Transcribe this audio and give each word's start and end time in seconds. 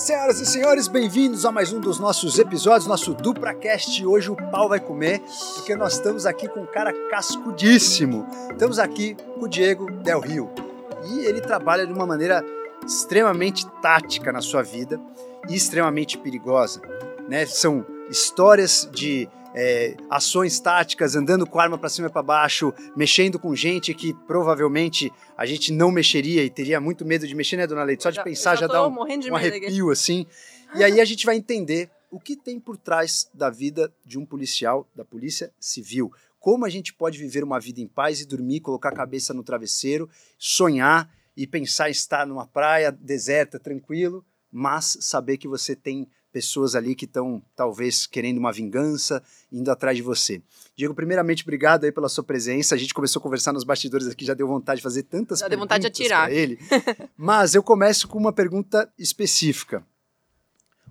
Senhoras 0.00 0.40
e 0.40 0.46
senhores, 0.46 0.88
bem-vindos 0.88 1.44
a 1.44 1.52
mais 1.52 1.74
um 1.74 1.78
dos 1.78 1.98
nossos 1.98 2.38
episódios, 2.38 2.86
nosso 2.86 3.12
DupraCast. 3.12 4.06
Hoje 4.06 4.30
o 4.30 4.36
pau 4.50 4.66
vai 4.66 4.80
comer, 4.80 5.20
porque 5.56 5.76
nós 5.76 5.92
estamos 5.92 6.24
aqui 6.24 6.48
com 6.48 6.60
um 6.60 6.66
cara 6.66 6.90
cascudíssimo. 7.10 8.26
Estamos 8.50 8.78
aqui 8.78 9.14
com 9.14 9.44
o 9.44 9.48
Diego 9.48 9.90
Del 9.90 10.20
Rio. 10.20 10.50
E 11.04 11.18
ele 11.26 11.42
trabalha 11.42 11.86
de 11.86 11.92
uma 11.92 12.06
maneira 12.06 12.42
extremamente 12.82 13.66
tática 13.82 14.32
na 14.32 14.40
sua 14.40 14.62
vida 14.62 14.98
e 15.50 15.54
extremamente 15.54 16.16
perigosa. 16.16 16.80
Né? 17.28 17.44
São 17.44 17.84
histórias 18.08 18.88
de 18.90 19.28
é, 19.54 19.96
ações 20.08 20.60
táticas, 20.60 21.16
andando 21.16 21.46
com 21.46 21.58
a 21.58 21.62
arma 21.62 21.78
para 21.78 21.88
cima 21.88 22.08
e 22.08 22.10
para 22.10 22.22
baixo, 22.22 22.72
mexendo 22.96 23.38
com 23.38 23.54
gente 23.54 23.92
que 23.94 24.14
provavelmente 24.26 25.12
a 25.36 25.46
gente 25.46 25.72
não 25.72 25.90
mexeria 25.90 26.44
e 26.44 26.50
teria 26.50 26.80
muito 26.80 27.04
medo 27.04 27.26
de 27.26 27.34
mexer, 27.34 27.56
né, 27.56 27.66
dona 27.66 27.82
Leite? 27.82 28.02
Só 28.02 28.10
de 28.10 28.16
Já- 28.16 28.22
pensar 28.24 28.54
já 28.54 28.62
já, 28.62 28.66
dá 28.66 28.86
um, 28.86 28.94
um 28.94 29.36
arrepio 29.36 29.90
assim. 29.90 30.26
E 30.74 30.84
aí 30.84 31.00
a 31.00 31.04
gente 31.04 31.26
vai 31.26 31.36
entender 31.36 31.90
o 32.10 32.18
que 32.18 32.36
tem 32.36 32.58
por 32.58 32.76
trás 32.76 33.30
da 33.32 33.50
vida 33.50 33.92
de 34.04 34.18
um 34.18 34.26
policial, 34.26 34.88
da 34.94 35.04
polícia 35.04 35.52
civil. 35.58 36.12
Como 36.38 36.64
a 36.64 36.68
gente 36.68 36.92
pode 36.92 37.18
viver 37.18 37.44
uma 37.44 37.60
vida 37.60 37.80
em 37.80 37.86
paz 37.86 38.20
e 38.20 38.26
dormir, 38.26 38.60
colocar 38.60 38.88
a 38.88 38.96
cabeça 38.96 39.34
no 39.34 39.42
travesseiro, 39.42 40.08
sonhar 40.38 41.10
e 41.36 41.46
pensar 41.46 41.88
em 41.88 41.92
estar 41.92 42.26
numa 42.26 42.46
praia 42.46 42.90
deserta, 42.90 43.58
tranquilo, 43.58 44.24
mas 44.50 44.96
saber 45.00 45.36
que 45.36 45.46
você 45.46 45.76
tem 45.76 46.08
pessoas 46.32 46.74
ali 46.74 46.94
que 46.94 47.04
estão 47.04 47.42
talvez 47.54 48.06
querendo 48.06 48.38
uma 48.38 48.52
vingança, 48.52 49.22
indo 49.50 49.70
atrás 49.70 49.96
de 49.96 50.02
você. 50.02 50.42
Diego, 50.76 50.94
primeiramente, 50.94 51.42
obrigado 51.42 51.84
aí 51.84 51.92
pela 51.92 52.08
sua 52.08 52.24
presença. 52.24 52.74
A 52.74 52.78
gente 52.78 52.94
começou 52.94 53.20
a 53.20 53.22
conversar 53.22 53.52
nos 53.52 53.64
bastidores 53.64 54.06
aqui, 54.06 54.24
já 54.24 54.34
deu 54.34 54.46
vontade 54.46 54.78
de 54.78 54.82
fazer 54.82 55.02
tantas 55.04 55.40
Já 55.40 55.48
deu 55.48 55.58
vontade 55.58 55.82
de 55.82 55.90
perguntas 55.90 56.26
atirar. 56.26 56.32
ele. 56.32 56.58
Mas 57.16 57.54
eu 57.54 57.62
começo 57.62 58.08
com 58.08 58.18
uma 58.18 58.32
pergunta 58.32 58.90
específica. 58.98 59.84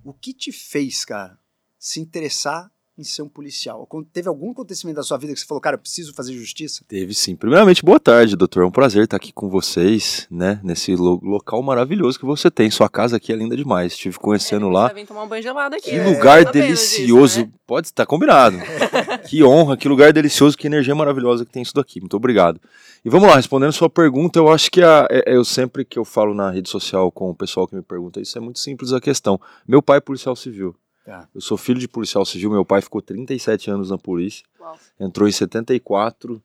O 0.04 0.14
que 0.14 0.34
te 0.34 0.52
fez, 0.52 1.04
cara, 1.06 1.38
se 1.78 2.00
interessar 2.00 2.72
em 3.00 3.04
ser 3.04 3.22
um 3.22 3.30
policial? 3.30 3.88
Teve 4.14 4.28
algum 4.28 4.52
acontecimento 4.52 4.98
da 4.98 5.04
sua 5.04 5.18
vida 5.18 5.34
que 5.34 5.40
você 5.40 5.46
falou, 5.46 5.62
cara, 5.62 5.76
eu 5.76 5.80
preciso 5.80 6.14
fazer 6.14 6.34
justiça? 6.34 6.84
Teve 6.88 7.14
sim. 7.14 7.36
Primeiramente, 7.36 7.84
boa 7.84 8.00
tarde, 8.00 8.36
doutor. 8.36 8.64
É 8.64 8.66
um 8.66 8.72
prazer 8.72 9.04
estar 9.04 9.18
aqui 9.18 9.32
com 9.32 9.50
vocês, 9.50 10.28
né? 10.30 10.60
Nesse 10.64 10.96
lo- 10.96 11.20
local 11.24 11.62
maravilhoso 11.64 12.20
que 12.20 12.26
você 12.26 12.50
tem. 12.52 12.70
Sua 12.70 12.90
casa 12.90 13.18
aqui 13.18 13.32
é 13.32 13.36
linda 13.36 13.56
demais. 13.56 13.94
Estive 13.94 14.18
conhecendo 14.20 14.66
Ele 14.68 14.74
lá. 14.76 14.86
Vai 14.88 14.96
vir 14.96 15.08
tomar 15.08 15.24
um 15.24 15.28
banho 15.28 15.44
gelado 15.44 15.76
aqui. 15.76 15.90
Que 15.92 15.98
né? 15.98 16.10
lugar 16.10 16.44
delicioso. 16.46 17.40
disso, 17.44 17.48
né? 17.48 17.54
Pode 17.66 17.88
estar 17.88 18.06
combinado. 18.06 18.58
que 19.30 19.44
honra, 19.44 19.78
que 19.78 19.88
lugar 19.88 20.12
delicioso, 20.12 20.58
que 20.58 20.68
energia 20.68 20.96
maravilhosa 20.96 21.46
que 21.46 21.52
tem 21.52 21.62
isso 21.62 21.74
daqui. 21.74 22.00
Muito 22.00 22.18
obrigado. 22.18 22.60
E 23.06 23.10
vamos 23.10 23.30
lá, 23.30 23.36
respondendo 23.36 23.72
sua 23.72 23.90
pergunta, 23.90 24.40
eu 24.40 24.50
acho 24.50 24.70
que 24.72 24.82
a, 24.82 25.08
é- 25.10 25.32
é- 25.32 25.36
eu 25.36 25.46
sempre 25.46 25.86
que 25.86 25.98
eu 25.98 26.04
falo 26.04 26.34
na 26.34 26.50
rede 26.52 26.68
social 26.70 27.12
com 27.12 27.30
o 27.30 27.36
pessoal 27.36 27.68
que 27.68 27.76
me 27.76 27.82
pergunta 27.82 28.20
isso, 28.20 28.38
é 28.38 28.42
muito 28.42 28.60
simples 28.60 28.92
a 28.92 29.00
questão. 29.00 29.40
Meu 29.68 29.82
pai 29.82 29.98
é 29.98 30.02
policial 30.02 30.36
civil. 30.36 30.76
Tá. 31.10 31.28
Eu 31.34 31.42
sou 31.42 31.58
filho 31.58 31.80
de 31.80 31.88
policial 31.88 32.24
civil, 32.24 32.52
meu 32.52 32.64
pai 32.64 32.84
ficou 32.84 33.02
37 33.02 33.72
anos 33.72 33.90
na 33.90 33.98
polícia 33.98 34.46
Uau. 34.60 34.78
entrou 35.00 35.28
em 35.28 35.32
74 35.32 36.40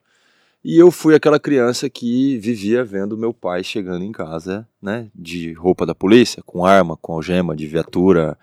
e 0.64 0.78
eu 0.78 0.90
fui 0.90 1.14
aquela 1.14 1.38
criança 1.38 1.90
que 1.90 2.38
vivia 2.38 2.82
vendo 2.82 3.14
meu 3.14 3.34
pai 3.34 3.62
chegando 3.62 4.02
em 4.02 4.10
casa, 4.10 4.66
né, 4.80 5.08
de 5.14 5.52
roupa 5.52 5.84
da 5.84 5.94
polícia, 5.94 6.42
com 6.46 6.64
arma, 6.64 6.96
com 6.96 7.12
algema 7.12 7.54
de 7.54 7.66
viatura, 7.66 8.38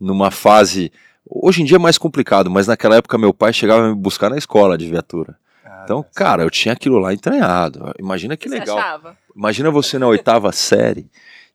numa 0.00 0.30
fase 0.30 0.90
hoje 1.28 1.60
em 1.60 1.66
dia 1.66 1.76
é 1.76 1.78
mais 1.78 1.98
complicado, 1.98 2.50
mas 2.50 2.66
naquela 2.66 2.96
época 2.96 3.18
meu 3.18 3.34
pai 3.34 3.52
chegava 3.52 3.84
a 3.84 3.88
me 3.90 3.94
buscar 3.94 4.30
na 4.30 4.38
escola 4.38 4.78
de 4.78 4.88
viatura. 4.88 5.36
Então, 5.84 6.04
cara, 6.14 6.42
eu 6.42 6.50
tinha 6.50 6.72
aquilo 6.72 6.98
lá 6.98 7.12
entranhado. 7.12 7.92
Imagina 7.98 8.36
que 8.36 8.48
que 8.48 8.48
legal. 8.48 8.76
Você 8.76 8.82
achava? 8.82 9.16
Imagina 9.36 9.70
você 9.70 9.98
na 9.98 10.08
oitava 10.08 10.50
série 10.50 11.08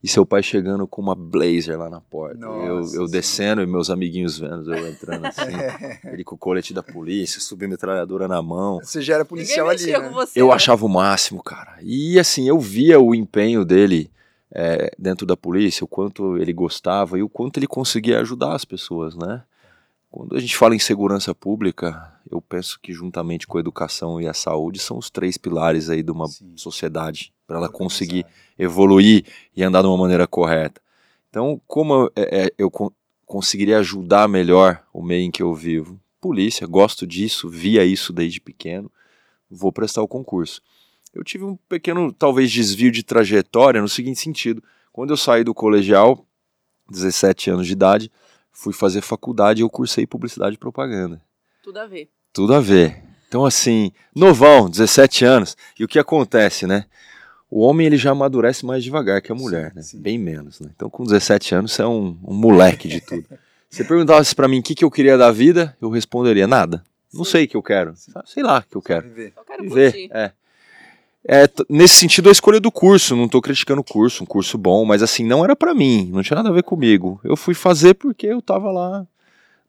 e 0.03 0.07
seu 0.07 0.25
pai 0.25 0.41
chegando 0.41 0.87
com 0.87 1.01
uma 1.01 1.13
blazer 1.13 1.77
lá 1.77 1.89
na 1.89 2.01
porta. 2.01 2.37
Nossa 2.39 2.95
eu, 2.95 3.03
eu 3.03 3.07
descendo 3.07 3.61
e 3.61 3.67
meus 3.67 3.89
amiguinhos 3.89 4.39
vendo 4.39 4.73
eu 4.73 4.87
entrando 4.87 5.25
assim. 5.25 5.41
ele 6.11 6.23
com 6.23 6.35
o 6.35 6.37
colete 6.37 6.73
da 6.73 6.81
polícia, 6.81 7.39
submetralhadora 7.39 8.27
na 8.27 8.41
mão. 8.41 8.79
Você 8.79 9.01
já 9.01 9.15
era 9.15 9.25
policial 9.25 9.69
ali, 9.69 9.85
né? 9.85 10.09
você. 10.09 10.41
Eu 10.41 10.47
né? 10.47 10.53
achava 10.53 10.85
o 10.85 10.89
máximo, 10.89 11.43
cara. 11.43 11.77
E 11.81 12.19
assim, 12.19 12.47
eu 12.47 12.59
via 12.59 12.99
o 12.99 13.13
empenho 13.13 13.63
dele 13.63 14.09
é, 14.51 14.91
dentro 14.97 15.25
da 15.25 15.37
polícia, 15.37 15.83
o 15.83 15.87
quanto 15.87 16.37
ele 16.37 16.51
gostava 16.51 17.19
e 17.19 17.23
o 17.23 17.29
quanto 17.29 17.57
ele 17.57 17.67
conseguia 17.67 18.19
ajudar 18.19 18.53
as 18.53 18.65
pessoas, 18.65 19.15
né? 19.15 19.43
Quando 20.09 20.35
a 20.35 20.39
gente 20.41 20.57
fala 20.57 20.75
em 20.75 20.79
segurança 20.79 21.33
pública, 21.33 22.11
eu 22.29 22.41
penso 22.41 22.77
que 22.81 22.91
juntamente 22.91 23.47
com 23.47 23.57
a 23.57 23.61
educação 23.61 24.19
e 24.19 24.27
a 24.27 24.33
saúde 24.33 24.77
são 24.77 24.97
os 24.97 25.09
três 25.09 25.37
pilares 25.37 25.89
aí 25.89 26.03
de 26.03 26.11
uma 26.11 26.27
Sim. 26.27 26.51
sociedade 26.57 27.33
para 27.51 27.57
ela 27.57 27.69
conseguir 27.69 28.25
evoluir 28.57 29.25
e 29.53 29.61
andar 29.61 29.81
de 29.81 29.87
uma 29.89 29.97
maneira 29.97 30.25
correta. 30.25 30.81
Então, 31.29 31.61
como 31.67 31.93
eu, 31.93 32.11
é, 32.15 32.45
é, 32.45 32.53
eu 32.57 32.71
con- 32.71 32.91
conseguiria 33.25 33.77
ajudar 33.79 34.29
melhor 34.29 34.81
o 34.93 35.03
meio 35.03 35.23
em 35.25 35.31
que 35.31 35.43
eu 35.43 35.53
vivo? 35.53 35.99
Polícia, 36.21 36.65
gosto 36.65 37.05
disso, 37.05 37.49
via 37.49 37.83
isso 37.83 38.13
desde 38.13 38.39
pequeno, 38.39 38.89
vou 39.49 39.69
prestar 39.69 40.01
o 40.01 40.07
concurso. 40.07 40.61
Eu 41.13 41.25
tive 41.25 41.43
um 41.43 41.57
pequeno, 41.67 42.13
talvez, 42.13 42.49
desvio 42.49 42.89
de 42.89 43.03
trajetória 43.03 43.81
no 43.81 43.89
seguinte 43.89 44.21
sentido. 44.21 44.63
Quando 44.93 45.09
eu 45.09 45.17
saí 45.17 45.43
do 45.43 45.53
colegial, 45.53 46.25
17 46.89 47.49
anos 47.49 47.67
de 47.67 47.73
idade, 47.73 48.09
fui 48.53 48.71
fazer 48.71 49.01
faculdade 49.01 49.61
e 49.61 49.63
eu 49.63 49.69
cursei 49.69 50.07
publicidade 50.07 50.55
e 50.55 50.57
propaganda 50.57 51.21
Tudo 51.61 51.79
a 51.79 51.85
ver. 51.85 52.09
tudo 52.31 52.53
a 52.53 52.61
ver. 52.61 53.03
Então, 53.27 53.45
assim, 53.45 53.91
novão, 54.15 54.69
17 54.69 55.25
anos. 55.25 55.57
E 55.77 55.83
o 55.83 55.87
que 55.87 55.97
acontece, 55.99 56.65
né? 56.67 56.85
O 57.51 57.59
homem 57.63 57.85
ele 57.85 57.97
já 57.97 58.11
amadurece 58.11 58.65
mais 58.65 58.81
devagar 58.81 59.21
que 59.21 59.29
a 59.29 59.35
mulher, 59.35 59.71
Sim, 59.71 59.75
né? 59.75 59.81
sim. 59.81 59.99
Bem 59.99 60.17
menos, 60.17 60.61
né? 60.61 60.69
Então, 60.73 60.89
com 60.89 61.03
17 61.03 61.53
anos, 61.53 61.73
você 61.73 61.81
é 61.81 61.87
um, 61.87 62.17
um 62.23 62.33
moleque 62.33 62.87
de 62.87 63.01
tudo. 63.01 63.25
Você 63.69 63.85
perguntasse 63.85 64.35
pra 64.35 64.49
mim 64.49 64.59
o 64.59 64.63
que, 64.63 64.75
que 64.75 64.83
eu 64.83 64.91
queria 64.91 65.17
da 65.17 65.31
vida, 65.31 65.77
eu 65.81 65.89
responderia 65.89 66.45
nada. 66.45 66.83
Não 67.13 67.23
sei 67.23 67.45
o 67.45 67.47
que 67.47 67.55
eu 67.55 67.63
quero. 67.63 67.93
Sei 68.25 68.43
lá 68.43 68.59
o 68.59 68.69
que 68.69 68.75
eu 68.75 68.81
quero. 68.81 69.07
Viver. 69.07 69.33
Eu 69.37 69.43
quero 69.45 69.63
Viver. 69.63 69.91
curtir. 69.93 70.09
É. 70.13 70.31
É, 71.25 71.49
nesse 71.69 71.95
sentido, 71.95 72.27
a 72.27 72.33
escolha 72.33 72.59
do 72.59 72.69
curso. 72.69 73.15
Não 73.15 73.29
tô 73.29 73.41
criticando 73.41 73.79
o 73.79 73.83
curso, 73.83 74.23
um 74.23 74.25
curso 74.25 74.57
bom, 74.57 74.83
mas 74.83 75.01
assim, 75.01 75.23
não 75.23 75.41
era 75.45 75.55
pra 75.55 75.73
mim, 75.73 76.09
não 76.11 76.21
tinha 76.21 76.35
nada 76.35 76.49
a 76.49 76.51
ver 76.51 76.63
comigo. 76.63 77.17
Eu 77.23 77.37
fui 77.37 77.53
fazer 77.53 77.93
porque 77.93 78.27
eu 78.27 78.41
tava 78.41 78.71
lá 78.73 79.07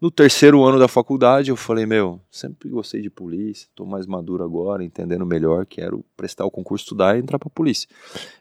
no 0.03 0.11
terceiro 0.11 0.65
ano 0.65 0.81
da 0.81 0.89
faculdade. 0.89 1.51
Eu 1.51 1.57
falei, 1.57 1.87
meu, 1.87 2.21
sempre 2.29 2.69
gostei 2.69 3.01
de 3.01 3.09
polícia, 3.09 3.69
tô 3.73 3.87
mais 3.87 4.05
maduro 4.05 4.43
agora, 4.43 4.83
entendendo 4.83 5.25
melhor, 5.25 5.65
quero 5.65 6.05
prestar 6.17 6.45
o 6.45 6.51
concurso, 6.51 6.87
estudar 6.87 7.17
e 7.17 7.21
entrar 7.21 7.39
pra 7.39 7.49
polícia. 7.49 7.89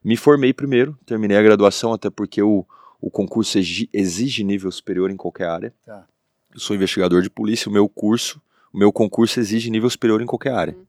Me 0.03 0.17
formei 0.17 0.53
primeiro, 0.53 0.97
terminei 1.05 1.37
a 1.37 1.43
graduação, 1.43 1.93
até 1.93 2.09
porque 2.09 2.41
o, 2.41 2.65
o 2.99 3.11
concurso 3.11 3.59
exi- 3.59 3.87
exige 3.93 4.43
nível 4.43 4.71
superior 4.71 5.11
em 5.11 5.15
qualquer 5.15 5.49
área. 5.49 5.73
Tá. 5.85 6.07
Eu 6.51 6.59
sou 6.59 6.75
investigador 6.75 7.21
de 7.21 7.29
polícia, 7.29 7.69
o 7.69 7.71
meu 7.71 7.87
curso, 7.87 8.41
o 8.73 8.77
meu 8.77 8.91
concurso 8.91 9.39
exige 9.39 9.69
nível 9.69 9.89
superior 9.89 10.19
em 10.19 10.25
qualquer 10.25 10.53
área. 10.53 10.73
Uhum. 10.73 10.85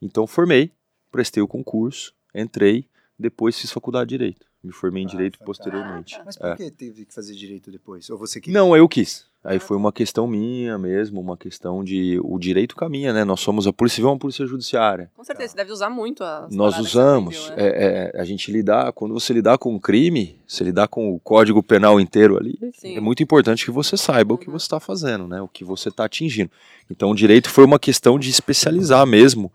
Então 0.00 0.24
formei, 0.24 0.70
prestei 1.10 1.42
o 1.42 1.48
concurso, 1.48 2.14
entrei, 2.32 2.86
depois 3.18 3.58
fiz 3.58 3.70
faculdade 3.70 4.08
de 4.10 4.18
direito. 4.18 4.46
Me 4.62 4.72
formei 4.72 5.02
em 5.02 5.06
Ah, 5.06 5.08
direito 5.10 5.38
fantástico. 5.38 5.46
posteriormente. 5.70 6.20
Mas 6.24 6.36
É. 6.36 6.48
por 6.48 6.56
que 6.56 6.70
teve 6.70 7.04
que 7.04 7.14
fazer 7.14 7.34
direito 7.34 7.70
depois? 7.70 8.10
Ou 8.10 8.18
você 8.18 8.40
queria? 8.40 8.58
Não, 8.60 8.76
eu 8.76 8.88
quis. 8.88 9.24
Aí 9.44 9.58
Ah, 9.58 9.60
foi 9.60 9.76
tá. 9.76 9.80
uma 9.80 9.92
questão 9.92 10.26
minha 10.26 10.76
mesmo, 10.76 11.20
uma 11.20 11.36
questão 11.36 11.84
de 11.84 12.18
o 12.24 12.36
direito 12.36 12.74
caminha, 12.74 13.12
né? 13.12 13.22
Nós 13.22 13.38
somos 13.38 13.64
a 13.68 13.72
polícia 13.72 13.96
civil, 13.96 14.08
é 14.08 14.12
uma 14.14 14.18
polícia 14.18 14.44
judiciária. 14.44 15.08
Com 15.16 15.22
certeza, 15.22 15.52
você 15.52 15.56
deve 15.56 15.70
usar 15.70 15.88
muito 15.88 16.24
as 16.24 16.52
Nós 16.52 16.76
usamos. 16.80 17.36
você 17.36 17.52
aprendeu, 17.52 17.72
né? 17.72 18.10
é, 18.12 18.12
é, 18.16 18.20
a 18.20 18.24
gente 18.24 18.50
lidar, 18.50 18.92
quando 18.92 19.14
você 19.14 19.32
lidar 19.32 19.56
com 19.56 19.72
um 19.72 19.78
crime, 19.78 20.36
você 20.44 20.64
lidar 20.64 20.88
com 20.88 21.14
o 21.14 21.20
código 21.20 21.62
penal 21.62 22.00
inteiro 22.00 22.36
ali, 22.36 22.58
Sim. 22.74 22.96
é 22.96 23.00
muito 23.00 23.22
importante 23.22 23.64
que 23.64 23.70
você 23.70 23.96
saiba 23.96 24.34
o 24.34 24.38
que 24.38 24.48
Uhum. 24.48 24.58
você 24.58 24.64
está 24.64 24.80
fazendo, 24.80 25.28
né? 25.28 25.40
O 25.40 25.46
que 25.46 25.62
você 25.62 25.90
está 25.90 26.06
atingindo. 26.06 26.50
Então, 26.90 27.12
o 27.12 27.14
direito 27.14 27.48
foi 27.48 27.64
uma 27.64 27.78
questão 27.78 28.18
de 28.18 28.28
especializar 28.30 29.06
mesmo, 29.06 29.52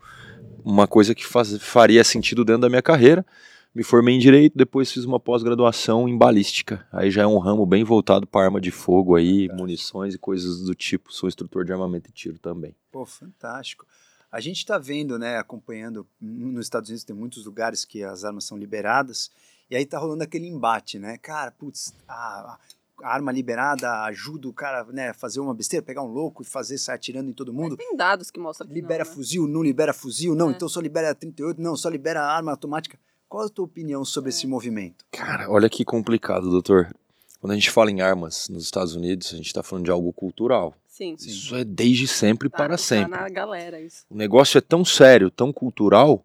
uma 0.64 0.86
coisa 0.86 1.14
que 1.14 1.26
faz- 1.26 1.58
faria 1.58 2.02
sentido 2.02 2.46
dentro 2.46 2.62
da 2.62 2.68
minha 2.70 2.80
carreira. 2.82 3.26
Me 3.74 3.82
formei 3.82 4.14
em 4.14 4.18
direito, 4.18 4.56
depois 4.56 4.92
fiz 4.92 5.04
uma 5.06 5.18
pós-graduação 5.18 6.06
em 6.06 6.16
balística. 6.16 6.86
Aí 6.92 7.10
já 7.10 7.22
é 7.22 7.26
um 7.26 7.38
ramo 7.38 7.64
bem 7.64 7.82
voltado 7.84 8.26
para 8.26 8.44
arma 8.44 8.60
de 8.60 8.70
fogo 8.70 9.16
aí, 9.16 9.48
munições 9.48 10.14
e 10.14 10.18
coisas 10.18 10.60
do 10.60 10.74
tipo. 10.74 11.10
Sou 11.12 11.26
instrutor 11.26 11.64
de 11.64 11.72
armamento 11.72 12.10
e 12.10 12.12
tiro 12.12 12.38
também. 12.38 12.76
Pô, 12.90 13.06
fantástico. 13.06 13.86
A 14.30 14.40
gente 14.40 14.58
está 14.58 14.76
vendo, 14.78 15.18
né, 15.18 15.38
acompanhando, 15.38 16.06
n- 16.20 16.52
nos 16.52 16.66
Estados 16.66 16.90
Unidos 16.90 17.04
tem 17.04 17.16
muitos 17.16 17.46
lugares 17.46 17.84
que 17.86 18.02
as 18.02 18.24
armas 18.24 18.44
são 18.44 18.58
liberadas, 18.58 19.30
e 19.70 19.76
aí 19.76 19.86
tá 19.86 19.98
rolando 19.98 20.22
aquele 20.22 20.46
embate, 20.46 20.98
né? 20.98 21.16
Cara, 21.18 21.50
putz, 21.50 21.94
a, 22.06 22.58
a 23.02 23.08
arma 23.14 23.32
liberada 23.32 24.02
ajuda 24.04 24.48
o 24.48 24.52
cara, 24.52 24.84
né, 24.84 25.10
a 25.10 25.14
fazer 25.14 25.40
uma 25.40 25.54
besteira, 25.54 25.84
pegar 25.84 26.02
um 26.02 26.12
louco 26.12 26.42
e 26.42 26.46
fazer, 26.46 26.76
sair 26.76 26.96
atirando 26.96 27.30
em 27.30 27.32
todo 27.34 27.52
mundo. 27.54 27.76
Tem 27.76 27.96
dados 27.96 28.30
que 28.30 28.38
mostram 28.40 28.68
que 28.68 28.74
Libera 28.74 29.02
não, 29.04 29.10
né? 29.10 29.16
fuzil, 29.16 29.46
não 29.48 29.62
libera 29.62 29.92
fuzil, 29.94 30.34
não, 30.34 30.50
É. 30.50 30.52
então 30.52 30.68
só 30.68 30.78
libera 30.80 31.14
38, 31.14 31.60
não, 31.60 31.74
só 31.74 31.88
libera 31.88 32.22
arma 32.22 32.50
automática. 32.52 32.98
Qual 33.32 33.46
a 33.46 33.48
tua 33.48 33.64
opinião 33.64 34.04
sobre 34.04 34.28
É. 34.28 34.32
esse 34.32 34.46
movimento? 34.46 35.06
Cara, 35.10 35.50
olha 35.50 35.66
que 35.70 35.86
complicado, 35.86 36.50
doutor. 36.50 36.94
Quando 37.40 37.52
a 37.52 37.54
gente 37.54 37.70
fala 37.70 37.90
em 37.90 38.02
armas 38.02 38.46
nos 38.50 38.62
Estados 38.62 38.94
Unidos, 38.94 39.32
a 39.32 39.36
gente 39.38 39.46
está 39.46 39.62
falando 39.62 39.86
de 39.86 39.90
algo 39.90 40.12
cultural. 40.12 40.74
Sim. 40.86 41.16
Sim. 41.16 41.30
Isso 41.30 41.56
é 41.56 41.64
desde 41.64 42.06
sempre 42.06 42.50
Tá- 42.50 42.58
para 42.58 42.68
tá 42.74 42.76
sempre. 42.76 43.10
na 43.10 43.26
galera 43.30 43.80
isso. 43.80 44.04
O 44.10 44.14
negócio 44.14 44.58
é 44.58 44.60
tão 44.60 44.84
sério, 44.84 45.30
tão 45.30 45.50
cultural, 45.50 46.22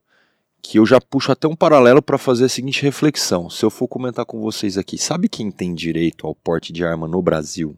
que 0.62 0.80
eu 0.80 0.86
já 0.86 1.00
puxo 1.00 1.32
até 1.32 1.48
um 1.48 1.56
paralelo 1.56 2.02
para 2.02 2.18
fazer 2.18 2.44
a 2.44 2.50
seguinte 2.50 2.82
reflexão. 2.84 3.50
Se 3.50 3.64
eu 3.64 3.70
for 3.70 3.88
comentar 3.88 4.26
com 4.26 4.42
vocês 4.42 4.78
aqui, 4.78 4.98
sabe 4.98 5.30
quem 5.30 5.50
tem 5.50 5.74
direito 5.74 6.28
ao 6.28 6.36
porte 6.36 6.74
de 6.74 6.84
arma 6.84 7.08
no 7.08 7.22
Brasil? 7.22 7.74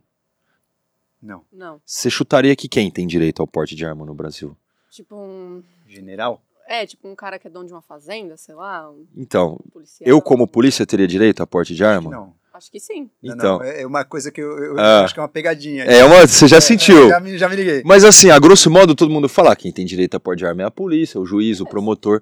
Não. 1.22 1.44
Não. 1.54 1.80
Você 1.86 2.10
chutaria 2.10 2.56
que 2.56 2.68
quem 2.68 2.90
tem 2.90 3.06
direito 3.06 3.42
ao 3.44 3.48
porte 3.48 3.76
de 3.76 3.86
arma 3.86 4.06
no 4.08 4.16
Brasil? 4.16 4.58
Tipo 4.90 5.16
um. 5.16 5.62
General? 5.88 6.42
É, 6.72 6.86
tipo 6.86 7.08
um 7.10 7.16
cara 7.16 7.40
que 7.40 7.48
é 7.48 7.50
dono 7.50 7.66
de 7.66 7.74
uma 7.74 7.82
fazenda, 7.82 8.38
sei 8.38 8.54
lá, 8.54 8.92
um 8.92 9.08
Então, 9.18 9.60
policial. 9.74 10.08
eu 10.08 10.22
como 10.22 10.48
polícia 10.48 10.86
teria 10.86 11.08
direito 11.08 11.42
a 11.42 11.48
porte 11.48 11.74
de 11.74 11.84
arma? 11.84 12.12
Não. 12.12 12.34
Acho 12.54 12.70
que 12.72 12.80
sim. 12.80 13.10
Não, 13.24 13.36
Então, 13.36 13.58
não, 13.60 13.64
é 13.66 13.82
é 13.82 13.88
uma 13.88 14.04
coisa 14.04 14.30
que 14.32 14.40
eu, 14.42 14.56
eu- 14.58 14.80
Ah. 14.80 15.04
acho 15.06 15.14
que 15.14 15.20
é 15.20 15.24
uma 15.24 15.30
pegadinha. 15.30 15.84
é 15.86 16.04
uma, 16.04 16.28
você 16.28 16.48
já 16.48 16.60
sentiu. 16.62 17.08
Já 17.10 17.20
me, 17.20 17.38
já 17.38 17.48
me 17.50 17.56
liguei. 17.56 17.82
Mas 17.86 18.04
assim, 18.04 18.30
a 18.30 18.38
grosso 18.38 18.70
modo, 18.70 18.94
todo 18.94 19.10
mundo 19.10 19.28
fala, 19.30 19.56
quem 19.56 19.72
tem 19.72 19.86
direito 19.86 20.16
a 20.16 20.20
porte 20.20 20.40
de 20.40 20.46
arma 20.46 20.62
é 20.62 20.66
a 20.66 20.72
polícia, 20.72 21.20
o 21.20 21.26
juiz, 21.26 21.60
o 21.60 21.66
promotor. 21.66 22.22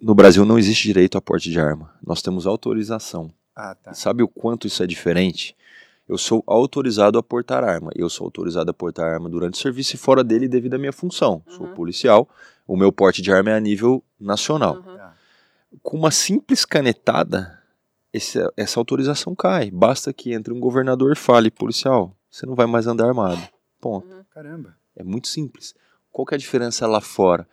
No 0.00 0.14
Brasil 0.14 0.44
não 0.44 0.58
existe 0.58 0.84
direito 0.84 1.18
a 1.18 1.20
porte 1.20 1.50
de 1.50 1.58
arma. 1.58 1.92
Nós 2.06 2.22
temos 2.22 2.46
autorização. 2.46 3.32
Ah, 3.56 3.74
tá. 3.74 3.92
Sabe 3.94 4.22
o 4.22 4.28
quanto 4.28 4.66
isso 4.68 4.82
é 4.82 4.86
diferente? 4.86 5.56
Eu 6.08 6.16
sou 6.16 6.44
autorizado 6.46 7.18
a 7.18 7.22
portar 7.22 7.64
arma. 7.64 7.90
Eu 7.96 8.08
sou 8.08 8.24
autorizado 8.26 8.70
a 8.70 8.74
portar 8.74 9.12
arma 9.12 9.28
durante 9.28 9.54
o 9.54 9.58
serviço 9.62 9.96
e 9.96 9.98
fora 9.98 10.22
dele 10.22 10.46
devido 10.46 10.74
à 10.74 10.78
minha 10.78 10.92
função. 10.92 11.42
Sou 11.48 11.66
Uhum. 11.66 11.74
policial. 11.74 12.28
O 12.68 12.76
meu 12.76 12.92
porte 12.92 13.20
de 13.22 13.32
arma 13.32 13.50
é 13.50 13.54
a 13.54 13.60
nível 13.60 14.04
nacional. 14.20 14.76
Uhum. 14.76 15.78
Com 15.82 15.96
uma 15.96 16.10
simples 16.10 16.64
canetada, 16.64 17.60
esse- 18.12 18.38
essa 18.56 18.78
autorização 18.78 19.34
cai. 19.34 19.70
Basta 19.70 20.12
que 20.12 20.32
entre 20.34 20.52
um 20.52 20.60
governador 20.60 21.12
e 21.12 21.16
fale, 21.16 21.50
policial, 21.50 22.14
você 22.30 22.44
não 22.46 22.54
vai 22.54 22.66
mais 22.66 22.86
andar 22.86 23.06
armado. 23.08 23.40
Ponto. 23.80 24.06
Caramba. 24.30 24.76
É 24.94 25.02
muito 25.02 25.28
simples. 25.28 25.74
Qual 26.12 26.26
que 26.26 26.34
é 26.34 26.36
a 26.36 26.38
diferença 26.38 26.86
lá 26.86 27.00
fora? 27.00 27.48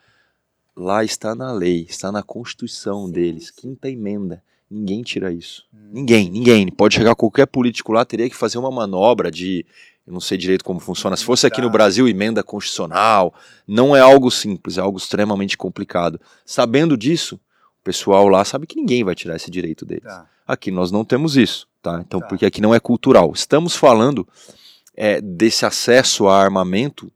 Lá 0.75 1.03
está 1.03 1.33
na 1.33 1.53
lei, 1.53 1.85
está 1.89 2.12
na 2.12 2.21
Constituição 2.21 3.06
Sim, 3.06 3.12
deles, 3.13 3.50
quinta 3.50 3.89
emenda. 3.89 4.44
Ninguém 4.69 5.01
tira 5.03 5.31
isso. 5.31 5.63
Ninguém, 5.91 6.29
ninguém. 6.29 6.67
Pode 6.67 6.95
chegar 6.95 7.15
qualquer 7.15 7.45
político 7.45 7.91
lá, 7.94 8.03
teria 8.03 8.29
que 8.29 8.35
fazer 8.35 8.57
uma 8.57 8.71
manobra 8.71 9.29
de. 9.31 9.65
Eu 10.06 10.13
não 10.13 10.19
sei 10.19 10.38
direito 10.38 10.63
como 10.63 10.79
funciona. 10.79 11.15
Se 11.15 11.23
fosse 11.23 11.47
aqui 11.47 11.62
no. 11.62 11.69
Brasil, 11.69 12.07
emenda 12.07 12.44
constitucional. 12.44 13.33
Não 13.67 13.95
é 13.95 14.01
algo 14.01 14.29
simples, 14.29 14.77
é 14.77 14.81
algo 14.81 14.97
extremamente 14.97 15.57
complicado. 15.57 16.19
Sabendo 16.45 16.95
disso, 16.97 17.35
o 17.79 17.83
pessoal 17.83 18.27
lá 18.27 18.44
sabe 18.45 18.67
que 18.67 18.75
ninguém 18.75 19.03
vai 19.03 19.15
tirar 19.15 19.35
esse 19.35 19.50
direito 19.50 19.85
deles. 19.85 20.03
Tá. 20.03 20.27
Aqui 20.47 20.69
nós 20.69 20.91
não 20.91 21.03
temos 21.03 21.35
isso, 21.38 21.67
tá? 21.81 22.03
Então, 22.06 22.19
Tá. 22.19 22.27
porque 22.27 22.45
aqui 22.45 22.62
não 22.62 22.73
é 22.73 22.79
cultural. 22.79 23.31
Estamos 23.33 23.75
falando 23.75 24.27
é, 24.95 25.19
desse 25.19 25.65
acesso 25.65 26.27
a 26.27 26.39
armamento, 26.39 27.12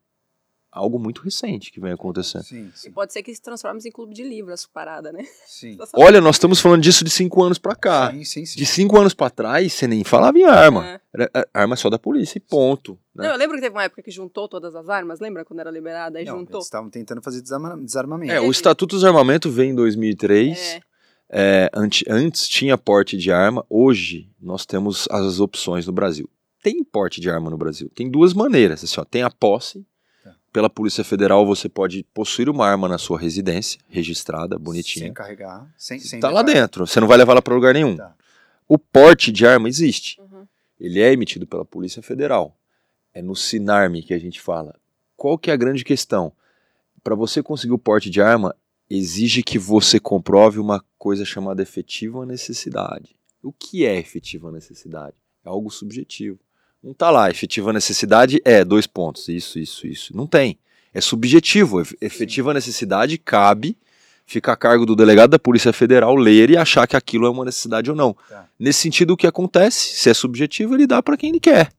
algo 0.71 1.00
muito 1.00 1.21
recente 1.21 1.71
que 1.71 1.80
vem 1.80 1.92
acontecendo. 1.92 2.44
Sim, 2.44 2.71
E 2.74 2.77
sim. 2.80 2.92
pode 2.92 3.12
ser 3.12 3.24
que 3.24 3.33
se 3.33 3.42
transforme 3.42 3.80
em 3.83 3.92
clube 3.92 4.13
de 4.13 4.24
livro 4.24 4.51
essa 4.54 4.68
parada, 4.74 5.12
né? 5.12 5.25
Sim. 5.45 5.77
Olha, 5.94 6.21
nós 6.21 6.36
estamos 6.36 6.60
falando 6.60 6.81
disso 6.81 7.04
de 7.04 7.10
cinco 7.10 7.42
anos 7.44 7.57
pra 7.57 7.75
cá. 7.75 8.12
Sim, 8.12 8.24
sim, 8.24 8.45
sim. 8.45 8.57
De 8.60 8.66
cinco 8.66 8.98
anos 9.00 9.13
pra 9.13 9.30
trás, 9.30 9.74
você 9.74 9.88
nem 9.88 10.04
falava 10.04 10.38
em 10.38 10.44
arma. 10.44 10.86
É. 10.88 11.00
Era, 11.13 11.31
a- 11.33 11.62
arma 11.62 11.75
só 11.75 11.89
da 11.89 11.98
polícia 11.98 12.38
e 12.38 12.42
ponto. 12.42 13.00
né? 13.16 13.25
Não, 13.25 13.31
eu 13.33 13.38
lembro 13.38 13.56
que 13.56 13.62
teve 13.62 13.75
uma 13.75 13.83
época 13.83 14.04
que 14.04 14.12
juntou 14.12 14.48
todas 14.48 14.75
as 14.75 14.88
armas, 14.89 15.19
lembra 15.19 15.44
quando 15.44 15.60
era 15.60 15.71
liberada? 15.71 16.19
Aí 16.19 16.25
Não, 16.25 16.38
juntou. 16.39 16.57
eles 16.57 16.66
estavam 16.66 16.89
tentando 16.89 17.22
fazer 17.22 17.42
desarma- 17.42 17.75
desarmamento. 17.77 18.31
É, 18.31 18.39
o 18.39 18.51
Estatuto 18.51 18.95
dos 18.95 19.04
Armamentos 19.06 19.54
vem 19.54 19.72
em 19.72 19.75
2003. 19.75 20.57
É, 20.75 20.81
É, 21.31 21.69
antes, 21.75 22.04
antes 22.10 22.48
tinha 22.48 22.75
porte 22.75 23.15
de 23.15 23.31
arma, 23.31 23.63
hoje 23.69 24.31
nós 24.42 24.65
temos 24.65 25.07
as 25.12 25.39
opções 25.39 25.86
no 25.86 25.94
Brasil. 25.94 26.27
Tem 26.63 26.83
porte 26.83 27.22
de 27.22 27.30
arma 27.30 27.51
no 27.51 27.57
Brasil. 27.57 27.88
Tem 27.94 28.10
duas 28.10 28.33
maneiras. 28.33 28.83
Assim, 28.83 29.00
ó, 29.00 29.06
tem 29.06 29.22
a 29.22 29.30
posse. 29.30 29.86
Pela 30.51 30.69
Polícia 30.69 31.04
Federal 31.04 31.46
você 31.46 31.69
pode 31.69 32.04
possuir 32.13 32.50
uma 32.50 32.68
arma 32.68 32.88
na 32.88 32.98
sua 32.98 33.19
residência, 33.19 33.80
registrada, 33.88 34.57
bonitinha. 34.57 35.06
Sem 35.06 35.13
carregar. 35.13 35.74
Sem, 35.78 36.00
sem 36.00 36.19
Tá 36.19 36.30
lá 36.30 36.42
dentro. 36.42 36.88
Você 36.88 37.00
não 37.00 37.07
vai 37.07 37.18
levar 37.18 37.34
ela 37.34 37.42
para 37.42 37.54
lugar 37.54 37.74
nenhum. 37.74 37.96
Tá. 37.96 38.16
O 38.68 38.78
porte 38.78 39.31
de 39.31 39.46
arma 39.46 39.69
existe. 39.69 40.19
uhum. 40.19 40.48
Ele 40.80 41.01
é 41.01 41.12
emitido 41.12 41.46
pela 41.46 41.66
Polícia 41.66 42.01
Federal. 42.01 42.57
É 43.13 43.22
no 43.22 43.36
Sinarme 43.36 44.01
que 44.01 44.13
a 44.13 44.19
gente 44.19 44.40
fala. 44.40 44.80
Qual 45.16 45.38
que 45.38 45.51
é 45.51 45.54
a 45.54 45.57
grande 45.57 45.84
questão? 45.84 46.31
Para 47.04 47.16
você 47.16 47.44
conseguir 47.44 47.74
o 47.74 47.80
porte 47.80 48.10
de 48.10 48.22
arma, 48.22 48.56
exige 48.90 49.44
que 49.44 49.60
você 49.60 50.00
comprove 50.00 50.60
uma 50.60 50.84
coisa 50.98 51.25
chamada 51.25 51.62
efetiva 51.62 52.25
necessidade. 52.25 53.16
O 53.44 53.51
que 53.51 53.86
é 53.86 53.98
efetiva 53.98 54.51
necessidade? 54.51 55.16
É 55.46 55.50
algo 55.50 55.69
subjetivo. 55.69 56.40
Não 56.84 56.94
tá 56.94 57.10
lá, 57.12 57.30
efetiva 57.30 57.74
necessidade 57.74 58.42
é 58.46 58.64
dois 58.64 58.88
pontos, 58.88 59.28
isso, 59.28 59.60
isso, 59.60 59.86
isso. 59.86 60.16
Não 60.16 60.26
tem. 60.26 60.58
É 60.94 61.02
subjetivo. 61.02 61.81
Ef- 61.81 61.94
Efetiva 62.02 62.54
necessidade 62.54 63.18
cabe, 63.18 63.78
fica 64.26 64.54
a 64.54 64.56
cargo 64.56 64.86
do 64.86 64.96
delegado 64.96 65.31
da 65.31 65.40
Polícia 65.40 65.74
Federal 65.74 66.16
ler 66.16 66.50
e 66.50 66.58
achar 66.58 66.88
que 66.88 66.96
aquilo 66.96 67.26
é 67.26 67.30
uma 67.30 67.44
necessidade 67.46 67.90
ou 67.90 67.96
não. 67.96 68.16
Tá. 68.30 68.48
Nesse 68.58 68.80
sentido, 68.81 69.12
o 69.12 69.18
que 69.18 69.28
acontece? 69.28 69.96
Se 69.98 70.10
é 70.10 70.14
subjetivo, 70.14 70.74
ele 70.74 70.88
dá 70.88 71.04
para 71.04 71.18
quem 71.18 71.30
ele 71.30 71.40
quer. 71.40 71.72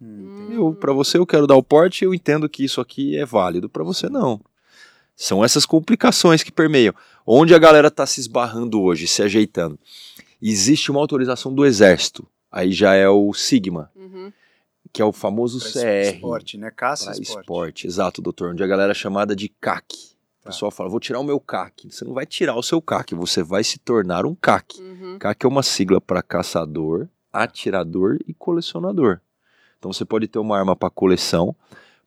Hum, 0.00 0.74
para 0.78 0.92
você, 0.92 1.18
eu 1.18 1.26
quero 1.26 1.46
dar 1.46 1.56
o 1.56 1.62
porte, 1.62 2.04
eu 2.04 2.12
entendo 2.14 2.48
que 2.48 2.64
isso 2.64 2.80
aqui 2.80 3.16
é 3.16 3.24
válido. 3.24 3.68
Para 3.68 3.84
você, 3.84 4.08
não. 4.08 4.40
São 5.16 5.44
essas 5.44 5.64
complicações 5.66 6.42
que 6.42 6.52
permeiam. 6.52 6.94
Onde 7.26 7.54
a 7.54 7.58
galera 7.58 7.90
tá 7.90 8.06
se 8.06 8.20
esbarrando 8.20 8.80
hoje, 8.80 9.06
se 9.06 9.22
ajeitando. 9.22 9.78
Existe 10.40 10.90
uma 10.90 11.00
autorização 11.00 11.52
do 11.52 11.64
Exército. 11.66 12.26
Aí 12.50 12.72
já 12.72 12.94
é 12.94 13.08
o 13.08 13.32
Sigma. 13.34 13.90
Que 14.92 15.00
é 15.02 15.04
o 15.04 15.12
famoso 15.12 15.58
Pra 15.60 15.70
CR. 15.82 16.14
Esporte, 16.14 16.58
né? 16.58 16.70
Caça 16.70 17.10
esporte. 17.12 17.40
esporte. 17.40 17.86
exato, 17.86 18.22
doutor. 18.22 18.50
Onde 18.52 18.62
a 18.62 18.66
galera 18.66 18.92
é 18.92 18.94
chamada 18.94 19.34
de 19.36 19.48
CAC. 19.48 19.94
O 20.40 20.44
Tá. 20.44 20.50
pessoal 20.50 20.70
fala, 20.70 20.88
vou 20.88 21.00
tirar 21.00 21.18
o 21.20 21.24
meu 21.24 21.38
CAC. 21.40 21.90
Você 21.90 22.04
não 22.04 22.14
vai 22.14 22.24
tirar 22.24 22.54
o 22.56 22.62
seu 22.62 22.80
CAC, 22.80 23.14
você 23.14 23.42
vai 23.42 23.62
se 23.64 23.78
tornar 23.78 24.24
um 24.24 24.34
CAC. 24.34 24.80
Uhum. 24.80 25.18
CAC 25.18 25.44
é 25.44 25.48
uma 25.48 25.62
sigla 25.62 26.00
para 26.00 26.22
caçador, 26.22 27.08
atirador 27.32 28.18
e 28.26 28.32
colecionador. 28.34 29.20
Então 29.78 29.92
você 29.92 30.04
pode 30.04 30.26
ter 30.26 30.38
uma 30.38 30.58
arma 30.58 30.74
para 30.74 30.90
coleção, 30.90 31.54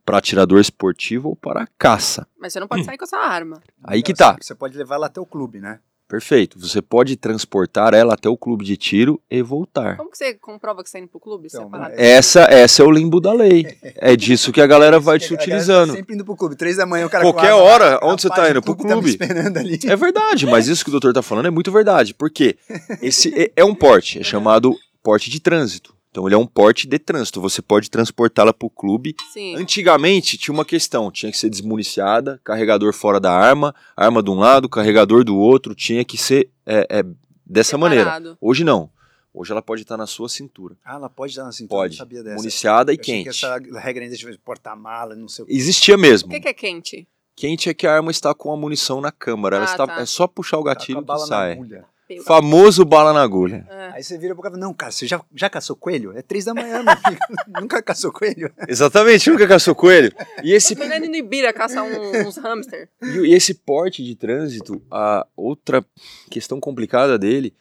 para 0.06 0.18
atirador 0.18 0.60
esportivo 0.60 1.30
ou 1.30 1.36
para 1.36 1.68
caça. 1.78 2.28
Mas 2.40 2.54
você 2.54 2.60
não 2.60 2.68
pode 2.68 2.84
sair 2.84 2.98
com 2.98 3.06
essa 3.06 3.18
arma. 3.18 3.62
Aí 3.84 4.02
que 4.02 4.12
Não, 4.14 4.18
tá. 4.18 4.34
Você, 4.34 4.48
você 4.48 4.56
pode 4.56 4.78
levar 4.78 4.96
ela 4.96 5.06
até 5.08 5.22
o 5.22 5.26
clube, 5.26 5.60
né? 5.62 5.80
Perfeito. 6.12 6.60
Você 6.60 6.82
pode 6.82 7.16
transportar 7.16 7.94
ela 7.94 8.16
até 8.16 8.28
o 8.28 8.36
clube 8.36 8.66
de 8.66 8.76
tiro 8.76 9.18
e 9.32 9.42
voltar. 9.42 9.96
Como 9.96 10.12
que 10.12 10.18
você 10.18 10.34
comprova 10.34 10.84
que 10.84 10.90
você 10.90 10.98
tá 10.98 11.00
indo 11.00 11.08
pro 11.08 11.22
clube? 11.22 11.48
Então, 11.48 11.64
separado? 11.64 11.94
Essa, 11.98 12.42
essa 12.42 12.84
é 12.84 12.86
o 12.86 12.92
limbo 12.92 13.22
da 13.22 13.32
lei. 13.32 13.66
É 14.04 14.16
disso 14.16 14.52
que 14.52 14.60
a 14.60 14.68
galera 14.68 15.00
vai 15.00 15.20
te 15.20 15.30
tá 15.30 15.36
utilizando. 15.36 15.94
Sempre 15.94 16.16
indo 16.16 16.26
pro 16.26 16.36
clube. 16.36 16.56
Três 16.56 16.76
da 16.76 16.86
manhã 16.86 17.06
o 17.06 17.10
cara 17.10 17.24
Qualquer 17.24 17.52
arma, 17.52 17.62
hora, 17.62 18.00
onde 18.04 18.22
você 18.24 18.30
tá 18.30 18.44
o 18.44 18.50
indo? 18.50 18.62
Pro 18.62 18.76
Tá 18.76 18.84
clube. 18.84 19.10
esperando 19.12 19.58
ali. 19.58 19.80
É 19.86 19.96
verdade, 19.96 20.46
mas 20.48 20.68
isso 20.68 20.84
que 20.84 20.90
o 20.90 20.92
doutor 20.92 21.14
tá 21.14 21.22
falando 21.22 21.46
é 21.48 21.52
muito 21.52 21.72
verdade. 21.72 22.14
Por 22.14 22.30
quê? 22.30 22.58
Esse 23.02 23.34
é- 23.40 23.52
é 23.56 23.64
um 23.64 23.74
porte, 23.76 24.20
é 24.20 24.24
chamado 24.24 24.76
porte 25.04 25.30
de 25.30 25.40
trânsito. 25.40 25.96
Então 26.12 26.28
ele 26.28 26.36
é 26.36 26.38
um 26.38 26.46
porte 26.46 26.88
de 26.88 27.00
trânsito. 27.00 27.40
Você 27.40 27.62
pode 27.62 27.90
transportá-la 27.90 28.54
pro 28.54 28.70
clube 28.70 29.16
Sim. 29.32 29.56
Antigamente 29.56 30.38
tinha 30.38 30.54
uma 30.54 30.66
questão, 30.66 31.10
tinha 31.10 31.32
que 31.32 31.38
ser 31.38 31.50
desmuniciada, 31.50 32.40
carregador 32.44 32.94
fora 32.94 33.20
da 33.20 33.32
arma, 33.32 33.74
arma 33.96 34.22
de 34.22 34.30
um 34.30 34.36
lado, 34.36 34.68
carregador 34.68 35.24
do 35.24 35.38
outro, 35.38 35.74
tinha 35.74 36.04
que 36.04 36.18
ser 36.18 36.50
é, 36.66 36.86
é, 37.00 37.04
dessa 37.46 37.78
maneira. 37.78 38.22
Hoje 38.42 38.64
não. 38.66 38.90
Hoje 39.34 39.54
ela 39.54 39.62
pode 39.62 39.84
estar 39.84 39.96
na 39.96 40.06
sua 40.06 40.28
cintura. 40.28 40.76
Ah, 40.84 40.96
ela 40.96 41.10
pode 41.10 41.34
dar 41.34 41.46
na 41.46 41.54
cintura. 41.54 41.84
Pode. 41.84 41.94
Eu 41.94 42.00
não 42.00 42.06
sabia 42.06 42.22
dessa. 42.24 42.36
Municiada 42.36 42.92
e 42.92 42.98
Eu 42.98 43.02
achei 43.02 43.14
quente. 43.16 43.24
que 43.24 43.30
essa 43.46 43.80
regra 43.80 44.04
ainda 44.04 44.16
de 44.18 44.38
porta-mala, 44.40 45.16
não 45.16 45.30
sei 45.30 45.44
o 45.44 45.48
que. 45.48 45.54
Existia 45.54 45.96
O 45.96 46.00
mesmo. 46.00 46.30
que, 46.30 46.42
que 46.42 46.48
é 46.50 46.54
quente? 46.54 47.08
Quente 47.34 47.70
é 47.70 47.74
que 47.74 47.88
a 47.88 47.96
arma 47.96 48.12
está 48.12 48.34
com 48.34 48.52
a 48.52 48.58
munição 48.58 49.00
na 49.00 49.10
câmara. 49.14 49.56
Ela 49.56 49.66
Ah, 49.66 49.72
está, 49.72 49.88
tá. 49.88 50.02
É 50.02 50.06
só 50.06 50.28
puxar 50.28 50.58
o 50.58 50.60
Tá 50.60 50.64
com 50.66 50.70
a 50.70 50.74
gatilho 50.74 51.02
bala 51.02 51.24
que 51.24 51.30
na 51.30 51.36
sai. 51.38 51.56
Pelo- 52.16 52.26
Famoso 52.26 52.84
bala 52.86 53.14
na 53.14 53.22
agulha. 53.22 53.66
É. 53.70 53.92
Aí 53.96 54.04
você 54.04 54.18
vira 54.18 54.34
pro 54.34 54.42
cara 54.44 54.56
e 54.56 54.58
fala, 54.58 54.68
não, 54.68 54.74
cara, 54.74 54.92
você 54.92 55.06
já, 55.08 55.22
já 55.36 55.50
caçou 55.50 55.76
coelho? 55.76 56.12
É 56.18 56.22
três 56.22 56.46
da 56.46 56.54
manhã, 56.54 56.82
meu 56.84 56.96
filho. 56.98 57.20
Nunca 57.62 57.82
caçou 57.82 58.12
coelho? 58.12 58.52
Exatamente, 58.68 59.30
nunca 59.30 59.48
caçou 59.48 59.76
coelho. 59.76 60.12
E 60.44 60.54
esse, 60.54 60.74
Eu 60.74 60.78
tô 60.88 60.96
indo 60.96 61.08
no 61.08 61.16
Ibira 61.16 61.52
caçar 61.54 61.84
um- 61.84 62.28
uns 62.28 62.38
hamster. 62.38 62.90
E 63.02 63.32
e 63.32 63.34
esse 63.34 63.54
porte 63.54 64.04
de 64.04 64.16
trânsito, 64.16 64.82
a 64.90 65.26
outra 65.36 65.86
questão 66.30 66.60
complicada 66.60 67.18
dele, 67.20 67.54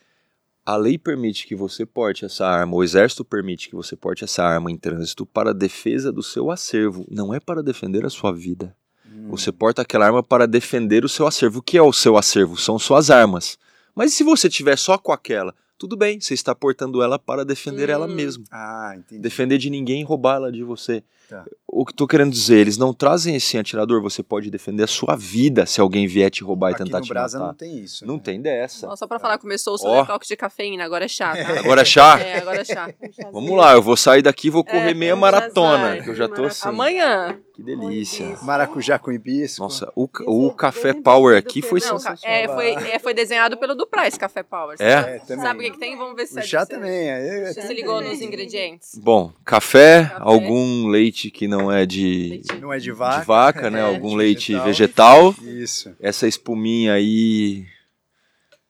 a 0.64 0.76
lei 0.76 0.96
permite 0.98 1.46
que 1.46 1.56
você 1.56 1.84
porte 1.86 2.24
essa 2.24 2.46
arma, 2.46 2.76
o 2.76 2.84
exército 2.84 3.24
permite 3.24 3.68
que 3.68 3.74
você 3.74 3.96
porte 3.96 4.22
essa 4.24 4.44
arma 4.44 4.70
em 4.70 4.76
trânsito 4.76 5.24
para 5.26 5.50
a 5.50 5.54
defesa 5.54 6.12
do 6.12 6.22
seu 6.22 6.50
acervo, 6.50 7.04
não 7.10 7.34
é 7.34 7.40
para 7.40 7.62
defender 7.62 8.04
a 8.06 8.10
sua 8.10 8.32
vida. 8.32 8.74
Hum. 9.06 9.28
Você 9.30 9.50
porta 9.50 9.82
aquela 9.82 10.06
arma 10.06 10.22
para 10.22 10.46
defender 10.46 11.04
o 11.04 11.08
seu 11.08 11.26
acervo. 11.26 11.58
O 11.58 11.62
que 11.62 11.76
é 11.76 11.82
o 11.82 11.92
seu 11.92 12.16
acervo? 12.16 12.56
São 12.56 12.78
suas 12.78 13.10
armas. 13.10 13.58
Mas 13.94 14.12
e 14.12 14.16
se 14.16 14.24
você 14.24 14.48
tiver 14.48 14.76
só 14.76 14.96
com 14.98 15.12
aquela? 15.12 15.54
Tudo 15.78 15.96
bem, 15.96 16.20
você 16.20 16.34
está 16.34 16.54
portando 16.54 17.02
ela 17.02 17.18
para 17.18 17.44
defender 17.44 17.88
ela 17.88 18.06
Hum. 18.06 18.14
mesmo. 18.14 18.44
Ah, 18.50 18.92
entendi. 18.96 19.22
Defender 19.22 19.56
de 19.58 19.70
ninguém 19.70 20.02
e 20.02 20.04
roubá-la 20.04 20.50
de 20.50 20.62
você. 20.62 21.02
Tá. 21.30 21.44
o 21.66 21.86
que 21.86 21.94
tô 21.94 22.06
querendo 22.06 22.32
dizer, 22.32 22.58
eles 22.58 22.76
não 22.76 22.92
trazem 22.92 23.36
esse 23.36 23.56
atirador, 23.56 24.02
você 24.02 24.22
pode 24.22 24.50
defender 24.50 24.82
a 24.82 24.86
sua 24.88 25.14
vida 25.16 25.64
se 25.64 25.80
alguém 25.80 26.06
vier 26.06 26.28
te 26.30 26.42
roubar 26.42 26.72
Aqui 26.72 26.82
e 26.82 26.84
tentar 26.86 26.98
no 26.98 27.04
te 27.04 27.08
Brasa 27.08 27.38
matar. 27.38 27.48
não 27.48 27.54
tem 27.54 27.78
isso. 27.78 28.04
Não 28.06 28.14
né? 28.16 28.20
tem 28.24 28.40
dessa. 28.42 28.88
Ó, 28.88 28.96
só 28.96 29.06
pra 29.06 29.18
falar, 29.20 29.38
começou 29.38 29.74
o 29.74 29.78
seu 29.78 29.90
detox 29.92 30.26
de 30.26 30.36
cafeína, 30.36 30.84
agora 30.84 31.04
é 31.04 31.08
chá, 31.08 31.32
tá? 31.36 31.60
Agora 31.60 31.82
é 31.82 31.84
chá? 31.84 32.18
É, 32.20 32.38
agora 32.38 32.60
é 32.60 32.64
chá. 32.64 32.92
Vamos 33.32 33.56
lá, 33.56 33.72
eu 33.74 33.82
vou 33.82 33.96
sair 33.96 34.22
daqui 34.22 34.48
e 34.48 34.50
vou 34.50 34.64
correr 34.64 34.90
É, 34.90 34.94
meia 34.94 35.14
maratona, 35.16 36.02
que 36.02 36.10
eu 36.10 36.14
já 36.14 36.28
tô 36.28 36.44
assim. 36.44 36.68
Amanhã. 36.68 37.38
Que 37.54 37.62
delícia. 37.62 38.38
Maracujá 38.42 38.98
com 38.98 39.12
hibisco. 39.12 39.62
Nossa, 39.62 39.92
o, 39.94 40.08
o 40.26 40.50
café 40.50 40.94
power 40.94 41.36
aqui 41.36 41.60
foi 41.60 41.78
Não, 41.80 41.90
ca- 41.90 41.98
sensacional. 41.98 42.36
é, 42.38 42.48
foi, 42.48 42.70
é, 42.90 42.98
foi 42.98 43.12
desenhado 43.14 43.56
pelo 43.58 43.74
Dupra, 43.74 44.08
esse 44.08 44.18
Café 44.18 44.42
Power. 44.42 44.76
É? 44.80 44.92
É, 44.92 45.18
também. 45.18 45.44
Sabe 45.44 45.58
o 45.58 45.62
que, 45.64 45.70
que 45.72 45.78
tem? 45.78 45.94
Vamos 45.96 46.16
ver 46.16 46.26
se 46.26 46.36
O 46.36 46.38
é 46.38 46.42
chá 46.42 46.64
também. 46.64 47.08
Você 47.52 47.60
se 47.62 47.74
ligou 47.74 48.00
nos 48.00 48.20
ingredientes? 48.22 48.92
Bom, 49.02 49.30
café, 49.44 50.04
Café. 50.04 50.16
algum 50.20 50.88
leite 50.88 51.19
que 51.28 51.48
não 51.48 51.72
é 51.72 51.84
de. 51.84 52.40
Não 52.60 52.72
é 52.72 52.78
de 52.78 52.84
de 52.84 52.92
vaca. 52.92 53.24
vaca, 53.24 53.68
né? 53.70 53.80
É, 53.80 53.82
algum 53.82 54.14
leite 54.14 54.52
vegetal. 54.60 55.32
vegetal. 55.32 55.34
Isso. 55.60 55.92
Essa 55.98 56.28
espuminha 56.28 56.92
aí. 56.92 57.66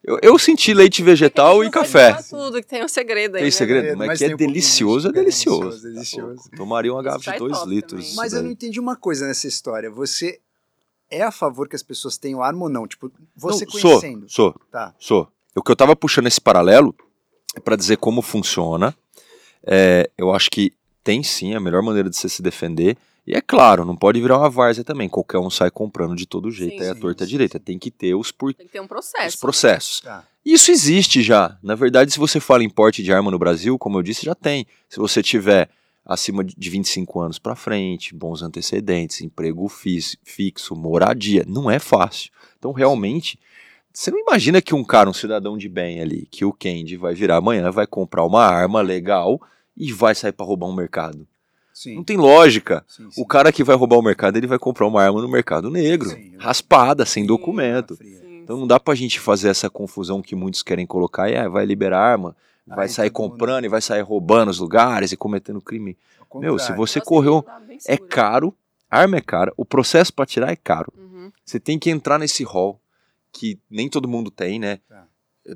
Eu, 0.02 0.19
eu 0.23 0.38
senti 0.38 0.73
leite 0.73 1.02
vegetal 1.02 1.62
e 1.62 1.71
café. 1.71 2.14
tudo, 2.30 2.62
que 2.62 2.66
tem 2.66 2.83
um 2.83 2.88
segredo 2.88 3.35
aí. 3.35 3.42
Tem 3.42 3.45
né? 3.45 3.50
segredo? 3.50 3.99
Mas 3.99 4.07
Mas 4.09 4.19
que 4.19 4.25
é 4.25 4.35
um 4.35 4.37
delicioso, 4.38 5.09
é 5.09 5.12
de- 5.12 5.19
é 5.19 5.21
delicioso. 5.21 5.61
delicioso, 5.83 5.92
delicioso. 5.92 6.50
Tá. 6.50 6.57
Tomaria 6.57 6.90
uma 6.90 7.02
garrafa 7.02 7.30
de 7.33 7.37
é 7.37 7.38
2 7.38 7.59
top 7.59 7.71
litros. 7.71 8.00
também. 8.04 8.16
Mas 8.16 8.33
eu 8.33 8.42
não 8.42 8.50
entendi 8.50 8.80
uma 8.80 8.97
coisa 8.97 9.26
nessa 9.26 9.47
história. 9.47 9.90
Você 9.90 10.40
é 11.11 11.23
a 11.23 11.30
favor 11.30 11.69
que 11.69 11.76
as 11.76 11.83
pessoas 11.83 12.16
tenham 12.16 12.42
arma 12.42 12.62
ou 12.62 12.69
não? 12.71 12.87
Tipo, 12.87 13.12
você 13.37 13.66
Não, 13.66 13.73
conhecendo. 13.73 14.21
Sou, 14.28 14.52
sou. 14.52 14.61
Tá. 14.71 14.95
Sou. 14.99 15.28
O 15.54 15.62
que 15.62 15.71
eu 15.71 15.76
tava 15.76 15.95
puxando 15.95 16.28
esse 16.28 16.40
paralelo 16.40 16.95
é 17.54 17.61
para 17.61 17.76
dizer 17.76 17.99
como 17.99 18.23
funciona. 18.23 18.97
É, 19.66 20.09
eu 20.16 20.33
acho 20.33 20.49
que 20.50 20.73
tem 21.02 21.23
sim 21.23 21.54
a 21.54 21.61
melhor 21.61 21.83
maneira 21.83 22.09
de 22.11 22.16
você 22.16 22.28
se 22.28 22.42
defender. 22.42 22.97
E 23.26 23.35
é 23.35 23.40
claro, 23.40 23.85
não 23.85 23.97
pode 23.97 24.21
virar 24.21 24.38
uma 24.38 24.50
várzea 24.50 24.83
também. 24.83 25.09
Qualquer 25.09 25.38
um 25.38 25.50
sai 25.50 25.71
comprando 25.71 26.16
de 26.16 26.26
todo 26.26 26.50
jeito. 26.50 26.78
Sim, 26.78 26.83
aí 26.83 26.88
a 26.88 26.95
sim, 26.95 27.00
torta 27.00 27.25
é 27.25 27.26
sim, 27.26 27.30
direita. 27.30 27.61
Tem 27.61 27.78
que 27.78 27.90
ter 27.90 28.14
os, 28.14 28.33
por... 28.33 28.52
Tem 28.54 28.66
que 28.66 28.73
ter 28.73 28.80
um 28.80 28.87
processo. 28.87 29.37
os 29.37 29.40
processos. 29.40 30.00
Tá. 30.00 30.25
Isso 30.45 30.71
existe 30.71 31.23
já. 31.23 31.59
Na 31.62 31.75
verdade, 31.75 32.11
se 32.11 32.19
você 32.19 32.40
fala 32.40 32.64
em 32.64 32.71
porte 32.71 33.02
de 33.02 33.12
arma 33.12 33.30
no 33.30 33.38
Brasil, 33.38 33.78
como 33.78 33.99
eu 33.99 34.02
disse, 34.02 34.25
já 34.25 34.35
tem. 34.35 34.66
Se 34.88 34.99
você 34.99 35.23
tiver 35.23 35.69
acima 36.04 36.42
de 36.42 36.71
25 36.71 37.21
anos 37.21 37.38
para 37.38 37.54
frente, 37.54 38.14
bons 38.14 38.42
antecedentes, 38.42 39.21
emprego 39.21 39.69
fixo, 39.69 40.75
moradia, 40.75 41.45
não 41.47 41.71
é 41.71 41.78
fácil. 41.78 42.30
Então, 42.59 42.73
realmente, 42.73 43.38
você 43.92 44.11
não 44.11 44.19
imagina 44.19 44.62
que 44.62 44.75
um 44.75 44.83
cara, 44.83 45.11
um 45.11 45.14
cidadão 45.14 45.59
de 45.59 45.69
bem 45.69 46.00
ali, 46.00 46.26
que 46.30 46.45
o 46.45 46.52
Kendi 46.52 46.97
vai 46.97 47.14
virar 47.14 47.37
amanhã, 47.37 47.71
vai 47.71 47.87
comprar 47.87 48.25
uma 48.25 48.45
arma 48.45 48.80
legal 48.80 49.40
e 49.80 49.92
vai 49.94 50.14
sair 50.14 50.32
para 50.32 50.44
roubar 50.44 50.66
um 50.66 50.75
mercado. 50.75 51.26
Sim. 51.72 51.94
Não 51.96 52.04
tem 52.04 52.18
lógica. 52.18 52.84
sim, 52.87 53.10
sim. 53.10 53.22
O 53.22 53.25
cara 53.25 53.50
que 53.50 53.64
vai 53.64 53.75
roubar 53.75 53.96
o 53.96 54.02
mercado, 54.02 54.37
ele 54.37 54.46
vai 54.46 54.58
comprar 54.58 54.87
uma 54.87 55.02
arma 55.02 55.22
no 55.22 55.28
mercado 55.28 55.70
negro, 55.70 56.10
Sim. 56.10 56.34
raspada, 56.38 57.06
sem 57.06 57.25
documento. 57.25 57.96
Então 58.42 58.58
não 58.58 58.66
dá 58.66 58.78
pra 58.78 58.94
gente 58.94 59.18
fazer 59.18 59.49
essa 59.49 59.70
confusão 59.70 60.20
que 60.20 60.37
muitos 60.37 60.62
querem 60.62 60.87
colocar 60.87 61.30
e 61.30 61.34
é, 61.34 61.49
vai 61.49 61.64
liberar 61.64 62.00
arma, 62.00 62.37
vai 62.66 62.87
Aí 62.87 62.92
sair 62.92 63.10
comprando 63.10 63.64
e 63.64 63.68
vai 63.68 63.80
sair 63.80 64.02
roubando 64.02 64.50
os 64.50 64.58
lugares 64.58 65.12
e 65.12 65.16
cometendo 65.16 65.60
crime. 65.62 65.96
Meu, 66.34 66.58
se 66.58 66.72
você 66.75 66.99
Nossa, 66.99 67.08
correu, 67.08 67.44
é 67.87 67.96
caro, 67.96 68.54
arma 68.90 69.16
é 69.16 69.20
cara, 69.22 69.52
o 69.56 69.64
processo 69.64 70.12
pra 70.12 70.26
tirar 70.26 70.50
é 70.52 70.56
caro. 70.56 70.92
Uhum. 70.96 71.32
Você 71.44 71.58
tem 71.58 71.78
que 71.78 71.88
entrar 71.88 72.18
nesse 72.18 72.44
hall 72.44 72.78
que 73.32 73.58
nem 73.70 73.88
todo 73.88 74.06
mundo 74.08 74.30
tem, 74.30 74.58
né? 74.58 74.80
Tá. 74.88 75.06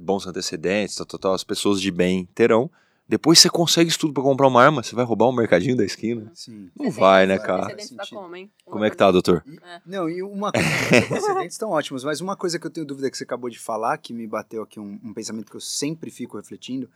Bons 0.00 0.26
antecedentes, 0.26 0.97
tal, 0.97 1.07
tal, 1.07 1.21
tal, 1.21 1.35
as 1.35 1.45
pessoas 1.45 1.81
de 1.81 1.90
bem 1.90 2.26
terão. 2.35 2.71
Depois 3.07 3.39
você 3.39 3.51
consegue 3.51 3.91
isso 3.91 3.99
tudo 3.99 4.15
pra 4.15 4.23
comprar 4.23 4.49
uma 4.49 4.63
arma, 4.63 4.83
você 4.83 4.95
vai 4.95 5.05
roubar 5.05 5.29
um 5.29 5.33
mercadinho 5.33 5.77
da 5.77 5.85
esquina? 5.85 6.33
Sim. 6.35 6.71
Não 6.75 6.91
vai, 6.91 7.27
né, 7.27 7.39
cara? 7.39 7.77
Como, 8.11 8.35
hein? 8.35 8.51
Como 8.65 8.83
é 8.83 8.91
que 8.91 8.97
tá, 8.97 9.11
doutor? 9.11 9.45
É. 9.63 9.81
Não, 9.85 10.09
e 10.09 10.23
uma 10.23 10.51
coisa, 10.51 10.67
os 11.05 11.13
antecedentes 11.13 11.55
estão 11.55 11.71
ótimos, 11.71 12.03
mas 12.03 12.23
uma 12.23 12.35
coisa 12.35 12.59
que 12.59 12.67
eu 12.67 12.71
tenho 12.71 12.87
dúvida 12.87 13.11
que 13.11 13.17
você 13.17 13.25
acabou 13.25 13.51
de 13.51 13.59
falar, 13.59 13.99
que 13.99 14.15
me 14.15 14.27
bateu 14.27 14.63
aqui 14.63 14.81
um, 14.81 14.99
um 15.05 15.13
pensamento 15.13 15.51
que 15.51 15.57
eu 15.57 15.61
sempre 15.61 16.11
fico 16.11 16.39
refletindo, 16.39 16.89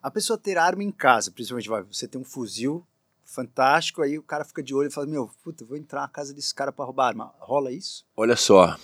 a 0.00 0.10
pessoa 0.12 0.38
ter 0.38 0.56
arma 0.56 0.84
em 0.84 0.92
casa, 0.92 1.32
principalmente, 1.32 1.68
vai, 1.68 1.82
você 1.82 2.06
tem 2.06 2.20
um 2.20 2.24
fuzil 2.24 2.86
fantástico, 3.24 4.00
aí 4.00 4.16
o 4.16 4.22
cara 4.22 4.44
fica 4.44 4.62
de 4.62 4.74
olho 4.74 4.88
e 4.88 4.92
fala, 4.92 5.06
meu, 5.08 5.28
puta, 5.42 5.64
vou 5.64 5.76
entrar 5.76 6.02
na 6.02 6.08
casa 6.08 6.32
desse 6.32 6.54
cara 6.54 6.72
pra 6.72 6.84
roubar 6.84 7.08
arma. 7.08 7.34
Rola 7.40 7.72
isso? 7.72 8.06
Olha 8.16 8.36
só, 8.36 8.76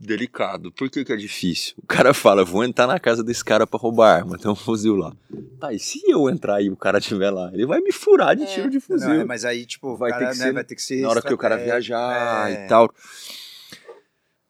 delicado. 0.00 0.70
Por 0.72 0.88
que, 0.90 1.04
que 1.04 1.12
é 1.12 1.16
difícil? 1.16 1.74
O 1.82 1.86
cara 1.86 2.14
fala, 2.14 2.44
vou 2.44 2.64
entrar 2.64 2.86
na 2.86 2.98
casa 3.00 3.22
desse 3.24 3.44
cara 3.44 3.66
pra 3.66 3.78
roubar 3.80 4.14
arma, 4.18 4.38
tem 4.38 4.50
um 4.50 4.54
fuzil 4.54 4.94
lá. 4.96 5.14
Tá, 5.58 5.72
e 5.72 5.78
se 5.78 6.00
eu 6.08 6.28
entrar 6.30 6.62
e 6.62 6.70
o 6.70 6.76
cara 6.76 6.98
estiver 6.98 7.30
lá? 7.30 7.50
Ele 7.52 7.66
vai 7.66 7.80
me 7.80 7.90
furar 7.92 8.36
de 8.36 8.44
É. 8.44 8.46
tiro 8.46 8.70
de 8.70 8.76
Não, 8.76 8.80
fuzil. 8.80 9.10
é, 9.20 9.24
mas 9.24 9.44
aí, 9.44 9.66
tipo, 9.66 9.96
Vai 9.96 10.10
cara, 10.10 10.26
ter 10.26 10.32
que 10.32 10.38
né, 10.38 10.44
ser 10.46 10.52
vai 10.52 10.64
ter 10.64 10.74
que 10.76 10.82
ser 10.82 11.00
na 11.02 11.08
hora 11.08 11.20
que 11.22 11.34
o 11.34 11.38
cara 11.38 11.56
viajar 11.56 12.50
é. 12.50 12.64
e 12.64 12.68
tal. 12.68 12.88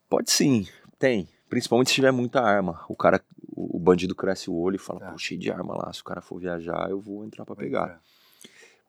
Pode 0.09 0.31
sim, 0.31 0.67
tem. 0.99 1.29
Principalmente 1.49 1.89
se 1.89 1.95
tiver 1.95 2.11
muita 2.13 2.41
arma. 2.43 2.85
O 2.89 2.95
cara, 2.97 3.23
o 3.57 3.79
bandido 3.79 4.15
cresce 4.15 4.51
o 4.51 4.55
olho 4.57 4.77
e 4.77 4.79
fala, 4.79 5.01
Tá. 5.01 5.11
pô, 5.13 5.19
cheio 5.19 5.41
de 5.41 5.51
arma 5.51 5.75
lá. 5.75 5.91
Se 5.93 6.01
o 6.03 6.05
cara 6.05 6.21
for 6.21 6.39
viajar, 6.39 6.89
eu 6.91 7.01
vou 7.01 7.25
entrar 7.25 7.45
pra 7.47 7.55
Vai 7.55 7.65
pegar. 7.65 7.83
entrar. 7.85 8.01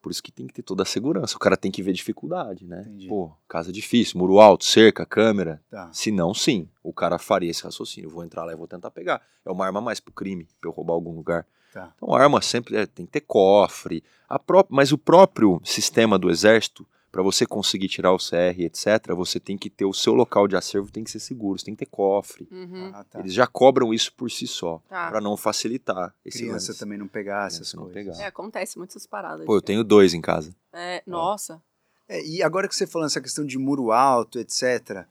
Por 0.01 0.11
isso 0.11 0.23
que 0.23 0.31
tem 0.31 0.47
que 0.47 0.53
ter 0.53 0.61
toda 0.61 0.83
a 0.83 0.85
segurança. 0.85 1.35
O 1.35 1.39
cara 1.39 1.57
tem 1.57 1.69
que 1.69 1.83
ver 1.83 1.91
dificuldade, 1.91 2.65
né? 2.65 2.81
Entendi. 2.81 3.07
Pô, 3.07 3.31
casa 3.47 3.71
difícil, 3.71 4.17
muro 4.17 4.39
alto, 4.39 4.63
cerca, 4.63 5.05
câmera. 5.05 5.61
Tá. 5.69 5.89
Se 5.91 6.11
não, 6.11 6.33
sim. 6.33 6.69
O 6.81 6.93
cara 6.93 7.17
faria 7.19 7.51
esse 7.51 7.63
raciocínio. 7.63 8.09
Vou 8.09 8.23
entrar 8.23 8.45
lá 8.45 8.53
e 8.53 8.55
vou 8.55 8.67
tentar 8.67 8.91
pegar. 8.91 9.21
É 9.45 9.51
uma 9.51 9.65
arma 9.65 9.81
mais 9.81 9.99
pro 9.99 10.13
crime, 10.13 10.47
pra 10.59 10.69
eu 10.69 10.73
roubar 10.73 10.93
algum 10.93 11.13
lugar. 11.13 11.45
Tá. 11.73 11.91
Então, 11.95 12.13
a 12.13 12.21
arma 12.21 12.41
sempre 12.41 12.77
é, 12.77 12.85
tem 12.85 13.05
que 13.05 13.11
ter 13.11 13.21
cofre. 13.21 14.03
A 14.27 14.39
pró 14.39 14.65
mas 14.69 14.91
o 14.91 14.97
próprio 14.97 15.61
sistema 15.63 16.17
do 16.17 16.29
exército, 16.29 16.87
para 17.11 17.23
você 17.23 17.45
conseguir 17.45 17.87
tirar 17.87 18.11
o 18.13 18.17
CR, 18.17 18.59
etc., 18.59 19.13
você 19.15 19.39
tem 19.39 19.57
que 19.57 19.69
ter 19.69 19.85
o 19.85 19.93
seu 19.93 20.13
local 20.13 20.47
de 20.47 20.55
acervo, 20.55 20.91
tem 20.91 21.03
que 21.03 21.09
ser 21.11 21.19
seguro, 21.19 21.57
você 21.57 21.65
tem 21.65 21.73
que 21.75 21.85
ter 21.85 21.89
cofre. 21.91 22.47
Uhum. 22.51 22.91
Ah, 22.93 23.03
tá. 23.03 23.19
Eles 23.19 23.33
já 23.33 23.47
cobram 23.47 23.93
isso 23.93 24.13
por 24.13 24.29
si 24.29 24.45
só, 24.45 24.81
Tá. 24.87 25.09
para 25.09 25.19
não 25.19 25.35
facilitar 25.35 26.13
esse 26.23 26.39
Criança 26.39 26.71
lance. 26.71 26.79
também 26.79 26.97
não 26.97 27.07
pegar 27.07 27.47
Criança 27.47 27.61
essas 27.63 27.73
não 27.73 27.83
coisas. 27.85 28.03
pegar. 28.17 28.23
É, 28.23 28.27
acontece 28.27 28.77
muito 28.77 28.91
essas 28.91 29.07
paradas. 29.07 29.45
Pô, 29.45 29.55
eu 29.57 29.61
tenho 29.61 29.83
dois 29.83 30.13
em 30.13 30.21
casa. 30.21 30.55
É, 30.71 31.01
nossa. 31.07 31.61
É, 32.07 32.23
e 32.25 32.41
agora 32.43 32.67
que 32.67 32.75
você 32.75 32.85
falando 32.87 33.07
essa 33.07 33.21
questão 33.21 33.45
de 33.45 33.57
muro 33.57 33.91
alto, 33.91 34.39
etc., 34.39 35.05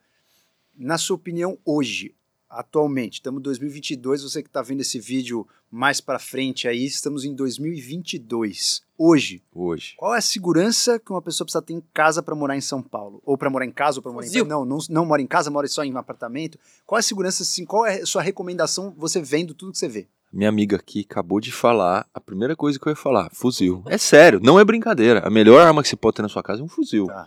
na 0.76 0.97
sua 0.99 1.17
opinião, 1.17 1.59
hoje, 1.64 2.14
atualmente, 2.49 3.14
estamos 3.14 3.40
em 3.40 3.43
2022, 3.43 4.23
você 4.23 4.43
que 4.43 4.49
está 4.49 4.62
vendo 4.62 4.81
esse 4.81 4.99
vídeo 4.99 5.47
mais 5.71 6.00
para 6.00 6.19
frente 6.19 6.67
aí, 6.67 6.85
estamos 6.85 7.25
em 7.25 7.35
2022. 7.35 8.83
Hoje, 8.97 9.43
Hoje. 9.55 9.95
qual 9.97 10.14
é 10.14 10.19
a 10.19 10.23
segurança 10.23 10.99
que 10.99 11.12
uma 11.12 11.23
pessoa 11.23 11.45
precisa 11.45 11.62
ter 11.62 11.75
em 11.75 11.83
casa 11.95 12.23
para 12.23 12.35
morar 12.35 12.57
em 12.57 12.61
São 12.61 12.83
Paulo? 12.83 13.23
Ou 13.25 13.37
para 13.37 13.50
morar 13.50 13.64
em 13.64 13.71
casa, 13.71 13.99
ou 13.99 14.02
para 14.02 14.11
morar 14.11 14.26
em 14.26 14.28
Fuzil. 14.28 14.45
Não, 14.45 14.64
não, 14.64 14.78
não 14.88 15.07
mora 15.07 15.23
em 15.23 15.26
casa, 15.26 15.50
mora 15.50 15.69
só 15.69 15.85
em 15.85 15.93
um 15.93 15.99
apartamento. 15.99 16.59
Qual 16.87 16.99
é 16.99 17.00
a 17.00 17.02
segurança, 17.02 17.43
assim, 17.43 17.64
qual 17.64 17.87
é 17.87 18.00
a 18.00 18.07
sua 18.07 18.23
recomendação 18.23 18.93
você 18.97 19.21
vendo 19.21 19.55
tudo 19.55 19.73
que 19.73 19.78
você 19.78 19.88
vê? 19.88 20.09
Minha 20.33 20.49
amiga 20.49 20.76
aqui 20.76 21.07
acabou 21.09 21.40
de 21.40 21.50
falar, 21.50 22.07
a 22.12 22.21
primeira 22.21 22.55
coisa 22.55 22.78
que 22.78 22.87
eu 22.87 22.90
ia 22.90 22.97
falar, 22.97 23.31
fuzil. 23.33 23.83
É 23.87 23.97
sério, 23.97 24.40
não 24.43 24.59
é 24.59 24.64
brincadeira. 24.64 25.26
A 25.26 25.31
melhor 25.31 25.61
arma 25.61 25.83
que 25.83 25.88
você 25.88 25.97
pode 25.97 26.17
ter 26.17 26.23
na 26.23 26.28
sua 26.28 26.43
casa 26.43 26.61
é 26.61 26.64
um 26.64 26.69
fuzil. 26.69 27.07
Tá. 27.07 27.26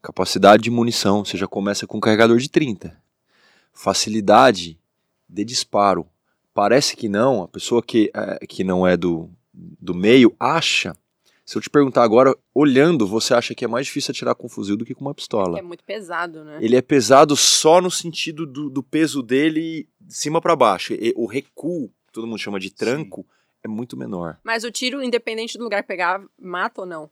Capacidade 0.00 0.62
de 0.62 0.70
munição, 0.70 1.24
você 1.24 1.36
já 1.36 1.48
começa 1.48 1.86
com 1.86 1.96
um 1.96 2.00
carregador 2.00 2.38
de 2.38 2.48
30. 2.48 2.96
Facilidade 3.72 4.78
de 5.28 5.44
disparo. 5.44 6.06
Parece 6.54 6.96
que 6.96 7.08
não, 7.08 7.42
a 7.42 7.48
pessoa 7.48 7.82
que, 7.82 8.10
é, 8.14 8.46
que 8.46 8.62
não 8.62 8.86
é 8.86 8.96
do, 8.96 9.30
do 9.52 9.94
meio 9.94 10.34
acha. 10.38 10.96
Se 11.44 11.58
eu 11.58 11.62
te 11.62 11.68
perguntar 11.68 12.02
agora, 12.02 12.36
olhando, 12.54 13.06
você 13.06 13.34
acha 13.34 13.54
que 13.54 13.64
é 13.64 13.68
mais 13.68 13.86
difícil 13.86 14.12
atirar 14.12 14.34
com 14.34 14.46
um 14.46 14.50
fuzil 14.50 14.76
do 14.76 14.84
que 14.84 14.94
com 14.94 15.00
uma 15.00 15.14
pistola. 15.14 15.58
É 15.58 15.62
muito 15.62 15.82
pesado, 15.82 16.44
né? 16.44 16.58
Ele 16.60 16.76
é 16.76 16.82
pesado 16.82 17.36
só 17.36 17.80
no 17.80 17.90
sentido 17.90 18.46
do, 18.46 18.70
do 18.70 18.82
peso 18.82 19.22
dele 19.22 19.88
de 20.00 20.14
cima 20.14 20.40
para 20.40 20.54
baixo. 20.54 20.94
E 20.94 21.12
o 21.16 21.26
recuo, 21.26 21.88
que 22.06 22.12
todo 22.12 22.26
mundo 22.26 22.38
chama 22.38 22.60
de 22.60 22.70
tranco, 22.70 23.26
é 23.62 23.68
muito 23.68 23.96
menor. 23.96 24.38
Mas 24.44 24.64
o 24.64 24.70
tiro, 24.70 25.02
independente 25.02 25.58
do 25.58 25.64
lugar 25.64 25.84
pegar, 25.84 26.22
mata 26.38 26.82
ou 26.82 26.86
não? 26.86 27.10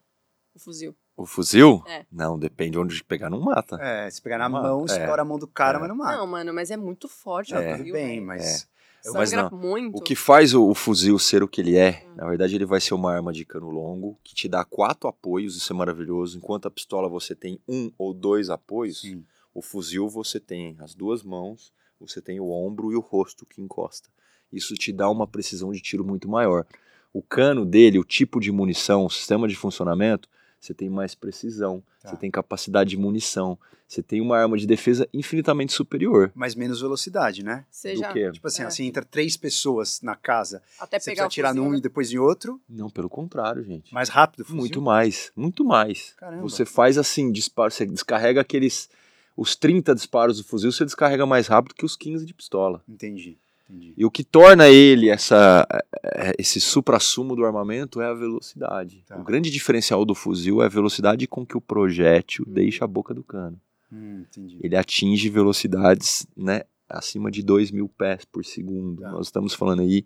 O 0.55 0.59
fuzil. 0.59 0.95
O 1.21 1.27
fuzil? 1.27 1.83
É. 1.87 2.07
Não, 2.11 2.39
depende 2.39 2.73
de 2.73 2.79
onde 2.79 3.05
pegar, 3.05 3.29
não 3.29 3.41
mata. 3.41 3.77
É, 3.81 4.09
se 4.11 4.23
pegar 4.23 4.39
na 4.39 4.49
Não 4.49 4.53
mata. 4.53 4.69
mão, 4.69 4.81
É. 4.83 4.85
estoura 4.87 5.21
a 5.23 5.25
mão 5.25 5.39
do 5.39 5.47
cara, 5.47 5.77
É. 5.77 5.81
mas 5.81 5.89
não 5.89 5.97
mata. 5.97 6.17
Não, 6.17 6.27
mano, 6.27 6.55
mas 6.55 6.71
é 6.71 6.77
muito 6.79 7.09
forte. 7.09 7.55
É. 7.55 7.75
o 7.75 7.79
Tudo 7.79 7.93
bem, 7.93 8.21
mas... 8.23 8.67
É, 9.05 9.11
mas 9.13 9.33
não. 9.33 9.51
muito. 9.51 9.97
O 9.99 10.01
que 10.01 10.15
faz 10.15 10.55
o, 10.55 10.67
o 10.67 10.75
fuzil 10.75 11.19
ser 11.19 11.43
o 11.43 11.49
que 11.49 11.61
ele 11.61 11.77
é, 11.77 12.05
Hum. 12.07 12.15
na 12.17 12.27
verdade, 12.29 12.55
ele 12.55 12.65
vai 12.65 12.81
ser 12.81 12.95
uma 12.95 13.13
arma 13.13 13.33
de 13.33 13.45
cano 13.45 13.69
longo 13.71 14.19
que 14.25 14.35
te 14.35 14.49
dá 14.49 14.65
quatro 14.65 15.09
apoios, 15.09 15.57
isso 15.57 15.73
é 15.73 15.77
maravilhoso. 15.77 16.39
Enquanto 16.39 16.67
a 16.67 16.71
pistola 16.71 17.07
você 17.09 17.35
tem 17.35 17.59
um 17.69 17.91
ou 17.99 18.13
dois 18.15 18.49
apoios, 18.51 19.01
Sim. 19.03 19.23
o 19.55 19.61
fuzil 19.61 20.09
você 20.09 20.41
tem 20.41 20.75
as 20.81 20.95
duas 20.95 21.23
mãos, 21.23 21.71
você 22.01 22.21
tem 22.23 22.41
o 22.41 22.51
ombro 22.51 22.93
e 22.93 22.97
o 22.97 23.01
rosto 23.01 23.45
que 23.45 23.61
encosta. 23.61 24.09
Isso 24.51 24.75
te 24.75 24.91
dá 24.93 25.09
uma 25.11 25.27
precisão 25.27 25.71
de 25.71 25.81
tiro 25.81 26.03
muito 26.05 26.29
maior. 26.31 26.67
O 27.13 27.23
cano 27.23 27.65
dele, 27.67 27.99
o 27.99 28.05
tipo 28.05 28.41
de 28.41 28.51
munição, 28.51 29.05
o 29.05 29.11
sistema 29.11 29.47
de 29.49 29.55
funcionamento, 29.57 30.29
você 30.61 30.75
tem 30.75 30.89
mais 30.91 31.15
precisão, 31.15 31.83
Tá. 32.03 32.11
você 32.11 32.17
tem 32.17 32.31
capacidade 32.31 32.91
de 32.91 32.97
munição, 32.97 33.59
você 33.89 34.03
tem 34.03 34.21
uma 34.21 34.37
arma 34.39 34.57
de 34.57 34.67
defesa 34.67 35.09
infinitamente 35.13 35.73
superior. 35.73 36.31
Mas 36.35 36.55
menos 36.55 36.81
velocidade, 36.81 37.43
né? 37.43 37.65
Seja 37.71 38.07
Do 38.09 38.13
que? 38.13 38.31
Tipo 38.33 38.47
assim, 38.47 38.63
É. 38.63 38.67
assim, 38.67 38.87
entra 38.87 39.05
três 39.05 39.37
pessoas 39.37 40.01
na 40.01 40.15
casa, 40.15 40.63
até 40.79 40.99
você 41.01 41.11
pegar 41.11 41.25
precisa 41.25 41.27
atirar 41.51 41.55
num 41.55 41.71
né? 41.73 41.79
e 41.79 41.81
depois 41.81 42.13
em 42.13 42.19
outro, 42.19 42.61
Não, 42.69 42.89
pelo 42.89 43.09
contrário, 43.09 43.65
gente. 43.65 43.93
mais 43.93 44.09
rápido. 44.09 44.41
o 44.43 44.45
fuzil. 44.45 44.61
Muito 44.61 44.81
mais, 44.83 45.33
muito 45.35 45.65
mais. 45.65 46.15
Caramba. 46.17 46.43
Você 46.43 46.65
faz 46.65 46.97
assim, 46.99 47.33
disparo, 47.33 47.71
você 47.73 47.85
descarrega 47.87 48.41
aqueles 48.41 48.89
os 49.37 49.57
30 49.57 49.95
disparos 49.95 50.37
do 50.39 50.45
fuzil, 50.45 50.71
você 50.71 50.85
descarrega 50.85 51.25
mais 51.27 51.47
rápido 51.47 51.75
que 51.75 51.85
os 51.85 51.97
15 51.97 52.25
de 52.27 52.35
pistola. 52.35 52.83
Entendi, 52.89 53.39
entendi. 53.71 53.95
E 53.97 54.05
o 54.05 54.11
que 54.11 54.25
torna 54.25 54.69
ele 54.69 55.09
essa, 55.09 55.67
eh, 56.03 56.33
esse 56.39 56.61
supra-sumo 56.61 57.37
do 57.37 57.45
armamento 57.45 58.01
é 58.01 58.07
a 58.07 58.15
velocidade. 58.15 59.05
Tá. 59.07 59.17
O 59.17 59.25
grande 59.25 59.51
diferencial 59.51 60.05
do 60.05 60.15
fuzil 60.15 60.63
é 60.63 60.67
a 60.67 60.69
velocidade 60.69 61.27
com 61.27 61.47
que 61.47 61.57
o 61.57 61.61
projétil 61.61 62.45
deixa 62.47 62.85
a 62.85 62.89
boca 62.89 63.15
do 63.15 63.23
cano. 63.23 63.61
Hum, 63.93 64.25
entendi. 64.29 64.59
Ele 64.63 64.77
atinge 64.77 65.29
velocidades 65.29 66.27
né, 66.37 66.63
acima 66.89 67.31
de 67.31 67.43
2 67.43 67.71
mil 67.71 67.89
pés 67.89 68.25
por 68.25 68.45
segundo. 68.45 69.03
Tá. 69.03 69.11
Nós 69.11 69.27
estamos 69.27 69.55
falando 69.55 69.81
aí 69.83 70.05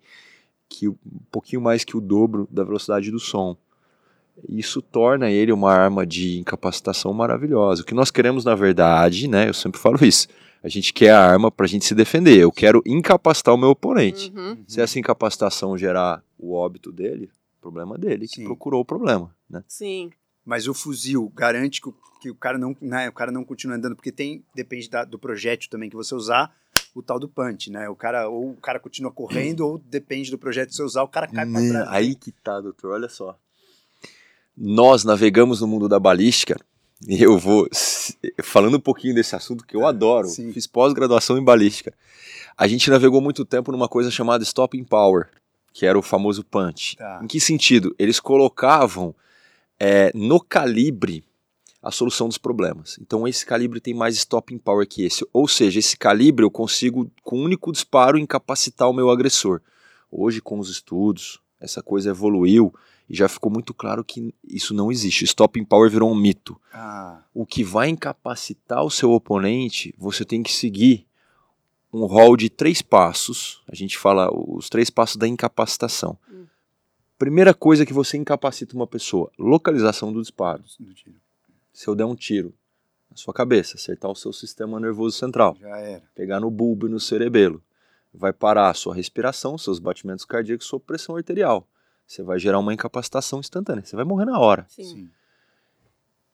que 0.69 0.89
um 0.89 0.97
pouquinho 1.31 1.63
mais 1.63 1.85
que 1.85 1.97
o 1.97 2.01
dobro 2.01 2.49
da 2.51 2.65
velocidade 2.65 3.11
do 3.11 3.21
som. 3.21 3.57
Isso 4.49 4.83
torna 4.83 5.31
ele 5.31 5.53
uma 5.53 5.73
arma 5.73 6.05
de 6.05 6.39
incapacitação 6.39 7.13
maravilhosa. 7.13 7.83
O 7.83 7.85
que 7.85 7.95
nós 7.95 8.11
queremos, 8.11 8.45
na 8.45 8.55
verdade, 8.55 9.29
né? 9.29 9.49
Eu 9.49 9.55
sempre 9.55 9.81
falo 9.81 10.05
isso. 10.05 10.27
A 10.65 10.69
gente 10.71 10.93
quer 10.95 11.11
a 11.11 11.21
arma 11.21 11.51
para 11.51 11.67
a 11.67 11.69
gente 11.69 11.85
se 11.85 11.95
defender. 11.95 12.39
Eu 12.39 12.51
quero 12.51 12.83
incapacitar 12.87 13.55
o 13.55 13.59
meu 13.59 13.69
oponente. 13.71 14.33
Uhum. 14.35 14.65
Se 14.67 14.81
essa 14.81 14.99
incapacitação 14.99 15.77
gerar 15.77 16.25
o 16.39 16.55
óbito 16.55 16.91
dele, 16.91 17.31
problema 17.61 17.99
dele, 17.99 18.27
que 18.27 18.37
Sim. 18.37 18.45
procurou 18.45 18.81
o 18.81 18.85
problema, 18.85 19.31
né? 19.49 19.63
Sim. 19.69 20.11
Mas 20.45 20.67
o 20.67 20.73
fuzil 20.73 21.31
garante 21.35 21.83
que, 21.83 21.89
o- 21.91 21.95
que 22.21 22.31
o 22.31 22.35
cara 22.35 22.57
não, 22.57 22.75
né, 22.81 23.09
o 23.09 23.13
cara 23.13 23.31
não 23.31 23.45
continue 23.45 23.77
andando, 23.77 23.95
porque 23.95 24.11
tem, 24.11 24.43
depende 24.55 24.89
da- 24.89 25.05
do 25.05 25.19
projétil 25.19 25.71
também 25.71 25.91
que 25.91 25.97
você 25.97 26.15
usar, 26.15 26.55
o 26.95 27.03
tal 27.03 27.19
do 27.19 27.29
punch, 27.29 27.71
né? 27.71 27.87
O 27.91 27.95
cara, 27.97 28.29
ou 28.29 28.53
o 28.53 28.57
cara 28.57 28.81
continua 28.81 29.11
correndo, 29.13 29.61
ou 29.67 29.79
depende 29.79 30.31
do 30.31 30.39
projétil 30.39 30.71
que 30.71 30.77
você 30.77 30.83
usar, 30.83 31.03
o 31.03 31.09
cara 31.09 31.27
cai 31.27 31.45
pra 31.47 31.61
Né, 31.61 31.69
trás. 31.71 31.89
Aí 31.91 32.15
que 32.15 32.33
tá, 32.33 32.59
doutor, 32.61 32.93
olha 32.93 33.09
só. 33.09 33.39
Nós 34.57 35.05
navegamos 35.05 35.61
no 35.61 35.67
mundo 35.67 35.89
da 35.89 35.99
balística, 36.01 36.59
eu 37.09 37.39
vou 37.39 37.69
falando 38.43 38.77
um 38.77 38.81
pouquinho 38.81 39.15
desse 39.15 39.35
assunto 39.37 39.67
que 39.67 39.77
eu 39.77 39.83
É, 39.83 39.87
adoro. 39.87 40.29
sim. 40.29 40.53
Fiz 40.53 40.67
pós-graduação 40.67 41.37
em 41.39 41.45
balística. 41.45 41.93
A 42.57 42.67
gente 42.67 42.89
navegou 42.91 43.21
muito 43.21 43.45
tempo 43.45 43.73
numa 43.73 43.89
coisa 43.89 44.11
chamada 44.11 44.45
stopping 44.45 44.85
power, 44.85 45.29
que 45.73 45.85
era 45.87 45.99
o 45.99 46.03
famoso 46.03 46.45
punch. 46.45 46.97
Tá. 46.97 47.21
Em 47.23 47.27
que 47.27 47.41
sentido? 47.41 47.95
Eles 47.99 48.21
colocavam 48.21 49.15
é, 49.79 50.11
no 50.15 50.41
calibre 50.41 51.25
a 51.83 51.91
solução 51.91 52.29
dos 52.29 52.39
problemas. 52.39 52.97
Então 53.01 53.27
esse 53.29 53.45
calibre 53.45 53.81
tem 53.81 53.93
mais 53.93 54.17
stopping 54.17 54.57
power 54.57 54.87
que 54.87 55.05
esse. 55.05 55.27
Ou 55.33 55.47
seja, 55.47 55.79
esse 55.81 55.97
calibre 55.99 56.45
eu 56.45 56.51
consigo, 56.51 57.11
com 57.23 57.39
um 57.41 57.45
único 57.45 57.71
disparo, 57.73 58.17
incapacitar 58.17 58.89
o 58.89 58.93
meu 58.95 59.11
agressor. 59.11 59.61
Hoje, 60.11 60.41
com 60.41 60.59
os 60.59 60.71
estudos, 60.71 61.41
essa 61.61 61.83
coisa 61.83 62.11
evoluiu 62.11 62.73
e 63.09 63.15
já 63.15 63.29
ficou 63.29 63.51
muito 63.53 63.75
claro 63.75 64.03
que 64.05 64.35
isso 64.43 64.73
não 64.75 64.91
existe. 64.91 65.25
Stopping 65.25 65.65
power 65.65 65.91
virou 65.91 66.11
um 66.11 66.15
mito. 66.15 66.59
Ah, 66.73 67.23
O 67.35 67.45
que 67.45 67.63
vai 67.63 67.89
incapacitar 67.89 68.83
o 68.85 68.91
seu 68.91 69.13
oponente, 69.13 69.95
você 69.99 70.25
tem 70.25 70.43
que 70.43 70.53
seguir 70.53 71.07
um 71.93 72.07
rol 72.07 72.37
de 72.37 72.49
três 72.49 72.83
passos. 72.83 73.63
A 73.69 73.75
gente 73.75 73.97
fala 73.99 74.29
os 74.33 74.69
três 74.69 74.91
passos 74.91 75.17
da 75.17 75.29
incapacitação. 75.29 76.19
Hum. 76.31 76.47
Primeira 77.19 77.55
coisa 77.55 77.87
que 77.87 77.93
você 77.93 78.17
incapacita 78.17 78.75
uma 78.75 78.87
pessoa: 78.87 79.31
localização 79.39 80.13
do 80.13 80.21
disparo. 80.21 80.65
do 80.81 80.95
tiro. 80.95 81.17
Se 81.73 81.87
eu 81.89 81.95
der 81.95 82.05
um 82.05 82.15
tiro 82.17 82.55
na 83.11 83.17
sua 83.17 83.33
cabeça, 83.35 83.77
acertar 83.77 84.11
o 84.11 84.17
seu 84.17 84.33
sistema 84.33 84.81
nervoso 84.81 85.17
central, 85.17 85.57
Já 85.61 85.77
era. 85.79 86.03
pegar 86.15 86.41
no 86.41 86.51
bulbo 86.51 86.87
e 86.87 86.91
no 86.91 86.99
cerebelo, 86.99 87.63
vai 88.13 88.33
parar 88.33 88.71
a 88.71 88.75
sua 88.75 88.95
respiração, 88.95 89.57
seus 89.59 89.79
batimentos 89.79 90.25
cardíacos, 90.25 90.67
sua 90.67 90.81
pressão 90.81 91.17
arterial. 91.17 91.67
Você 92.07 92.23
vai 92.23 92.39
gerar 92.39 92.59
uma 92.59 92.73
incapacitação 92.73 93.41
instantânea. 93.41 93.85
Você 93.85 93.97
vai 93.97 94.05
morrer 94.05 94.25
na 94.25 94.39
hora. 94.39 94.67
Sim. 94.69 94.85
Sim. 94.85 95.11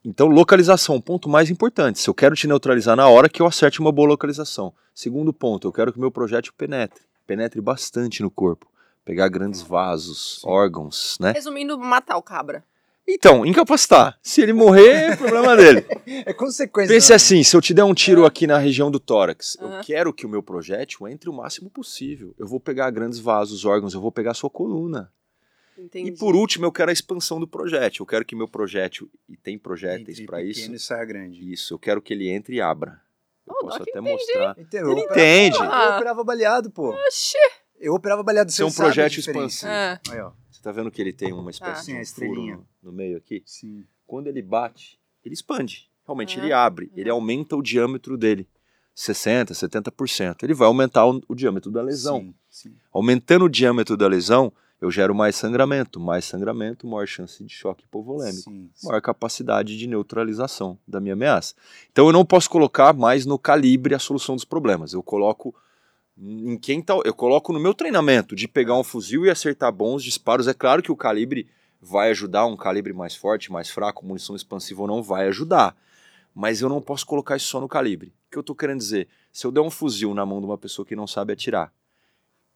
Então, 0.04 0.28
localização, 0.28 0.96
o 0.96 1.02
ponto 1.02 1.28
mais 1.28 1.50
importante. 1.50 1.98
Se 1.98 2.08
eu 2.08 2.14
quero 2.14 2.34
te 2.34 2.46
neutralizar 2.46 2.96
na 2.96 3.06
hora 3.08 3.28
que 3.28 3.42
eu 3.42 3.46
acerte 3.46 3.80
uma 3.80 3.92
boa 3.92 4.08
localização. 4.08 4.72
Segundo 4.94 5.32
ponto, 5.32 5.68
eu 5.68 5.72
quero 5.72 5.92
que 5.92 5.98
o 5.98 6.00
meu 6.00 6.10
projétil 6.10 6.52
penetre. 6.56 7.02
Penetre 7.26 7.60
bastante 7.60 8.22
no 8.22 8.30
corpo. 8.30 8.66
Pegar 9.04 9.28
grandes 9.28 9.60
vasos, 9.60 10.40
Sim. 10.40 10.48
órgãos, 10.48 11.16
né? 11.20 11.32
Resumindo, 11.32 11.78
matar 11.78 12.16
o 12.16 12.22
cabra. 12.22 12.64
Então, 13.06 13.44
incapacitar. 13.44 14.18
Se 14.22 14.40
ele 14.40 14.52
morrer, 14.52 15.12
é 15.12 15.16
problema 15.16 15.56
dele. 15.56 15.84
É 16.26 16.32
consequência. 16.32 16.92
Pense 16.92 17.10
né? 17.10 17.16
assim, 17.16 17.42
se 17.42 17.56
eu 17.56 17.60
te 17.60 17.72
der 17.72 17.84
um 17.84 17.94
tiro 17.94 18.26
aqui 18.26 18.46
na 18.46 18.58
região 18.58 18.90
do 18.90 18.98
tórax, 18.98 19.56
eu 19.60 19.68
Aham. 19.68 19.80
quero 19.82 20.12
que 20.12 20.26
o 20.26 20.28
meu 20.28 20.42
projétil 20.42 21.06
entre 21.08 21.30
o 21.30 21.32
máximo 21.32 21.70
possível. 21.70 22.34
Eu 22.38 22.46
vou 22.46 22.58
pegar 22.58 22.90
grandes 22.90 23.18
vasos, 23.18 23.64
órgãos, 23.64 23.94
eu 23.94 24.00
vou 24.00 24.10
pegar 24.10 24.32
a 24.32 24.34
sua 24.34 24.50
coluna. 24.50 25.10
Entendi. 25.80 26.10
E 26.10 26.16
por 26.16 26.34
último, 26.36 26.66
eu 26.66 26.72
quero 26.72 26.90
a 26.90 26.92
expansão 26.92 27.38
do 27.40 27.46
projétil. 27.48 28.02
Eu 28.02 28.06
quero 28.06 28.24
que 28.24 28.34
meu 28.36 28.46
projétil, 28.48 29.10
e 29.28 29.36
tem 29.36 29.58
projéteis 29.58 30.20
para 30.26 30.42
isso, 30.42 30.60
pequeno 30.60 30.74
e 30.76 30.78
saia 30.78 31.04
grande. 31.04 31.52
isso, 31.52 31.74
eu 31.74 31.78
quero 31.78 32.00
que 32.02 32.12
ele 32.12 32.28
entre 32.28 32.56
e 32.56 32.60
abra. 32.60 33.00
Eu 33.46 33.54
Oh, 33.56 33.64
posso 33.66 33.82
até 33.82 33.90
entende. 33.98 34.10
mostrar. 34.12 34.54
Então, 34.58 34.92
Ele 34.92 35.00
entende. 35.00 35.56
Eu 35.58 35.64
operava 35.96 36.22
baleado, 36.24 36.70
pô. 36.70 36.90
Oxi. 36.90 37.36
Eu 37.80 37.94
operava 37.94 38.22
baleado. 38.22 38.50
Isso 38.50 38.62
é 38.62 38.66
um 38.66 38.72
projétil 38.72 39.20
expansivo. 39.20 39.70
É. 39.72 39.98
Aí, 40.10 40.20
ó. 40.20 40.32
Você 40.50 40.62
tá 40.62 40.70
vendo 40.70 40.90
que 40.90 41.00
ele 41.00 41.12
tem 41.12 41.32
uma 41.32 41.50
espécie 41.50 41.72
Ah. 41.72 41.82
Sim, 41.82 41.92
de 41.92 41.96
a 41.96 41.98
um 41.98 42.02
estrelinha. 42.02 42.54
furo 42.56 42.66
no, 42.82 42.92
meio 42.92 43.16
aqui? 43.16 43.42
Sim. 43.46 43.84
Quando 44.06 44.26
ele 44.28 44.42
bate, 44.42 45.00
ele 45.24 45.34
expande. 45.34 45.88
Realmente 46.06 46.38
ele 46.38 46.52
abre, 46.52 46.92
ele 46.94 47.08
aumenta 47.08 47.56
o 47.56 47.62
diâmetro 47.62 48.16
dele. 48.18 48.46
60%, 48.96 49.52
70%. 49.54 50.42
Ele 50.42 50.54
vai 50.54 50.66
aumentar 50.66 51.06
o, 51.06 51.20
o 51.28 51.34
diâmetro 51.34 51.70
da 51.70 51.80
lesão. 51.82 52.20
Sim, 52.20 52.34
sim. 52.70 52.76
Aumentando 52.92 53.46
o 53.46 53.48
diâmetro 53.48 53.96
da 53.96 54.06
lesão, 54.06 54.52
eu 54.80 54.90
gero 54.90 55.14
mais 55.14 55.36
sangramento. 55.36 56.00
Mais 56.00 56.24
sangramento, 56.24 56.86
maior 56.86 57.06
chance 57.06 57.44
de 57.44 57.52
choque 57.52 57.84
hipovolêmico. 57.84 58.50
Sim, 58.50 58.70
sim. 58.74 58.88
Maior 58.88 59.00
capacidade 59.02 59.76
de 59.76 59.86
neutralização 59.86 60.78
da 60.88 61.00
minha 61.00 61.12
ameaça. 61.12 61.54
Então 61.92 62.06
eu 62.06 62.12
não 62.12 62.24
posso 62.24 62.48
colocar 62.48 62.94
mais 62.94 63.26
no 63.26 63.38
calibre 63.38 63.94
a 63.94 63.98
solução 63.98 64.34
dos 64.34 64.44
problemas. 64.44 64.92
Eu 64.92 65.02
coloco 65.02 65.54
em 66.18 66.56
quem 66.56 66.82
tá, 66.82 66.94
eu 67.04 67.14
coloco 67.14 67.52
no 67.52 67.60
meu 67.60 67.74
treinamento 67.74 68.34
de 68.34 68.48
pegar 68.48 68.78
um 68.78 68.84
fuzil 68.84 69.26
e 69.26 69.30
acertar 69.30 69.70
bons 69.70 70.02
disparos. 70.02 70.48
É 70.48 70.54
claro 70.54 70.82
que 70.82 70.92
o 70.92 70.96
calibre 70.96 71.48
vai 71.80 72.10
ajudar, 72.10 72.46
um 72.46 72.56
calibre 72.56 72.92
mais 72.92 73.14
forte, 73.14 73.52
mais 73.52 73.70
fraco, 73.70 74.04
munição 74.04 74.34
expansiva 74.34 74.82
ou 74.82 74.88
não 74.88 75.02
vai 75.02 75.28
ajudar. 75.28 75.76
Mas 76.34 76.60
eu 76.62 76.68
não 76.68 76.80
posso 76.80 77.06
colocar 77.06 77.36
isso 77.36 77.48
só 77.48 77.60
no 77.60 77.68
calibre. 77.68 78.14
O 78.28 78.30
que 78.30 78.38
eu 78.38 78.42
tô 78.42 78.54
querendo 78.54 78.78
dizer? 78.78 79.08
Se 79.32 79.46
eu 79.46 79.52
der 79.52 79.60
um 79.60 79.70
fuzil 79.70 80.14
na 80.14 80.24
mão 80.24 80.40
de 80.40 80.46
uma 80.46 80.58
pessoa 80.58 80.86
que 80.86 80.96
não 80.96 81.06
sabe 81.06 81.32
atirar 81.32 81.72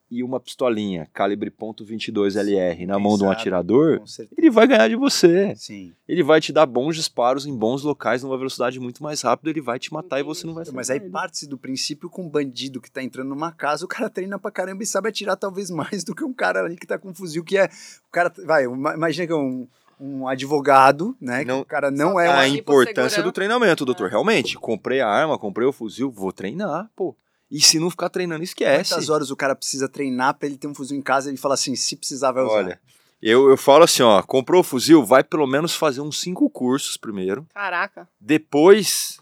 e 0.09 0.23
uma 0.23 0.39
pistolinha 0.39 1.07
calibre 1.13 1.51
.22 1.51 2.35
LR 2.35 2.85
na 2.85 2.99
mão 2.99 3.17
de 3.17 3.23
um 3.23 3.27
Exato. 3.27 3.39
atirador, 3.41 4.01
ele 4.37 4.51
vai 4.51 4.67
ganhar 4.67 4.87
de 4.87 4.95
você. 4.95 5.55
Sim. 5.55 5.93
Ele 6.07 6.21
vai 6.23 6.39
te 6.39 6.53
dar 6.53 6.65
bons 6.65 6.95
disparos 6.95 7.45
em 7.45 7.55
bons 7.55 7.83
locais, 7.83 8.21
numa 8.21 8.37
velocidade 8.37 8.79
muito 8.79 9.01
mais 9.01 9.21
rápida, 9.21 9.49
ele 9.49 9.61
vai 9.61 9.79
te 9.79 9.91
matar 9.91 10.19
e 10.19 10.23
você 10.23 10.45
não 10.45 10.53
vai 10.53 10.63
Mas 10.73 10.89
aí 10.89 10.99
parte-se 10.99 11.47
do 11.47 11.57
princípio 11.57 12.09
com 12.09 12.23
um 12.23 12.29
bandido 12.29 12.79
que 12.79 12.91
tá 12.91 13.01
entrando 13.01 13.29
numa 13.29 13.51
casa, 13.51 13.85
o 13.85 13.87
cara 13.87 14.09
treina 14.09 14.37
pra 14.37 14.51
caramba 14.51 14.83
e 14.83 14.85
sabe 14.85 15.09
atirar 15.09 15.35
talvez 15.37 15.69
mais 15.71 16.03
do 16.03 16.13
que 16.13 16.23
um 16.23 16.33
cara 16.33 16.63
ali 16.63 16.75
que 16.75 16.85
tá 16.87 16.97
com 16.97 17.09
um 17.09 17.13
fuzil, 17.15 17.43
que 17.43 17.57
é. 17.57 17.65
O 17.65 18.11
cara. 18.11 18.31
Vai, 18.45 18.65
imagina 18.65 19.25
que 19.27 19.33
é 19.33 19.35
um, 19.35 19.67
um 19.99 20.27
advogado, 20.27 21.15
né? 21.19 21.39
Que 21.39 21.45
Não- 21.45 21.61
o 21.61 21.65
cara 21.65 21.89
não 21.89 22.19
é 22.19 22.29
uma. 22.29 22.39
A 22.39 22.47
importância 22.47 23.23
do 23.23 23.31
treinamento, 23.31 23.85
doutor. 23.85 24.09
Realmente, 24.09 24.57
comprei 24.57 25.01
a 25.01 25.07
arma, 25.07 25.37
comprei 25.37 25.67
o 25.67 25.73
fuzil, 25.73 26.11
vou 26.11 26.31
treinar, 26.31 26.89
pô. 26.95 27.15
E 27.49 27.61
se 27.61 27.79
não 27.79 27.89
ficar 27.89 28.09
treinando, 28.09 28.43
esquece. 28.43 28.91
Quantas 28.91 29.09
horas 29.09 29.31
o 29.31 29.35
cara 29.35 29.55
precisa 29.55 29.87
treinar 29.87 30.33
pra 30.33 30.47
ele 30.47 30.57
ter 30.57 30.67
um 30.67 30.73
fuzil 30.73 30.97
em 30.97 31.01
casa 31.01 31.29
e 31.29 31.31
ele 31.31 31.37
fala 31.37 31.53
assim, 31.53 31.75
se 31.75 31.95
precisar 31.95 32.31
vai 32.31 32.43
usar. 32.43 32.55
Olha, 32.55 32.81
eu, 33.21 33.49
eu 33.49 33.57
falo 33.57 33.83
assim, 33.83 34.03
ó, 34.03 34.21
comprou 34.23 34.61
o 34.61 34.63
fuzil, 34.63 35.05
vai 35.05 35.23
pelo 35.23 35.47
menos 35.47 35.75
fazer 35.75 36.01
uns 36.01 36.19
cinco 36.19 36.49
cursos 36.49 36.97
primeiro. 36.97 37.45
Caraca. 37.53 38.07
Depois 38.19 39.19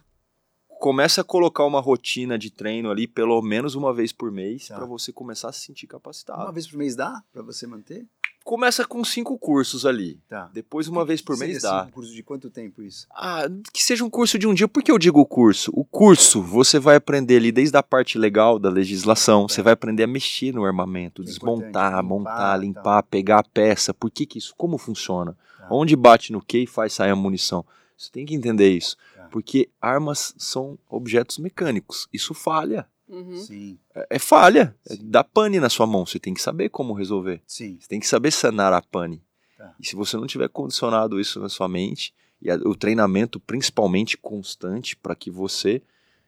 começa 0.84 1.22
a 1.22 1.24
colocar 1.24 1.64
uma 1.66 1.80
rotina 1.80 2.38
de 2.38 2.50
treino 2.52 2.92
ali, 2.92 3.08
pelo 3.08 3.42
menos 3.42 3.74
uma 3.74 3.94
vez 3.94 4.12
por 4.12 4.30
mês, 4.30 4.68
Tá. 4.68 4.76
pra 4.76 4.86
você 4.86 5.14
começar 5.14 5.48
a 5.48 5.54
se 5.54 5.62
sentir 5.62 5.88
capacitado. 5.88 6.42
Uma 6.42 6.52
vez 6.52 6.68
por 6.68 6.78
mês 6.78 6.94
dá 6.94 7.24
pra 7.32 7.42
você 7.42 7.66
manter? 7.66 8.06
Começa 8.44 8.84
com 8.86 9.02
cinco 9.06 9.38
cursos 9.38 9.86
ali. 9.86 10.20
Tá. 10.28 10.50
Depois, 10.54 10.90
uma 10.90 11.06
vez 11.06 11.22
por 11.22 11.38
mês, 11.38 11.62
dá. 11.62 11.84
um 11.84 11.92
curso 11.92 12.14
de 12.14 12.22
quanto 12.22 12.50
tempo 12.50 12.84
isso? 12.84 13.08
Ah, 13.12 13.44
que 13.72 13.82
seja 13.82 14.04
um 14.04 14.10
curso 14.10 14.38
de 14.38 14.46
um 14.46 14.54
dia. 14.54 14.68
Por 14.68 14.84
que 14.84 14.92
eu 14.92 15.00
digo 15.00 15.26
curso? 15.26 15.72
O 15.74 15.86
curso, 15.86 16.42
você 16.42 16.78
vai 16.80 16.98
aprender 16.98 17.38
ali 17.38 17.54
desde 17.54 17.78
a 17.78 17.82
parte 17.82 18.18
legal 18.18 18.60
da 18.60 18.70
legislação, 18.70 19.48
você 19.48 19.62
vai 19.62 19.72
aprender 19.72 20.04
a 20.04 20.08
mexer 20.08 20.52
no 20.54 20.66
armamento, 20.66 21.22
É 21.22 21.26
desmontar, 21.26 21.92
limpar, 21.92 22.04
montar, 22.04 22.36
tá. 22.36 22.58
limpar, 22.58 23.04
pegar 23.04 23.40
a 23.40 23.44
peça. 23.44 23.94
Por 23.94 24.12
que, 24.12 24.26
que 24.26 24.38
isso? 24.38 24.54
Como 24.58 24.78
funciona? 24.78 25.38
Tá. 25.58 25.68
Onde 25.72 25.96
bate 25.96 26.34
no 26.34 26.42
que 26.44 26.58
e 26.64 26.68
faz 26.68 26.92
sair 26.92 27.12
a 27.12 27.16
munição? 27.16 27.66
Você 27.98 28.12
tem 28.12 28.26
que 28.26 28.36
entender 28.36 28.70
isso. 28.70 28.98
Porque 29.34 29.68
armas 29.82 30.36
são 30.38 30.78
objetos 30.88 31.40
mecânicos. 31.40 32.08
Isso 32.14 32.36
falha. 32.36 32.88
Uhum. 33.10 33.36
Sim, 33.38 33.80
É, 33.96 34.08
é 34.12 34.20
falha. 34.20 34.76
É, 34.88 34.94
Sim. 34.96 35.10
dá 35.10 35.24
pane 35.24 35.60
na 35.60 35.70
sua 35.70 35.88
mão. 35.88 36.06
Você 36.06 36.20
tem 36.20 36.36
que 36.36 36.42
saber 36.42 36.70
como 36.70 36.94
resolver. 36.94 37.42
sim. 37.48 37.78
Você 37.82 37.88
tem 37.88 38.00
que 38.00 38.06
saber 38.06 38.30
sanar 38.32 38.72
a 38.74 38.80
pane. 38.82 39.24
Tá. 39.58 39.74
E 39.80 39.88
se 39.88 39.96
você 39.96 40.16
não 40.18 40.28
tiver 40.28 40.50
condicionado 40.50 41.20
isso 41.20 41.40
na 41.40 41.50
sua 41.50 41.68
mente 41.68 42.14
e 42.40 42.52
a- 42.52 42.58
o 42.58 42.76
treinamento 42.76 43.40
principalmente 43.40 44.16
constante 44.18 44.96
para 44.96 45.16
que 45.16 45.32
você 45.32 45.82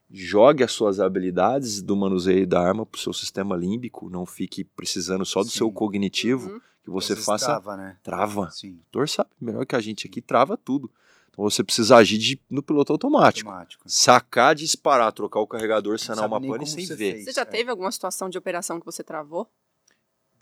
jogue 0.09 0.63
as 0.63 0.71
suas 0.71 0.99
habilidades 0.99 1.83
do 1.83 1.95
manuseio 1.95 2.47
da 2.47 2.59
arma 2.59 2.85
para 2.87 2.97
o 2.97 3.01
seu 3.01 3.13
sistema 3.13 3.55
límbico, 3.55 4.09
não 4.09 4.25
fique 4.25 4.63
precisando 4.63 5.25
só 5.25 5.41
do 5.43 5.49
Sim. 5.49 5.57
seu 5.59 5.71
cognitivo, 5.71 6.49
Uhum. 6.49 6.61
que 6.83 6.89
você 6.89 7.15
faça 7.15 7.45
trava, 7.47 7.77
né? 7.77 7.97
trava. 8.03 8.49
Sim, 8.51 8.71
O 8.71 8.75
doutor 8.91 9.09
sabe 9.09 9.29
melhor 9.39 9.65
que 9.65 9.75
a 9.75 9.79
gente 9.81 10.07
aqui, 10.07 10.21
trava 10.21 10.57
tudo. 10.57 10.89
Então 11.35 11.43
você 11.49 11.61
precisa 11.63 11.97
agir 11.97 12.17
de- 12.17 12.39
no 12.49 12.63
piloto 12.63 12.93
automático. 12.93 13.49
automático. 13.49 13.83
Sacar, 13.85 14.55
disparar, 14.55 15.11
trocar 15.11 15.41
o 15.41 15.47
carregador, 15.47 15.99
sanar 15.99 16.25
uma 16.27 16.39
pane 16.39 16.65
sem 16.65 16.85
você 16.85 16.95
ver. 16.95 17.11
fez. 17.15 17.25
Você 17.25 17.31
já 17.33 17.41
É. 17.41 17.45
teve 17.45 17.69
alguma 17.69 17.91
situação 17.91 18.29
de 18.29 18.37
operação 18.37 18.79
que 18.79 18.85
você 18.85 19.03
travou? 19.03 19.45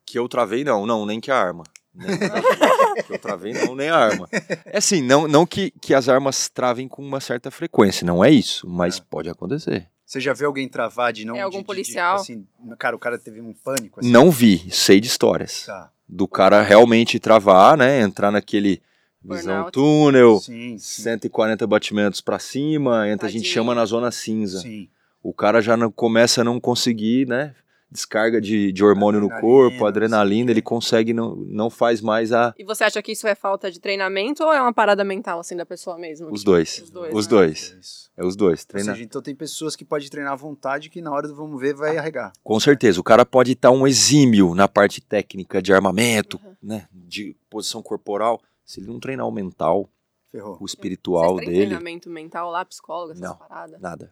Que 0.06 0.20
eu 0.20 0.30
travei, 0.30 0.64
não, 0.64 0.86
não, 0.86 1.04
nem 1.06 1.20
que 1.20 1.32
a 1.32 1.36
arma. 1.38 1.64
Nem 1.96 2.08
que 3.08 3.14
eu 3.14 3.18
travei, 3.20 3.54
não, 3.54 3.76
nem 3.76 3.90
a 3.90 3.96
arma. 3.98 4.30
É 4.66 4.78
assim, 4.78 5.02
não, 5.02 5.28
não 5.28 5.46
que, 5.48 5.72
que 5.82 5.94
as 5.96 6.08
armas 6.08 6.48
travem 6.48 6.88
com 6.88 7.02
uma 7.02 7.20
certa 7.20 7.50
frequência, 7.50 8.06
não 8.06 8.24
é 8.24 8.30
isso, 8.30 8.70
mas 8.70 8.98
É. 9.00 9.02
pode 9.10 9.30
acontecer. 9.30 9.88
Você 10.06 10.20
já 10.20 10.34
viu 10.34 10.46
alguém 10.48 10.68
travar 10.70 11.12
de 11.12 11.26
não. 11.26 11.36
É, 11.36 11.42
algum 11.42 11.54
de- 11.54 11.58
de- 11.58 11.64
de, 11.64 11.66
policial? 11.66 12.18
assim, 12.18 12.46
cara, 12.78 12.96
o 12.96 13.00
cara 13.00 13.18
teve 13.18 13.42
um 13.42 13.54
pânico. 13.54 14.00
Assim. 14.00 14.12
Não 14.12 14.30
vi, 14.30 14.70
sei 14.72 15.00
de 15.00 15.08
histórias. 15.08 15.66
Tá. 15.66 15.90
Do 16.08 16.28
cara 16.28 16.62
realmente 16.62 17.20
travar, 17.20 17.76
né? 17.78 18.02
Entrar 18.02 18.30
naquele 18.30 18.80
visão 19.24 19.54
Burnout. 19.56 19.72
túnel, 19.72 20.40
Sim, 20.40 20.78
sim. 20.78 21.02
140 21.04 21.66
batimentos 21.68 22.22
pra 22.22 22.40
cima, 22.40 23.08
entra, 23.10 23.28
a 23.28 23.32
gente 23.32 23.48
chama 23.48 23.74
na 23.76 23.86
zona 23.86 24.12
cinza. 24.12 24.60
sim. 24.60 24.90
O 25.22 25.34
cara 25.34 25.62
já 25.62 25.78
não, 25.78 25.90
começa 25.90 26.42
a 26.42 26.44
não 26.44 26.60
conseguir, 26.60 27.26
né? 27.28 27.56
Descarga 27.90 28.42
de, 28.42 28.72
de 28.74 28.84
hormônio 28.84 29.22
no 29.22 29.28
Adrenalina, 29.28 29.42
corpo, 29.70 29.86
adrenalina, 29.86 30.52
ele 30.52 30.62
consegue, 30.64 31.14
não, 31.14 31.36
não 31.36 31.70
faz 31.70 32.02
mais 32.02 32.34
a. 32.34 32.54
E 32.58 32.64
você 32.66 32.84
acha 32.84 33.02
que 33.02 33.12
isso 33.14 33.26
é 33.28 33.34
falta 33.36 33.72
de 33.72 33.80
treinamento 33.80 34.44
ou 34.44 34.52
é 34.52 34.60
uma 34.60 34.74
parada 34.74 35.04
mental, 35.06 35.40
assim, 35.40 35.56
da 35.56 35.66
pessoa 35.66 35.98
mesmo? 35.98 36.30
Os 36.32 36.44
dois. 36.44 36.80
Os 36.80 36.90
dois, 36.90 37.14
Os 37.14 37.26
né? 37.26 37.30
dois. 37.30 37.78
Isso. 37.80 38.12
É 38.18 38.26
os 38.26 38.36
dois. 38.36 38.62
Ou 38.62 38.68
Treina. 38.68 38.92
seja, 38.94 39.04
então 39.06 39.22
tem 39.22 39.34
pessoas 39.36 39.76
que 39.78 39.86
podem 39.86 40.10
treinar 40.10 40.34
à 40.34 40.36
vontade 40.36 40.90
que 40.90 41.02
na 41.02 41.12
hora 41.12 41.28
do 41.28 41.36
vamos 41.36 41.62
ver 41.62 41.74
vai 41.76 41.96
arregar. 41.98 42.34
Com 42.44 42.60
certeza, 42.60 43.00
o 43.00 43.04
cara 43.04 43.26
pode 43.26 43.54
estar 43.54 43.72
um 43.72 43.88
exímio 43.88 44.54
na 44.56 44.68
parte 44.68 45.00
técnica 45.00 45.62
de 45.62 45.72
armamento, 45.72 46.38
Uhum. 46.44 46.54
né? 46.62 46.88
De 46.92 47.34
posição 47.50 47.82
corporal. 47.82 48.42
Se 48.66 48.80
ele 48.80 48.88
não 48.88 49.00
treinar 49.00 49.28
o 49.28 49.32
mental, 49.32 49.90
Ferrou. 50.32 50.58
o 50.60 50.66
espiritual 50.66 51.36
Vocês 51.36 51.48
dele, 51.50 51.66
treinamento 51.68 52.10
mental 52.10 52.50
lá, 52.50 52.64
psicólogo, 52.66 53.12
essas 53.12 53.22
Não. 53.22 53.36
paradas? 53.36 53.80
nada. 53.82 54.12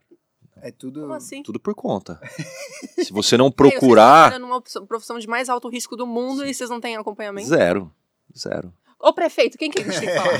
É 0.57 0.71
tudo. 0.71 1.01
Como 1.01 1.13
assim? 1.13 1.41
Tudo 1.41 1.59
por 1.59 1.73
conta. 1.73 2.19
Se 3.03 3.11
você 3.13 3.37
não 3.37 3.45
vocês 3.45 3.55
procurar, 3.55 4.29
trabalham 4.29 4.39
numa 4.47 4.57
opção- 4.57 4.85
profissão 4.85 5.17
de 5.17 5.27
mais 5.27 5.49
alto 5.49 5.69
risco 5.69 5.95
do 5.95 6.05
mundo 6.05 6.45
e 6.45 6.53
vocês 6.53 6.69
não 6.69 6.79
têm 6.81 6.95
acompanhamento? 6.97 7.47
zero. 7.47 7.91
Zero. 8.37 8.71
Ô, 9.01 9.13
prefeito, 9.13 9.57
quem 9.57 9.69
que 9.71 9.79
a 9.81 9.83
gente 9.83 9.99
tem 9.99 10.09
que 10.09 10.15
falar? 10.15 10.39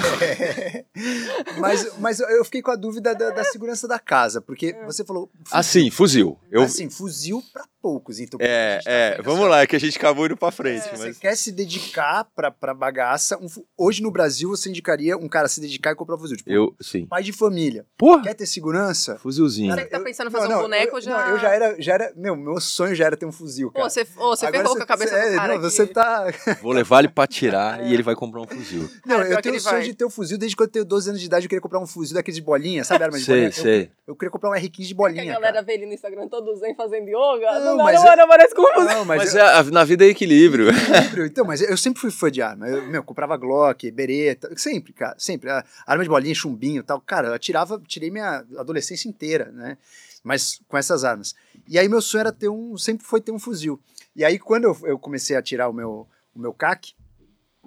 mas, 1.60 1.98
mas 2.00 2.20
eu 2.20 2.44
fiquei 2.46 2.62
com 2.62 2.72
a 2.72 2.76
dúvida 2.76 3.16
da, 3.16 3.32
da 3.32 3.44
segurança 3.44 3.88
da 3.88 4.00
casa, 4.00 4.42
porque 4.42 4.76
É. 4.78 4.86
você 4.86 5.04
falou. 5.04 5.30
fuzil. 5.44 5.60
Assim, 5.60 5.90
fuzil. 5.92 6.40
Eu, 6.52 6.62
Assim, 6.64 6.90
fuzil 6.90 7.42
pra 7.52 7.64
poucos. 7.82 8.20
Então, 8.20 8.38
é, 8.42 8.80
tá 8.84 8.92
é, 8.92 9.22
vamos 9.24 9.50
lá, 9.50 9.62
é 9.62 9.68
que 9.68 9.76
a 9.76 9.80
gente 9.80 9.98
acabou 9.98 10.26
indo 10.26 10.38
pra 10.38 10.52
frente. 10.52 10.84
Se 10.84 10.90
você 10.92 11.08
mas... 11.08 11.18
quer 11.18 11.36
se 11.36 11.52
dedicar 11.52 12.26
pra, 12.36 12.52
pra 12.52 12.74
bagaça, 12.74 13.38
um 13.38 13.48
hoje 13.78 14.04
no 14.04 14.12
Brasil 14.12 14.50
você 14.50 14.70
indicaria 14.70 15.18
um 15.18 15.28
cara 15.28 15.48
se 15.48 15.60
dedicar 15.60 15.92
e 15.92 15.96
comprar 15.96 16.16
um 16.16 16.20
fuzil. 16.20 16.38
Tipo, 16.38 16.52
Eu, 16.52 16.76
sim. 16.80 17.06
pai 17.08 17.24
de 17.24 17.34
família. 17.34 17.86
Porra, 17.98 18.22
Quer 18.24 18.36
ter 18.36 18.46
segurança? 18.46 19.18
fuzilzinho. 19.18 19.74
Você 19.74 19.84
que 19.86 19.90
tá 19.90 20.00
pensando 20.00 20.28
em 20.28 20.32
fazer 20.32 20.48
não, 20.48 20.60
um 20.60 20.62
boneco 20.64 20.98
eu, 20.98 21.02
já. 21.02 21.12
Não, 21.26 21.30
eu 21.32 21.40
já 21.40 21.50
era, 21.50 21.76
já 21.82 21.94
era. 21.94 22.14
Meu, 22.16 22.36
meu 22.36 22.60
sonho 22.62 22.94
já 22.94 23.06
era 23.06 23.18
ter 23.18 23.26
um 23.26 23.32
fuzil, 23.32 23.72
Pô, 23.72 23.80
cara. 23.80 23.90
você, 23.90 24.02
ô, 24.18 24.36
você 24.36 24.46
Agora 24.46 24.62
ferrou 24.64 24.78
com 24.78 24.84
a 24.84 24.86
cabeça 24.86 25.16
é, 25.16 25.32
do 25.32 25.36
cara. 25.38 25.54
Não, 25.56 25.62
você 25.62 25.88
que- 25.88 25.94
tá. 25.94 26.26
Vou 26.62 26.72
levar 26.74 27.00
ele 27.00 27.10
pra 27.10 27.26
tirar 27.26 27.84
e 27.88 27.94
ele 27.94 28.04
vai 28.04 28.16
comprar 28.16 28.42
um 28.42 28.46
fuzil. 28.56 28.82
Não, 29.06 29.18
Cara, 29.18 29.28
pior 29.28 29.38
eu 29.38 29.42
tenho 29.42 29.56
o 29.56 29.60
sonho 29.60 29.76
vai. 29.78 29.84
de 29.86 29.94
ter 29.94 30.06
um 30.06 30.10
fuzil 30.10 30.38
desde 30.38 30.56
quando 30.56 30.68
eu 30.70 30.74
tenho 30.74 30.86
12 30.86 31.10
anos 31.10 31.22
de 31.22 31.28
idade. 31.28 31.46
Eu 31.46 31.50
queria 31.50 31.62
comprar 31.62 31.80
um 31.80 31.88
fuzil 31.88 32.14
daqueles 32.16 32.36
de 32.36 32.42
bolinha, 32.42 32.84
sabe? 32.84 33.04
Arma 33.04 33.18
de 33.18 33.24
Sei, 33.26 33.34
bolinha? 33.36 33.50
Eu- 33.50 33.54
sei. 33.54 33.92
Eu, 34.08 34.16
queria 34.16 34.30
comprar 34.32 34.50
um 34.50 34.54
R15 34.54 34.70
de 34.70 34.88
que 34.88 34.94
bolinha. 34.94 35.22
a 35.24 35.34
galera 35.36 35.54
cara. 35.54 35.66
vê 35.66 35.74
ele 35.74 35.86
no 35.86 35.94
Instagram 35.94 36.28
todo 36.28 36.56
zen 36.56 36.76
fazendo 36.76 37.08
yoga. 37.08 37.52
Não, 37.60 37.66
Não, 37.66 37.78
mas 37.78 37.86
mas 37.86 37.96
eu- 37.96 38.02
agora 38.12 38.28
parece 38.28 38.56
com 38.56 38.62
um 38.62 38.84
Não, 38.86 39.06
mas, 39.06 39.18
Mas 39.34 39.36
eu, 39.36 39.42
é, 39.46 39.64
na 39.72 39.84
vida 39.84 40.06
é 40.06 40.10
equilíbrio. 40.10 40.68
sempre- 40.74 41.26
então, 41.28 41.46
mas 41.46 41.62
eu 41.62 41.78
sempre 41.78 42.00
fui 42.02 42.12
fã 42.12 42.30
de 42.32 42.42
arma. 42.42 42.68
Eu, 42.68 42.86
meu, 42.88 43.04
comprava 43.04 43.36
Glock, 43.38 43.90
Beretta, 43.92 44.50
sempre, 44.58 44.94
cara, 44.94 45.16
sempre. 45.18 45.50
Arma 45.86 46.04
de 46.04 46.10
bolinha, 46.10 46.36
chumbinho 46.36 46.82
e 46.82 46.84
tal. 46.84 47.00
Cara, 47.02 47.30
eu 47.30 47.34
atirava, 47.34 47.82
tirei 47.88 48.10
minha 48.12 48.44
adolescência 48.58 49.08
inteira, 49.10 49.52
né? 49.52 49.78
Mas 50.24 50.60
com 50.68 50.78
essas 50.78 51.04
armas. 51.04 51.34
E 51.68 51.80
aí 51.80 51.90
meu 51.90 52.02
sonho 52.02 52.20
era 52.22 52.32
ter 52.32 52.48
um, 52.50 52.78
sempre 52.78 53.06
foi 53.06 53.20
ter 53.20 53.32
um 53.32 53.40
fuzil. 53.40 53.80
E 54.16 54.24
aí 54.24 54.38
quando 54.38 54.66
eu, 54.66 54.78
eu 54.84 55.00
comecei 55.00 55.36
a 55.36 55.42
tirar 55.42 55.68
o 55.70 55.74
meu, 55.74 56.08
o 56.36 56.40
meu 56.40 56.54
CAC, 56.54 56.94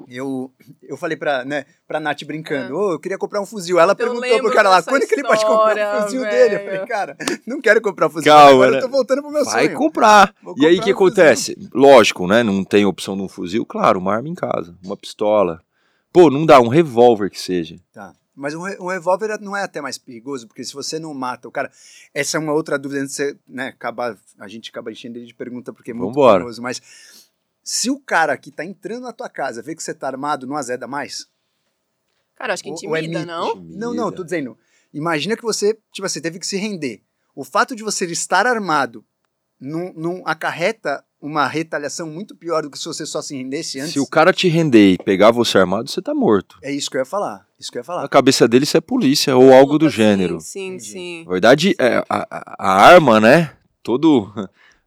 eu, 0.08 0.52
eu 0.82 0.96
falei 0.96 1.16
pra, 1.16 1.44
né, 1.44 1.64
pra 1.86 2.00
Nath 2.00 2.24
brincando, 2.24 2.76
ô, 2.76 2.92
eu 2.92 2.98
queria 3.00 3.16
comprar 3.18 3.40
um 3.40 3.46
fuzil. 3.46 3.78
Ela 3.78 3.92
Eu 3.92 3.96
perguntou 3.96 4.38
pro 4.40 4.52
cara 4.52 4.68
lá, 4.68 4.82
quando 4.82 5.06
que 5.06 5.14
ele 5.14 5.22
pode 5.22 5.44
comprar 5.44 5.66
o 5.66 5.68
história, 5.70 6.02
fuzil 6.02 6.20
dele? 6.22 6.54
Eu 6.56 6.60
falei, 6.64 6.86
cara, 6.86 7.16
não 7.46 7.60
quero 7.60 7.80
comprar 7.80 8.06
o 8.06 8.10
fuzil. 8.10 8.32
Calma, 8.32 8.50
agora 8.52 8.70
né? 8.72 8.76
eu 8.78 8.82
tô 8.82 8.88
voltando 8.88 9.22
pro 9.22 9.30
meu 9.30 9.44
Vai 9.44 9.66
sonho. 9.66 9.78
comprar. 9.78 10.34
Vou 10.42 10.54
E 10.58 10.66
aí 10.66 10.74
o 10.74 10.76
comprar 10.78 10.84
que 10.84 10.92
um 10.94 10.96
fuzil. 10.96 11.22
acontece? 11.22 11.68
Lógico, 11.72 12.26
né? 12.26 12.42
Não 12.42 12.64
tem 12.64 12.84
opção 12.84 13.16
de 13.16 13.22
um 13.22 13.28
fuzil. 13.28 13.64
Claro, 13.64 13.98
uma 14.00 14.14
arma 14.14 14.28
em 14.28 14.34
casa, 14.34 14.76
uma 14.84 14.96
pistola. 14.96 15.60
Pô, 16.12 16.30
não 16.30 16.44
dá, 16.46 16.60
um 16.60 16.68
revólver 16.68 17.30
que 17.30 17.40
seja. 17.40 17.76
Tá. 17.92 18.12
Mas 18.36 18.52
um, 18.52 18.62
re- 18.62 18.76
um 18.80 18.88
revólver 18.88 19.38
não 19.40 19.56
é 19.56 19.62
até 19.62 19.80
mais 19.80 19.96
perigoso, 19.96 20.48
porque 20.48 20.64
se 20.64 20.74
você 20.74 20.98
não 20.98 21.14
mata 21.14 21.46
o 21.46 21.52
cara. 21.52 21.70
Essa 22.12 22.36
é 22.36 22.40
uma 22.40 22.52
outra 22.52 22.76
dúvida 22.76 23.00
antes 23.00 23.14
de 23.16 23.22
você, 23.22 23.36
né, 23.48 23.68
acabar. 23.68 24.16
A 24.40 24.48
gente 24.48 24.70
acaba 24.70 24.90
enchendo 24.90 25.18
ele 25.18 25.26
de 25.26 25.34
pergunta 25.34 25.72
porque 25.72 25.92
é 25.92 25.94
muito 25.94 26.08
Vambora. 26.08 26.38
perigoso. 26.38 26.60
Mas 26.60 26.82
se 27.64 27.90
o 27.90 27.98
cara 27.98 28.36
que 28.36 28.50
tá 28.52 28.64
entrando 28.64 29.02
na 29.04 29.12
tua 29.12 29.28
casa 29.28 29.62
vê 29.62 29.74
que 29.74 29.82
você 29.82 29.94
tá 29.94 30.06
armado, 30.06 30.46
não 30.46 30.54
azeda 30.56 30.86
mais? 30.86 31.26
Cara, 32.36 32.52
acho 32.52 32.62
que 32.62 32.68
Ou- 32.70 32.76
ou 32.88 32.96
é 32.96 33.00
intimida, 33.00 33.20
mito? 33.20 33.32
não? 33.32 33.54
Não, 33.70 33.94
não, 33.94 34.12
tô 34.12 34.22
dizendo. 34.22 34.56
Imagina 34.92 35.36
que 35.36 35.42
você, 35.42 35.76
tipo 35.92 36.04
assim, 36.06 36.20
teve 36.20 36.38
que 36.38 36.46
se 36.46 36.56
render. 36.56 37.02
O 37.34 37.42
fato 37.44 37.74
de 37.74 37.82
você 37.82 38.04
estar 38.06 38.46
armado 38.46 39.04
não, 39.60 39.92
não 39.94 40.22
acarreta 40.26 41.04
uma 41.20 41.46
retaliação 41.46 42.06
muito 42.06 42.36
pior 42.36 42.62
do 42.62 42.70
que 42.70 42.78
se 42.78 42.84
você 42.84 43.06
só 43.06 43.22
se 43.22 43.34
rendesse 43.34 43.80
antes? 43.80 43.94
Se 43.94 43.98
o 44.00 44.06
cara 44.06 44.32
te 44.32 44.46
render 44.46 44.92
e 44.92 44.98
pegar 44.98 45.30
você 45.30 45.56
armado, 45.58 45.88
você 45.90 46.02
tá 46.02 46.14
morto. 46.14 46.58
É 46.62 46.70
isso 46.70 46.90
que 46.90 46.96
eu 46.96 47.00
ia 47.00 47.04
falar. 47.06 47.46
Isso 47.58 47.72
que 47.72 47.78
eu 47.78 47.80
ia 47.80 47.82
Na 47.82 47.86
falar. 47.86 48.08
cabeça 48.08 48.46
dele 48.46 48.64
isso 48.64 48.76
é 48.76 48.80
polícia 48.80 49.34
ou 49.36 49.52
algo 49.52 49.78
do 49.78 49.86
Puta, 49.86 49.96
gênero. 49.96 50.38
Sim, 50.40 50.66
Entendi. 50.74 50.84
sim, 50.84 50.92
sim. 50.92 51.24
Na 51.24 51.30
verdade, 51.32 51.74
é, 51.78 51.96
a, 51.96 52.26
a- 52.30 52.56
a 52.58 52.72
arma, 52.86 53.20
né? 53.20 53.56
Todo, 53.82 54.32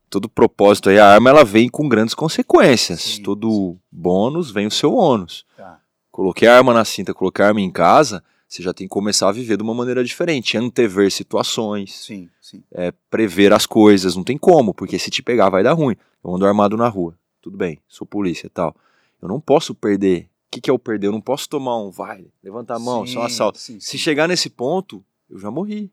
todo 0.09 0.29
propósito 0.29 0.89
aí, 0.89 0.97
a 0.99 1.07
arma 1.13 1.29
ela 1.29 1.43
vem 1.43 1.69
com 1.69 1.87
grandes 1.87 2.13
consequências. 2.15 3.01
Sim, 3.01 3.23
todo 3.23 3.77
bônus 3.91 4.51
vem 4.51 4.67
o 4.67 4.71
seu 4.71 4.93
ônus. 4.93 5.45
Tá. 5.55 5.79
Coloquei 6.11 6.47
a 6.47 6.57
arma 6.57 6.73
na 6.73 6.85
cinta, 6.85 7.13
coloquei 7.13 7.43
a 7.45 7.49
arma 7.49 7.61
em 7.61 7.69
casa, 7.71 8.23
você 8.47 8.63
já 8.63 8.73
tem 8.73 8.87
que 8.87 8.91
começar 8.91 9.29
a 9.29 9.31
viver 9.31 9.57
de 9.57 9.63
uma 9.63 9.73
maneira 9.73 10.03
diferente, 10.03 10.57
antever 10.57 11.11
situações, 11.11 11.93
Sim, 12.05 12.29
sim. 12.41 12.63
é, 12.71 12.91
prever 13.09 13.53
as 13.53 13.65
coisas, 13.65 14.15
não 14.15 14.23
tem 14.23 14.37
como, 14.37 14.73
porque 14.73 14.97
se 14.97 15.09
te 15.11 15.21
pegar 15.21 15.49
vai 15.49 15.63
dar 15.63 15.73
ruim. 15.73 15.95
Eu 16.23 16.33
ando 16.35 16.45
armado 16.45 16.75
na 16.77 16.87
rua, 16.87 17.17
tudo 17.41 17.57
bem, 17.57 17.79
sou 17.87 18.07
polícia 18.07 18.47
e 18.47 18.49
tal. 18.49 18.75
Eu 19.21 19.27
não 19.27 19.39
posso 19.39 19.75
perder. 19.75 20.29
O 20.47 20.49
que, 20.51 20.61
que 20.61 20.69
é 20.69 20.73
o 20.73 20.79
perder? 20.79 21.07
Eu 21.07 21.11
não 21.11 21.21
posso 21.21 21.47
tomar 21.49 21.77
um, 21.77 21.91
vai, 21.91 22.25
levanta 22.41 22.73
a 22.73 22.79
mão, 22.79 23.05
só 23.05 23.19
um 23.19 23.21
Sim, 23.21 23.25
assalto. 23.25 23.59
sim, 23.59 23.79
Se 23.79 23.91
sim. 23.91 23.97
chegar 23.97 24.27
nesse 24.27 24.49
ponto, 24.49 25.03
eu 25.29 25.37
já 25.37 25.51
morri. 25.51 25.91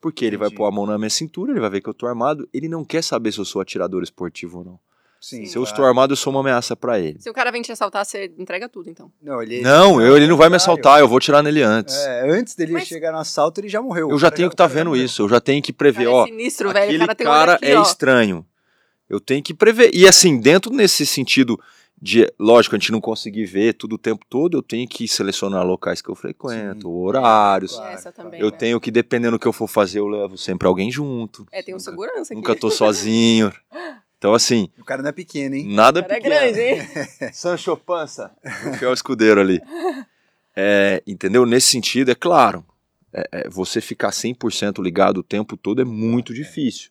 Porque 0.00 0.24
ele 0.24 0.36
vai 0.36 0.50
pôr 0.50 0.64
a 0.66 0.70
mão 0.70 0.86
na 0.86 0.96
minha 0.96 1.10
cintura, 1.10 1.50
ele 1.52 1.60
vai 1.60 1.70
ver 1.70 1.80
que 1.80 1.88
eu 1.88 1.94
tô 1.94 2.06
armado, 2.06 2.48
ele 2.54 2.68
não 2.68 2.84
quer 2.84 3.02
saber 3.02 3.32
se 3.32 3.38
eu 3.38 3.44
sou 3.44 3.60
atirador 3.60 4.02
esportivo 4.02 4.58
ou 4.58 4.64
não. 4.64 4.80
Sim, 5.20 5.46
Se 5.46 5.56
eu 5.58 5.62
claro. 5.62 5.64
estou 5.64 5.84
armado, 5.84 6.12
eu 6.12 6.16
sou 6.16 6.32
uma 6.32 6.38
ameaça 6.38 6.76
pra 6.76 7.00
ele. 7.00 7.20
Se 7.20 7.28
o 7.28 7.32
cara 7.32 7.50
vem 7.50 7.60
te 7.60 7.72
assaltar, 7.72 8.06
você 8.06 8.32
entrega 8.38 8.68
tudo, 8.68 8.88
então. 8.88 9.10
Não, 9.20 9.42
ele, 9.42 9.60
Não, 9.62 10.00
eu, 10.00 10.16
ele 10.16 10.28
não 10.28 10.36
vai 10.36 10.48
me 10.48 10.54
assaltar, 10.54 11.00
eu 11.00 11.08
vou 11.08 11.18
tirar 11.18 11.42
nele 11.42 11.60
antes. 11.60 11.92
É, 11.96 12.30
antes 12.30 12.54
dele 12.54 12.70
Mas- 12.74 12.86
chegar 12.86 13.10
no 13.10 13.18
assalto, 13.18 13.60
ele 13.60 13.68
já 13.68 13.82
morreu. 13.82 14.08
Eu 14.10 14.18
já 14.20 14.30
tenho 14.30 14.48
que 14.48 14.54
estar 14.54 14.68
já 14.68 14.74
vendo 14.74 14.90
morreu. 14.90 15.04
isso, 15.04 15.22
eu 15.22 15.28
já 15.28 15.40
tenho 15.40 15.60
que 15.60 15.72
prever, 15.72 16.04
Cara, 16.04 16.12
ó. 16.16 16.22
é 16.24 16.28
sinistro, 16.28 16.72
velho. 16.72 16.78
O 16.78 16.84
Aquele 16.84 16.98
cara 17.00 17.14
tem 17.16 17.26
cara 17.26 17.52
aqui, 17.54 17.66
é 17.66 17.76
ó. 17.76 17.82
estranho. 17.82 18.46
Eu 19.10 19.18
tenho 19.18 19.42
que 19.42 19.52
prever. 19.52 19.90
E 19.92 20.06
assim, 20.06 20.38
dentro 20.38 20.72
nesse 20.72 21.04
sentido 21.04 21.58
de, 22.00 22.32
lógico, 22.38 22.76
a 22.76 22.78
gente 22.78 22.92
não 22.92 23.00
conseguir 23.00 23.44
ver 23.44 23.74
tudo 23.74 23.94
o 23.94 23.98
tempo 23.98 24.24
todo, 24.28 24.56
eu 24.58 24.62
tenho 24.62 24.88
que 24.88 25.08
selecionar 25.08 25.64
locais 25.66 26.00
que 26.00 26.08
eu 26.08 26.14
frequento, 26.14 26.82
Sim. 26.88 26.94
horários. 26.94 27.72
Claro, 27.74 28.12
também. 28.12 28.40
Eu 28.40 28.46
velho. 28.48 28.58
tenho 28.58 28.80
que, 28.80 28.90
dependendo 28.90 29.36
do 29.36 29.40
que 29.40 29.46
eu 29.48 29.52
for 29.52 29.66
fazer, 29.68 29.98
eu 29.98 30.06
levo 30.06 30.36
sempre 30.38 30.68
alguém 30.68 30.90
junto. 30.90 31.46
É, 31.50 31.62
tem 31.62 31.74
um 31.74 31.78
Nunca- 31.78 31.90
segurança 31.90 32.32
aqui. 32.32 32.34
Nunca 32.36 32.54
tô 32.54 32.70
sozinho. 32.70 33.52
Então, 34.16 34.34
assim, 34.34 34.68
O 34.78 34.84
cara 34.84 35.02
não 35.02 35.08
é 35.10 35.12
pequeno, 35.12 35.54
hein? 35.54 35.66
nada 35.74 36.00
O 36.00 36.02
cara 36.02 36.14
é 36.14 36.16
pequeno. 36.20 36.34
grande, 36.34 36.60
hein? 36.60 36.88
Sancho 37.32 37.76
Pança. 37.76 38.32
O 38.68 38.74
fiel 38.74 38.92
escudeiro 38.92 39.40
ali. 39.40 39.60
É, 40.56 41.02
entendeu? 41.06 41.46
Nesse 41.46 41.68
sentido, 41.68 42.10
é 42.10 42.14
claro, 42.14 42.64
é, 43.12 43.28
é, 43.32 43.48
você 43.48 43.80
ficar 43.80 44.10
100% 44.10 44.82
ligado 44.82 45.18
o 45.18 45.22
tempo 45.22 45.56
todo 45.56 45.80
é 45.80 45.84
muito 45.84 46.34
difícil. 46.34 46.90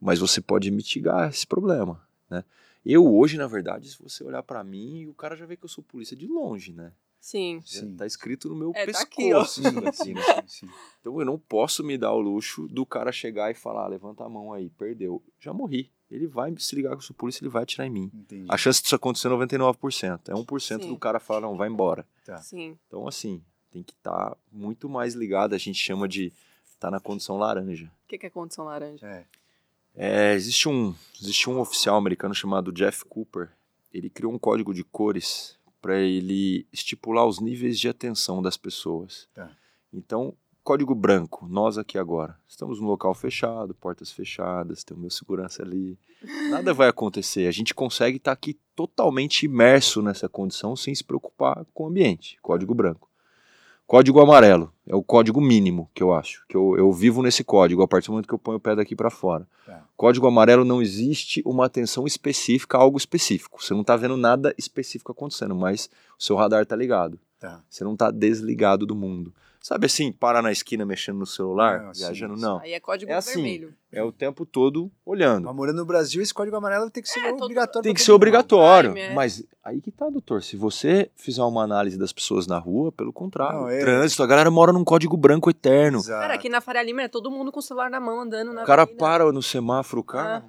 Mas 0.00 0.18
você 0.18 0.40
pode 0.40 0.70
mitigar 0.70 1.30
esse 1.30 1.46
problema, 1.46 2.00
né? 2.30 2.44
Eu 2.88 3.04
hoje, 3.16 3.36
na 3.36 3.48
verdade, 3.48 3.90
se 3.90 4.00
você 4.00 4.22
olhar 4.22 4.42
pra 4.44 4.62
mim, 4.62 5.06
o 5.06 5.14
cara 5.14 5.34
já 5.34 5.44
vê 5.44 5.56
que 5.56 5.64
eu 5.64 5.68
sou 5.68 5.82
polícia 5.82 6.16
de 6.16 6.26
longe, 6.28 6.72
né? 6.72 6.92
Sim. 7.18 7.60
Sim. 7.64 7.96
Tá 7.96 8.06
escrito 8.06 8.48
no 8.48 8.54
meu 8.54 8.70
É, 8.72 8.86
tá 8.86 9.00
aqui, 9.00 9.24
pescoço. 9.24 9.60
isso 9.60 9.80
daqui, 9.80 9.96
Sim, 9.96 10.14
sim, 10.14 10.46
sim. 10.46 10.68
Então 11.00 11.18
eu 11.18 11.26
não 11.26 11.36
posso 11.36 11.82
me 11.82 11.98
dar 11.98 12.12
o 12.12 12.20
luxo 12.20 12.68
do 12.68 12.86
cara 12.86 13.10
chegar 13.10 13.50
e 13.50 13.54
falar, 13.54 13.86
"Ah, 13.86 13.88
levanta 13.88 14.22
a 14.22 14.28
mão 14.28 14.52
aí, 14.52 14.70
perdeu. 14.70 15.20
Já 15.40 15.52
morri. 15.52 15.90
Ele 16.08 16.28
vai 16.28 16.54
se 16.56 16.76
ligar 16.76 16.90
que 16.90 16.98
eu 16.98 17.02
sou 17.02 17.16
polícia, 17.16 17.42
ele 17.42 17.50
vai 17.50 17.64
atirar 17.64 17.88
em 17.88 17.90
mim. 17.90 18.10
Entendi. 18.14 18.46
A 18.48 18.56
chance 18.56 18.80
disso 18.80 18.94
acontecer 18.94 19.26
é 19.26 19.30
99%. 19.30 20.28
É 20.28 20.34
1% 20.34 20.82
Sim. 20.84 20.88
do 20.88 20.96
cara 20.96 21.18
falar, 21.18 21.40
não, 21.40 21.56
vai 21.56 21.68
embora. 21.68 22.06
Tá. 22.24 22.36
Sim. 22.36 22.78
Então, 22.86 23.08
assim, 23.08 23.42
tem 23.72 23.82
que 23.82 23.92
estar 23.92 24.36
muito 24.52 24.88
mais 24.88 25.14
ligado. 25.14 25.52
A 25.52 25.58
gente 25.58 25.80
chama 25.80 26.06
de 26.06 26.26
estar 26.64 26.86
tá 26.86 26.90
na 26.92 27.00
condição 27.00 27.36
laranja. 27.36 27.90
O 28.04 28.08
que, 28.08 28.18
que 28.18 28.26
é 28.26 28.30
condição 28.30 28.66
laranja? 28.66 29.04
É. 29.04 29.26
É, 29.96 30.34
existe, 30.34 30.68
um, 30.68 30.94
existe 31.20 31.48
um 31.48 31.58
oficial 31.58 31.96
americano 31.96 32.34
chamado 32.34 32.70
Jeff 32.70 33.04
Cooper. 33.06 33.50
Ele 33.92 34.10
criou 34.10 34.32
um 34.32 34.38
código 34.38 34.74
de 34.74 34.84
cores 34.84 35.58
para 35.80 35.98
ele 35.98 36.66
estipular 36.72 37.26
os 37.26 37.40
níveis 37.40 37.78
de 37.78 37.88
atenção 37.88 38.42
das 38.42 38.56
pessoas. 38.56 39.26
Tá. 39.34 39.50
Então, 39.92 40.34
código 40.62 40.94
branco, 40.94 41.46
nós 41.48 41.78
aqui 41.78 41.96
agora. 41.96 42.36
Estamos 42.46 42.80
num 42.80 42.88
local 42.88 43.14
fechado, 43.14 43.74
portas 43.74 44.12
fechadas, 44.12 44.84
tem 44.84 44.96
o 44.96 45.00
meu 45.00 45.10
segurança 45.10 45.62
ali. 45.62 45.98
Nada 46.50 46.74
vai 46.74 46.88
acontecer. 46.88 47.46
A 47.46 47.52
gente 47.52 47.72
consegue 47.72 48.18
estar 48.18 48.32
tá 48.32 48.34
aqui 48.34 48.58
totalmente 48.74 49.46
imerso 49.46 50.02
nessa 50.02 50.28
condição 50.28 50.76
sem 50.76 50.94
se 50.94 51.04
preocupar 51.04 51.64
com 51.72 51.84
o 51.84 51.86
ambiente. 51.86 52.36
Código 52.42 52.74
branco. 52.74 53.08
Código 53.86 54.20
amarelo 54.20 54.72
é 54.84 54.96
o 54.96 55.02
código 55.02 55.40
mínimo 55.40 55.88
que 55.94 56.02
eu 56.02 56.12
acho, 56.12 56.44
que 56.48 56.56
eu, 56.56 56.76
eu 56.76 56.90
vivo 56.92 57.22
nesse 57.22 57.44
código 57.44 57.82
a 57.82 57.88
partir 57.88 58.08
do 58.08 58.12
momento 58.12 58.26
que 58.26 58.34
eu 58.34 58.38
ponho 58.38 58.58
o 58.58 58.60
pé 58.60 58.74
daqui 58.74 58.96
para 58.96 59.10
fora. 59.10 59.46
Tá. 59.64 59.84
Código 59.96 60.26
amarelo 60.26 60.64
não 60.64 60.82
existe 60.82 61.40
uma 61.46 61.66
atenção 61.66 62.04
específica 62.04 62.76
a 62.76 62.80
algo 62.80 62.98
específico. 62.98 63.62
Você 63.62 63.72
não 63.74 63.82
está 63.82 63.96
vendo 63.96 64.16
nada 64.16 64.52
específico 64.58 65.12
acontecendo, 65.12 65.54
mas 65.54 65.88
o 66.18 66.22
seu 66.22 66.34
radar 66.34 66.64
está 66.64 66.74
ligado. 66.74 67.16
Tá. 67.38 67.62
Você 67.70 67.84
não 67.84 67.92
está 67.92 68.10
desligado 68.10 68.84
do 68.84 68.96
mundo. 68.96 69.32
Sabe 69.68 69.86
assim, 69.86 70.12
parar 70.12 70.42
na 70.42 70.52
esquina 70.52 70.86
mexendo 70.86 71.18
no 71.18 71.26
celular, 71.26 71.82
Não, 71.82 71.92
sim, 71.92 72.02
viajando? 72.04 72.36
sim. 72.36 72.40
Não. 72.42 72.60
Aí 72.60 72.72
é 72.72 72.78
código 72.78 73.10
É 73.10 73.16
assim. 73.16 73.32
vermelho. 73.42 73.74
É 73.90 74.00
o 74.00 74.12
tempo 74.12 74.46
todo 74.46 74.88
olhando. 75.04 75.46
Mas 75.46 75.56
morando 75.56 75.78
no 75.78 75.84
Brasil, 75.84 76.22
esse 76.22 76.32
código 76.32 76.54
amarelo 76.56 76.88
tem 76.88 77.02
que 77.02 77.08
ser 77.08 77.18
É, 77.18 77.32
obrigatório. 77.32 77.82
Tem 77.82 77.92
que 77.92 78.00
ser 78.00 78.12
mundo. 78.12 78.16
obrigatório. 78.16 78.90
Time, 78.90 79.00
é. 79.00 79.12
Mas 79.12 79.42
aí 79.64 79.80
que 79.80 79.90
tá, 79.90 80.08
doutor. 80.08 80.40
Se 80.44 80.56
você 80.56 81.10
fizer 81.16 81.42
uma 81.42 81.64
análise 81.64 81.98
das 81.98 82.12
pessoas 82.12 82.46
na 82.46 82.60
rua, 82.60 82.92
pelo 82.92 83.12
contrário, 83.12 83.62
Não, 83.62 83.68
é- 83.68 83.80
trânsito, 83.80 84.22
a 84.22 84.26
galera 84.28 84.52
mora 84.52 84.72
num 84.72 84.84
código 84.84 85.16
branco 85.16 85.50
eterno. 85.50 85.98
Exato. 85.98 86.20
Cara, 86.20 86.34
aqui 86.34 86.48
na 86.48 86.60
Faria 86.60 86.84
Lima 86.84 87.02
é 87.02 87.08
todo 87.08 87.28
mundo 87.28 87.50
com 87.50 87.58
o 87.58 87.62
celular 87.62 87.90
na 87.90 87.98
mão 87.98 88.20
andando 88.20 88.52
na 88.52 88.62
O 88.62 88.66
cara 88.66 88.82
avenida. 88.82 89.04
para 89.04 89.32
no 89.32 89.42
semáforo, 89.42 90.00
o 90.00 90.04
carro, 90.04 90.48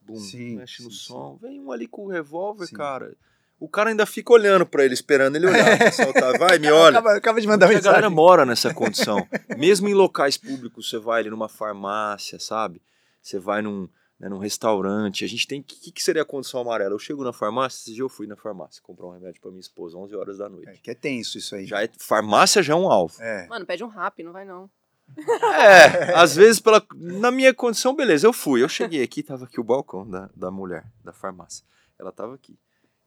bum, 0.00 0.16
Sim, 0.16 0.56
mexe 0.56 0.82
no 0.82 0.90
sim, 0.90 0.96
som. 0.96 1.36
Vem 1.42 1.60
um 1.60 1.70
ali 1.70 1.86
com 1.86 2.06
o 2.06 2.08
revólver, 2.08 2.68
Sim. 2.68 2.74
cara. 2.74 3.14
O 3.58 3.68
cara 3.68 3.88
ainda 3.90 4.04
fica 4.04 4.32
olhando 4.32 4.66
pra 4.66 4.84
ele, 4.84 4.92
esperando 4.92 5.36
ele 5.36 5.46
olhar 5.46 5.78
pra 5.78 5.88
assaltar. 5.88 6.38
Vai, 6.38 6.58
me 6.58 6.70
olha. 6.70 6.98
Acaba, 6.98 7.16
acaba 7.16 7.40
de 7.40 7.46
mandar 7.46 7.66
Porque 7.66 7.78
a 7.78 7.80
galera 7.80 8.10
mensagem. 8.10 8.16
mora 8.16 8.44
nessa 8.44 8.74
condição. 8.74 9.26
Mesmo 9.56 9.88
em 9.88 9.94
locais 9.94 10.36
públicos, 10.36 10.90
você 10.90 10.98
vai 10.98 11.20
ali 11.20 11.30
numa 11.30 11.48
farmácia, 11.48 12.38
sabe? 12.38 12.82
Você 13.22 13.38
vai 13.38 13.62
num, 13.62 13.88
né, 14.20 14.28
num 14.28 14.38
restaurante. 14.38 15.24
A 15.24 15.28
gente 15.28 15.46
tem. 15.46 15.60
O 15.60 15.64
que, 15.64 15.90
que 15.90 16.02
seria 16.02 16.20
a 16.20 16.24
condição 16.24 16.60
amarela? 16.60 16.94
Eu 16.94 16.98
chego 16.98 17.24
na 17.24 17.32
farmácia, 17.32 17.78
esse 17.78 17.94
dia 17.94 18.02
eu 18.02 18.10
fui 18.10 18.26
na 18.26 18.36
farmácia 18.36 18.82
comprar 18.82 19.06
um 19.06 19.12
remédio 19.12 19.40
pra 19.40 19.50
minha 19.50 19.60
esposa, 19.60 19.96
11 19.96 20.14
horas 20.14 20.36
da 20.38 20.50
noite. 20.50 20.68
É, 20.68 20.72
que 20.74 20.90
é 20.90 20.94
tenso 20.94 21.38
isso 21.38 21.54
aí. 21.54 21.64
Já 21.64 21.82
é, 21.82 21.90
farmácia 21.98 22.62
já 22.62 22.74
é 22.74 22.76
um 22.76 22.90
alvo. 22.90 23.14
É. 23.20 23.46
Mano, 23.46 23.64
pede 23.64 23.82
um 23.82 23.88
rap, 23.88 24.22
não 24.22 24.32
vai 24.32 24.44
não. 24.44 24.68
É, 25.16 26.12
às 26.14 26.34
vezes, 26.36 26.60
pela, 26.60 26.84
na 26.94 27.30
minha 27.30 27.54
condição, 27.54 27.94
beleza, 27.94 28.26
eu 28.26 28.32
fui. 28.32 28.62
Eu 28.62 28.68
cheguei 28.68 29.02
aqui, 29.02 29.22
tava 29.22 29.44
aqui 29.44 29.58
o 29.58 29.64
balcão 29.64 30.08
da, 30.08 30.28
da 30.34 30.50
mulher, 30.50 30.84
da 31.02 31.12
farmácia. 31.12 31.64
Ela 31.98 32.12
tava 32.12 32.34
aqui. 32.34 32.58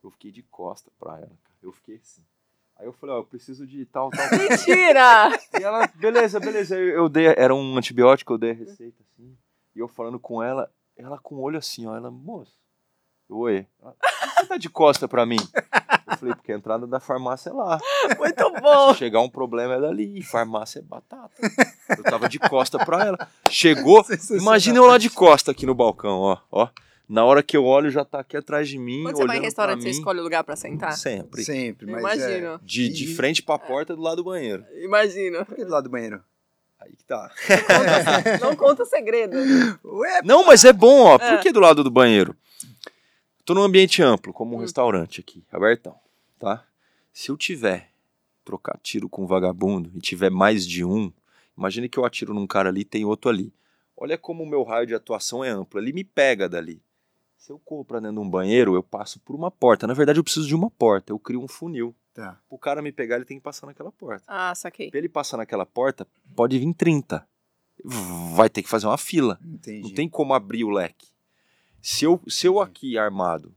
Eu 0.03 0.11
fiquei 0.11 0.31
de 0.31 0.43
costa 0.43 0.89
pra 0.99 1.13
ela, 1.17 1.27
cara. 1.43 1.57
Eu 1.61 1.71
fiquei 1.71 1.95
assim. 1.95 2.21
Aí 2.77 2.85
eu 2.85 2.93
falei, 2.93 3.15
ó, 3.15 3.19
eu 3.19 3.25
preciso 3.25 3.67
de 3.67 3.85
tal, 3.85 4.09
tal. 4.09 4.25
Mentira! 4.37 5.37
E 5.59 5.63
ela, 5.63 5.85
beleza, 5.95 6.39
beleza. 6.39 6.77
Eu, 6.77 6.87
eu 6.89 7.09
dei, 7.09 7.27
era 7.27 7.53
um 7.53 7.77
antibiótico, 7.77 8.33
eu 8.33 8.37
dei 8.37 8.51
a 8.51 8.53
receita 8.53 9.03
assim. 9.03 9.35
E 9.75 9.79
eu 9.79 9.87
falando 9.89 10.17
com 10.19 10.41
ela, 10.41 10.71
ela 10.95 11.17
com 11.19 11.35
o 11.35 11.41
olho 11.41 11.57
assim, 11.57 11.85
ó. 11.85 11.95
Ela, 11.97 12.09
moço, 12.09 12.55
eu, 13.29 13.37
oi. 13.37 13.67
Ela, 13.81 13.91
"Por 13.91 14.09
que 14.09 14.41
você 14.41 14.45
tá 14.47 14.57
de 14.57 14.69
costa 14.69 15.07
pra 15.07 15.25
mim? 15.25 15.37
Eu 16.09 16.17
falei, 16.17 16.33
porque 16.33 16.53
a 16.53 16.55
entrada 16.55 16.87
da 16.87 16.99
farmácia 17.01 17.49
é 17.49 17.53
lá. 17.53 17.77
Muito 18.17 18.51
bom! 18.61 18.93
Se 18.93 18.99
chegar 18.99 19.19
um 19.19 19.29
problema 19.29 19.75
é 19.75 19.81
dali. 19.81 20.23
Farmácia 20.23 20.79
é 20.79 20.81
batata. 20.81 21.33
Eu 21.97 22.03
tava 22.03 22.29
de 22.29 22.39
costa 22.39 22.83
pra 22.83 23.05
ela. 23.05 23.27
Chegou, 23.49 24.05
imagina 24.31 24.77
eu 24.77 24.85
lá 24.87 24.97
de 24.97 25.09
costa 25.09 25.51
aqui 25.51 25.65
no 25.65 25.75
balcão, 25.75 26.19
ó. 26.21 26.37
ó. 26.49 26.69
Na 27.09 27.25
hora 27.25 27.41
que 27.41 27.57
eu 27.57 27.65
olho, 27.65 27.89
já 27.89 28.05
tá 28.05 28.19
aqui 28.19 28.37
atrás 28.37 28.69
de 28.69 28.77
mim. 28.77 29.01
Quando 29.01 29.17
você 29.17 29.25
vai 29.25 29.37
em 29.39 29.41
restaurante, 29.41 29.81
você 29.81 29.89
escolhe 29.89 30.19
o 30.19 30.23
lugar 30.23 30.43
pra 30.43 30.55
sentar? 30.55 30.93
Sempre. 30.93 31.43
Sempre, 31.43 31.87
mas 31.87 32.21
é... 32.21 32.37
Imagino. 32.37 32.59
De, 32.63 32.87
de 32.89 33.05
E- 33.05 33.15
frente 33.15 33.41
pra 33.41 33.57
porta 33.57 33.95
do 33.95 34.01
lado 34.01 34.17
do 34.17 34.23
banheiro. 34.25 34.63
Imagino. 34.83 35.43
Por 35.43 35.55
que 35.55 35.65
do 35.65 35.71
lado 35.71 35.85
do 35.85 35.89
banheiro? 35.89 36.23
Aí 36.79 36.95
que 36.95 37.03
tá. 37.03 37.31
Não 38.39 38.55
conta 38.55 38.85
segredo. 38.85 39.35
Ué, 39.83 40.21
Não, 40.23 40.45
mas 40.45 40.63
é 40.63 40.71
bom, 40.71 41.01
ó. 41.01 41.15
É. 41.15 41.33
Por 41.35 41.41
que 41.41 41.51
do 41.51 41.59
lado 41.59 41.83
do 41.83 41.89
banheiro? 41.91 42.35
Tô 43.43 43.53
num 43.55 43.63
ambiente 43.63 44.01
amplo, 44.03 44.31
como 44.31 44.53
um 44.55 44.59
Hum. 44.59 44.61
restaurante 44.61 45.19
aqui, 45.19 45.43
abertão, 45.51 45.95
tá? 46.37 46.63
Se 47.11 47.29
eu 47.31 47.35
tiver 47.37 47.89
trocar 48.45 48.79
tiro 48.83 49.09
com 49.09 49.23
um 49.23 49.27
vagabundo 49.27 49.91
e 49.95 49.99
tiver 49.99 50.29
mais 50.29 50.65
de 50.65 50.85
um, 50.85 51.11
imagine 51.57 51.89
que 51.89 51.97
eu 51.97 52.05
atiro 52.05 52.33
num 52.33 52.45
cara 52.47 52.69
ali 52.69 52.81
e 52.81 52.85
tem 52.85 53.03
outro 53.03 53.29
ali. 53.29 53.51
Olha 53.97 54.17
como 54.17 54.43
o 54.43 54.47
meu 54.47 54.63
raio 54.63 54.85
de 54.87 54.93
atuação 54.93 55.43
é 55.43 55.49
amplo, 55.49 55.79
ele 55.79 55.91
me 55.91 56.03
pega 56.03 56.47
dali. 56.47 56.79
Se 57.39 57.53
eu 57.53 57.57
corro 57.57 57.85
pra 57.85 57.99
dentro 58.01 58.15
de 58.17 58.19
um 58.21 58.29
banheiro, 58.29 58.75
eu 58.75 58.83
passo 58.83 59.17
por 59.21 59.33
uma 59.33 59.49
porta. 59.49 59.87
Na 59.87 59.93
verdade, 59.93 60.19
eu 60.19 60.23
preciso 60.23 60.45
de 60.45 60.53
uma 60.53 60.69
porta, 60.69 61.13
eu 61.13 61.17
crio 61.17 61.41
um 61.41 61.47
funil. 61.47 61.95
tá. 62.13 62.37
O 62.49 62.57
cara 62.59 62.81
me 62.81 62.91
pegar, 62.91 63.15
ele 63.15 63.23
tem 63.23 63.37
que 63.37 63.43
passar 63.43 63.65
naquela 63.65 63.93
porta. 63.93 64.25
Ah, 64.27 64.53
saquei. 64.53 64.89
Pra 64.89 64.99
ele 64.99 65.07
passar 65.07 65.37
naquela 65.37 65.65
porta, 65.65 66.05
pode 66.35 66.59
vir 66.59 66.73
30. 66.73 67.25
Vai 68.35 68.49
ter 68.49 68.61
que 68.61 68.67
fazer 68.69 68.87
uma 68.87 68.97
fila. 68.97 69.39
Entendi. 69.41 69.87
Não 69.87 69.93
tem 69.95 70.09
como 70.09 70.33
abrir 70.33 70.65
o 70.65 70.69
leque. 70.69 71.07
Se 71.81 72.03
eu, 72.03 72.21
se 72.27 72.45
eu 72.45 72.59
aqui 72.59 72.97
armado 72.97 73.55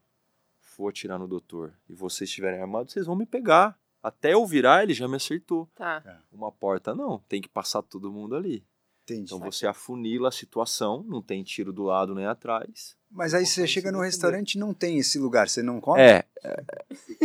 for 0.61 0.91
atirar 0.91 1.19
no 1.19 1.27
doutor 1.27 1.75
e 1.89 1.93
vocês 1.95 2.31
estiverem 2.31 2.61
armados, 2.61 2.93
vocês 2.93 3.05
vão 3.05 3.17
me 3.17 3.27
pegar. 3.27 3.77
Até 4.01 4.33
eu 4.35 4.47
virar, 4.47 4.85
ele 4.85 4.95
já 4.95 5.09
me 5.09 5.17
acertou. 5.17 5.69
Tá. 5.75 6.23
Uma 6.33 6.53
porta 6.53 6.95
não, 6.95 7.19
tem 7.29 7.43
que 7.43 7.49
passar 7.49 7.83
todo 7.83 8.13
mundo 8.13 8.37
ali. 8.37 8.65
Entendi. 9.03 9.23
Então 9.25 9.41
você 9.41 9.67
afunila 9.67 10.29
a 10.29 10.33
situação, 10.33 11.03
não 11.03 11.21
tem 11.21 11.43
tiro 11.43 11.73
do 11.73 11.83
lado 11.83 12.15
nem 12.15 12.27
atrás. 12.27 12.97
Mas 13.15 13.35
aí 13.35 13.45
você 13.45 13.67
chega 13.67 13.93
no 13.93 14.01
restaurante 14.01 14.55
e 14.55 14.59
não 14.59 14.73
tem 14.73 14.99
esse 14.99 15.19
lugar, 15.19 15.49
você 15.49 15.63
não 15.63 15.81
come? 15.81 16.01
É, 16.01 16.25
é, 16.43 16.63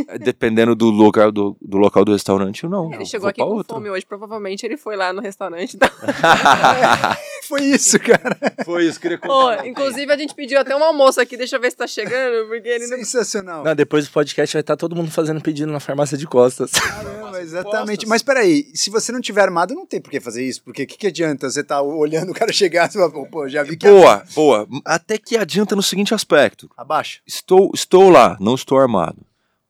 é, 0.10 0.18
dependendo 0.20 0.76
do 0.76 0.90
local 0.92 1.32
do, 1.32 1.56
do 1.62 1.78
local 1.78 2.04
do 2.04 2.12
restaurante, 2.12 2.66
eu 2.66 2.70
não. 2.70 2.94
Ele 2.94 3.06
chegou 3.06 3.30
aqui 3.30 3.42
com 3.42 3.48
outro. 3.48 3.74
fome 3.74 3.90
hoje. 3.90 4.06
Provavelmente 4.06 4.66
ele 4.66 4.76
foi 4.76 4.98
lá 4.98 5.14
no 5.14 5.22
restaurante. 5.22 5.78
Da... 5.78 5.90
Foi 7.48 7.64
isso, 7.64 7.98
cara. 8.00 8.38
Foi 8.66 8.86
isso, 8.86 9.00
queria 9.00 9.18
contar. 9.18 9.66
inclusive, 9.66 10.12
a 10.12 10.18
gente 10.18 10.36
pediu 10.36 10.60
até 10.60 10.76
um 10.76 10.84
almoço 10.84 11.22
aqui. 11.22 11.38
Deixa 11.38 11.56
eu 11.56 11.62
ver 11.62 11.72
se 11.72 11.78
tá 11.78 11.88
chegando. 11.88 12.46
Porque 12.50 12.68
ele 12.68 12.88
não... 12.88 12.98
Sensacional. 12.98 13.64
Não, 13.64 13.74
depois 13.74 14.06
do 14.06 14.12
podcast 14.12 14.54
vai 14.54 14.60
estar 14.60 14.76
todo 14.76 14.94
mundo 14.94 15.10
fazendo 15.10 15.40
pedido 15.40 15.72
na 15.72 15.80
farmácia 15.80 16.18
de 16.18 16.28
costas. 16.28 16.72
Caramba, 16.72 17.42
exatamente. 17.42 18.00
costas. 18.00 18.10
Mas 18.10 18.22
peraí, 18.22 18.70
se 18.74 18.90
você 18.90 19.14
não 19.14 19.22
tiver 19.22 19.44
armado, 19.44 19.74
não 19.74 19.86
tem 19.86 20.02
por 20.02 20.12
que 20.12 20.20
fazer 20.20 20.44
isso. 20.44 20.62
Porque 20.62 20.84
o 20.84 20.88
que, 20.88 20.98
que 20.98 21.08
adianta 21.08 21.50
você 21.50 21.64
tá 21.64 21.82
olhando 21.82 22.32
o 22.32 22.36
cara 22.36 22.52
chegar 22.52 22.90
e 22.90 22.94
fala, 22.94 23.10
pô, 23.28 23.48
já 23.48 23.64
vi 23.64 23.78
que 23.78 23.88
Boa, 23.88 24.24
boa. 24.36 24.68
Até 24.84 25.18
que 25.18 25.38
adianta 25.38 25.74
no 25.78 25.84
seguinte 25.84 26.14
aspecto. 26.14 26.70
abaixa. 26.76 27.22
Estou, 27.26 27.72
estou 27.74 28.10
lá, 28.10 28.36
não 28.40 28.56
estou 28.56 28.78
armado. 28.78 29.22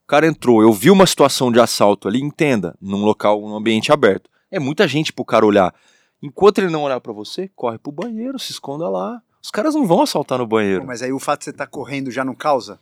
O 0.03 0.07
cara 0.07 0.25
entrou, 0.25 0.61
eu 0.61 0.71
vi 0.73 0.89
uma 0.89 1.05
situação 1.05 1.51
de 1.51 1.59
assalto 1.59 2.07
ali, 2.07 2.21
entenda, 2.21 2.75
num 2.81 3.03
local, 3.03 3.41
num 3.41 3.55
ambiente 3.55 3.91
aberto. 3.91 4.29
É 4.49 4.57
muita 4.57 4.87
gente 4.87 5.11
pro 5.11 5.25
cara 5.25 5.45
olhar. 5.45 5.75
Enquanto 6.21 6.59
ele 6.59 6.69
não 6.69 6.83
olhar 6.83 6.99
pra 7.01 7.13
você, 7.13 7.49
corre 7.55 7.77
pro 7.77 7.91
banheiro, 7.91 8.39
se 8.39 8.51
esconda 8.51 8.89
lá. 8.89 9.21
Os 9.43 9.51
caras 9.51 9.75
não 9.75 9.85
vão 9.85 10.01
assaltar 10.01 10.37
no 10.37 10.45
Pô, 10.45 10.55
banheiro. 10.55 10.85
mas 10.85 11.01
aí 11.01 11.11
o 11.11 11.19
fato 11.19 11.39
de 11.39 11.45
você 11.45 11.49
estar 11.51 11.67
correndo 11.67 12.09
já 12.09 12.23
não 12.25 12.33
causa? 12.33 12.79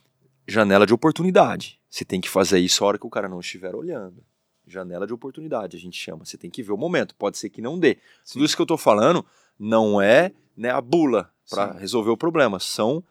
Janela 0.48 0.86
de 0.86 0.94
oportunidade. 0.94 1.80
Você 1.90 2.06
tem 2.06 2.22
que 2.22 2.30
fazer 2.30 2.60
isso 2.60 2.84
a 2.84 2.88
hora 2.88 2.98
que 3.00 3.08
o 3.08 3.10
cara 3.10 3.28
não 3.28 3.40
estiver 3.40 3.74
olhando. 3.76 4.24
Janela 4.68 5.06
de 5.08 5.14
oportunidade, 5.14 5.76
a 5.76 5.80
gente 5.80 5.98
chama. 5.98 6.26
Você 6.26 6.38
tem 6.38 6.50
que 6.50 6.62
ver 6.64 6.72
o 6.72 6.78
momento. 6.78 7.16
Pode 7.16 7.38
ser 7.38 7.50
que 7.50 7.62
não 7.62 7.80
dê. 7.80 7.98
Tudo 8.32 8.46
isso 8.46 8.56
que 8.56 8.62
eu 8.62 8.66
tô 8.66 8.78
falando 8.78 9.26
não 9.60 10.00
é 10.02 10.32
né, 10.56 10.70
a 10.70 10.82
bula 10.82 11.32
para 11.50 11.74
Sim. 11.74 11.80
resolver 11.80 12.10
o 12.12 12.18
problema. 12.18 12.60
São 12.60 13.04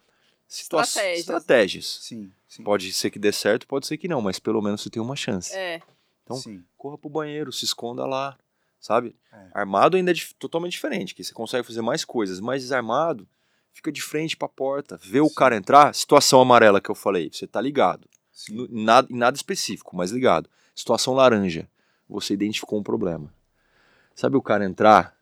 Estratégias. 0.63 1.19
estratégias. 1.21 1.99
Sim, 2.03 2.33
sim. 2.49 2.63
Pode 2.63 2.93
ser 2.93 3.11
que 3.11 3.19
dê 3.19 3.33
certo, 3.33 3.67
pode 3.67 3.87
ser 3.87 3.97
que 3.97 4.09
não, 4.09 4.21
mas 4.21 4.39
pelo 4.39 4.61
menos 4.63 4.81
você 4.83 4.91
tem 4.91 5.03
uma 5.03 5.17
chance. 5.17 5.55
É. 5.55 5.81
Então, 6.23 6.37
sim. 6.37 6.63
Corra 6.77 6.97
pro 6.99 7.09
banheiro, 7.11 7.53
se 7.53 7.65
esconda 7.65 8.07
lá, 8.07 8.37
sabe? 8.81 9.15
É. 9.33 9.49
Armado 9.53 9.97
ainda 9.97 10.11
é 10.11 10.15
totalmente 10.39 10.73
diferente, 10.73 11.15
que 11.15 11.23
você 11.25 11.33
consegue 11.35 11.67
fazer 11.67 11.83
mais 11.83 12.05
coisas, 12.05 12.41
mas 12.41 12.63
desarmado, 12.63 13.27
fica 13.73 13.91
de 13.93 14.01
frente 14.03 14.37
pra 14.37 14.49
porta, 14.49 14.99
vê 15.03 15.21
o 15.21 15.29
Sim. 15.29 15.35
cara 15.35 15.57
entrar, 15.57 15.95
situação 15.95 16.41
amarela 16.41 16.81
que 16.81 16.91
eu 16.91 16.95
falei, 16.95 17.31
você 17.33 17.47
tá 17.47 17.61
ligado. 17.61 18.09
sim. 18.33 18.55
No- 18.55 18.69
Nada, 18.71 19.09
em 19.11 19.17
nada 19.17 19.37
específico, 19.37 19.95
mas 19.97 20.11
ligado. 20.11 20.49
Situação 20.75 21.15
laranja, 21.15 21.69
você 22.09 22.35
identificou 22.35 22.79
um 22.79 22.83
problema. 22.83 23.33
Sabe 24.15 24.37
o 24.37 24.43
cara 24.43 24.65
entrar 24.65 25.17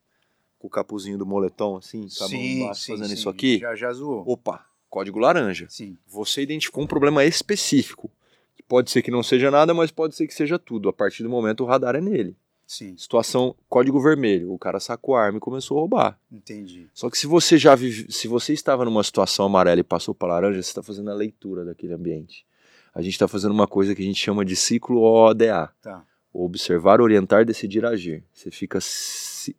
com 0.59 0.67
o 0.67 0.71
capuzinho 0.71 1.19
do 1.19 1.27
moletom 1.27 1.77
assim, 1.77 2.09
com 2.09 2.25
a 2.25 2.29
mão 2.29 2.39
embaixo, 2.41 2.87
fazendo 2.87 3.09
sim. 3.09 3.15
isso 3.15 3.29
aqui? 3.29 3.59
Já, 3.59 3.75
já 3.75 3.93
zoou. 3.93 4.25
Opa, 4.27 4.65
código 4.93 5.19
laranja 5.19 5.65
Sim. 5.71 5.97
você 6.07 6.43
identificou 6.43 6.85
um 6.85 6.87
problema 6.87 7.25
específico. 7.25 8.11
Que 8.55 8.63
pode 8.63 8.91
ser 8.91 9.01
que 9.01 9.11
não 9.11 9.23
seja 9.23 9.51
nada, 9.51 9.73
mas 9.73 9.91
pode 9.91 10.15
ser 10.15 10.27
que 10.27 10.35
seja 10.35 10.59
tudo. 10.59 10.91
A 10.91 10.93
partir 10.93 11.23
do 11.23 11.31
momento 11.31 11.65
o 11.65 11.67
radar 11.67 11.97
é 11.97 12.01
nele. 12.01 12.37
Sim, 12.67 12.95
Situação 12.97 13.55
código 13.69 14.01
vermelho, 14.01 14.53
o 14.53 14.59
cara 14.59 14.79
sacou 14.79 15.17
a 15.17 15.23
arma 15.25 15.39
e 15.39 15.41
começou 15.41 15.79
a 15.79 15.81
roubar. 15.81 16.19
entendi. 16.31 16.89
Só 16.93 17.09
que 17.11 17.17
se 17.19 17.27
você 17.27 17.57
já 17.57 17.75
vive, 17.75 18.13
se 18.13 18.29
você 18.29 18.53
estava 18.53 18.85
numa 18.85 19.03
situação 19.03 19.47
amarela 19.47 19.81
e 19.81 19.85
passou 19.85 20.15
para 20.15 20.35
laranja, 20.35 20.63
você 20.63 20.69
está 20.69 20.83
fazendo 20.83 21.11
a 21.11 21.15
leitura 21.15 21.65
daquele 21.65 21.95
ambiente. 21.95 22.47
A 22.95 23.01
gente 23.01 23.15
está 23.15 23.27
fazendo 23.27 23.53
uma 23.53 23.67
coisa 23.67 23.95
que 23.95 24.03
a 24.03 24.05
gente 24.05 24.21
chama 24.21 24.45
de 24.45 24.55
ciclo 24.55 25.01
OODA. 25.01 25.71
Tá. 25.83 26.05
observar, 26.33 27.01
orientar, 27.01 27.45
decidir, 27.45 27.85
agir. 27.85 28.23
Você 28.33 28.51
fica 28.51 28.79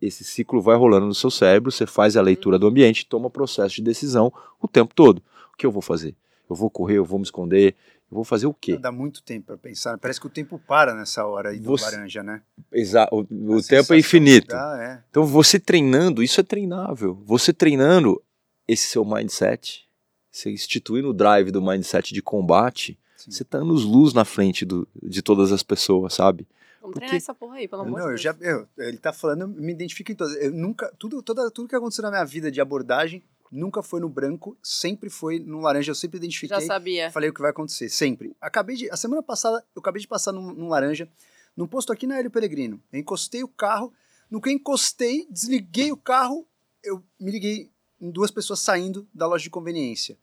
esse 0.01 0.23
ciclo 0.23 0.61
vai 0.61 0.75
rolando 0.75 1.05
no 1.05 1.13
seu 1.13 1.31
cérebro, 1.31 1.71
você 1.71 1.85
faz 1.85 2.15
a 2.15 2.21
leitura 2.21 2.59
do 2.59 2.67
ambiente, 2.67 3.05
toma 3.05 3.29
processo 3.29 3.75
de 3.75 3.81
decisão 3.81 4.31
o 4.61 4.67
tempo 4.67 4.93
todo. 4.93 5.21
O 5.53 5.57
que 5.57 5.65
eu 5.65 5.71
vou 5.71 5.81
fazer? 5.81 6.15
Eu 6.49 6.55
vou 6.55 6.69
correr, 6.69 6.97
eu 6.97 7.05
vou 7.05 7.19
me 7.19 7.25
esconder, 7.25 7.75
eu 8.11 8.15
vou 8.15 8.23
fazer 8.23 8.45
o 8.45 8.53
quê? 8.53 8.77
Dá 8.77 8.91
muito 8.91 9.23
tempo 9.23 9.47
para 9.47 9.57
pensar. 9.57 9.97
Parece 9.97 10.19
que 10.19 10.27
o 10.27 10.29
tempo 10.29 10.59
para 10.59 10.93
nessa 10.93 11.25
hora 11.25 11.49
aí 11.49 11.59
do 11.59 11.65
você... 11.65 11.85
laranja, 11.85 12.21
né? 12.21 12.41
Exato. 12.71 13.15
O, 13.15 13.55
o 13.55 13.63
tempo 13.63 13.93
é 13.93 13.97
infinito. 13.97 14.47
Dá, 14.47 14.77
é. 14.79 15.03
Então 15.09 15.25
você 15.25 15.59
treinando, 15.59 16.21
isso 16.21 16.39
é 16.39 16.43
treinável. 16.43 17.19
Você 17.25 17.51
treinando 17.51 18.21
esse 18.67 18.87
seu 18.87 19.03
mindset, 19.03 19.87
você 20.31 20.51
instituindo 20.51 21.09
o 21.09 21.13
drive 21.13 21.51
do 21.51 21.61
mindset 21.61 22.13
de 22.13 22.21
combate, 22.21 22.99
Sim. 23.17 23.31
você 23.31 23.43
tá 23.43 23.57
anos 23.57 23.83
luz 23.83 24.13
na 24.13 24.25
frente 24.25 24.63
do, 24.63 24.87
de 25.01 25.21
todas 25.21 25.51
as 25.51 25.63
pessoas, 25.63 26.13
sabe? 26.13 26.47
Vamos 26.83 26.95
treinar 26.95 27.15
essa 27.15 27.33
porra 27.33 27.55
aí, 27.55 27.67
pelo 27.67 27.83
amor 27.83 27.97
de 27.97 28.07
Deus. 28.07 28.11
Eu 28.11 28.17
já, 28.17 28.35
eu, 28.41 28.67
ele 28.77 28.97
tá 28.97 29.13
falando, 29.13 29.43
eu 29.43 29.47
me 29.47 29.71
identifico 29.71 30.11
em 30.11 30.15
todas. 30.15 30.35
Eu 30.35 30.51
nunca, 30.51 30.93
tudo, 30.99 31.23
toda, 31.23 31.49
tudo 31.49 31.69
que 31.69 31.75
aconteceu 31.75 32.01
na 32.01 32.11
minha 32.11 32.25
vida 32.25 32.51
de 32.51 32.59
abordagem 32.59 33.23
nunca 33.49 33.81
foi 33.81 34.01
no 34.01 34.09
branco, 34.09 34.57
sempre 34.61 35.09
foi 35.09 35.39
no 35.39 35.61
laranja. 35.61 35.91
Eu 35.91 35.95
sempre 35.95 36.17
identifiquei. 36.17 36.59
Já 36.59 36.65
sabia. 36.65 37.09
Falei 37.09 37.29
o 37.29 37.33
que 37.33 37.39
vai 37.39 37.51
acontecer, 37.51 37.87
sempre. 37.87 38.35
Acabei 38.41 38.75
de, 38.75 38.91
a 38.91 38.97
semana 38.97 39.23
passada, 39.23 39.63
eu 39.73 39.79
acabei 39.79 40.01
de 40.01 40.07
passar 40.09 40.33
num, 40.33 40.53
num 40.53 40.67
laranja, 40.67 41.07
num 41.55 41.65
posto 41.65 41.93
aqui 41.93 42.05
na 42.05 42.17
Hélio 42.17 42.29
Peregrino. 42.29 42.83
Eu 42.91 42.99
encostei 42.99 43.43
o 43.43 43.47
carro, 43.47 43.93
no 44.29 44.41
que 44.41 44.51
encostei, 44.51 45.25
desliguei 45.29 45.89
o 45.89 45.97
carro, 45.97 46.45
eu 46.83 47.01
me 47.17 47.31
liguei 47.31 47.71
em 48.01 48.11
duas 48.11 48.29
pessoas 48.29 48.59
saindo 48.59 49.07
da 49.13 49.25
loja 49.25 49.43
de 49.43 49.49
conveniência. 49.49 50.17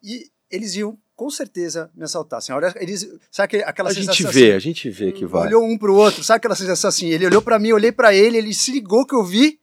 E 0.00 0.30
eles 0.48 0.76
iam 0.76 0.96
com 1.18 1.28
certeza 1.28 1.90
me 1.96 2.04
assaltar. 2.04 2.38
Assim, 2.38 2.52
olha, 2.52 2.72
eles, 2.76 3.04
sabe 3.28 3.60
aquela 3.64 3.90
a 3.90 3.92
sensação 3.92 4.14
gente 4.14 4.32
vê, 4.32 4.52
assim, 4.52 4.56
a 4.56 4.58
gente 4.60 4.88
vê 4.88 5.10
que 5.10 5.26
vai. 5.26 5.48
Olhou 5.48 5.64
um 5.64 5.76
pro 5.76 5.96
outro, 5.96 6.22
sabe 6.22 6.36
aquela 6.36 6.54
sensação 6.54 6.86
assim? 6.86 7.08
Ele 7.08 7.26
olhou 7.26 7.42
para 7.42 7.58
mim, 7.58 7.70
eu 7.70 7.74
olhei 7.74 7.90
para 7.90 8.14
ele, 8.14 8.38
ele 8.38 8.54
se 8.54 8.70
ligou 8.70 9.04
que 9.04 9.16
eu 9.16 9.24
vi. 9.24 9.58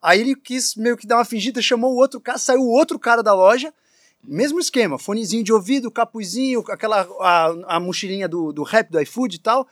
Aí 0.00 0.20
ele 0.20 0.36
quis 0.36 0.76
meio 0.76 0.96
que 0.96 1.04
dar 1.04 1.16
uma 1.16 1.24
fingida, 1.24 1.60
chamou 1.60 1.92
o 1.92 1.96
outro 1.96 2.20
cara, 2.20 2.38
saiu 2.38 2.60
o 2.60 2.70
outro 2.70 3.00
cara 3.00 3.20
da 3.20 3.34
loja. 3.34 3.74
Mesmo 4.22 4.60
esquema, 4.60 4.96
fonezinho 4.96 5.42
de 5.42 5.52
ouvido, 5.52 5.90
capuzinho, 5.90 6.62
aquela 6.68 7.00
a, 7.20 7.76
a 7.76 7.80
mochilinha 7.80 8.28
do, 8.28 8.52
do 8.52 8.62
rap 8.62 8.88
do 8.88 9.00
iFood 9.00 9.34
e 9.34 9.40
tal. 9.40 9.66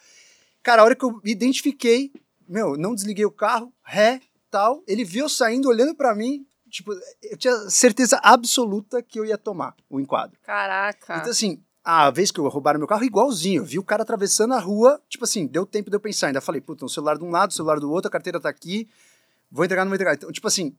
Cara, 0.64 0.82
a 0.82 0.84
hora 0.84 0.96
que 0.96 1.04
eu 1.04 1.20
identifiquei, 1.24 2.10
meu, 2.48 2.76
não 2.76 2.92
desliguei 2.92 3.24
o 3.24 3.30
carro, 3.30 3.72
ré, 3.84 4.20
tal, 4.50 4.82
ele 4.84 5.04
viu 5.04 5.28
saindo, 5.28 5.68
olhando 5.68 5.94
para 5.94 6.12
mim, 6.12 6.44
tipo, 6.70 6.92
eu 7.22 7.36
tinha 7.36 7.54
certeza 7.68 8.18
absoluta 8.22 9.02
que 9.02 9.18
eu 9.18 9.24
ia 9.24 9.36
tomar 9.36 9.74
o 9.88 10.00
enquadro. 10.00 10.38
Caraca. 10.42 11.18
Então, 11.18 11.30
assim, 11.30 11.62
a 11.84 12.10
vez 12.10 12.30
que 12.30 12.38
eu 12.38 12.48
roubaram 12.48 12.78
meu 12.78 12.88
carro, 12.88 13.04
igualzinho. 13.04 13.62
Eu 13.62 13.64
vi 13.64 13.78
o 13.78 13.84
cara 13.84 14.02
atravessando 14.02 14.54
a 14.54 14.58
rua, 14.58 15.00
tipo 15.08 15.24
assim, 15.24 15.46
deu 15.46 15.66
tempo 15.66 15.90
de 15.90 15.96
eu 15.96 16.00
pensar. 16.00 16.28
Ainda 16.28 16.40
falei, 16.40 16.60
puta, 16.60 16.84
o 16.84 16.88
celular 16.88 17.18
de 17.18 17.24
um 17.24 17.30
lado, 17.30 17.50
o 17.50 17.54
celular 17.54 17.80
do 17.80 17.90
outro, 17.90 18.08
a 18.08 18.10
carteira 18.10 18.40
tá 18.40 18.48
aqui, 18.48 18.88
vou 19.50 19.64
entregar, 19.64 19.84
não 19.84 19.90
vou 19.90 19.96
entregar. 19.96 20.14
Então, 20.14 20.30
tipo 20.30 20.46
assim, 20.46 20.74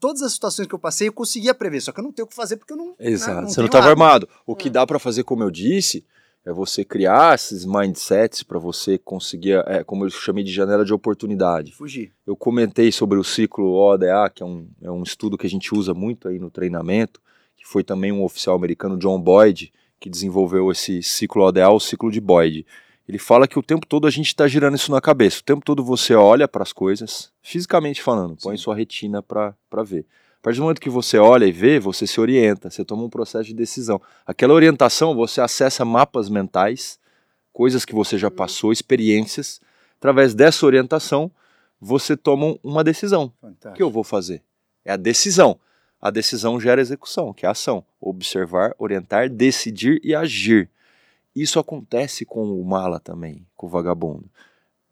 todas 0.00 0.22
as 0.22 0.32
situações 0.32 0.66
que 0.66 0.74
eu 0.74 0.78
passei, 0.78 1.08
eu 1.08 1.12
conseguia 1.12 1.54
prever, 1.54 1.80
só 1.80 1.92
que 1.92 2.00
eu 2.00 2.04
não 2.04 2.12
tenho 2.12 2.26
o 2.26 2.28
que 2.28 2.34
fazer 2.34 2.56
porque 2.56 2.72
eu 2.72 2.76
não. 2.76 2.88
Né, 2.88 2.94
Exato, 2.98 3.34
né, 3.34 3.40
não 3.42 3.48
você 3.48 3.60
não 3.60 3.66
estava 3.66 3.88
armado. 3.88 4.28
O 4.46 4.56
que 4.56 4.68
hum. 4.68 4.72
dá 4.72 4.86
para 4.86 4.98
fazer, 4.98 5.24
como 5.24 5.42
eu 5.42 5.50
disse, 5.50 6.04
é 6.46 6.52
você 6.52 6.84
criar 6.84 7.34
esses 7.34 7.64
mindsets 7.64 8.44
para 8.44 8.56
você 8.56 8.96
conseguir, 8.96 9.64
é, 9.66 9.82
como 9.82 10.04
eu 10.04 10.10
chamei 10.10 10.44
de 10.44 10.52
janela 10.52 10.84
de 10.84 10.94
oportunidade. 10.94 11.72
Fugir. 11.72 12.12
Eu 12.24 12.36
comentei 12.36 12.92
sobre 12.92 13.18
o 13.18 13.24
ciclo 13.24 13.74
ODA, 13.74 14.30
que 14.32 14.44
é 14.44 14.46
um, 14.46 14.68
é 14.80 14.90
um 14.90 15.02
estudo 15.02 15.36
que 15.36 15.44
a 15.44 15.50
gente 15.50 15.74
usa 15.74 15.92
muito 15.92 16.28
aí 16.28 16.38
no 16.38 16.48
treinamento, 16.48 17.20
que 17.56 17.66
foi 17.66 17.82
também 17.82 18.12
um 18.12 18.22
oficial 18.22 18.54
americano, 18.54 18.96
John 18.96 19.20
Boyd, 19.20 19.72
que 19.98 20.08
desenvolveu 20.08 20.70
esse 20.70 21.02
ciclo 21.02 21.42
ODA, 21.42 21.68
o 21.68 21.80
ciclo 21.80 22.12
de 22.12 22.20
Boyd. 22.20 22.64
Ele 23.08 23.18
fala 23.18 23.48
que 23.48 23.58
o 23.58 23.62
tempo 23.62 23.84
todo 23.84 24.06
a 24.06 24.10
gente 24.10 24.28
está 24.28 24.46
girando 24.46 24.76
isso 24.76 24.92
na 24.92 25.00
cabeça. 25.00 25.40
O 25.40 25.44
tempo 25.44 25.64
todo 25.64 25.82
você 25.82 26.14
olha 26.14 26.46
para 26.46 26.62
as 26.62 26.72
coisas, 26.72 27.32
fisicamente 27.42 28.00
falando, 28.00 28.36
põe 28.40 28.56
Sim. 28.56 28.62
sua 28.62 28.76
retina 28.76 29.20
para 29.20 29.56
ver 29.84 30.06
partir 30.46 30.60
do 30.60 30.62
momento 30.62 30.80
que 30.80 30.88
você 30.88 31.18
olha 31.18 31.44
e 31.44 31.50
vê, 31.50 31.80
você 31.80 32.06
se 32.06 32.20
orienta, 32.20 32.70
você 32.70 32.84
toma 32.84 33.02
um 33.02 33.10
processo 33.10 33.46
de 33.46 33.52
decisão. 33.52 34.00
Aquela 34.24 34.54
orientação, 34.54 35.12
você 35.12 35.40
acessa 35.40 35.84
mapas 35.84 36.30
mentais, 36.30 37.00
coisas 37.52 37.84
que 37.84 37.92
você 37.92 38.16
já 38.16 38.30
passou, 38.30 38.70
experiências. 38.70 39.60
Através 39.98 40.36
dessa 40.36 40.64
orientação, 40.64 41.32
você 41.80 42.16
toma 42.16 42.56
uma 42.62 42.84
decisão. 42.84 43.32
Fantástico. 43.40 43.70
O 43.70 43.74
que 43.74 43.82
eu 43.82 43.90
vou 43.90 44.04
fazer? 44.04 44.40
É 44.84 44.92
a 44.92 44.96
decisão. 44.96 45.58
A 46.00 46.12
decisão 46.12 46.60
gera 46.60 46.80
execução, 46.80 47.32
que 47.32 47.44
é 47.44 47.48
a 47.48 47.50
ação. 47.50 47.84
Observar, 48.00 48.72
orientar, 48.78 49.28
decidir 49.28 50.00
e 50.04 50.14
agir. 50.14 50.70
Isso 51.34 51.58
acontece 51.58 52.24
com 52.24 52.44
o 52.44 52.64
mala 52.64 53.00
também, 53.00 53.44
com 53.56 53.66
o 53.66 53.68
vagabundo. 53.68 54.30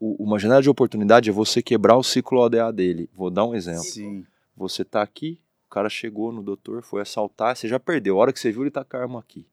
O, 0.01 0.21
uma 0.21 0.37
janela 0.37 0.61
de 0.61 0.69
oportunidade 0.69 1.31
é 1.31 1.33
você 1.33 1.63
quebrar 1.63 1.97
o 1.97 2.03
ciclo 2.03 2.41
ODA 2.41 2.73
dele. 2.73 3.09
Vou 3.15 3.31
dar 3.31 3.45
um 3.45 3.55
exemplo. 3.55 3.85
Sim. 3.85 4.27
Você 4.57 4.83
está 4.83 5.03
aqui, 5.03 5.41
cara 5.75 5.89
chegou 5.89 6.31
no 6.31 6.41
doutor, 6.41 6.83
foi 6.85 7.03
assaltar, 7.03 7.57
você 7.57 7.67
já 7.67 7.81
perdeu. 7.81 8.17
A 8.17 8.21
hora 8.21 8.33
que 8.33 8.39
você 8.39 8.53
viu, 8.53 8.63
ele 8.63 8.71
tá 8.71 8.85
com 8.85 8.97
a 8.97 9.01
arma 9.01 9.19
aqui. 9.19 9.45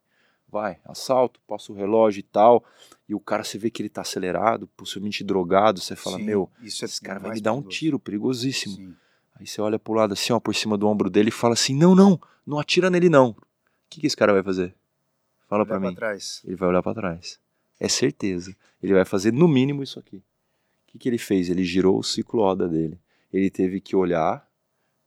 Vai, 0.48 0.80
assalto, 0.86 1.40
passa 1.48 1.72
o 1.72 1.76
relógio 1.76 2.20
e 2.20 2.24
tal. 2.24 2.64
E 3.10 3.16
o 3.16 3.20
cara, 3.20 3.44
você 3.44 3.58
vê 3.58 3.72
que 3.72 3.82
ele 3.82 3.90
tá 3.90 4.02
acelerado, 4.02 4.68
possivelmente 4.78 5.24
drogado. 5.24 5.80
Você 5.80 5.96
fala, 5.96 6.18
Sim, 6.18 6.24
meu, 6.26 6.52
é 6.62 6.66
esse 6.68 7.02
cara 7.02 7.20
vai 7.20 7.32
me 7.32 7.42
dar 7.42 7.54
um 7.54 7.64
tiro, 7.64 7.98
perigosíssimo. 7.98 8.76
Sim. 8.76 8.96
Aí 9.34 9.48
você 9.48 9.60
olha 9.62 9.80
pro 9.80 9.94
lado 9.94 10.14
assim, 10.14 10.32
ó, 10.32 10.40
por 10.40 10.54
cima 10.54 10.78
do 10.78 10.88
ombro 10.88 11.10
dele 11.10 11.30
e 11.30 11.32
fala 11.32 11.54
assim: 11.54 11.76
não, 11.76 11.96
não, 11.96 12.20
não 12.46 12.60
atira 12.60 12.90
nele 12.90 13.10
não. 13.10 13.30
O 13.30 13.38
que, 13.90 14.02
que 14.02 14.08
esse 14.08 14.16
cara 14.16 14.34
vai 14.34 14.44
fazer? 14.44 14.76
Fala 15.48 15.66
para 15.66 15.80
mim. 15.80 15.96
Trás. 15.96 16.42
Ele 16.46 16.56
vai 16.56 16.70
olhar 16.70 16.84
para 16.84 16.94
trás. 16.94 17.40
É 17.80 17.88
certeza. 17.88 18.56
Ele 18.84 18.94
vai 18.94 19.06
fazer 19.06 19.34
no 19.34 19.48
mínimo 19.48 19.82
isso 19.82 19.98
aqui. 19.98 20.18
O 20.18 20.24
que, 20.88 21.00
que 21.00 21.10
ele 21.10 21.18
fez? 21.18 21.50
Ele 21.50 21.64
girou 21.64 21.98
o 21.98 22.04
ciclo 22.04 22.44
ODA 22.44 22.68
dele. 22.68 23.00
Ele 23.34 23.50
teve 23.50 23.80
que 23.82 23.96
olhar 23.96 24.46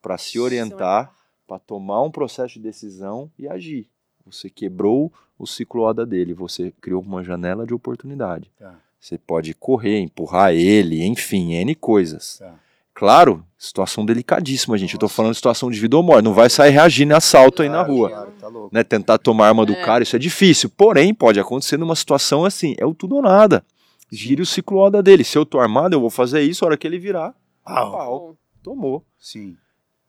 para 0.04 0.18
se 0.18 0.38
orientar, 0.38 1.10
para 1.48 1.58
tomar 1.58 2.02
um 2.02 2.10
processo 2.10 2.54
de 2.54 2.60
decisão 2.60 3.30
e 3.38 3.48
agir. 3.48 3.88
Você 4.26 4.50
quebrou 4.50 5.10
o 5.38 5.46
ciclo 5.46 5.80
ODA 5.82 6.04
dele, 6.04 6.34
você 6.34 6.74
criou 6.78 7.00
uma 7.00 7.24
janela 7.24 7.66
de 7.66 7.72
oportunidade. 7.72 8.52
Tá. 8.58 8.74
Você 9.00 9.16
pode 9.16 9.54
correr, 9.54 9.98
empurrar 10.00 10.52
ele, 10.52 11.02
enfim, 11.02 11.54
N 11.54 11.74
coisas. 11.74 12.36
Tá. 12.38 12.54
Claro, 12.92 13.44
situação 13.56 14.04
delicadíssima, 14.04 14.76
gente. 14.76 14.90
Nossa. 14.90 14.96
Eu 14.96 15.00
tô 15.00 15.08
falando 15.08 15.32
de 15.32 15.38
situação 15.38 15.70
de 15.70 15.80
vida 15.80 15.96
ou 15.96 16.02
morte. 16.02 16.22
Não 16.22 16.34
vai 16.34 16.50
sair 16.50 16.70
reagindo 16.70 17.14
em 17.14 17.16
assalto 17.16 17.62
claro, 17.62 17.72
aí 17.72 17.76
na 17.76 17.82
rua. 17.82 18.10
Claro, 18.10 18.32
tá 18.38 18.50
né? 18.70 18.84
Tentar 18.84 19.16
tomar 19.16 19.46
a 19.46 19.48
arma 19.48 19.64
do 19.64 19.72
é. 19.72 19.84
cara, 19.84 20.02
isso 20.02 20.14
é 20.14 20.18
difícil. 20.18 20.68
Porém, 20.68 21.14
pode 21.14 21.40
acontecer 21.40 21.78
numa 21.78 21.96
situação 21.96 22.44
assim. 22.44 22.74
É 22.78 22.84
o 22.84 22.94
tudo 22.94 23.16
ou 23.16 23.22
nada. 23.22 23.64
Gire 24.12 24.42
o 24.42 24.46
ciclo 24.46 24.78
ODA 24.78 25.02
dele. 25.02 25.24
Se 25.24 25.36
eu 25.36 25.46
tô 25.46 25.58
armado, 25.58 25.96
eu 25.96 26.00
vou 26.00 26.10
fazer 26.10 26.42
isso. 26.42 26.62
A 26.64 26.68
hora 26.68 26.76
que 26.76 26.86
ele 26.86 26.98
virar, 26.98 27.34
pau. 27.64 27.90
pau. 27.90 28.36
Tomou. 28.62 29.04
Sim. 29.18 29.56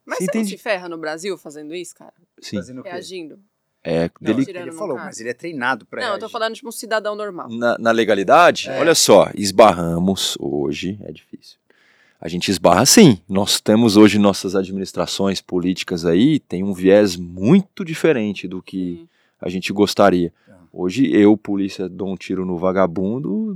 Mas 0.06 0.20
você, 0.20 0.26
você 0.26 0.38
não 0.38 0.46
se 0.46 0.58
ferra 0.58 0.88
no 0.88 0.98
Brasil 0.98 1.38
fazendo 1.38 1.74
isso, 1.74 1.96
cara? 1.96 2.14
Sim. 2.40 2.60
Reagindo. 2.84 3.40
É, 3.84 4.10
dele... 4.20 4.44
Ele 4.48 4.72
falou, 4.72 4.98
mas 4.98 5.20
ele 5.20 5.30
é 5.30 5.34
treinado 5.34 5.86
para 5.86 6.02
Não, 6.02 6.14
eu 6.14 6.20
tô 6.20 6.28
falando 6.28 6.56
de 6.56 6.68
um 6.68 6.72
cidadão 6.72 7.16
normal. 7.16 7.48
Na, 7.50 7.78
na 7.78 7.92
legalidade, 7.92 8.68
é. 8.68 8.80
olha 8.80 8.96
só, 8.96 9.30
esbarramos 9.36 10.36
hoje, 10.40 10.98
é 11.04 11.12
difícil. 11.12 11.58
A 12.20 12.28
gente 12.28 12.50
esbarra 12.50 12.84
sim. 12.88 13.20
Nós 13.30 13.62
temos 13.62 13.96
hoje 13.96 14.18
nossas 14.18 14.56
administrações 14.56 15.40
políticas 15.40 16.04
aí, 16.04 16.40
tem 16.40 16.64
um 16.64 16.74
viés 16.74 17.16
muito 17.16 17.86
diferente 17.86 18.48
do 18.48 18.60
que 18.60 19.02
hum. 19.04 19.08
a 19.40 19.50
gente 19.50 19.72
gostaria. 19.72 20.34
É. 20.48 20.54
Hoje 20.74 21.08
eu, 21.14 21.38
polícia, 21.38 21.88
dou 21.88 22.12
um 22.12 22.16
tiro 22.16 22.44
no 22.44 22.58
vagabundo, 22.58 23.56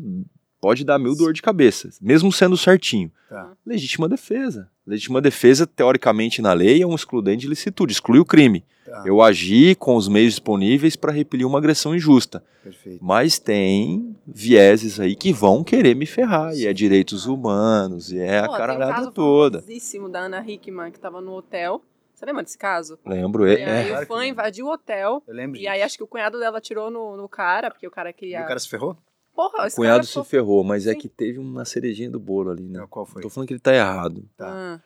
pode 0.61 0.83
dar 0.83 0.99
mil 0.99 1.15
dor 1.15 1.33
de 1.33 1.41
cabeça, 1.41 1.89
mesmo 1.99 2.31
sendo 2.31 2.55
certinho. 2.55 3.11
Tá. 3.27 3.51
Legítima 3.65 4.07
defesa. 4.07 4.69
Legítima 4.89 5.21
defesa, 5.21 5.67
teoricamente, 5.67 6.41
na 6.41 6.51
lei, 6.51 6.81
é 6.81 6.87
um 6.87 6.95
excludente 6.95 7.41
de 7.41 7.47
licitude, 7.47 7.93
exclui 7.93 8.17
o 8.17 8.25
crime. 8.25 8.65
Tá. 8.83 9.03
Eu 9.05 9.21
agi 9.21 9.75
com 9.75 9.95
os 9.95 10.07
meios 10.07 10.33
disponíveis 10.33 10.95
para 10.95 11.11
repelir 11.11 11.45
uma 11.45 11.59
agressão 11.59 11.95
injusta. 11.95 12.43
Perfeito. 12.63 12.97
Mas 12.99 13.37
tem 13.37 14.15
vieses 14.25 14.99
aí 14.99 15.15
que 15.15 15.31
vão 15.31 15.63
querer 15.63 15.95
me 15.95 16.07
ferrar, 16.07 16.53
Sim. 16.53 16.61
e 16.61 16.65
é 16.65 16.73
direitos 16.73 17.27
humanos, 17.27 18.11
e 18.11 18.17
é 18.17 18.41
Pô, 18.41 18.55
a 18.55 18.57
caralhada 18.57 19.09
um 19.09 19.11
toda. 19.11 19.61
Tem 19.61 19.79
da 20.09 20.21
Ana 20.21 20.43
Hickman, 20.43 20.89
que 20.89 20.97
estava 20.97 21.21
no 21.21 21.33
hotel. 21.33 21.83
Você 22.15 22.25
lembra 22.25 22.41
desse 22.41 22.57
caso? 22.57 22.97
Lembro. 23.05 23.47
E 23.47 23.57
é, 23.57 23.71
aí 23.71 23.91
é. 23.91 24.01
o 24.01 24.07
fã 24.07 24.25
invadiu 24.25 24.65
o 24.65 24.73
hotel. 24.73 25.21
Eu 25.27 25.35
lembro. 25.35 25.59
E 25.59 25.67
aí 25.67 25.83
acho 25.83 25.97
que 25.97 26.03
o 26.03 26.07
cunhado 26.07 26.39
dela 26.39 26.59
tirou 26.59 26.89
no, 26.89 27.15
no 27.15 27.29
cara, 27.29 27.69
porque 27.69 27.85
o 27.85 27.91
cara 27.91 28.11
queria. 28.11 28.39
E 28.39 28.43
o 28.43 28.47
cara 28.47 28.59
se 28.59 28.67
ferrou? 28.67 28.97
Porra, 29.39 29.67
esse 29.67 29.75
o 29.75 29.77
cunhado 29.77 30.05
se 30.05 30.21
ferrou, 30.25 30.65
mas 30.65 30.85
é 30.85 30.91
Sim. 30.91 30.97
é 30.97 30.99
que 30.99 31.07
teve 31.07 31.39
uma 31.39 31.63
cerejinha 31.63 32.11
do 32.11 32.19
bolo 32.19 32.51
ali, 32.51 32.67
né? 32.67 32.85
Qual 32.89 33.05
foi? 33.05 33.21
Tô 33.21 33.29
falando 33.29 33.47
que 33.47 33.53
ele 33.53 33.61
tá 33.61 33.73
errado. 33.73 34.27
Tá. 34.35 34.49
Ah. 34.49 34.81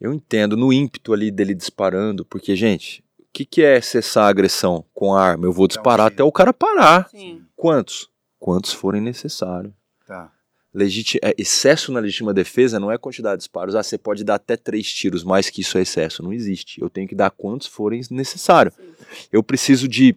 Eu 0.00 0.14
entendo, 0.14 0.56
no 0.56 0.72
ímpeto 0.72 1.12
ali 1.12 1.32
dele 1.32 1.52
disparando, 1.52 2.24
porque, 2.24 2.54
gente, 2.54 3.02
o 3.18 3.24
que, 3.32 3.44
que 3.44 3.60
é 3.60 3.80
cessar 3.80 4.26
a 4.26 4.28
agressão 4.28 4.84
com 4.94 5.12
a 5.12 5.20
arma? 5.20 5.46
Eu 5.46 5.52
vou 5.52 5.66
disparar 5.66 6.06
até 6.06 6.22
o 6.22 6.30
cara 6.30 6.52
parar. 6.52 7.08
Sim. 7.08 7.42
Quantos? 7.56 8.08
Quantos 8.38 8.72
forem 8.72 9.02
necessários. 9.02 9.72
Tá. 10.06 10.32
Legiti 10.72 11.18
é, 11.20 11.34
excesso 11.36 11.90
na 11.90 11.98
legítima 11.98 12.32
defesa 12.32 12.78
não 12.78 12.92
é 12.92 12.96
quantidade 12.96 13.38
de 13.38 13.40
disparos. 13.40 13.74
Ah, 13.74 13.82
você 13.82 13.98
pode 13.98 14.22
dar 14.22 14.36
até 14.36 14.56
três 14.56 14.86
tiros, 14.92 15.24
mais 15.24 15.50
que 15.50 15.62
isso 15.62 15.76
é 15.76 15.82
excesso. 15.82 16.22
Não 16.22 16.32
existe. 16.32 16.80
Eu 16.80 16.88
tenho 16.88 17.08
que 17.08 17.16
dar 17.16 17.32
quantos 17.32 17.66
forem 17.66 18.00
necessários. 18.12 18.76
Eu 19.32 19.42
preciso 19.42 19.88
de 19.88 20.16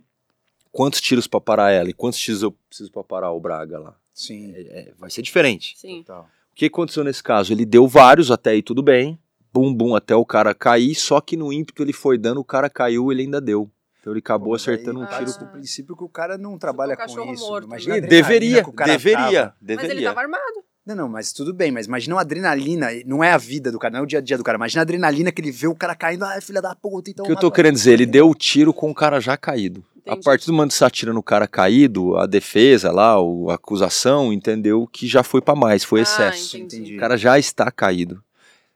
quantos 0.74 1.00
tiros 1.00 1.28
pra 1.28 1.40
parar 1.40 1.72
ela 1.72 1.90
e 1.90 1.94
quantos 1.94 2.20
tiros 2.20 2.42
eu 2.42 2.52
preciso 2.52 2.92
pra 2.92 3.04
parar 3.04 3.32
o 3.32 3.40
Braga 3.40 3.80
lá. 3.80 3.96
Sim. 4.14 4.52
É, 4.54 4.62
é, 4.62 4.94
vai 4.98 5.10
ser 5.10 5.22
diferente. 5.22 5.78
Sim. 5.78 6.04
Total. 6.04 6.24
O 6.52 6.56
que 6.56 6.66
aconteceu 6.66 7.04
nesse 7.04 7.24
caso? 7.24 7.54
Ele 7.54 7.66
deu 7.66 7.88
vários 7.88 8.30
até 8.30 8.52
aí 8.52 8.62
tudo 8.62 8.84
bem, 8.84 9.18
bum 9.54 9.74
bum 9.74 9.96
até 9.96 10.16
o 10.16 10.26
cara 10.26 10.54
cair, 10.54 10.94
só 10.96 11.22
que 11.22 11.38
no 11.38 11.54
ímpeto 11.54 11.82
ele 11.82 11.94
foi 11.94 12.18
dando, 12.18 12.42
o 12.42 12.44
cara 12.44 12.70
caiu, 12.70 13.12
ele 13.12 13.22
ainda 13.22 13.40
deu. 13.40 13.72
Então 14.02 14.12
ele 14.12 14.20
acabou 14.20 14.48
Pô, 14.48 14.52
mas 14.52 14.68
aí 14.68 14.74
acertando 14.76 15.00
um 15.00 15.06
tiro. 15.06 15.40
do 15.40 15.48
princípio 15.48 15.96
que 15.96 16.04
o 16.04 16.10
cara 16.10 16.38
não 16.38 16.58
trabalha 16.58 16.96
com 16.96 17.04
cachorro 17.04 17.34
isso. 17.34 17.48
morto, 17.48 17.66
Imagina 17.66 17.96
né? 17.96 18.02
Deveria, 18.02 18.68
o 18.68 18.72
deveria, 18.74 19.18
tava. 19.18 19.56
Mas 19.62 19.70
ele 19.70 19.78
deveria. 19.78 20.08
tava 20.10 20.22
armado. 20.22 20.64
Não, 20.86 20.96
não, 20.96 21.08
mas 21.10 21.32
tudo 21.32 21.54
bem, 21.54 21.72
mas 21.72 21.86
imagina 21.86 22.16
uma 22.16 22.22
adrenalina, 22.22 22.88
não 23.06 23.24
é 23.24 23.32
a 23.32 23.38
vida 23.38 23.72
do 23.72 23.80
cara, 23.80 23.94
não 23.94 24.00
é 24.02 24.04
o 24.04 24.06
dia 24.06 24.20
a 24.20 24.22
dia 24.22 24.38
do 24.38 24.44
cara, 24.44 24.58
imagina 24.58 24.82
a 24.82 24.84
adrenalina 24.84 25.32
que 25.32 25.40
ele 25.42 25.52
vê 25.52 25.66
o 25.68 25.74
cara 25.76 25.96
caindo, 25.96 26.24
ah, 26.26 26.40
filha 26.42 26.62
da 26.62 26.76
puta, 26.76 27.10
então 27.10 27.24
O 27.24 27.26
que 27.28 27.32
eu 27.32 27.38
tô 27.40 27.48
mata- 27.48 27.56
querendo 27.56 27.76
dizer, 27.76 27.94
ele 27.94 28.06
deu 28.06 28.30
o 28.30 28.36
tiro 28.36 28.74
com 28.74 28.92
o 28.92 28.94
cara 28.94 29.20
já 29.22 29.38
caído. 29.38 29.82
A 30.06 30.12
Entendi. 30.12 30.26
partir 30.26 30.46
do 30.48 30.54
momento 30.54 30.72
que 30.72 30.76
você 30.78 30.84
atira 30.84 31.14
no 31.14 31.24
cara 31.24 31.48
caído, 31.48 32.18
a 32.18 32.26
defesa 32.26 32.92
lá, 32.92 33.18
o- 33.22 33.50
a 33.50 33.54
acusação, 33.54 34.34
entendeu 34.34 34.86
que 34.92 35.08
já 35.08 35.24
foi 35.24 35.40
pra 35.42 35.56
mais, 35.56 35.86
foi 35.86 36.02
Ah, 36.02 36.04
excesso. 36.04 36.58
entendi. 36.58 36.98
O 36.98 37.00
cara 37.00 37.16
já 37.16 37.40
está 37.40 37.72
caído. 37.72 38.22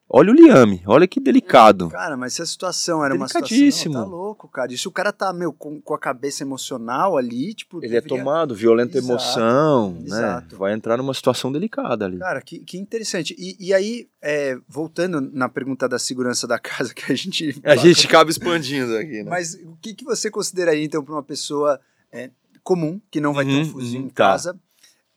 Olha 0.10 0.32
o 0.32 0.34
liame, 0.34 0.82
olha 0.88 1.05
que 1.05 1.20
delicado. 1.20 1.89
Cara, 1.89 2.16
mas 2.16 2.34
se 2.34 2.41
a 2.41 2.45
situação 2.45 3.03
era 3.03 3.14
uma 3.14 3.28
situação. 3.28 3.91
Não, 3.91 4.03
tá 4.03 4.10
louco, 4.10 4.47
cara. 4.47 4.72
E 4.72 4.78
se 4.78 4.88
o 4.88 4.91
cara 4.91 5.12
tá, 5.12 5.34
meu, 5.34 5.51
com, 5.51 5.82
com 5.82 5.93
a 5.93 5.99
cabeça 5.99 6.43
emocional 6.43 7.18
ali, 7.18 7.53
tipo. 7.53 7.80
Ele 7.84 7.88
é 7.88 7.99
deveria- 8.01 8.18
tomado, 8.18 8.55
violenta 8.55 8.97
Exato, 8.97 9.12
emoção, 9.12 9.91
né? 9.95 10.05
exato. 10.05 10.55
Vai 10.58 10.74
entrar 10.74 10.95
numa 10.95 11.14
situação 11.14 11.51
delicada 11.51 12.05
ali. 12.05 12.20
Cara, 12.20 12.41
que, 12.41 12.60
que 12.60 12.78
interessante. 12.78 13.36
E, 13.38 13.58
e 13.60 13.74
aí, 13.74 14.08
é, 14.22 14.58
voltando 14.66 15.20
na 15.20 15.49
pergunta 15.49 15.89
da 15.89 15.99
segurança 15.99 16.47
da 16.47 16.58
casa, 16.60 16.93
que 16.93 17.12
a 17.12 17.16
gente. 17.16 17.60
A 17.66 17.76
gente 17.76 18.08
acaba 18.08 18.30
expandindo 18.30 18.95
aqui, 18.95 19.24
né? 19.24 19.30
Mas 19.30 19.55
o 19.55 19.76
que, 19.82 19.93
que 19.93 20.05
você 20.05 20.32
consideraria, 20.32 20.86
então, 20.86 21.03
para 21.03 21.16
uma 21.16 21.24
pessoa 21.24 21.82
é, 22.14 22.30
comum, 22.64 23.01
que 23.12 23.20
não 23.20 23.34
vai 23.34 23.43
ter 23.43 23.51
Uhum, 23.51 23.62
um 23.62 23.66
fuzil 23.66 23.99
uhum, 23.99 24.05
em 24.05 24.10
tá. 24.10 24.24
casa? 24.30 24.58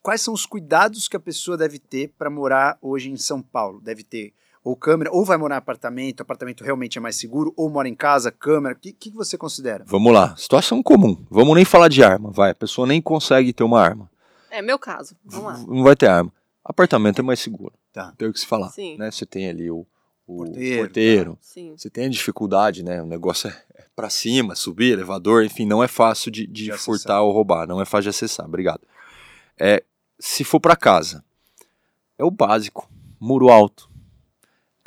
Quais 0.03 0.21
são 0.21 0.35
os 0.35 0.47
cuidados 0.47 1.07
que 1.07 1.17
a 1.17 1.21
pessoa 1.21 1.57
deve 1.57 1.79
ter 1.79 2.13
para 2.19 2.29
morar 2.29 2.77
hoje 2.83 3.09
em 3.09 3.17
São 3.17 3.41
Paulo? 3.41 3.81
Deve 3.81 4.03
ter 4.03 4.33
ou 4.63 4.77
câmera, 4.77 5.11
ou 5.13 5.25
vai 5.25 5.37
morar 5.37 5.55
em 5.57 5.59
apartamento, 5.59 6.21
apartamento 6.21 6.63
realmente 6.63 6.99
é 6.99 7.01
mais 7.01 7.17
seguro, 7.17 7.53
ou 7.57 7.71
mora 7.71 7.89
em 7.89 7.95
casa, 7.95 8.31
câmera. 8.31 8.75
O 8.75 8.79
que, 8.79 8.93
que 8.93 9.11
você 9.11 9.39
considera? 9.39 9.85
Vamos 9.87 10.13
lá, 10.13 10.37
situação 10.37 10.83
comum. 10.83 11.17
Vamos 11.31 11.55
nem 11.55 11.65
falar 11.65 11.89
de 11.89 12.03
arma, 12.03 12.31
vai. 12.31 12.51
A 12.51 12.55
pessoa 12.55 12.87
nem 12.87 13.01
consegue 13.01 13.53
ter 13.53 13.65
uma 13.65 13.81
arma. 13.81 14.11
É, 14.51 14.61
meu 14.61 14.79
caso. 14.79 15.17
Vamos 15.25 15.47
lá. 15.53 15.59
Não 15.67 15.83
vai 15.83 15.97
ter 15.97 16.09
arma. 16.09 16.33
Apartamento 16.65 17.21
é 17.21 17.23
mais 17.23 17.41
seguro. 17.41 17.73
Tá. 17.93 18.13
Tem 18.19 18.29
o 18.29 18.33
que 18.33 18.41
se 18.41 18.47
falar. 18.47 18.69
Sim. 18.71 18.97
Né? 18.99 19.11
Você 19.11 19.25
tem 19.25 19.49
ali 19.49 19.71
o, 19.71 19.87
o 20.27 20.37
Porteiro, 20.37 20.83
porteiro. 20.83 21.39
Sim. 21.41 21.75
Você 21.77 21.89
tem 21.89 22.07
a 22.07 22.09
dificuldade, 22.11 22.83
né? 22.85 23.03
O 23.03 23.07
negócio 23.07 23.49
é 23.49 23.71
é 23.77 23.85
pra 23.97 24.11
cima, 24.11 24.55
subir, 24.55 24.93
elevador, 24.93 25.45
enfim, 25.45 25.67
não 25.67 25.83
é 25.83 25.89
fácil 25.89 26.31
de, 26.31 26.47
de 26.47 26.65
De 26.65 26.71
acessar. 26.71 26.85
furtar 26.85 27.23
ou 27.23 27.33
roubar, 27.33 27.67
não 27.67 27.81
é 27.81 27.85
fácil 27.85 28.05
de 28.05 28.09
acessar. 28.11 28.47
Obrigado. 28.47 28.81
É, 29.59 29.83
se 30.19 30.45
for 30.45 30.61
pra 30.61 30.77
casa, 30.77 31.25
é 32.19 32.25
o 32.25 32.31
básico. 32.31 32.89
Muro 33.19 33.49
alto, 33.51 33.90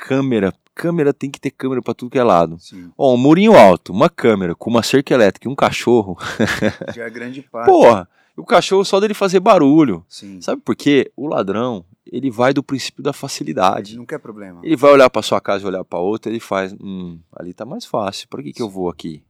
câmera. 0.08 0.52
Câmera 0.74 1.14
tem 1.14 1.30
que 1.30 1.40
ter 1.40 1.50
câmera 1.52 1.80
pra 1.80 1.94
tudo 1.94 2.10
que 2.10 2.18
é 2.18 2.24
lado. 2.24 2.58
Sim, 2.58 2.90
Ó, 2.98 3.14
um 3.14 3.16
murinho 3.16 3.56
alto, 3.56 3.92
uma 3.92 4.10
câmera 4.10 4.54
com 4.54 4.68
uma 4.68 4.82
cerca 4.82 5.14
elétrica 5.14 5.48
e 5.48 5.50
um 5.50 5.54
cachorro. 5.54 6.16
já 6.94 7.04
é 7.04 7.10
grande 7.10 7.42
parte. 7.42 7.66
Porra, 7.70 8.08
o 8.36 8.44
cachorro 8.44 8.84
só 8.84 8.98
dele 8.98 9.14
fazer 9.14 9.38
barulho. 9.40 10.04
Sim. 10.08 10.40
Sabe 10.40 10.60
por 10.60 10.74
quê? 10.74 11.12
O 11.16 11.28
ladrão, 11.28 11.84
ele 12.04 12.28
vai 12.30 12.52
do 12.52 12.62
princípio 12.62 13.02
da 13.04 13.10
Ele 13.10 13.16
facilidade. 13.16 13.96
não 13.96 14.04
quer 14.04 14.18
problema. 14.18 14.60
Ele 14.64 14.74
vai 14.76 14.90
olhar 14.92 15.08
pra 15.08 15.22
sua 15.22 15.40
casa 15.40 15.64
e 15.64 15.66
olhar 15.68 15.84
pra 15.84 16.00
outra, 16.00 16.30
ele 16.30 16.40
faz, 16.40 16.72
hum, 16.72 17.20
ali 17.32 17.54
tá 17.54 17.64
mais 17.64 17.84
fácil. 17.86 18.26
Por 18.28 18.42
que 18.42 18.52
que 18.52 18.60
eu 18.62 18.68
vou 18.68 18.88
aqui? 18.88 19.22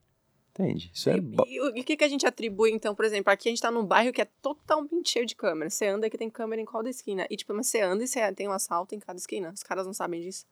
Entende? 0.59 0.91
Isso 0.95 1.11
é 1.11 1.17
E, 1.17 1.21
ba- 1.21 1.45
e 1.47 1.61
o 1.61 1.77
e 1.77 1.81
o 1.81 1.85
que, 1.85 1.97
que 1.97 2.05
a 2.05 2.09
gente 2.09 2.25
atribui, 2.25 2.71
então, 2.71 2.95
por 2.95 3.05
exemplo, 3.05 3.31
aqui 3.33 3.49
a 3.49 3.53
gente 3.53 3.61
tá 3.61 3.71
num 3.73 3.85
bairro 3.85 4.13
que 4.13 4.23
é 4.23 4.29
totalmente 4.41 5.11
cheio 5.11 5.27
de 5.27 5.35
câmeras. 5.35 5.75
Você 5.75 5.87
anda 5.89 6.09
que 6.09 6.17
tem 6.17 6.31
câmera 6.31 6.63
em 6.63 6.65
cada 6.65 6.89
esquina. 6.89 7.27
E, 7.29 7.37
tipo, 7.37 7.53
mas 7.53 7.67
você 7.67 7.81
anda 7.83 8.05
e 8.05 8.07
você 8.07 8.33
tem 8.33 8.49
um 8.49 8.53
assalto 8.53 8.95
em 8.95 9.01
cada 9.01 9.19
esquina. 9.19 9.51
Os 9.53 9.63
caras 9.65 9.85
não 9.85 9.93
sabem 9.93 10.21
disso. 10.23 10.47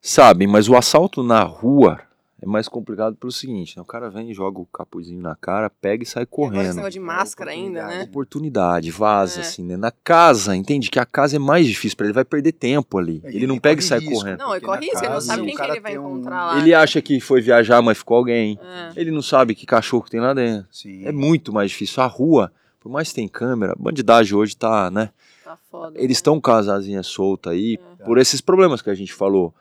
Sabem, 0.00 0.46
mas 0.46 0.68
o 0.68 0.76
assalto 0.76 1.22
na 1.22 1.42
rua 1.42 2.00
é 2.42 2.46
mais 2.46 2.68
complicado 2.68 3.16
pelo 3.16 3.32
seguinte, 3.32 3.74
né? 3.74 3.82
O 3.82 3.86
cara 3.86 4.10
vem, 4.10 4.34
joga 4.34 4.60
o 4.60 4.66
capuzinho 4.66 5.18
na 5.20 5.34
cara, 5.34 5.70
pega 5.70 6.02
e 6.02 6.06
sai 6.06 6.24
agora 6.24 6.52
correndo. 6.70 6.90
de 6.90 7.00
máscara 7.00 7.52
ainda, 7.52 7.86
né? 7.86 8.02
oportunidade. 8.02 8.90
Vaza, 8.90 9.38
É. 9.38 9.42
assim, 9.42 9.64
né? 9.64 9.78
Na 9.78 9.90
casa, 9.90 10.54
entende? 10.54 10.90
Que 10.90 10.98
a 10.98 11.06
casa 11.06 11.36
é 11.36 11.38
mais 11.38 11.66
difícil 11.66 11.96
pra 11.96 12.04
ele, 12.06 12.12
vai 12.12 12.24
perder 12.24 12.52
tempo 12.52 12.98
ali. 12.98 13.22
É, 13.24 13.30
ele 13.34 13.46
não 13.46 13.54
ele 13.54 13.60
pega 13.62 13.80
e 13.80 13.84
sai 13.84 13.98
risco. 14.00 14.14
correndo. 14.14 14.38
Não, 14.40 14.54
ele 14.54 14.64
corre 14.64 14.80
na 14.80 14.86
isso, 14.86 14.96
ele 14.98 15.06
não 15.06 15.12
casa, 15.14 15.26
sabe 15.26 15.42
quem 15.46 15.56
que 15.56 15.62
ele 15.62 15.80
vai 15.80 15.98
um- 15.98 16.06
encontrar 16.18 16.46
lá. 16.46 16.58
Ele 16.58 16.74
acha 16.74 17.00
que 17.00 17.18
foi 17.18 17.40
viajar, 17.40 17.80
mas 17.80 17.96
ficou 17.96 18.18
alguém. 18.18 18.58
É. 18.62 18.92
Ele 19.00 19.10
não 19.10 19.22
sabe 19.22 19.54
que 19.54 19.64
cachorro 19.64 20.02
que 20.02 20.10
tem 20.10 20.20
lá 20.20 20.34
dentro. 20.34 20.66
Sim. 20.70 21.06
É 21.06 21.12
muito 21.12 21.50
mais 21.50 21.70
difícil. 21.70 22.02
A 22.02 22.06
rua, 22.06 22.52
por 22.78 22.92
mais 22.92 23.08
que 23.08 23.14
tem 23.14 23.26
câmera, 23.26 23.72
a 23.72 23.76
bandidagem 23.82 24.34
hoje 24.36 24.54
tá, 24.54 24.90
né? 24.90 25.08
Tá 25.44 25.58
foda. 25.70 25.96
Eles 25.98 26.08
né? 26.08 26.12
estão 26.12 26.40
com 26.40 26.50
a 26.50 26.58
asinha 26.58 27.02
solta 27.02 27.50
aí 27.50 27.78
É. 28.00 28.04
por 28.04 28.18
esses 28.18 28.40
problemas 28.40 28.80
que 28.82 28.90
a 28.90 28.94
gente 28.94 29.12
falou. 29.12 29.54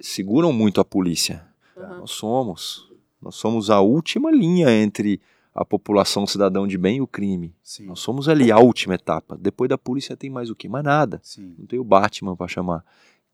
Seguram 0.00 0.52
muito 0.52 0.80
a 0.80 0.84
polícia. 0.84 1.44
Uhum. 1.76 1.98
Nós 1.98 2.10
somos. 2.12 2.88
Nós 3.20 3.34
somos 3.34 3.68
a 3.68 3.80
última 3.80 4.30
linha 4.30 4.70
entre 4.70 5.20
a 5.54 5.64
população 5.64 6.24
cidadão 6.24 6.68
de 6.68 6.78
bem 6.78 6.98
e 6.98 7.00
o 7.00 7.06
crime. 7.06 7.52
Sim. 7.62 7.86
Nós 7.86 7.98
somos 7.98 8.28
ali 8.28 8.52
a 8.52 8.58
última 8.58 8.94
etapa. 8.94 9.36
Depois 9.36 9.68
da 9.68 9.76
polícia 9.76 10.16
tem 10.16 10.30
mais 10.30 10.50
o 10.50 10.54
quê? 10.54 10.68
Mais 10.68 10.84
nada. 10.84 11.20
Sim. 11.24 11.54
Não 11.58 11.66
tem 11.66 11.80
o 11.80 11.84
Batman 11.84 12.36
pra 12.36 12.46
chamar. 12.46 12.84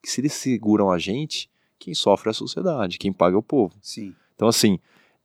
Que 0.02 0.10
se 0.10 0.22
eles 0.22 0.32
seguram 0.32 0.90
a 0.90 0.98
gente, 0.98 1.50
quem 1.78 1.92
sofre 1.92 2.28
é 2.28 2.30
a 2.30 2.34
sociedade, 2.34 2.96
quem 2.98 3.12
paga 3.12 3.36
é 3.36 3.38
o 3.38 3.42
povo. 3.42 3.74
Sim. 3.82 4.14
Então, 4.34 4.48
assim, 4.48 4.78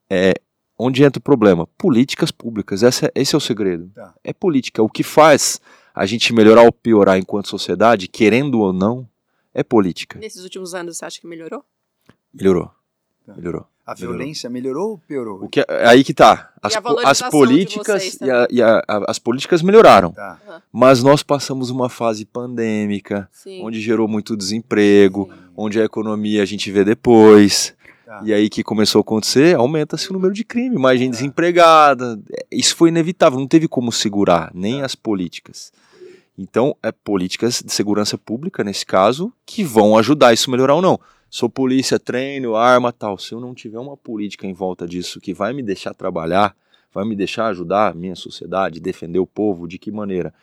é, 0.09 0.33
onde 0.77 1.01
entra 1.03 1.19
o 1.19 1.23
problema? 1.23 1.65
Políticas 1.77 2.31
públicas. 2.31 2.83
Essa 2.83 3.05
é- 3.05 3.11
esse 3.15 3.33
é 3.33 3.37
o 3.37 3.41
segredo. 3.41 3.89
Tá. 3.95 4.13
É 4.21 4.33
política. 4.33 4.83
O 4.83 4.89
que 4.89 5.03
faz 5.03 5.61
a 5.93 6.05
gente 6.05 6.33
melhorar 6.33 6.63
ou 6.63 6.71
piorar 6.71 7.17
enquanto 7.17 7.47
sociedade, 7.49 8.07
querendo 8.07 8.59
ou 8.59 8.71
não, 8.73 9.07
é 9.53 9.63
política. 9.63 10.17
Nesses 10.19 10.43
últimos 10.43 10.73
anos, 10.73 10.97
você 10.97 11.05
acha 11.05 11.19
que 11.21 11.27
melhorou? 11.27 11.63
Melhorou. 12.33 12.71
Tá. 13.25 13.33
Melhorou. 13.35 13.65
A 13.85 13.95
Melhorou. 13.95 14.17
violência 14.17 14.49
melhorou 14.51 14.89
ou 14.91 14.97
piorou? 14.99 15.43
O 15.43 15.49
que, 15.49 15.61
é 15.61 15.87
aí 15.87 16.03
que 16.03 16.13
tá. 16.13 16.53
As, 16.61 16.75
as 17.05 17.17
de 17.17 17.29
políticas 17.31 18.03
vocês 18.03 18.21
e, 18.21 18.29
a- 18.29 18.47
e 18.51 18.61
a- 18.61 18.83
a- 18.87 19.05
as 19.07 19.17
políticas 19.17 19.63
melhoraram. 19.63 20.11
Tá. 20.11 20.39
Mas 20.71 21.01
nós 21.01 21.23
passamos 21.23 21.71
uma 21.71 21.89
fase 21.89 22.23
pandêmica, 22.23 23.27
Sim. 23.31 23.63
onde 23.63 23.81
gerou 23.81 24.07
muito 24.07 24.37
desemprego, 24.37 25.27
Sim. 25.33 25.39
onde 25.57 25.81
a 25.81 25.85
economia 25.85 26.43
a 26.43 26.45
gente 26.45 26.69
vê 26.71 26.83
depois. 26.83 27.73
Tá. 28.09 28.23
E 28.25 28.33
aí 28.33 28.49
que 28.49 28.63
começou 28.63 28.97
a 28.97 29.01
acontecer, 29.01 29.55
aumenta-se 29.55 30.09
o 30.09 30.13
número 30.13 30.33
de 30.33 30.43
crime, 30.43 30.75
mais 30.79 30.99
gente 30.99 31.11
desempregada. 31.11 32.19
É, 32.31 32.47
Isso 32.51 32.75
foi 32.75 32.89
inevitável, 32.89 33.37
não 33.37 33.45
teve 33.45 33.67
como 33.67 33.91
segurar, 33.91 34.49
nem 34.51 34.81
as 34.81 34.95
políticas. 34.95 35.71
Então, 36.35 36.75
é 36.81 36.91
políticas 36.91 37.61
de 37.63 37.71
segurança 37.71 38.17
pública, 38.17 38.63
nesse 38.63 38.83
caso, 38.83 39.31
que 39.45 39.63
vão 39.63 39.95
ajudar 39.95 40.33
isso 40.33 40.49
a 40.49 40.51
melhorar 40.51 40.73
ou 40.73 40.81
não. 40.81 40.99
Sou 41.29 41.47
polícia, 41.47 41.99
treino, 41.99 42.55
arma, 42.55 42.91
tal. 42.91 43.15
Se 43.19 43.33
eu 43.33 43.39
não 43.39 43.53
tiver 43.53 43.77
uma 43.77 43.95
política 43.95 44.47
em 44.47 44.53
volta 44.53 44.87
disso 44.87 45.21
que 45.21 45.31
vai 45.31 45.53
me 45.53 45.61
deixar 45.61 45.93
trabalhar, 45.93 46.55
vai 46.91 47.05
me 47.05 47.15
deixar 47.15 47.45
ajudar 47.49 47.91
a 47.91 47.93
minha 47.93 48.15
sociedade, 48.15 48.79
defender 48.79 49.19
o 49.19 49.27
povo, 49.27 49.67
de 49.67 49.77
que 49.77 49.91
maneira? 49.91 50.33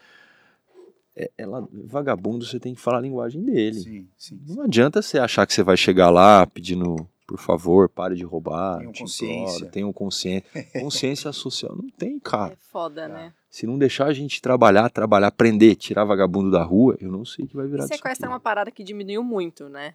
É, 1.17 1.29
ela, 1.37 1.67
vagabundo, 1.73 2.45
você 2.45 2.61
tem 2.61 2.77
que 2.77 2.81
falar 2.81 2.99
a 2.99 3.01
linguagem 3.01 3.43
dele. 3.43 3.81
Sim, 3.81 4.07
sim. 4.17 4.41
Não 4.47 4.63
adianta 4.63 5.03
você 5.03 5.19
achar 5.19 5.45
que 5.45 5.53
você 5.53 5.65
vai 5.65 5.77
chegar 5.77 6.11
lá 6.11 6.47
pedindo, 6.47 7.09
por 7.27 7.39
favor, 7.39 7.89
pare 7.89 8.15
de 8.15 8.25
roubar. 8.25 8.79
Tenham 8.79 8.93
te 8.93 9.01
consciência. 9.01 9.55
imploro, 9.57 9.73
Tenham 9.73 9.93
consciência. 9.93 10.67
Consciência 10.81 11.33
social 11.33 11.75
não 11.77 11.89
tem, 11.91 12.19
cara. 12.19 12.53
É 12.53 12.57
foda, 12.71 13.09
né? 13.09 13.33
Se 13.51 13.67
não 13.67 13.79
deixar 13.79 14.07
a 14.07 14.13
gente 14.13 14.41
trabalhar, 14.41 14.89
trabalhar, 14.91 15.29
aprender, 15.29 15.75
tirar 15.77 16.05
vagabundo 16.05 16.51
da 16.51 16.63
rua, 16.63 16.97
eu 17.01 17.11
não 17.11 17.25
sei 17.25 17.45
o 17.45 17.49
que 17.49 17.57
vai 17.57 17.67
virar 17.67 17.85
E 17.85 17.89
disso 17.89 17.97
sequestro 17.99 18.27
é 18.27 18.29
uma 18.29 18.41
parada 18.41 18.71
que 18.71 18.85
diminuiu 18.85 19.25
muito, 19.25 19.69
né? 19.69 19.95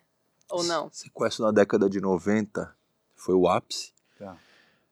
Ou 0.49 0.63
não? 0.63 0.89
Sequestro 0.91 1.45
na 1.45 1.51
década 1.51 1.89
de 1.89 2.01
90 2.01 2.73
foi 3.15 3.36
o 3.36 3.47
ápice. 3.47 3.91
Tá. 4.17 4.36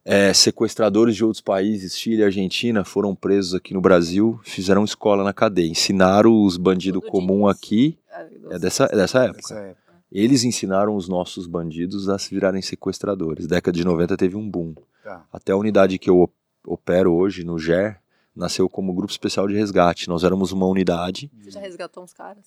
É, 0.06 0.34
sequestradores 0.34 1.16
de 1.16 1.24
outros 1.26 1.42
países, 1.42 1.98
Chile 1.98 2.22
e 2.22 2.24
Argentina, 2.24 2.86
foram 2.86 3.14
presos 3.14 3.54
aqui 3.54 3.74
no 3.74 3.82
Brasil, 3.82 4.40
fizeram 4.44 4.84
escola 4.86 5.24
na 5.24 5.34
cadeia, 5.34 5.70
ensinaram 5.70 6.44
os 6.44 6.56
bandidos 6.56 7.02
disso. 7.02 7.12
aqui, 7.48 7.98
Ah, 8.12 8.26
é 8.52 8.58
dessa, 8.60 8.86
é 8.86 8.96
dessa 8.96 9.24
época. 9.26 9.38
Nessa 9.42 9.60
época. 9.60 9.89
Eles 10.12 10.44
ensinaram 10.44 10.96
os 10.96 11.08
nossos 11.08 11.46
bandidos 11.48 12.10
a 12.10 12.18
se 12.18 12.34
virarem 12.34 12.62
sequestradores. 12.62 13.46
Década 13.48 13.78
de 13.78 13.86
90 13.86 14.18
teve 14.18 14.36
um 14.36 14.50
boom. 14.50 14.74
Tá. 15.04 15.24
Até 15.32 15.52
a 15.52 15.58
unidade 15.58 16.00
que 16.00 16.10
eu 16.10 16.20
op- 16.20 16.34
opero 16.66 17.14
hoje, 17.14 17.44
no 17.44 17.60
GER, 17.60 18.00
nasceu 18.36 18.68
como 18.68 18.94
Grupo 18.94 19.12
Especial 19.12 19.48
de 19.48 19.54
Resgate. 19.56 20.08
Nós 20.10 20.24
éramos 20.24 20.52
uma 20.52 20.66
unidade. 20.66 21.32
Você 21.40 21.52
já 21.52 21.60
resgatou 21.60 22.04
uns 22.04 22.14
caras? 22.14 22.46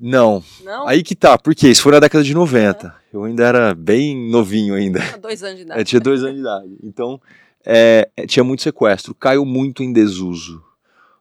Não, 0.00 0.42
Não? 0.62 0.86
aí 0.86 1.02
que 1.02 1.16
tá, 1.16 1.36
por 1.36 1.54
quê? 1.56 1.68
Isso 1.70 1.82
foi 1.82 1.90
na 1.92 1.98
década 1.98 2.22
de 2.22 2.32
90. 2.32 2.94
Eu 3.12 3.24
ainda 3.24 3.44
era 3.44 3.74
bem 3.74 4.30
novinho 4.30 4.74
ainda. 4.74 5.00
Há 5.12 5.16
dois 5.16 5.42
anos 5.42 5.56
de 5.56 5.62
idade. 5.62 5.80
Eu 5.80 5.84
tinha 5.84 6.00
dois 6.00 6.22
anos 6.22 6.34
de 6.36 6.40
idade. 6.40 6.78
Então, 6.84 7.20
é, 7.66 8.08
é, 8.16 8.26
tinha 8.26 8.44
muito 8.44 8.62
sequestro. 8.62 9.12
Caiu 9.14 9.44
muito 9.44 9.82
em 9.82 9.92
desuso. 9.92 10.62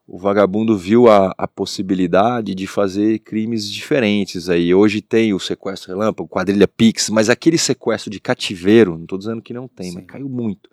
O 0.08 0.18
vagabundo 0.18 0.78
viu 0.78 1.10
a, 1.10 1.34
a 1.38 1.46
possibilidade 1.48 2.56
de 2.56 2.66
fazer 2.66 3.20
crimes 3.20 3.70
diferentes 3.70 4.48
aí. 4.48 4.74
Hoje 4.74 5.02
tem 5.02 5.34
o 5.34 5.40
sequestro 5.40 5.90
relâmpago, 5.92 6.30
quadrilha 6.30 6.66
Pix, 6.68 7.10
mas 7.10 7.30
aquele 7.30 7.58
sequestro 7.58 8.10
de 8.10 8.20
cativeiro, 8.20 8.96
não 8.96 9.04
estou 9.04 9.18
dizendo 9.18 9.42
que 9.42 9.54
não 9.54 9.68
tem, 9.68 9.90
Sim. 9.90 9.96
mas 9.98 10.06
caiu 10.06 10.30
muito. 10.30 10.70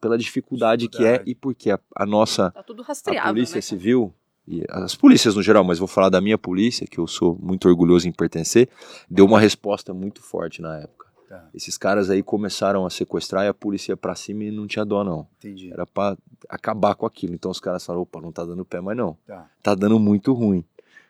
pela 0.00 0.16
dificuldade, 0.16 0.88
que 0.88 0.98
é 1.04 1.18
Dificuldade. 1.18 1.30
e 1.30 1.34
porque 1.34 1.70
a, 1.70 1.78
a 1.94 2.06
nossa 2.06 2.50
Tá 2.52 2.62
tudo 2.62 2.82
a 2.82 2.86
rastreável, 2.86 3.34
polícia 3.34 3.56
né? 3.56 3.60
civil 3.60 4.14
e 4.46 4.64
as 4.70 4.94
polícias 4.94 5.34
no 5.34 5.42
geral, 5.42 5.64
mas 5.64 5.78
vou 5.78 5.88
falar 5.88 6.08
da 6.08 6.20
minha 6.20 6.38
polícia, 6.38 6.86
que 6.86 6.98
eu 6.98 7.06
sou 7.06 7.36
muito 7.42 7.68
orgulhoso 7.68 8.08
em 8.08 8.12
pertencer, 8.12 8.68
deu 9.10 9.26
uma 9.26 9.38
resposta 9.40 9.92
muito 9.92 10.22
forte 10.22 10.62
na 10.62 10.78
época. 10.78 11.07
Tá, 11.28 11.46
Esses 11.52 11.76
caras 11.76 12.08
aí 12.08 12.22
começaram 12.22 12.86
a 12.86 12.90
sequestrar 12.90 13.44
e 13.44 13.48
a 13.48 13.54
polícia 13.54 13.92
ia 13.92 13.96
pra 13.96 14.14
cima 14.14 14.44
e 14.44 14.50
não 14.50 14.66
tinha 14.66 14.84
dó 14.84 15.04
não. 15.04 15.28
entendi. 15.38 15.70
Era 15.72 15.84
pra 15.86 16.16
acabar 16.48 16.94
com 16.94 17.04
aquilo. 17.04 17.34
Então 17.34 17.50
os 17.50 17.60
caras 17.60 17.84
falaram, 17.84 18.02
opa, 18.02 18.20
não 18.20 18.32
tá 18.32 18.44
dando 18.44 18.64
pé 18.64 18.80
mais 18.80 18.96
não. 18.96 19.16
Tá. 19.26 19.50
Tá 19.62 19.74
dando 19.74 19.98
muito 19.98 20.32
ruim. 20.32 20.64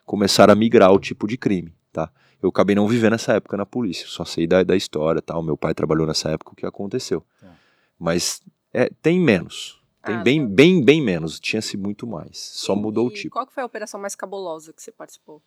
Começaram 0.05 0.53
a 0.53 0.57
migrar 0.57 0.93
o 0.93 0.99
tipo 0.99 1.27
de 1.29 1.37
crime, 1.37 1.73
tá? 1.93 2.11
Eu 2.43 2.49
acabei 2.49 2.75
não 2.75 2.89
vivendo 2.89 3.12
essa 3.14 3.35
época 3.35 3.57
na 3.57 3.64
polícia, 3.66 4.07
só 4.09 4.25
sei 4.25 4.47
da, 4.47 4.62
da 4.62 4.75
história, 4.75 5.21
tal. 5.23 5.43
Meu 5.43 5.57
pai 5.57 5.73
trabalhou 5.75 6.07
nessa 6.07 6.31
época, 6.31 6.53
o 6.53 6.57
que 6.57 6.66
aconteceu. 6.66 7.25
Tá. 7.41 7.55
Mas 7.99 8.43
é, 8.73 8.91
tem 9.03 9.21
menos. 9.21 9.81
Tem 10.05 10.14
Ah, 10.16 10.23
bem, 10.23 10.41
tá. 10.49 10.55
bem, 10.55 10.85
bem 10.85 11.03
menos. 11.03 11.39
Tinha-se 11.39 11.77
muito 11.77 12.07
mais. 12.07 12.39
Só 12.39 12.75
mudou 12.75 13.07
o 13.07 13.11
E 13.11 13.14
tipo. 13.14 13.33
Qual 13.35 13.47
que 13.47 13.53
foi 13.53 13.62
a 13.62 13.66
operação 13.66 14.01
mais 14.01 14.14
cabulosa 14.16 14.73
que 14.73 14.83
você 14.83 14.91
participou? 14.91 15.41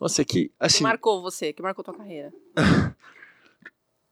Nossa, 0.00 0.22
é 0.22 0.24
que, 0.24 0.44
Que 0.48 0.52
assim, 0.60 0.84
marcou 0.84 1.20
você, 1.20 1.52
que 1.52 1.60
marcou 1.60 1.82
tua 1.84 1.94
carreira? 1.94 2.32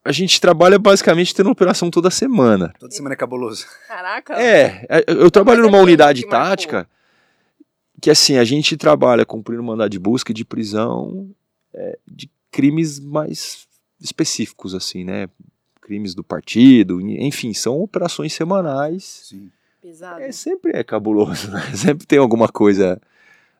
a 0.07 0.13
gente 0.13 0.41
trabalha 0.41 0.79
basicamente 0.79 1.35
tendo 1.35 1.51
operação 1.51 1.91
toda 1.91 2.11
semana. 2.11 2.73
Toda 2.79 2.95
semana 2.95 3.15
é 3.15 3.17
cabuloso. 3.17 3.67
Caraca! 3.89 4.35
É, 4.35 4.87
é, 4.89 5.05
eu 5.09 5.31
trabalho 5.31 5.63
numa 5.63 5.79
unidade 5.79 6.23
que 6.23 6.29
marcou? 6.29 6.49
tática 6.49 6.89
que, 8.01 8.11
assim, 8.11 8.37
a 8.37 8.45
gente 8.45 8.77
trabalha 8.77 9.25
cumprindo 9.25 9.63
mandado 9.63 9.91
de 9.91 9.99
busca 9.99 10.31
e 10.31 10.35
de 10.35 10.45
prisão 10.45 11.31
é, 11.75 11.99
de 12.07 12.31
crimes 12.51 13.01
mais 13.01 13.67
específicos, 14.01 14.75
assim, 14.75 15.05
né? 15.05 15.29
Crimes 15.81 16.15
do 16.15 16.23
partido, 16.23 17.01
enfim, 17.01 17.55
são 17.55 17.81
operações 17.81 18.33
semanais. 18.33 19.23
Sim. 19.29 19.51
Pesado. 19.81 20.21
É, 20.21 20.33
sempre 20.33 20.73
é 20.75 20.83
cabuloso, 20.83 21.51
né? 21.51 21.63
Sempre 21.75 22.07
tem 22.07 22.19
alguma 22.19 22.49
coisa 22.49 23.01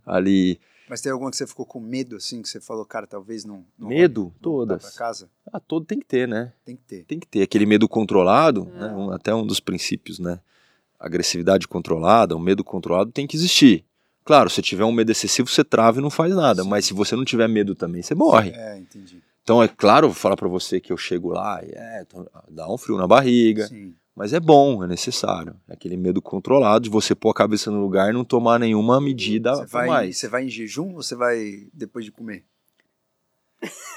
ali. 0.05 0.59
Mas 0.89 1.01
tem 1.01 1.11
alguma 1.11 1.31
que 1.31 1.37
você 1.37 1.47
ficou 1.47 1.67
com 1.67 1.81
medo, 1.81 2.17
assim, 2.17 2.41
que 2.43 2.49
você 2.49 2.61
falou, 2.61 2.85
cara, 2.85 3.07
talvez 3.07 3.45
não. 3.45 3.65
não 3.79 3.89
Medo? 3.89 4.25
não 4.25 4.41
Todas. 4.41 4.83
Pra 4.83 4.91
casa? 4.93 5.29
Ah, 5.53 5.59
todo 5.59 5.85
tem 5.85 5.99
que 5.99 6.07
ter, 6.07 6.29
né? 6.29 6.53
Tem 6.65 6.77
que 6.77 6.83
ter. 6.85 7.05
tem 7.05 7.19
que 7.19 7.27
ter 7.27 7.43
aquele 7.43 7.67
medo 7.67 7.89
controlado, 7.89 8.71
É. 8.77 8.79
né, 8.81 8.87
um- 8.95 9.11
até 9.11 9.35
um 9.35 9.45
dos 9.47 9.59
princípios, 9.61 10.19
né? 10.19 10.39
Agressividade 10.99 11.69
controlada, 11.69 12.35
o 12.37 12.39
medo 12.41 12.65
controlado 12.65 13.11
tem 13.13 13.27
que 13.27 13.37
existir. 13.37 13.85
Claro, 14.25 14.49
se 14.51 14.63
tiver 14.63 14.85
um 14.85 14.93
medo 14.93 15.11
excessivo, 15.13 15.49
você 15.49 15.63
trava 15.63 15.99
e 15.99 16.03
não 16.03 16.11
faz 16.11 16.35
nada, 16.35 16.63
Sim. 16.63 16.69
mas 16.69 16.85
se 16.87 16.95
você 16.95 17.15
não 17.15 17.25
tiver 17.25 17.49
medo 17.49 17.75
também, 17.75 18.03
você 18.03 18.15
morre. 18.15 18.51
É, 18.51 18.79
entendi. 18.79 19.23
Então, 19.43 19.63
é 19.63 19.69
claro, 19.69 20.09
vou 20.09 20.15
falar 20.15 20.37
pra 20.37 20.49
você 20.49 20.81
que 20.81 20.93
eu 20.93 20.97
chego 20.97 21.29
lá 21.29 21.63
e 21.65 21.71
é, 21.71 22.05
dá 22.51 22.69
um 22.73 22.77
frio 22.79 22.97
na 22.97 23.07
barriga, 23.07 23.69
Sim. 23.69 23.95
Mas 24.17 24.33
é 24.33 24.41
bom, 24.41 24.83
é 24.83 24.87
necessário. 24.87 25.55
É 25.69 25.75
aquele 25.75 25.97
medo 25.97 26.21
controlado 26.23 26.85
de 26.85 26.91
você 26.91 27.15
pôr 27.15 27.31
a 27.31 27.35
cabeça 27.35 27.71
no 27.71 27.81
lugar 27.81 28.11
e 28.11 28.13
não 28.13 28.25
tomar 28.25 28.59
nenhuma 28.59 29.01
medida 29.01 29.55
Você 29.55 29.67
vai, 29.67 29.87
mais. 29.87 30.17
você 30.19 30.27
vai 30.29 30.45
em 30.45 30.49
jejum 30.49 30.89
ou 30.95 31.03
você 31.03 31.15
vai 31.15 31.69
depois 31.73 32.05
de 32.05 32.11
comer? 32.11 32.45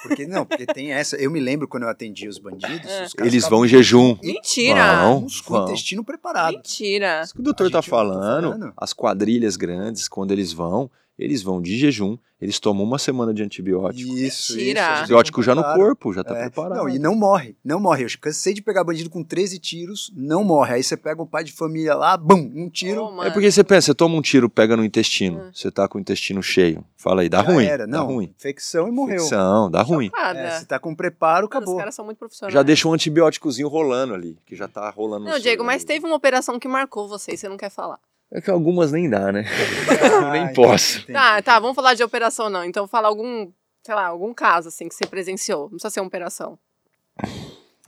Porque 0.03 0.25
não, 0.25 0.45
porque 0.45 0.65
tem 0.65 0.93
essa. 0.93 1.17
Eu 1.17 1.29
me 1.29 1.39
lembro 1.39 1.67
quando 1.67 1.83
eu 1.83 1.89
atendi 1.89 2.27
os 2.29 2.37
bandidos, 2.37 2.89
É. 2.89 3.03
os 3.05 3.13
Eles 3.19 3.47
vão 3.47 3.65
em 3.65 3.67
jejum. 3.67 4.17
Mentira! 4.23 5.01
Vão. 5.03 5.27
com 5.45 5.53
o 5.53 5.63
intestino 5.65 6.03
preparado. 6.03 6.53
Mentira! 6.55 7.21
Isso 7.23 7.33
que 7.33 7.41
o 7.41 7.43
doutor 7.43 7.69
tá 7.69 7.81
falando, 7.81 8.51
falando. 8.51 8.73
as 8.77 8.93
quadrilhas 8.93 9.57
grandes, 9.57 10.07
quando 10.07 10.31
eles 10.31 10.53
vão, 10.53 10.89
eles 11.19 11.43
vão 11.43 11.61
de 11.61 11.77
jejum, 11.77 12.17
eles 12.41 12.57
tomam 12.59 12.85
uma 12.85 12.97
semana 12.97 13.33
de 13.33 13.43
antibiótico. 13.43 14.15
Isso, 14.17 14.55
Mentira. 14.55 14.79
isso. 14.79 14.99
Antibiótico 15.01 15.43
já 15.43 15.53
no 15.53 15.61
corpo, 15.61 16.13
já 16.13 16.23
tá 16.23 16.37
É. 16.37 16.43
preparado. 16.43 16.77
Não, 16.77 16.87
e 16.89 16.97
não 16.97 17.13
morre, 17.13 17.57
não 17.63 17.79
morre. 17.81 18.05
Eu 18.05 18.07
cansei 18.21 18.53
de 18.53 18.61
pegar 18.61 18.83
bandido 18.85 19.09
com 19.09 19.21
13 19.23 19.59
tiros, 19.59 20.09
não 20.15 20.41
morre. 20.43 20.75
Aí 20.75 20.83
você 20.83 20.95
pega 20.95 21.21
um 21.21 21.25
pai 21.25 21.43
de 21.43 21.51
família 21.51 21.93
lá, 21.95 22.15
bum, 22.15 22.49
um 22.55 22.69
tiro. 22.69 23.03
Ô, 23.03 23.23
É 23.23 23.29
porque 23.29 23.51
você 23.51 23.61
pensa, 23.61 23.87
você 23.87 23.93
toma 23.93 24.15
um 24.15 24.21
tiro, 24.21 24.49
pega 24.49 24.77
no 24.77 24.85
intestino, 24.85 25.39
Hum. 25.39 25.51
você 25.53 25.69
tá 25.69 25.85
com 25.89 25.97
o 25.97 26.01
intestino 26.01 26.41
cheio. 26.41 26.81
Fala 26.95 27.21
aí, 27.23 27.27
dá 27.29 27.43
já 27.43 27.51
ruim. 27.51 27.65
Era. 27.65 27.85
Dá 27.85 27.97
Não, 27.97 28.05
ruim. 28.05 28.33
infecção 28.37 28.87
e 28.87 28.91
morreu. 28.91 29.17
Infecção, 29.17 29.69
dá 29.69 29.81
ruim. 29.81 30.09
É, 30.35 30.51
se 30.59 30.65
tá 30.65 30.79
com 30.79 30.95
preparo, 30.95 31.29
Mano, 31.39 31.45
Os 31.49 31.55
acabou. 31.57 31.77
caras 31.77 31.93
são 31.95 32.05
muito 32.05 32.17
profissionais. 32.19 32.53
Já 32.53 32.63
deixa 32.63 32.87
um 32.87 32.93
antibióticozinzinho 32.93 33.67
rolando 33.67 34.13
ali, 34.13 34.37
que 34.45 34.55
já 34.55 34.67
tá 34.69 34.89
rolando 34.89 35.25
Não, 35.25 35.37
Diego, 35.39 35.63
mas 35.65 35.81
ali. 35.81 35.87
teve 35.87 36.05
uma 36.05 36.15
operação 36.15 36.57
que 36.57 36.67
marcou 36.69 37.07
você 37.09 37.33
e 37.33 37.37
você 37.37 37.49
não 37.49 37.57
quer 37.57 37.69
falar. 37.69 37.99
É 38.31 38.39
que 38.41 38.49
algumas 38.51 38.91
nem 38.91 39.09
dá, 39.09 39.31
né? 39.31 39.45
Ah, 40.21 40.31
nem 40.31 40.53
posso. 40.53 40.99
entendi. 40.99 41.13
Tá, 41.13 41.41
tá, 41.41 41.59
vamos 41.59 41.75
falar 41.75 41.93
de 41.95 42.03
operação 42.03 42.49
não. 42.49 42.63
Então 42.63 42.87
fala 42.87 43.07
algum, 43.07 43.49
sei 43.83 43.95
lá, 43.95 44.07
algum 44.07 44.33
caso 44.33 44.67
assim 44.67 44.87
que 44.87 44.93
você 44.95 45.05
presenciou. 45.07 45.61
Não 45.63 45.69
precisa 45.71 45.89
ser 45.89 45.99
uma 46.01 46.07
operação. 46.07 46.57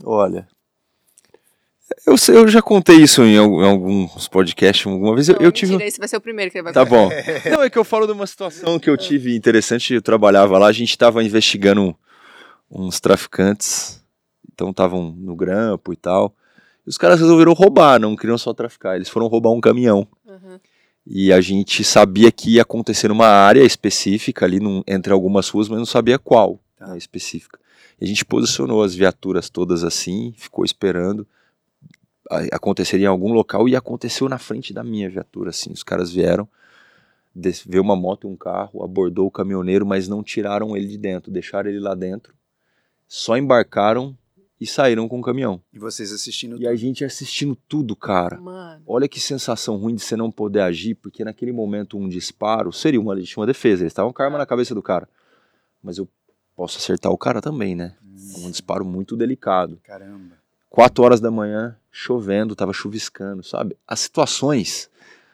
Olha. 0.04 0.48
Eu, 2.08 2.18
sei- 2.18 2.36
eu 2.38 2.48
já 2.48 2.62
contei 2.62 2.96
isso 2.98 3.22
em, 3.24 3.38
al- 3.38 3.62
em 3.62 3.68
alguns 3.70 4.28
podcasts 4.28 4.88
alguma 4.88 5.14
vez. 5.14 5.28
Eu, 5.30 5.36
Não, 5.36 5.42
eu 5.44 5.52
tive. 5.52 5.72
mentira, 5.74 5.88
esse 5.88 6.00
vai 6.00 6.08
ser 6.08 6.18
o 6.18 6.22
primeiro 6.22 6.50
que 6.50 6.58
ele 6.58 6.64
vai 6.64 6.74
Tá 6.74 6.86
bom. 6.86 7.10
Não, 7.52 7.62
é 7.62 7.70
que 7.70 7.78
eu 7.78 7.84
falo 7.84 8.08
de 8.08 8.14
uma 8.14 8.26
situação 8.26 8.80
que 8.80 8.90
eu 8.90 8.98
tive 8.98 9.36
interessante. 9.36 9.94
Eu 9.94 10.02
trabalhava 10.02 10.58
lá, 10.58 10.68
a 10.68 10.72
gente 10.72 10.90
estava 10.92 11.24
investigando 11.24 11.96
uns 12.70 13.00
traficantes. 13.00 14.02
Então 14.54 14.70
estavam 14.72 15.12
no 15.18 15.36
grampo 15.36 15.92
e 15.92 15.96
tal. 15.98 16.34
E 16.86 16.90
os 16.90 16.98
caras 16.98 17.20
resolveram 17.20 17.54
roubar, 17.54 18.00
não 18.00 18.16
queriam 18.16 18.38
só 18.38 18.54
traficar. 18.54 18.96
Eles 18.96 19.10
foram 19.10 19.28
roubar 19.28 19.52
um 19.52 19.62
caminhão. 19.62 20.08
Uhum. 20.44 20.60
E 21.06 21.34
a 21.34 21.42
gente 21.42 21.84
sabia 21.84 22.32
que 22.32 22.52
ia 22.56 22.62
acontecer 22.62 23.08
numa 23.08 23.28
área 23.28 23.64
específica 23.64 24.46
ali 24.46 24.60
num- 24.60 24.84
entre 24.88 25.12
algumas 25.12 25.50
ruas, 25.50 25.68
mas 25.68 25.80
não 25.80 25.86
sabia 25.86 26.20
qual 26.20 26.60
Tá. 26.78 26.88
né, 26.88 26.98
específica. 26.98 27.60
E 28.00 28.06
a 28.06 28.08
gente 28.08 28.24
posicionou 28.26 28.84
as 28.84 28.94
viaturas 28.96 29.50
todas 29.50 29.84
assim, 29.84 30.34
ficou 30.38 30.64
esperando. 30.66 31.28
A- 32.30 32.56
Aconteceria 32.56 33.06
em 33.06 33.10
algum 33.10 33.34
local 33.34 33.68
e 33.68 33.76
aconteceu 33.76 34.30
na 34.30 34.38
frente 34.38 34.74
da 34.74 34.84
minha 34.84 35.10
viatura, 35.10 35.50
assim. 35.50 35.72
Os 35.72 35.84
caras 35.84 36.12
vieram, 36.12 36.48
veio 37.66 37.82
uma 37.84 37.96
moto 37.96 38.28
e 38.28 38.32
um 38.32 38.36
carro, 38.36 38.84
abordou 38.84 39.28
o 39.28 39.32
caminhoneiro, 39.32 39.86
mas 39.86 40.08
não 40.08 40.24
tiraram 40.24 40.76
ele 40.78 40.88
de 40.88 40.98
dentro, 40.98 41.32
deixaram 41.32 41.70
ele 41.70 41.80
lá 41.80 41.96
dentro. 41.96 42.34
Só 43.08 43.36
embarcaram 43.38 44.16
e 44.62 44.68
saíram 44.68 45.08
com 45.10 45.20
o 45.20 45.24
caminhão. 45.24 45.60
E 45.74 45.80
vocês 45.80 46.12
assistindo 46.12 46.62
E 46.62 46.68
a 46.68 46.76
gente 46.76 47.04
assistindo 47.04 47.58
tudo, 47.68 47.96
cara. 47.96 48.40
Mano. 48.40 48.84
Olha 48.86 49.08
que 49.08 49.20
sensação 49.20 49.76
ruim 49.76 49.96
de 49.96 50.04
você 50.04 50.16
não 50.16 50.30
poder 50.30 50.60
agir, 50.62 50.94
porque 50.94 51.24
naquele 51.26 51.52
momento 51.52 51.98
um 51.98 52.08
disparo 52.08 52.72
seria 52.72 53.02
uma 53.02 53.12
legítima 53.12 53.48
defesa. 53.48 53.82
Eles 53.82 53.92
estavam 53.92 54.14
com 54.14 54.22
a 54.22 54.26
arma 54.26 54.38
na 54.38 54.46
cabeça 54.46 54.76
do 54.76 54.82
cara. 54.84 55.10
Mas 55.82 55.98
eu 55.98 56.08
posso 56.56 56.78
acertar 56.78 57.12
o 57.12 57.18
cara 57.18 57.42
também, 57.42 57.74
né? 57.74 57.96
Hum, 58.06 58.46
Um 58.46 58.52
disparo 58.52 58.86
muito 58.86 59.18
delicado. 59.18 59.80
Caramba. 59.84 60.36
Quatro 60.70 61.04
horas 61.04 61.20
da 61.20 61.32
manhã, 61.32 61.76
chovendo, 61.92 62.56
tava 62.56 62.72
chuviscando, 62.72 63.42
sabe? 63.42 63.76
As 63.88 64.00
situações. 64.00 64.92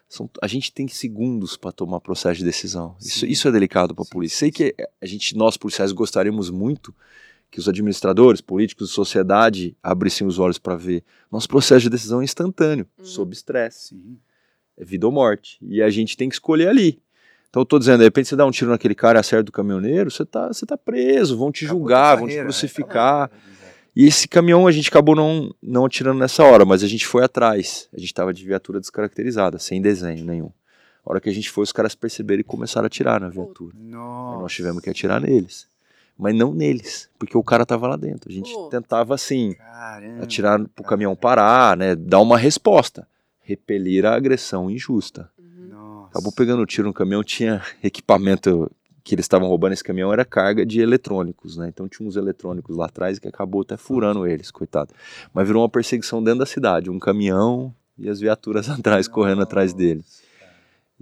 São, 0.07 0.29
a 0.41 0.47
gente 0.47 0.71
tem 0.71 0.87
segundos 0.87 1.57
para 1.57 1.73
tomar 1.73 1.99
processo 1.99 2.39
de 2.39 2.45
decisão. 2.45 2.95
Isso, 3.01 3.19
Sim. 3.19 3.27
isso 3.27 3.45
é 3.49 3.51
delicado 3.51 3.93
para 3.93 4.05
a 4.05 4.07
polícia. 4.07 4.37
Sei 4.39 4.51
que 4.51 4.73
a 5.01 5.05
gente, 5.05 5.35
nós 5.35 5.57
policiais 5.57 5.91
gostaríamos 5.91 6.49
muito 6.49 6.95
que 7.57 7.61
os 7.61 7.67
administradores, 7.67 8.39
políticos, 8.39 8.91
sociedade 8.91 9.75
abrissem 9.81 10.27
os 10.27 10.37
olhos 10.37 10.59
para 10.59 10.75
ver. 10.75 11.03
Nosso 11.31 11.47
processo 11.49 11.81
de 11.81 11.89
decisão 11.89 12.21
é 12.21 12.23
instantâneo, 12.23 12.85
Uhum. 12.99 13.03
sob 13.03 13.33
estresse 13.33 13.99
é 14.77 14.85
vida 14.85 15.07
ou 15.07 15.11
morte. 15.11 15.57
E 15.67 15.81
a 15.81 15.89
gente 15.89 16.15
tem 16.15 16.29
que 16.29 16.35
escolher 16.35 16.67
ali. 16.67 17.01
Então 17.49 17.61
eu 17.61 17.65
tô 17.65 17.79
dizendo, 17.79 17.97
de 17.97 18.03
repente 18.03 18.27
você 18.29 18.35
dá 18.35 18.45
um 18.45 18.51
tiro 18.51 18.69
naquele 18.69 18.93
cara 18.93 19.17
e 19.17 19.21
acerta 19.21 19.49
o 19.49 19.51
caminhoneiro, 19.51 20.11
você 20.11 20.23
tá, 20.23 20.49
você 20.49 20.67
tá 20.67 20.77
preso, 20.77 21.35
vão 21.35 21.51
te 21.51 21.65
Acabou 21.65 21.79
julgar, 21.81 22.09
tua 22.11 22.19
vão 22.19 22.27
te 22.27 22.29
carreira, 22.29 22.43
crucificar. 22.45 23.23
acabou. 23.23 23.43
E 23.95 24.05
esse 24.05 24.27
caminhão 24.27 24.67
a 24.67 24.71
gente 24.71 24.89
acabou 24.89 25.15
não, 25.15 25.51
não 25.59 25.83
atirando 25.85 26.19
nessa 26.19 26.43
hora, 26.43 26.63
mas 26.63 26.83
a 26.83 26.87
gente 26.87 27.07
foi 27.07 27.23
atrás. 27.23 27.89
A 27.91 27.99
gente 27.99 28.13
tava 28.13 28.31
de 28.31 28.45
viatura 28.45 28.79
descaracterizada, 28.79 29.57
sem 29.57 29.81
desenho 29.81 30.23
nenhum. 30.23 30.51
A 31.03 31.09
hora 31.11 31.19
que 31.19 31.27
a 31.29 31.33
gente 31.33 31.49
foi, 31.49 31.63
os 31.63 31.71
caras 31.71 31.95
perceberam 31.95 32.41
e 32.41 32.43
começaram 32.43 32.85
a 32.85 32.87
atirar 32.87 33.19
na 33.19 33.29
viatura. 33.29 33.75
Aí 33.75 33.83
Nossa. 33.83 34.41
nós 34.41 34.53
tivemos 34.53 34.83
que 34.83 34.89
atirar 34.91 35.19
neles. 35.19 35.67
Mas 36.17 36.35
não 36.35 36.53
neles, 36.53 37.09
porque 37.19 37.37
o 37.37 37.43
cara 37.43 37.65
tava 37.65 37.87
lá 37.87 37.95
dentro. 37.95 38.29
A 38.29 38.33
gente 38.33 38.51
Pô. 38.51 38.69
tentava 38.69 39.13
assim, 39.13 39.53
Caramba. 39.53 40.23
atirar 40.23 40.57
pro 40.59 40.83
cara. 40.83 40.89
caminhão 40.89 41.15
parar, 41.15 41.77
né? 41.77 41.95
Dar 41.95 42.19
uma 42.19 42.37
resposta. 42.37 43.07
Repelir 43.39 44.05
a 44.05 44.15
agressão 44.15 44.69
injusta. 44.69 45.29
Uhum. 45.37 45.67
Nossa. 45.69 46.09
Acabou 46.09 46.31
pegando 46.31 46.65
tiro 46.65 46.87
no 46.87 46.93
caminhão, 46.93 47.23
tinha 47.23 47.61
equipamento 47.83 48.71
que 49.03 49.15
eles 49.15 49.23
estavam 49.23 49.47
roubando 49.47 49.71
esse 49.71 49.83
caminhão, 49.83 50.11
era 50.11 50.25
carga 50.25 50.65
de 50.65 50.81
eletrônicos, 50.81 51.55
né? 51.55 51.69
Então 51.69 51.87
tinha 51.87 52.05
uns 52.05 52.17
eletrônicos 52.17 52.75
lá 52.75 52.87
atrás 52.87 53.17
que 53.17 53.27
acabou 53.27 53.61
até 53.61 53.77
furando 53.77 54.27
eles, 54.27 54.51
coitado. 54.51 54.93
Mas 55.33 55.47
virou 55.47 55.61
uma 55.61 55.69
perseguição 55.69 56.21
dentro 56.21 56.39
da 56.39 56.45
cidade, 56.45 56.89
um 56.89 56.99
caminhão 56.99 57.73
e 57.97 58.09
as 58.09 58.19
viaturas 58.19 58.67
atrás, 58.69 59.07
correndo 59.07 59.43
atrás 59.43 59.71
dele. 59.71 60.03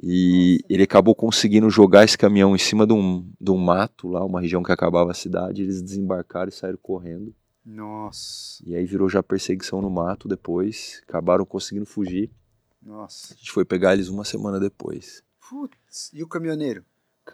E 0.01 0.59
ele 0.69 0.83
acabou 0.83 1.15
conseguindo 1.15 1.69
jogar 1.69 2.03
esse 2.03 2.17
caminhão 2.17 2.55
em 2.55 2.59
cima 2.59 2.85
de 2.85 2.93
um, 2.93 3.29
de 3.39 3.51
um 3.51 3.57
mato 3.57 4.07
lá, 4.07 4.23
uma 4.25 4.41
região 4.41 4.61
que 4.61 4.71
acabava 4.71 5.11
a 5.11 5.15
cidade, 5.15 5.61
eles 5.61 5.81
desembarcaram 5.81 6.49
e 6.49 6.51
saíram 6.51 6.77
correndo. 6.81 7.33
Nossa. 7.65 8.61
E 8.65 8.75
aí 8.75 8.85
virou 8.85 9.09
já 9.09 9.23
perseguição 9.23 9.81
no 9.81 9.89
mato 9.89 10.27
depois, 10.27 11.01
acabaram 11.07 11.45
conseguindo 11.45 11.85
fugir. 11.85 12.29
Nossa. 12.81 13.33
A 13.33 13.37
gente 13.37 13.51
foi 13.51 13.65
pegar 13.65 13.93
eles 13.93 14.09
uma 14.09 14.23
semana 14.23 14.59
depois. 14.59 15.23
Putz. 15.49 16.11
E 16.13 16.21
o 16.21 16.27
caminhoneiro? 16.27 16.85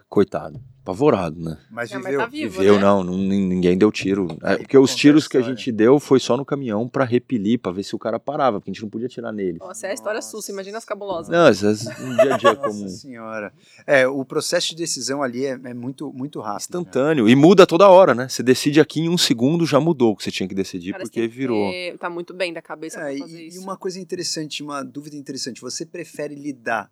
Coitado. 0.10 0.60
Apavorado, 0.84 1.40
né? 1.40 1.60
Mas 1.70 1.92
É, 1.92 1.96
mas 1.96 2.06
viveu. 2.06 2.20
tá 2.20 2.26
vivo, 2.26 2.58
Viveu, 2.58 2.74
né? 2.76 2.82
não, 2.82 3.04
não, 3.04 3.16
nin- 3.16 3.48
ninguém 3.48 3.78
deu 3.78 3.92
tiro. 3.92 4.28
É, 4.42 4.58
porque 4.58 4.76
os 4.76 4.96
tiros 4.96 5.28
que 5.28 5.38
a 5.38 5.42
gente 5.42 5.72
deu 5.72 6.00
foi 6.00 6.20
só 6.20 6.36
no 6.36 6.44
caminhão 6.44 6.90
pra 6.90 7.06
repelir, 7.06 7.60
pra 7.60 7.72
ver 7.72 7.84
se 7.84 7.96
o 7.96 8.00
cara 8.00 8.20
parava, 8.20 8.60
porque 8.60 8.72
a 8.72 8.74
gente 8.74 8.82
não 8.82 8.90
podia 8.90 9.06
atirar 9.06 9.32
nele. 9.32 9.60
Nossa, 9.60 9.86
é 9.86 9.92
a 9.92 9.94
história 9.94 10.18
Nossa. 10.18 10.32
sussa, 10.32 10.52
imagina 10.52 10.80
as 10.80 10.84
cabulosas. 10.86 11.30
Não, 11.30 11.46
às 11.46 11.62
vezes 11.62 11.86
no 12.00 12.16
dia 12.16 12.34
a 12.34 12.38
dia 12.38 12.54
Nossa 12.56 12.68
comum. 12.68 12.90
senhora. 12.90 13.54
É, 13.86 14.08
o 14.08 14.26
processo 14.26 14.70
de 14.70 14.76
decisão 14.78 15.22
ali 15.22 15.46
é, 15.46 15.52
é 15.52 15.74
muito, 15.74 16.12
muito 16.14 16.40
rápido. 16.40 16.54
né? 16.56 16.58
Instantâneo. 16.82 17.30
E 17.30 17.36
muda 17.36 17.68
toda 17.68 17.88
hora, 17.88 18.16
né? 18.16 18.28
Você 18.28 18.42
decide 18.42 18.82
aqui 18.82 19.02
em 19.02 19.08
um 19.10 19.20
segundo, 19.20 19.68
já 19.68 19.80
mudou 19.80 20.14
o 20.14 20.16
que 20.16 20.24
você 20.24 20.32
tinha 20.32 20.50
que 20.50 20.56
decidir, 20.56 20.94
Cara, 20.94 21.04
porque 21.04 21.28
virou. 21.28 21.70
ter- 21.72 21.96
Tá 22.00 22.10
muito 22.10 22.34
bem 22.34 22.52
da 22.52 22.62
cabeça 22.62 23.00
É, 23.02 23.16
pra 23.18 23.28
fazer 23.28 23.40
e, 23.40 23.44
e 23.44 23.48
isso. 23.50 23.62
uma 23.62 23.78
coisa 23.78 24.00
interessante, 24.00 24.64
uma 24.64 24.82
dúvida 24.84 25.16
interessante. 25.16 25.62
Você 25.62 25.86
prefere 25.86 26.34
lidar 26.34 26.90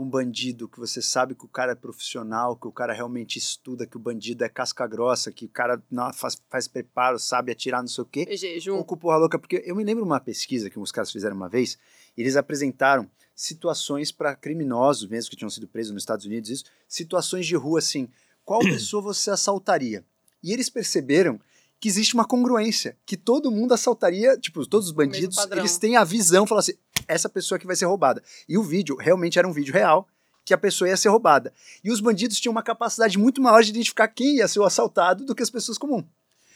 com 0.00 0.04
um 0.04 0.08
bandido 0.08 0.66
que 0.66 0.80
você 0.80 1.02
sabe 1.02 1.34
que 1.34 1.44
o 1.44 1.48
cara 1.48 1.72
é 1.72 1.74
profissional, 1.74 2.56
que 2.56 2.66
o 2.66 2.72
cara 2.72 2.94
realmente 2.94 3.38
estuda, 3.38 3.86
que 3.86 3.98
o 3.98 4.00
bandido 4.00 4.42
é 4.42 4.48
casca 4.48 4.86
grossa, 4.86 5.30
que 5.30 5.44
o 5.44 5.48
cara 5.48 5.82
não, 5.90 6.10
faz, 6.10 6.40
faz 6.48 6.66
preparo, 6.66 7.18
sabe 7.18 7.52
atirar, 7.52 7.82
não 7.82 7.88
sei 7.88 8.02
o 8.02 8.06
quê? 8.06 8.26
E 8.26 8.34
jejum. 8.34 8.76
Ou 8.76 8.84
com 8.84 8.96
porra 8.96 9.18
louca, 9.18 9.38
porque 9.38 9.62
eu 9.62 9.76
me 9.76 9.84
lembro 9.84 10.02
uma 10.02 10.18
pesquisa 10.18 10.70
que 10.70 10.78
uns 10.78 10.90
caras 10.90 11.12
fizeram 11.12 11.36
uma 11.36 11.50
vez, 11.50 11.78
e 12.16 12.22
eles 12.22 12.34
apresentaram 12.34 13.10
situações 13.34 14.10
para 14.10 14.34
criminosos, 14.34 15.06
mesmo 15.06 15.30
que 15.30 15.36
tinham 15.36 15.50
sido 15.50 15.68
presos 15.68 15.92
nos 15.92 16.02
Estados 16.02 16.24
Unidos, 16.24 16.48
isso, 16.48 16.64
situações 16.88 17.46
de 17.46 17.54
rua 17.54 17.80
assim, 17.80 18.08
qual 18.42 18.60
pessoa 18.64 19.02
você 19.02 19.30
assaltaria? 19.30 20.02
E 20.42 20.50
eles 20.50 20.70
perceberam 20.70 21.38
que 21.80 21.88
existe 21.88 22.12
uma 22.12 22.26
congruência, 22.26 22.94
que 23.06 23.16
todo 23.16 23.50
mundo 23.50 23.72
assaltaria, 23.72 24.36
tipo, 24.36 24.64
todos 24.66 24.88
os 24.88 24.92
bandidos, 24.92 25.38
eles 25.50 25.78
têm 25.78 25.96
a 25.96 26.04
visão, 26.04 26.46
falam 26.46 26.60
assim, 26.60 26.74
essa 27.08 27.28
pessoa 27.28 27.58
que 27.58 27.66
vai 27.66 27.74
ser 27.74 27.86
roubada. 27.86 28.22
E 28.46 28.58
o 28.58 28.62
vídeo 28.62 28.96
realmente 28.96 29.38
era 29.38 29.48
um 29.48 29.52
vídeo 29.52 29.72
real, 29.72 30.06
que 30.44 30.52
a 30.52 30.58
pessoa 30.58 30.88
ia 30.88 30.96
ser 30.96 31.08
roubada. 31.08 31.52
E 31.82 31.90
os 31.90 32.00
bandidos 32.00 32.38
tinham 32.38 32.52
uma 32.52 32.62
capacidade 32.62 33.18
muito 33.18 33.40
maior 33.40 33.62
de 33.62 33.70
identificar 33.70 34.08
quem 34.08 34.36
ia 34.36 34.48
ser 34.48 34.60
o 34.60 34.64
assaltado 34.64 35.24
do 35.24 35.34
que 35.34 35.42
as 35.42 35.48
pessoas 35.48 35.78
comuns. 35.78 36.04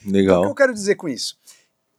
O 0.03 0.05
que 0.05 0.11
Legal. 0.11 0.45
eu 0.45 0.55
quero 0.55 0.75
dizer 0.75 0.97
com 0.97 1.09
isso? 1.09 1.39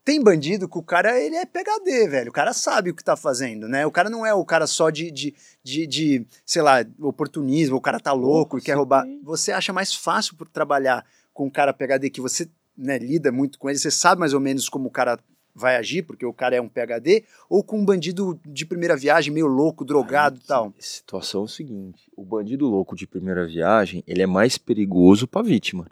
Tem 0.04 0.22
bandido 0.22 0.68
que 0.68 0.78
o 0.78 0.82
cara, 0.82 1.20
ele 1.20 1.34
é 1.34 1.44
PHD, 1.44 2.06
velho. 2.06 2.30
O 2.30 2.32
cara 2.32 2.52
sabe 2.52 2.90
o 2.90 2.94
que 2.94 3.02
tá 3.02 3.16
fazendo, 3.16 3.66
né? 3.66 3.84
O 3.84 3.90
cara 3.90 4.08
não 4.08 4.24
é 4.24 4.32
o 4.32 4.44
cara 4.44 4.68
só 4.68 4.88
de, 4.88 5.10
de, 5.10 5.34
de, 5.64 5.84
de, 5.84 6.26
sei 6.44 6.62
lá, 6.62 6.86
oportunismo, 7.00 7.76
o 7.76 7.80
cara 7.80 7.98
tá 7.98 8.12
louco 8.12 8.56
e 8.56 8.60
quer 8.60 8.72
sim. 8.72 8.78
roubar. 8.78 9.04
Você 9.24 9.50
acha 9.50 9.72
mais 9.72 9.92
fácil 9.92 10.36
por 10.36 10.48
trabalhar 10.48 11.04
com 11.34 11.46
um 11.46 11.50
cara 11.50 11.72
PHD 11.72 12.10
que 12.10 12.20
você 12.20 12.48
né, 12.76 12.98
lida 12.98 13.32
muito 13.32 13.58
com 13.58 13.68
ele, 13.68 13.78
você 13.78 13.90
sabe 13.90 14.20
mais 14.20 14.34
ou 14.34 14.40
menos 14.40 14.68
como 14.68 14.88
o 14.88 14.90
cara 14.90 15.18
vai 15.54 15.76
agir, 15.76 16.02
porque 16.02 16.26
o 16.26 16.34
cara 16.34 16.54
é 16.54 16.60
um 16.60 16.68
PHD, 16.68 17.24
ou 17.48 17.64
com 17.64 17.78
um 17.78 17.84
bandido 17.84 18.38
de 18.44 18.66
primeira 18.66 18.94
viagem, 18.94 19.32
meio 19.32 19.46
louco, 19.46 19.84
drogado 19.86 20.38
e 20.42 20.46
tal? 20.46 20.74
A 20.78 20.82
situação 20.82 21.42
é 21.42 21.44
o 21.44 21.48
seguinte: 21.48 22.10
o 22.14 22.24
bandido 22.24 22.66
louco 22.66 22.94
de 22.94 23.06
primeira 23.06 23.46
viagem, 23.46 24.04
ele 24.06 24.20
é 24.22 24.26
mais 24.26 24.58
perigoso 24.58 25.26
pra 25.26 25.40
vítima. 25.40 25.86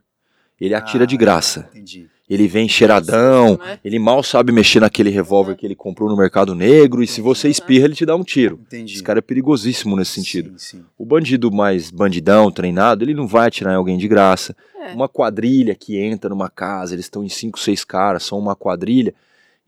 Ele 0.60 0.74
atira 0.74 1.06
de 1.06 1.14
Ah, 1.16 1.18
graça. 1.18 1.68
Entendi. 1.70 2.08
Ele 2.28 2.48
vem 2.48 2.66
cheiradão, 2.66 3.58
né? 3.58 3.78
ele 3.84 3.98
mal 3.98 4.22
sabe 4.22 4.50
mexer 4.50 4.80
naquele 4.80 5.10
revólver 5.10 5.56
que 5.56 5.66
ele 5.66 5.74
comprou 5.74 6.08
no 6.08 6.16
mercado 6.16 6.54
negro, 6.54 7.02
e 7.02 7.06
se 7.06 7.20
você 7.20 7.50
espirra, 7.50 7.84
ele 7.84 7.94
te 7.94 8.06
dá 8.06 8.16
um 8.16 8.24
tiro. 8.24 8.58
Entendi. 8.66 8.94
Esse 8.94 9.02
cara 9.02 9.18
é 9.18 9.22
perigosíssimo 9.22 9.94
nesse 9.94 10.12
sentido. 10.12 10.58
Sim, 10.58 10.78
sim. 10.78 10.84
O 10.96 11.04
bandido 11.04 11.52
mais 11.52 11.90
bandidão, 11.90 12.50
treinado, 12.50 13.04
ele 13.04 13.12
não 13.12 13.26
vai 13.26 13.48
atirar 13.48 13.74
em 13.74 13.76
alguém 13.76 13.98
de 13.98 14.08
graça. 14.08 14.56
É. 14.80 14.94
Uma 14.94 15.06
quadrilha 15.06 15.74
que 15.74 15.98
entra 15.98 16.30
numa 16.30 16.48
casa, 16.48 16.94
eles 16.94 17.04
estão 17.04 17.22
em 17.22 17.28
cinco, 17.28 17.60
seis 17.60 17.84
caras, 17.84 18.22
são 18.22 18.38
uma 18.38 18.56
quadrilha, 18.56 19.14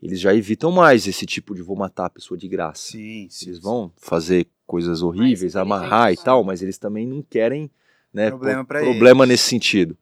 eles 0.01 0.19
já 0.19 0.33
evitam 0.33 0.71
mais 0.71 1.07
esse 1.07 1.25
tipo 1.27 1.53
de 1.53 1.61
vou 1.61 1.75
matar 1.75 2.05
a 2.05 2.09
pessoa 2.09 2.37
de 2.37 2.47
graça. 2.47 2.91
Sim, 2.91 3.27
sim. 3.29 3.49
Eles 3.49 3.59
vão 3.59 3.91
fazer 3.97 4.47
coisas 4.65 5.03
horríveis, 5.03 5.55
amarrar 5.55 6.11
e 6.11 6.15
né? 6.15 6.21
tal, 6.23 6.43
mas 6.43 6.63
eles 6.63 6.79
também 6.79 7.05
não 7.05 7.21
querem 7.21 7.69
né, 8.13 8.29
Problema 8.29 8.65
problema 8.65 9.23
eles. 9.23 9.33
nesse 9.33 9.43
sentido. 9.43 9.95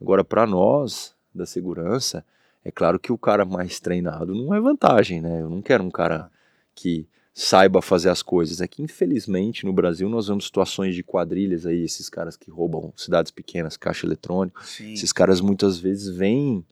Agora, 0.00 0.22
para 0.22 0.46
nós, 0.46 1.15
da 1.36 1.46
segurança, 1.46 2.24
é 2.64 2.70
claro 2.70 2.98
que 2.98 3.12
o 3.12 3.18
cara 3.18 3.44
mais 3.44 3.78
treinado 3.80 4.34
não 4.34 4.54
é 4.54 4.60
vantagem, 4.60 5.20
né? 5.20 5.40
Eu 5.42 5.48
não 5.50 5.62
quero 5.62 5.84
um 5.84 5.90
cara 5.90 6.30
que 6.74 7.06
saiba 7.32 7.80
fazer 7.82 8.08
as 8.08 8.22
coisas. 8.22 8.60
É 8.60 8.66
que, 8.66 8.82
infelizmente, 8.82 9.64
no 9.66 9.72
Brasil, 9.72 10.08
nós 10.08 10.28
vemos 10.28 10.46
situações 10.46 10.94
de 10.94 11.02
quadrilhas 11.02 11.66
aí, 11.66 11.84
esses 11.84 12.08
caras 12.08 12.36
que 12.36 12.50
roubam 12.50 12.92
cidades 12.96 13.30
pequenas, 13.30 13.76
caixa 13.76 14.06
eletrônico. 14.06 14.64
Sim. 14.64 14.92
Esses 14.94 15.12
caras 15.12 15.40
muitas 15.40 15.78
vezes 15.78 16.08
vêm, 16.08 16.64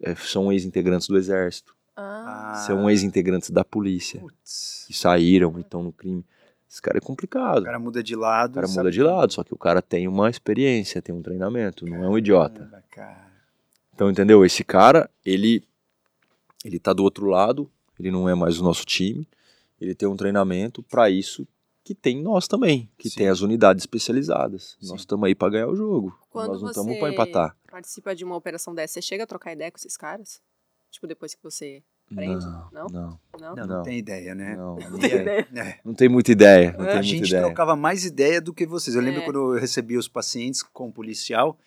é, 0.00 0.14
são 0.14 0.52
ex-integrantes 0.52 1.08
do 1.08 1.16
exército, 1.18 1.74
Ah, 1.96 2.62
são 2.66 2.88
ex-integrantes 2.88 3.50
da 3.50 3.64
polícia, 3.64 4.20
putz. 4.20 4.84
que 4.86 4.94
saíram 4.96 5.52
e 5.58 5.62
estão 5.62 5.82
no 5.82 5.92
crime. 5.92 6.24
Esse 6.70 6.80
cara 6.80 6.98
é 6.98 7.00
complicado. 7.00 7.62
O 7.62 7.64
cara 7.64 7.78
muda 7.78 8.02
de 8.02 8.14
lado. 8.14 8.52
O 8.52 8.54
cara 8.54 8.66
sabe 8.68 8.78
muda 8.78 8.90
de 8.92 9.02
lado, 9.02 9.32
só 9.32 9.42
que 9.42 9.52
o 9.52 9.58
cara 9.58 9.82
tem 9.82 10.06
uma 10.06 10.30
experiência, 10.30 11.02
tem 11.02 11.14
um 11.14 11.22
treinamento, 11.22 11.84
não 11.86 12.04
é 12.04 12.08
um 12.08 12.16
idiota. 12.16 12.60
Caramba, 12.60 12.84
cara. 12.90 13.27
Então, 13.98 14.08
entendeu? 14.08 14.44
Esse 14.44 14.62
cara, 14.62 15.10
ele 15.26 15.60
ele 16.64 16.78
tá 16.78 16.92
do 16.92 17.02
outro 17.02 17.26
lado, 17.26 17.68
ele 17.98 18.12
não 18.12 18.28
é 18.28 18.34
mais 18.36 18.60
o 18.60 18.62
nosso 18.62 18.84
time, 18.84 19.26
ele 19.80 19.92
tem 19.92 20.08
um 20.08 20.14
treinamento 20.16 20.84
para 20.84 21.10
isso 21.10 21.44
que 21.82 21.96
tem 21.96 22.22
nós 22.22 22.46
também, 22.46 22.88
que 22.96 23.10
Sim. 23.10 23.16
tem 23.16 23.28
as 23.28 23.40
unidades 23.40 23.82
especializadas. 23.82 24.76
Sim. 24.80 24.90
Nós 24.90 25.00
estamos 25.00 25.26
aí 25.26 25.34
para 25.34 25.50
ganhar 25.50 25.66
o 25.66 25.74
jogo. 25.74 26.16
Quando 26.30 26.52
nós 26.52 26.62
não 26.62 26.68
estamos 26.70 26.92
você 26.94 27.00
para 27.00 27.12
empatar. 27.12 27.56
participa 27.68 28.14
de 28.14 28.24
uma 28.24 28.36
operação 28.36 28.72
dessa, 28.72 28.94
você 28.94 29.02
chega 29.02 29.24
a 29.24 29.26
trocar 29.26 29.52
ideia 29.52 29.68
com 29.68 29.78
esses 29.78 29.96
caras? 29.96 30.40
Tipo, 30.92 31.08
depois 31.08 31.34
que 31.34 31.42
você 31.42 31.82
prende? 32.14 32.44
Não, 32.46 32.68
Não? 32.70 32.86
não, 32.86 32.90
Não? 32.92 33.20
Não, 33.40 33.56
não, 33.56 33.66
Não. 33.78 33.82
tem 33.82 33.98
ideia, 33.98 34.32
né? 34.32 34.54
não, 34.54 34.76
não 34.76 34.98
tem 35.00 35.10
tem, 35.10 35.20
ideia. 35.22 35.48
É. 35.56 35.80
não 35.84 35.92
tem 35.94 36.08
muita 36.08 36.30
ideia, 36.30 36.70
não 36.78 36.84
É. 36.84 36.86
tem 36.86 36.92
A 36.92 36.94
muita 36.98 37.02
gente 37.02 37.26
ideia. 37.26 37.42
trocava 37.42 37.74
mais 37.74 38.04
ideia 38.04 38.40
do 38.40 38.54
que 38.54 38.64
vocês. 38.64 38.94
Eu 38.94 39.02
lembro 39.02 39.22
É. 39.22 39.24
quando 39.24 39.54
eu 39.56 39.60
recebia 39.60 39.98
os 39.98 40.06
pacientes 40.06 40.62
com 40.62 40.86
o 40.86 40.92
policial, 40.92 41.58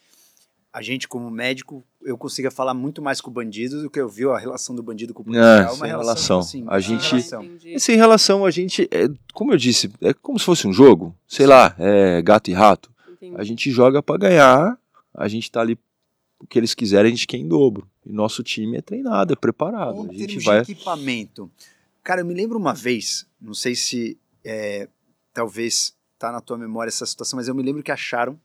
a 0.74 0.82
gente, 0.82 1.08
como 1.08 1.30
médico, 1.30 1.84
eu 2.02 2.18
conseguia 2.18 2.50
falar 2.50 2.74
muito 2.74 3.02
mais 3.02 3.20
com 3.20 3.30
o 3.30 3.34
bandido 3.34 3.82
do 3.82 3.90
que 3.90 4.00
eu 4.00 4.08
vi 4.08 4.26
a 4.26 4.38
relação 4.38 4.74
do 4.76 4.82
bandido 4.82 5.14
com 5.14 5.22
o 5.22 5.26
policial. 5.26 5.46
É, 5.46 5.62
uma 5.64 5.70
sem 5.76 5.88
relação, 5.88 5.88
relação. 5.88 6.40
assim, 6.40 6.66
A 6.68 6.80
gente- 6.80 7.10
relação. 7.12 7.42
Ah, 7.42 7.92
em 7.92 7.96
relação 7.98 8.46
a 8.46 8.52
gente, 8.52 8.88
é, 8.92 9.08
como 9.34 9.52
eu 9.54 9.58
disse, 9.58 9.92
é 10.02 10.14
como 10.14 10.40
se 10.40 10.46
fosse 10.46 10.68
um 10.68 10.74
jogo, 10.74 11.16
sei 11.28 11.46
lá, 11.46 11.76
é 11.78 12.22
gato 12.22 12.50
e 12.50 12.54
rato. 12.54 12.90
entendi. 13.12 13.36
A 13.38 13.44
gente 13.44 13.70
joga 13.70 14.02
pra 14.02 14.18
ganhar, 14.18 14.78
a 15.14 15.28
gente 15.28 15.52
tá 15.52 15.62
ali 15.62 15.78
o 16.40 16.48
que 16.48 16.58
eles 16.58 16.74
quiserem, 16.74 17.12
a 17.12 17.16
gente 17.16 17.28
quer 17.28 17.38
em 17.38 17.48
dobro. 17.48 17.88
E 18.06 18.12
nosso 18.12 18.42
time 18.42 18.78
é 18.78 18.82
treinado, 18.82 19.34
é 19.34 19.36
preparado. 19.36 19.98
Em 20.06 20.10
A 20.10 20.14
gente 20.14 20.26
termos 20.28 20.44
vai. 20.46 20.62
de 20.66 20.72
equipamento, 20.72 21.52
cara, 22.04 22.22
eu 22.22 22.26
me 22.26 22.34
lembro 22.34 22.58
uma 22.58 22.74
vez, 22.74 23.28
não 23.40 23.54
sei 23.54 23.76
se 23.76 24.18
é, 24.44 24.88
talvez 25.34 25.94
tá 26.18 26.32
na 26.32 26.42
tua 26.42 26.58
memória 26.58 26.90
essa 26.90 27.06
situação, 27.06 27.38
mas 27.38 27.48
eu 27.48 27.54
me 27.54 27.62
lembro 27.62 27.84
que 27.84 27.92
acharam 27.92 28.40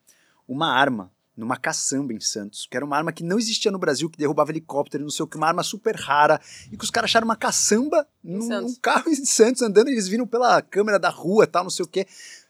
uma 0.46 0.72
arma 0.72 1.10
numa 1.36 1.56
caçamba 1.56 2.12
em 2.12 2.20
Santos, 2.20 2.66
que 2.68 2.76
era 2.76 2.84
uma 2.84 2.96
arma 2.96 3.12
que 3.12 3.22
não 3.22 3.38
existia 3.38 3.70
no 3.70 3.78
Brasil, 3.78 4.08
que 4.08 4.16
derrubava 4.16 4.50
helicóptero, 4.50 5.04
não 5.04 5.10
sei 5.10 5.24
o 5.24 5.26
que, 5.26 5.36
uma 5.36 5.48
arma 5.48 5.62
super 5.62 5.94
rara, 5.94 6.40
e 6.72 6.76
que 6.76 6.84
os 6.84 6.90
caras 6.90 7.10
acharam 7.10 7.26
uma 7.26 7.36
caçamba 7.36 8.08
num, 8.24 8.48
num 8.48 8.74
carro 8.76 9.10
em 9.10 9.24
Santos 9.24 9.60
andando, 9.60 9.88
e 9.88 9.92
eles 9.92 10.08
viram 10.08 10.26
pela 10.26 10.62
câmera 10.62 10.98
da 10.98 11.10
rua, 11.10 11.46
tal, 11.46 11.64
não 11.64 11.70
sei 11.70 11.84
o 11.84 11.88
que. 11.88 12.00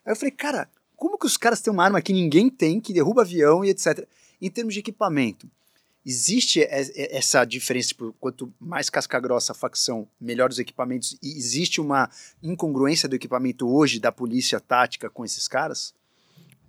Aí 0.04 0.12
eu 0.12 0.16
falei, 0.16 0.30
cara, 0.30 0.70
como 0.94 1.18
que 1.18 1.26
os 1.26 1.36
caras 1.36 1.60
têm 1.60 1.72
uma 1.72 1.84
arma 1.84 2.00
que 2.00 2.12
ninguém 2.12 2.48
tem, 2.48 2.80
que 2.80 2.92
derruba 2.92 3.22
avião 3.22 3.64
e 3.64 3.70
etc. 3.70 4.06
Em 4.40 4.50
termos 4.50 4.72
de 4.72 4.80
equipamento, 4.80 5.50
existe 6.04 6.64
essa 6.70 7.44
diferença, 7.44 7.88
tipo, 7.88 8.14
quanto 8.20 8.54
mais 8.60 8.88
casca 8.88 9.18
grossa 9.18 9.50
a 9.50 9.54
facção, 9.54 10.08
melhor 10.20 10.50
os 10.50 10.60
equipamentos, 10.60 11.18
e 11.20 11.36
existe 11.36 11.80
uma 11.80 12.08
incongruência 12.40 13.08
do 13.08 13.16
equipamento 13.16 13.68
hoje 13.68 13.98
da 13.98 14.12
polícia 14.12 14.60
tática 14.60 15.10
com 15.10 15.24
esses 15.24 15.48
caras? 15.48 15.92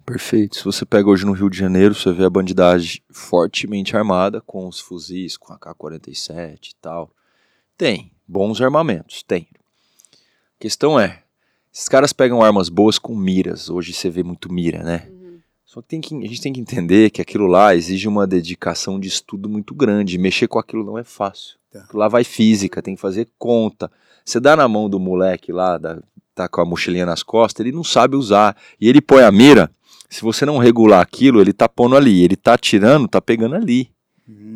Perfeito. 0.08 0.56
Se 0.56 0.64
você 0.64 0.86
pega 0.86 1.10
hoje 1.10 1.26
no 1.26 1.34
Rio 1.34 1.50
de 1.50 1.58
Janeiro, 1.58 1.94
você 1.94 2.14
vê 2.14 2.24
a 2.24 2.30
bandidagem 2.30 3.02
fortemente 3.12 3.96
armada, 3.98 4.40
com 4.40 4.66
os 4.66 4.80
fuzis, 4.80 5.36
com 5.36 5.52
a 5.52 5.60
K-47 5.60 6.70
e 6.70 6.76
tal. 6.82 7.12
Tem 7.78 8.10
bons 8.26 8.62
armamentos, 8.62 9.22
tem. 9.22 9.50
A 10.14 10.60
questão 10.62 10.98
é, 10.98 11.24
esses 11.74 11.90
caras 11.90 12.14
pegam 12.14 12.42
armas 12.42 12.70
boas 12.70 12.98
com 12.98 13.14
miras. 13.14 13.70
Hoje 13.70 13.92
você 13.92 14.10
vê 14.10 14.24
muito 14.24 14.50
mira, 14.52 14.82
né? 14.82 15.10
Uhum. 15.12 15.40
Só 15.66 15.82
que, 15.82 15.90
tem 15.90 16.00
que 16.00 16.16
a 16.16 16.22
gente 16.28 16.42
tem 16.42 16.54
que 16.54 16.62
entender 16.62 17.10
que 17.10 17.22
aquilo 17.22 17.46
lá 17.46 17.76
exige 17.76 18.08
uma 18.08 18.26
dedicação 18.26 18.98
de 18.98 19.10
estudo 19.10 19.50
muito 19.50 19.76
grande. 19.76 20.18
Mexer 20.18 20.48
com 20.48 20.58
aquilo 20.58 20.86
não 20.86 20.98
é 20.98 21.04
fácil. 21.04 21.58
Tá. 21.70 21.80
Aquilo 21.82 22.00
lá 22.00 22.08
vai 22.08 22.24
física, 22.24 22.82
tem 22.82 22.96
que 22.96 23.02
fazer 23.02 23.28
conta. 23.38 23.92
Você 24.24 24.40
dá 24.40 24.56
na 24.56 24.70
mão 24.70 24.90
do 24.90 25.02
moleque 25.02 25.52
lá, 25.52 25.78
da- 25.78 26.02
tá 26.34 26.48
com 26.48 26.62
a 26.62 26.66
mochilinha 26.66 27.06
nas 27.06 27.24
costas, 27.24 27.66
ele 27.66 27.76
não 27.76 27.84
sabe 27.84 28.16
usar. 28.16 28.56
E 28.80 28.88
ele 28.88 29.02
põe 29.02 29.24
a 29.24 29.32
mira, 29.32 29.70
se 30.10 30.22
você 30.22 30.46
não 30.46 30.58
regular 30.58 31.02
aquilo, 31.02 31.42
ele 31.42 31.54
tá 31.54 31.68
pondo 31.68 31.96
ali. 31.96 32.24
Ele 32.24 32.36
tá 32.36 32.54
atirando, 32.54 33.08
tá 33.08 33.22
pegando 33.22 33.56
ali. 33.56 33.90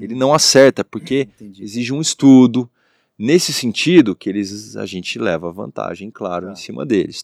Ele 0.02 0.16
não 0.16 0.34
acerta, 0.34 0.84
porque 0.84 1.28
Entendi. 1.40 1.64
exige 1.64 1.94
um 1.94 2.02
estudo. 2.02 2.70
Nesse 3.18 3.54
sentido, 3.54 4.16
que 4.16 4.28
eles 4.30 4.76
a 4.76 4.86
gente 4.86 5.20
leva 5.20 5.52
vantagem, 5.52 6.10
claro, 6.10 6.48
Tá. 6.48 6.52
em 6.54 6.56
cima 6.56 6.86
deles. 6.86 7.24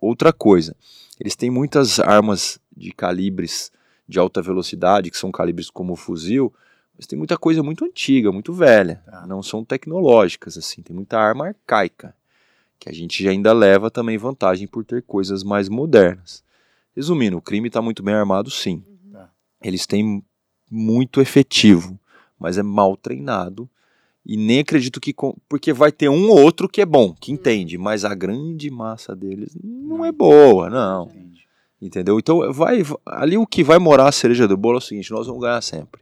Outra 0.00 0.32
coisa, 0.32 0.74
eles 1.20 1.34
têm 1.36 1.50
muitas 1.50 1.98
armas 2.00 2.58
de 2.76 2.90
calibres 2.92 3.70
de 4.08 4.18
alta 4.18 4.40
velocidade, 4.42 5.10
que 5.10 5.18
são 5.18 5.30
calibres 5.30 5.70
como 5.70 5.92
o 5.92 5.96
fuzil, 5.96 6.52
mas 6.96 7.06
tem 7.06 7.16
muita 7.18 7.36
coisa 7.36 7.62
muito 7.62 7.84
antiga, 7.84 8.32
muito 8.32 8.52
velha. 8.52 9.02
Tá. 9.06 9.26
Não 9.26 9.42
são 9.42 9.64
tecnológicas, 9.64 10.56
assim. 10.58 10.82
Tem 10.82 10.94
muita 10.94 11.18
arma 11.18 11.48
arcaica, 11.48 12.14
que 12.78 12.88
a 12.88 12.92
gente 12.92 13.26
ainda 13.28 13.52
leva 13.52 13.90
também 13.90 14.16
vantagem 14.18 14.66
por 14.66 14.84
ter 14.84 15.02
coisas 15.02 15.42
mais 15.44 15.68
modernas. 15.68 16.42
Resumindo, 16.98 17.36
o 17.36 17.42
crime 17.42 17.68
está 17.68 17.80
muito 17.80 18.02
bem 18.02 18.12
armado, 18.14 18.50
sim. 18.50 18.82
Tá. 19.12 19.30
Eles 19.62 19.86
têm 19.86 20.20
muito 20.68 21.20
efetivo, 21.20 21.98
mas 22.38 22.58
é 22.58 22.62
mal 22.62 22.96
treinado. 22.96 23.68
E 24.26 24.36
nem 24.36 24.58
acredito 24.58 25.00
que. 25.00 25.12
com- 25.12 25.36
Porque 25.48 25.72
vai 25.72 25.92
ter 25.92 26.08
um 26.08 26.28
ou 26.30 26.40
outro 26.42 26.68
que 26.68 26.80
é 26.80 26.84
bom, 26.86 27.14
que 27.14 27.30
entende, 27.32 27.78
mas 27.78 28.04
a 28.04 28.14
grande 28.14 28.68
massa 28.68 29.14
deles 29.14 29.56
não 29.62 30.04
é 30.04 30.10
boa, 30.10 30.68
não. 30.68 31.08
Entendeu? 31.80 32.18
Então, 32.18 32.52
vai, 32.52 32.82
ali 33.06 33.38
o 33.38 33.46
que 33.46 33.62
vai 33.62 33.78
morar 33.78 34.08
a 34.08 34.12
cereja 34.12 34.48
do 34.48 34.56
bolo 34.56 34.78
é 34.78 34.78
o 34.78 34.80
seguinte: 34.82 35.12
nós 35.12 35.26
vamos 35.28 35.40
ganhar 35.40 35.60
sempre. 35.62 36.00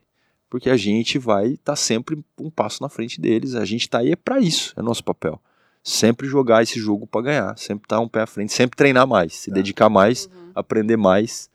Porque 0.48 0.70
a 0.70 0.76
gente 0.76 1.18
vai 1.18 1.48
estar 1.48 1.76
sempre 1.76 2.18
um 2.40 2.48
passo 2.50 2.82
na 2.82 2.88
frente 2.88 3.20
deles. 3.20 3.54
A 3.54 3.64
gente 3.66 3.88
tá 3.88 3.98
aí 3.98 4.12
é 4.12 4.16
para 4.16 4.40
isso, 4.40 4.72
é 4.76 4.82
nosso 4.82 5.04
papel. 5.04 5.38
Sempre 5.82 6.26
jogar 6.26 6.62
esse 6.62 6.80
jogo 6.80 7.06
para 7.06 7.20
ganhar, 7.20 7.58
sempre 7.58 7.84
estar 7.84 8.00
um 8.00 8.08
pé 8.08 8.22
à 8.22 8.26
frente, 8.26 8.52
sempre 8.52 8.76
treinar 8.76 9.06
mais, 9.06 9.34
se 9.34 9.50
Tá. 9.50 9.54
dedicar 9.54 9.88
mais, 9.90 10.26
Uhum. 10.26 10.45
Aprender 10.56 10.96
mais 10.96 11.50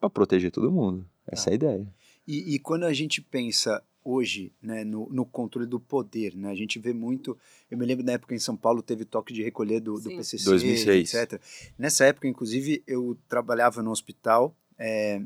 para 0.00 0.10
proteger 0.10 0.50
todo 0.50 0.70
mundo. 0.70 1.06
Essa 1.26 1.50
é 1.50 1.52
a 1.52 1.54
ideia. 1.54 1.86
E, 2.26 2.54
e 2.54 2.58
quando 2.58 2.84
a 2.84 2.92
gente 2.92 3.22
pensa 3.22 3.82
hoje 4.04 4.52
né, 4.62 4.82
no, 4.82 5.08
no 5.10 5.24
controle 5.24 5.66
do 5.66 5.78
poder, 5.78 6.34
né, 6.34 6.50
a 6.50 6.54
gente 6.54 6.78
vê 6.78 6.92
muito. 6.92 7.38
Eu 7.70 7.78
me 7.78 7.86
lembro 7.86 8.04
da 8.04 8.12
época 8.12 8.34
em 8.34 8.38
São 8.38 8.56
Paulo 8.56 8.82
teve 8.82 9.04
toque 9.04 9.32
de 9.32 9.42
recolher 9.42 9.80
do, 9.80 10.00
do. 10.00 10.10
PCC, 10.10 10.44
2006. 10.44 11.14
etc. 11.14 11.40
Nessa 11.78 12.04
época, 12.06 12.26
inclusive, 12.26 12.82
eu 12.86 13.16
trabalhava 13.28 13.82
no 13.82 13.90
hospital. 13.90 14.54
é, 14.78 15.22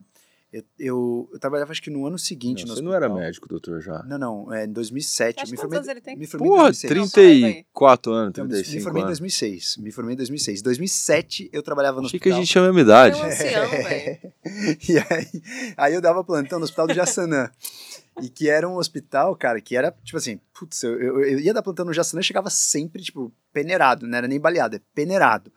eu, 0.55 0.63
eu, 0.79 1.29
eu 1.33 1.39
trabalhava 1.41 1.73
acho 1.73 1.83
que 1.83 1.91
no 1.91 2.07
ano 2.07 2.19
seguinte 2.19 2.63
no 2.65 2.75
você 2.75 2.81
não 2.83 2.93
hospital. 2.93 3.11
era 3.19 3.25
médico, 3.27 3.49
doutor, 3.49 3.81
já. 3.81 4.03
Não, 4.05 4.17
não, 4.19 4.53
é 4.55 4.65
em 4.65 4.73
2007. 4.73 5.41
Acho 5.43 5.51
me 5.51 5.57
quantos 5.57 5.61
formei, 5.63 5.79
anos 5.79 5.89
ele 5.89 6.01
tem? 6.01 6.17
me 6.17 6.27
formei 6.27 6.47
em 6.47 6.51
Porra, 6.51 6.63
2006. 6.65 6.97
Não, 6.97 7.09
34 7.09 8.13
anos, 8.13 8.29
Então, 8.31 8.45
me- 8.45 8.51
35 8.53 8.77
me 8.77 8.83
formei 8.83 9.01
em 9.03 9.05
anos. 9.07 9.19
2006. 9.19 9.77
Me 9.79 9.91
formei 9.91 10.13
em 10.15 10.17
2006. 10.17 10.61
Em 10.61 10.63
2007 10.63 11.51
eu 11.53 11.63
trabalhava 11.63 12.01
no 12.01 12.07
Achei 12.07 12.21
que 12.21 12.29
a 12.29 12.33
hospital. 12.33 12.41
gente 12.43 12.51
tinha 12.53 12.63
a 12.63 12.67
mesma 12.67 12.81
idade. 12.81 13.19
É 13.19 13.23
um 13.23 13.27
ancião, 13.27 13.71
velho. 13.85 14.33
E 14.89 14.99
aí, 14.99 15.43
aí 15.77 15.95
eu 15.95 16.01
dava 16.01 16.23
plantão 16.23 16.59
no 16.59 16.65
hospital 16.65 16.87
do 16.87 16.95
Jaçanã. 16.95 17.51
E 18.23 18.29
que 18.29 18.49
era 18.49 18.69
um 18.69 18.77
hospital, 18.77 19.35
cara, 19.35 19.61
que 19.61 19.77
era, 19.77 19.91
tipo 20.05 20.17
assim, 20.17 20.39
putz, 20.57 20.85
eu, 20.85 21.01
eu, 21.01 21.21
eu 21.25 21.41
ia 21.41 21.53
dar 21.53 21.63
plantão 21.65 21.85
no 21.85 21.93
Jaçanã 21.93 22.21
e 22.21 22.25
chegava 22.25 22.49
sempre, 22.49 23.03
tipo, 23.03 23.33
peneirado, 23.53 24.07
não 24.07 24.17
era 24.17 24.29
nem 24.29 24.39
baleado, 24.39 24.77
é 24.77 24.81
peneirado. 24.95 25.51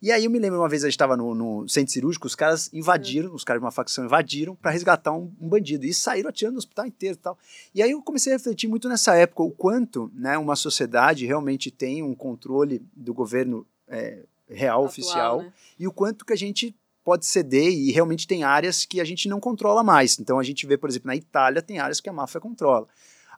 E 0.00 0.12
aí 0.12 0.24
eu 0.24 0.30
me 0.30 0.38
lembro 0.38 0.60
uma 0.60 0.68
vez 0.68 0.84
a 0.84 0.86
gente 0.86 0.94
estava 0.94 1.16
no, 1.16 1.34
no 1.34 1.68
centro 1.68 1.92
cirúrgico, 1.92 2.26
os 2.26 2.36
caras 2.36 2.72
invadiram, 2.72 3.34
os 3.34 3.42
caras 3.42 3.60
de 3.60 3.64
uma 3.64 3.72
facção 3.72 4.04
invadiram 4.04 4.54
para 4.54 4.70
resgatar 4.70 5.12
um, 5.12 5.32
um 5.40 5.48
bandido 5.48 5.84
e 5.84 5.92
saíram 5.92 6.30
atirando 6.30 6.54
no 6.54 6.58
hospital 6.58 6.86
inteiro 6.86 7.16
e 7.16 7.18
tal. 7.18 7.36
E 7.74 7.82
aí 7.82 7.90
eu 7.90 8.00
comecei 8.00 8.32
a 8.32 8.36
refletir 8.36 8.68
muito 8.68 8.88
nessa 8.88 9.16
época 9.16 9.42
o 9.42 9.50
quanto, 9.50 10.10
né, 10.14 10.38
uma 10.38 10.54
sociedade 10.54 11.26
realmente 11.26 11.70
tem 11.70 12.02
um 12.02 12.14
controle 12.14 12.80
do 12.94 13.12
governo 13.12 13.66
é, 13.88 14.20
real, 14.48 14.78
Atual, 14.78 14.84
oficial, 14.84 15.42
né? 15.42 15.52
e 15.78 15.88
o 15.88 15.92
quanto 15.92 16.24
que 16.24 16.32
a 16.32 16.36
gente 16.36 16.74
pode 17.04 17.26
ceder 17.26 17.72
e 17.72 17.90
realmente 17.90 18.26
tem 18.26 18.44
áreas 18.44 18.84
que 18.84 19.00
a 19.00 19.04
gente 19.04 19.28
não 19.28 19.40
controla 19.40 19.82
mais. 19.82 20.18
Então 20.20 20.38
a 20.38 20.42
gente 20.42 20.66
vê, 20.66 20.76
por 20.76 20.90
exemplo, 20.90 21.08
na 21.08 21.16
Itália 21.16 21.62
tem 21.62 21.78
áreas 21.78 22.00
que 22.00 22.08
a 22.08 22.12
máfia 22.12 22.40
controla. 22.40 22.86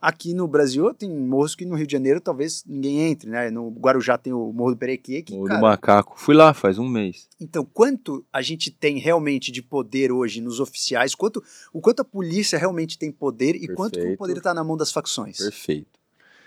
Aqui 0.01 0.33
no 0.33 0.49
Brasil 0.49 0.95
tem 0.95 1.11
morros 1.11 1.55
que 1.55 1.67
no 1.67 1.75
Rio 1.75 1.87
de 1.87 1.93
Janeiro 1.93 2.21
talvez 2.23 2.65
ninguém 2.67 3.01
entre, 3.11 3.29
né? 3.29 3.51
No 3.51 3.69
Guarujá 3.69 4.17
tem 4.17 4.33
o 4.33 4.51
Morro 4.51 4.71
do 4.71 4.77
Perequê, 4.79 5.21
que, 5.23 5.35
O 5.35 5.43
do 5.43 5.49
cara, 5.49 5.61
macaco. 5.61 6.15
Fui 6.19 6.35
lá 6.35 6.55
faz 6.55 6.79
um 6.79 6.89
mês. 6.89 7.29
então, 7.39 7.65
quanto 7.65 8.25
a 8.33 8.41
gente 8.41 8.71
tem 8.71 8.99
realmente 8.99 9.53
de 9.53 9.61
poder 9.61 10.11
hoje 10.11 10.41
nos 10.41 10.59
oficiais, 10.59 11.15
quanto, 11.15 11.43
o 11.73 11.81
quanto 11.83 12.01
a 12.01 12.05
polícia 12.05 12.59
realmente 12.59 12.97
tem 12.97 13.13
poder 13.13 13.57
e 13.57 13.69
quanto 13.69 13.93
que 13.93 13.99
o 13.99 14.03
Perfeito. 14.03 14.19
poder 14.19 14.37
está 14.39 14.55
na 14.55 14.65
mão 14.65 14.77
das 14.77 14.91
facções. 14.91 15.37
Perfeito. 15.37 16.01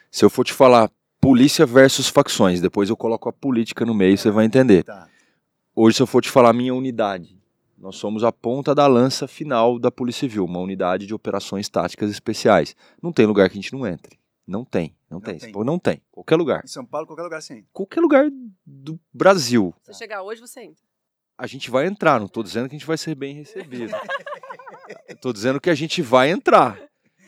Se 0.10 0.26
eu 0.26 0.30
for 0.32 0.43
te 0.43 0.54
falar 0.54 0.89
polícia 1.22 1.66
versus 1.66 2.08
facções, 2.08 2.60
depois 2.60 2.89
eu 2.89 2.97
coloco 2.97 3.30
a 3.30 3.34
política 3.34 3.86
no 3.86 3.93
meio, 3.93 4.18
você 4.18 4.32
vai 4.32 4.45
entender. 4.45 4.84
Tá. 4.84 5.08
Hoje, 5.76 5.97
se 5.97 6.04
eu 6.04 6.08
for 6.08 6.22
te 6.22 6.30
falar 6.30 6.54
minha 6.54 6.74
unidade, 6.74 7.38
nós 7.84 7.97
somos 7.97 8.23
a 8.23 8.31
ponta 8.31 8.73
da 8.73 8.88
lança 8.88 9.27
final 9.27 9.77
da 9.77 9.91
Polícia 9.91 10.21
Civil, 10.21 10.45
uma 10.45 10.59
unidade 10.59 11.05
de 11.05 11.13
operações 11.13 11.67
táticas 11.67 12.09
especiais. 12.09 12.77
Não 13.01 13.11
tem 13.11 13.25
lugar 13.25 13.49
que 13.49 13.57
a 13.57 13.61
gente 13.61 13.73
não 13.73 13.86
entre. 13.86 14.17
Não 14.47 14.63
tem, 14.63 14.95
não, 15.09 15.17
Não 15.17 15.21
tem. 15.21 15.38
tem. 15.38 15.51
Não 15.51 15.77
tem. 15.77 16.01
Qualquer 16.09 16.38
lugar. 16.38 16.61
Em 16.63 16.67
São 16.67 16.86
Paulo, 16.86 17.05
qualquer 17.05 17.23
lugar 17.23 17.39
assim. 17.39 17.65
Qualquer 17.73 17.99
lugar 17.99 18.31
do 18.65 18.97
Brasil. 19.13 19.75
Se 19.84 19.93
chegar 19.95 20.23
hoje, 20.23 20.39
você 20.39 20.61
entra. 20.61 20.81
A 21.38 21.45
gente 21.45 21.69
vai 21.69 21.86
entrar, 21.86 22.19
não 22.19 22.27
estou 22.27 22.41
dizendo 22.41 22.69
que 22.69 22.75
a 22.75 22.79
gente 22.79 22.88
vai 22.88 22.97
ser 22.97 23.15
bem 23.15 23.36
recebido. 23.36 23.93
Estou 25.09 25.34
dizendo 25.34 25.59
que 25.59 25.69
a 25.69 25.75
gente 25.75 26.01
vai 26.01 26.31
entrar. 26.31 26.79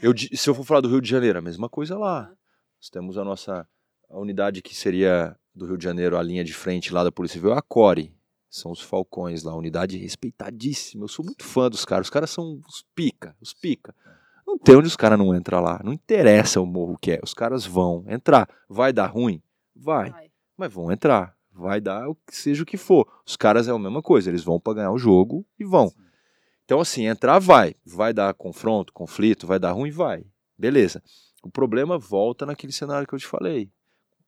Eu, 0.01 0.13
se 0.17 0.49
eu 0.49 0.55
for 0.55 0.63
falar 0.63 0.79
do 0.79 0.87
Rio 0.87 1.01
de 1.01 1.09
Janeiro, 1.09 1.37
a 1.37 1.41
mesma 1.41 1.67
coisa 1.67 1.97
lá. 1.97 2.31
Nós 2.79 2.89
temos 2.89 3.17
a 3.17 3.25
nossa 3.25 3.67
a 4.09 4.17
unidade 4.17 4.61
que 4.61 4.73
seria 4.73 5.35
do 5.53 5.65
Rio 5.65 5.77
de 5.77 5.83
Janeiro, 5.83 6.17
a 6.17 6.23
linha 6.23 6.45
de 6.45 6.53
frente 6.53 6.93
lá 6.93 7.03
da 7.03 7.11
Polícia 7.11 7.33
Civil, 7.35 7.53
é 7.53 7.57
a 7.57 7.61
CORE. 7.61 8.15
São 8.55 8.71
os 8.71 8.79
Falcões 8.79 9.43
lá, 9.43 9.53
unidade 9.53 9.97
respeitadíssima. 9.97 11.03
Eu 11.03 11.09
sou 11.09 11.25
muito 11.25 11.43
fã 11.43 11.69
dos 11.69 11.83
caras. 11.83 12.07
Os 12.07 12.09
caras 12.09 12.29
são 12.29 12.61
os 12.65 12.85
pica, 12.95 13.35
os 13.41 13.53
pica. 13.53 13.93
Não 14.47 14.57
tem 14.57 14.77
onde 14.77 14.87
os 14.87 14.95
caras 14.95 15.19
não 15.19 15.35
entram 15.35 15.59
lá. 15.59 15.81
Não 15.83 15.91
interessa 15.91 16.61
o 16.61 16.65
morro 16.65 16.97
que 16.97 17.11
é. 17.11 17.19
Os 17.21 17.33
caras 17.33 17.65
vão 17.65 18.05
entrar. 18.07 18.47
Vai 18.69 18.93
dar 18.93 19.07
ruim? 19.07 19.41
Vai. 19.75 20.09
Vai. 20.09 20.31
Mas 20.55 20.71
vão 20.71 20.89
entrar. 20.89 21.35
Vai 21.51 21.81
dar 21.81 22.07
o 22.07 22.15
que 22.15 22.33
seja 22.33 22.63
o 22.63 22.65
que 22.65 22.77
for. 22.77 23.05
Os 23.25 23.35
caras 23.35 23.67
é 23.67 23.71
a 23.71 23.77
mesma 23.77 24.01
coisa. 24.01 24.29
Eles 24.29 24.43
vão 24.43 24.57
para 24.57 24.75
ganhar 24.75 24.91
o 24.91 24.97
jogo 24.97 25.45
e 25.59 25.65
vão. 25.65 25.91
Então, 26.63 26.79
assim, 26.79 27.07
entrar 27.07 27.39
vai. 27.39 27.75
Vai 27.85 28.13
dar 28.13 28.33
confronto, 28.35 28.93
conflito, 28.93 29.45
vai 29.45 29.59
dar 29.59 29.73
ruim? 29.73 29.91
Vai. 29.91 30.25
Beleza. 30.57 31.03
O 31.43 31.49
problema 31.49 31.97
volta 31.97 32.45
naquele 32.45 32.71
cenário 32.71 33.05
que 33.05 33.13
eu 33.13 33.19
te 33.19 33.27
falei. 33.27 33.69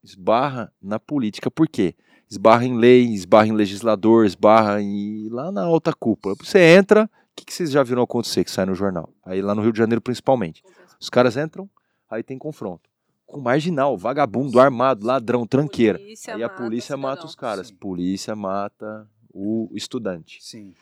Esbarra 0.03 0.69
na 0.81 0.99
política. 0.99 1.49
Por 1.49 1.65
quê? 1.65 1.95
Esbarra 2.29 2.65
em 2.65 2.77
lei, 2.77 3.05
esbarra 3.13 3.47
em 3.47 3.53
legislador, 3.53 4.25
esbarra 4.25 4.81
em... 4.81 5.29
lá 5.29 5.51
na 5.51 5.63
alta 5.63 5.93
cúpula. 5.93 6.35
Você 6.39 6.59
entra, 6.59 7.05
o 7.05 7.09
que, 7.35 7.45
que 7.45 7.53
vocês 7.53 7.71
já 7.71 7.81
viram 7.83 8.01
acontecer 8.01 8.43
que 8.43 8.51
sai 8.51 8.65
no 8.65 8.75
jornal? 8.75 9.09
Aí 9.23 9.41
lá 9.41 9.55
no 9.55 9.61
Rio 9.61 9.71
de 9.71 9.77
Janeiro, 9.77 10.01
principalmente. 10.01 10.63
Os 10.99 11.09
caras 11.09 11.37
entram, 11.37 11.69
aí 12.09 12.23
tem 12.23 12.37
confronto. 12.37 12.89
Com 13.25 13.39
marginal, 13.39 13.97
vagabundo, 13.97 14.59
armado, 14.59 15.05
ladrão, 15.05 15.45
tranqueira. 15.45 15.99
Polícia 15.99 16.35
Aí 16.35 16.43
a 16.43 16.47
mata 16.47 16.63
polícia 16.63 16.97
mata 16.97 17.09
cidadão. 17.15 17.25
os 17.29 17.35
caras. 17.35 17.67
Sim. 17.67 17.75
Polícia 17.75 18.35
mata 18.35 19.07
o 19.33 19.69
estudante. 19.73 20.39
Sim. 20.41 20.73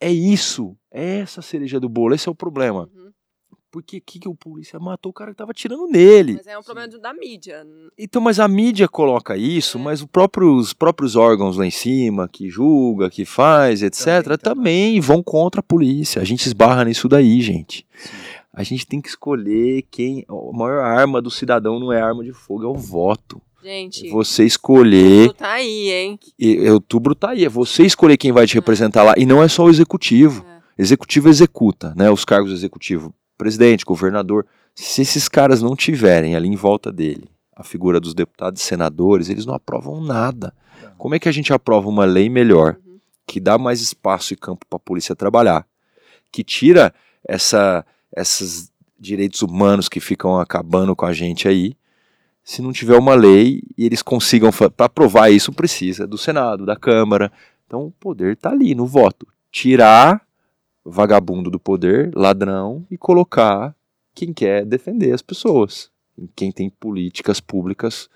É 0.00 0.10
isso. 0.10 0.76
É 0.90 1.20
essa 1.20 1.40
cereja 1.40 1.80
do 1.80 1.88
bolo. 1.88 2.14
Esse 2.14 2.28
é 2.28 2.32
o 2.32 2.34
problema. 2.34 2.90
Uhum. 2.94 3.10
Porque 3.74 3.98
que, 4.00 4.20
que 4.20 4.28
o 4.28 4.36
polícia 4.36 4.78
matou 4.78 5.10
o 5.10 5.12
cara 5.12 5.32
que 5.32 5.36
tava 5.36 5.50
atirando 5.50 5.88
nele? 5.88 6.34
Mas 6.34 6.46
é 6.46 6.56
um 6.56 6.62
problema 6.62 6.86
da 6.96 7.12
mídia. 7.12 7.66
Então, 7.98 8.22
mas 8.22 8.38
a 8.38 8.46
mídia 8.46 8.86
coloca 8.86 9.36
isso, 9.36 9.78
É. 9.78 9.80
mas 9.80 10.04
próprio- 10.04 10.54
os 10.54 10.72
próprios 10.72 11.16
órgãos 11.16 11.56
lá 11.56 11.66
em 11.66 11.72
cima, 11.72 12.28
que 12.28 12.48
julga, 12.48 13.10
que 13.10 13.24
faz, 13.24 13.82
etc., 13.82 14.04
Também, 14.22 14.38
também, 14.38 15.00
vão 15.00 15.20
contra 15.24 15.58
a 15.58 15.62
polícia. 15.64 16.22
A 16.22 16.24
gente 16.24 16.46
esbarra 16.46 16.84
nisso 16.84 17.08
daí, 17.08 17.40
gente. 17.40 17.84
Sim. 17.98 18.10
A 18.52 18.62
gente 18.62 18.86
tem 18.86 19.00
que 19.00 19.08
escolher 19.08 19.82
quem. 19.90 20.24
A 20.28 20.56
maior 20.56 20.84
arma 20.84 21.20
do 21.20 21.28
cidadão 21.28 21.80
não 21.80 21.92
é 21.92 22.00
arma 22.00 22.22
de 22.22 22.32
fogo, 22.32 22.62
é 22.62 22.68
o 22.68 22.74
voto. 22.74 23.42
Gente, 23.60 24.06
É 24.06 24.10
você 24.12 24.44
escolher. 24.44 25.26
tudo 25.26 25.36
tá 25.38 25.52
aí, 25.54 25.90
hein? 25.90 26.18
E, 26.38 26.70
outubro 26.70 27.12
tá 27.16 27.30
aí, 27.30 27.44
é 27.44 27.48
você 27.48 27.82
escolher 27.82 28.16
quem 28.16 28.30
vai 28.30 28.46
te 28.46 28.54
representar 28.54 29.02
lá. 29.02 29.14
E 29.18 29.26
não 29.26 29.42
é 29.42 29.48
só 29.48 29.64
o 29.64 29.68
executivo. 29.68 30.44
É. 30.48 30.54
Executivo 30.82 31.28
executa, 31.28 31.92
né? 31.96 32.08
Os 32.10 32.24
cargos 32.24 32.52
executivos, 32.52 33.10
presidente, 33.36 33.84
governador. 33.84 34.46
Se 34.74 35.02
esses 35.02 35.28
caras 35.28 35.62
não 35.62 35.76
tiverem 35.76 36.34
ali 36.34 36.48
em 36.48 36.56
volta 36.56 36.90
dele 36.92 37.28
a 37.56 37.62
figura 37.62 38.00
dos 38.00 38.14
deputados 38.14 38.60
e 38.60 38.64
senadores, 38.64 39.28
eles 39.28 39.46
não 39.46 39.54
aprovam 39.54 40.02
nada. 40.02 40.52
Como 40.98 41.14
é 41.14 41.18
que 41.18 41.28
a 41.28 41.32
gente 41.32 41.52
aprova 41.52 41.88
uma 41.88 42.04
lei 42.04 42.28
melhor, 42.28 42.76
Uhum. 42.84 42.98
que 43.26 43.38
dá 43.38 43.56
mais 43.56 43.80
espaço 43.80 44.32
e 44.34 44.36
campo 44.36 44.66
para 44.68 44.76
a 44.76 44.80
polícia 44.80 45.14
trabalhar, 45.14 45.64
que 46.32 46.42
tira 46.42 46.92
essa, 47.28 47.86
esses 48.16 48.72
direitos 48.98 49.40
humanos 49.42 49.88
que 49.88 50.00
ficam 50.00 50.38
acabando 50.40 50.96
com 50.96 51.06
a 51.06 51.12
gente 51.12 51.46
aí, 51.46 51.76
se 52.42 52.60
não 52.60 52.72
tiver 52.72 52.98
uma 52.98 53.14
lei 53.14 53.62
e 53.78 53.86
eles 53.86 54.02
consigam 54.02 54.50
para 54.52 54.86
aprovar 54.86 55.30
isso 55.30 55.52
precisa 55.52 56.06
do 56.06 56.18
Senado, 56.18 56.66
da 56.66 56.76
Câmara. 56.76 57.30
Então 57.66 57.86
o 57.86 57.90
poder 57.92 58.34
está 58.34 58.50
ali 58.50 58.74
no 58.74 58.84
voto. 58.86 59.26
Tirar 59.50 60.23
vagabundo 60.84 61.50
do 61.50 61.58
poder, 61.58 62.12
ladrão 62.14 62.86
e 62.90 62.96
colocar 62.98 63.74
quem 64.14 64.32
quer 64.32 64.64
defender 64.64 65.12
as 65.12 65.22
pessoas, 65.22 65.90
quem 66.36 66.52
tem 66.52 66.68
políticas 66.70 67.40
públicas 67.40 68.08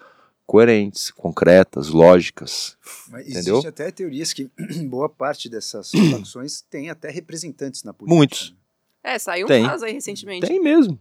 coerentes, 0.49 1.11
concretas, 1.11 1.89
lógicas, 1.89 2.79
Mas 3.11 3.29
entendeu? 3.29 3.57
existe 3.57 3.69
até 3.69 3.91
teorias 3.91 4.33
que 4.33 4.51
boa 4.89 5.07
parte 5.07 5.47
dessas 5.47 5.91
facções 6.11 6.62
tem 6.62 6.89
até 6.89 7.11
representantes 7.11 7.83
na 7.83 7.93
política. 7.93 8.16
Muitos. 8.16 8.57
É, 9.05 9.19
saiu 9.19 9.45
um 9.45 9.49
Tem. 9.49 9.66
caso 9.66 9.85
aí 9.85 9.93
recentemente. 9.93 10.47
Tem 10.47 10.59
mesmo. 10.59 10.99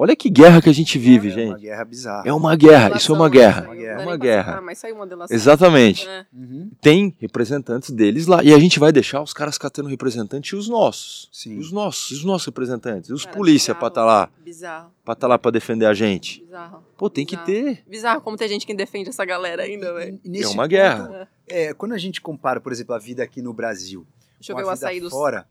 Olha 0.00 0.14
que 0.14 0.30
guerra 0.30 0.62
que 0.62 0.68
a 0.68 0.72
gente 0.72 0.96
vive, 0.96 1.28
É 1.28 1.32
uma 1.32 1.40
gente. 1.54 1.60
guerra 1.62 1.84
bizarra. 1.84 2.22
É 2.24 2.32
uma 2.32 2.54
guerra, 2.54 2.96
isso 2.96 3.12
é 3.12 3.14
uma 3.16 3.28
guerra. 3.28 3.62
Uma 3.62 3.74
Saiu, 3.74 3.88
não 3.88 3.96
dá 3.96 4.02
Uma 4.04 4.16
guerra. 4.16 4.44
citar, 4.44 4.62
mas 4.62 4.78
saiu 4.78 4.94
uma 4.94 5.06
delação. 5.08 5.34
Exatamente. 5.36 6.06
É. 6.08 6.26
Uhum. 6.32 6.70
Tem 6.80 7.16
representantes 7.18 7.90
deles 7.90 8.26
lá. 8.28 8.44
E 8.44 8.54
a 8.54 8.58
gente 8.60 8.78
vai 8.78 8.92
deixar 8.92 9.20
os 9.20 9.32
caras 9.32 9.58
catando 9.58 9.88
representante 9.88 10.50
e 10.54 10.56
os 10.56 10.68
nossos. 10.68 11.28
Sim. 11.32 11.58
Os 11.58 11.72
nossos, 11.72 12.12
os 12.12 12.24
nossos 12.24 12.46
representantes. 12.46 13.10
Os 13.10 13.24
Cara, 13.24 13.36
polícia 13.36 13.74
bizarro. 13.74 13.78
pra 13.80 13.88
estar 13.88 14.04
lá. 14.04 14.30
Bizarro, 14.44 14.90
Pra 15.04 15.12
estar 15.14 15.26
lá 15.26 15.36
pra 15.38 15.50
defender 15.50 15.86
a 15.86 15.94
gente. 15.94 16.42
bizarro. 16.44 16.84
Pô, 16.96 17.10
tem 17.10 17.26
que 17.26 17.36
Bizarro. 17.36 17.46
ter. 17.74 17.84
Bizarro 17.88 18.20
como 18.20 18.36
tem 18.36 18.48
gente 18.48 18.64
que 18.64 18.74
defende 18.74 19.08
essa 19.08 19.24
galera 19.24 19.64
ainda, 19.64 19.92
velho. 19.94 20.20
É 20.24 20.46
uma 20.46 20.54
ponto, 20.58 20.68
guerra. 20.68 21.28
é, 21.48 21.74
quando 21.74 21.92
a 21.94 21.98
gente 21.98 22.20
compara, 22.20 22.60
por 22.60 22.70
exemplo, 22.70 22.94
a 22.94 22.98
vida 23.00 23.24
aqui 23.24 23.42
no 23.42 23.52
Brasil, 23.52 24.06
Deixa 24.38 24.52
eu 24.52 24.56
com 24.56 24.62
ver 24.62 24.68
a 24.68 24.72
o 24.72 24.74
vida 24.76 24.86
açaí 24.86 25.00
dos. 25.00 25.10
fora. 25.10 25.44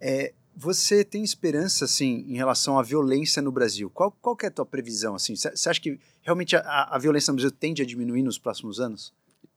É, 0.00 0.32
você 0.56 1.04
tem 1.04 1.22
esperança, 1.22 1.84
assim, 1.84 2.24
em 2.28 2.36
relação 2.36 2.78
à 2.78 2.82
violência 2.82 3.42
no 3.42 3.50
Brasil? 3.50 3.90
Qual, 3.90 4.10
qual 4.22 4.36
é 4.42 4.46
a 4.46 4.50
tua 4.50 4.66
previsão, 4.66 5.14
assim? 5.14 5.34
Você 5.34 5.68
acha 5.68 5.80
que 5.80 5.98
realmente 6.22 6.54
a, 6.56 6.88
a 6.90 6.98
violência 6.98 7.32
no 7.32 7.36
Brasil 7.36 7.50
tende 7.50 7.82
a 7.82 7.86
diminuir 7.86 8.22
nos 8.22 8.38
próximos 8.38 8.80
anos? 8.80 9.12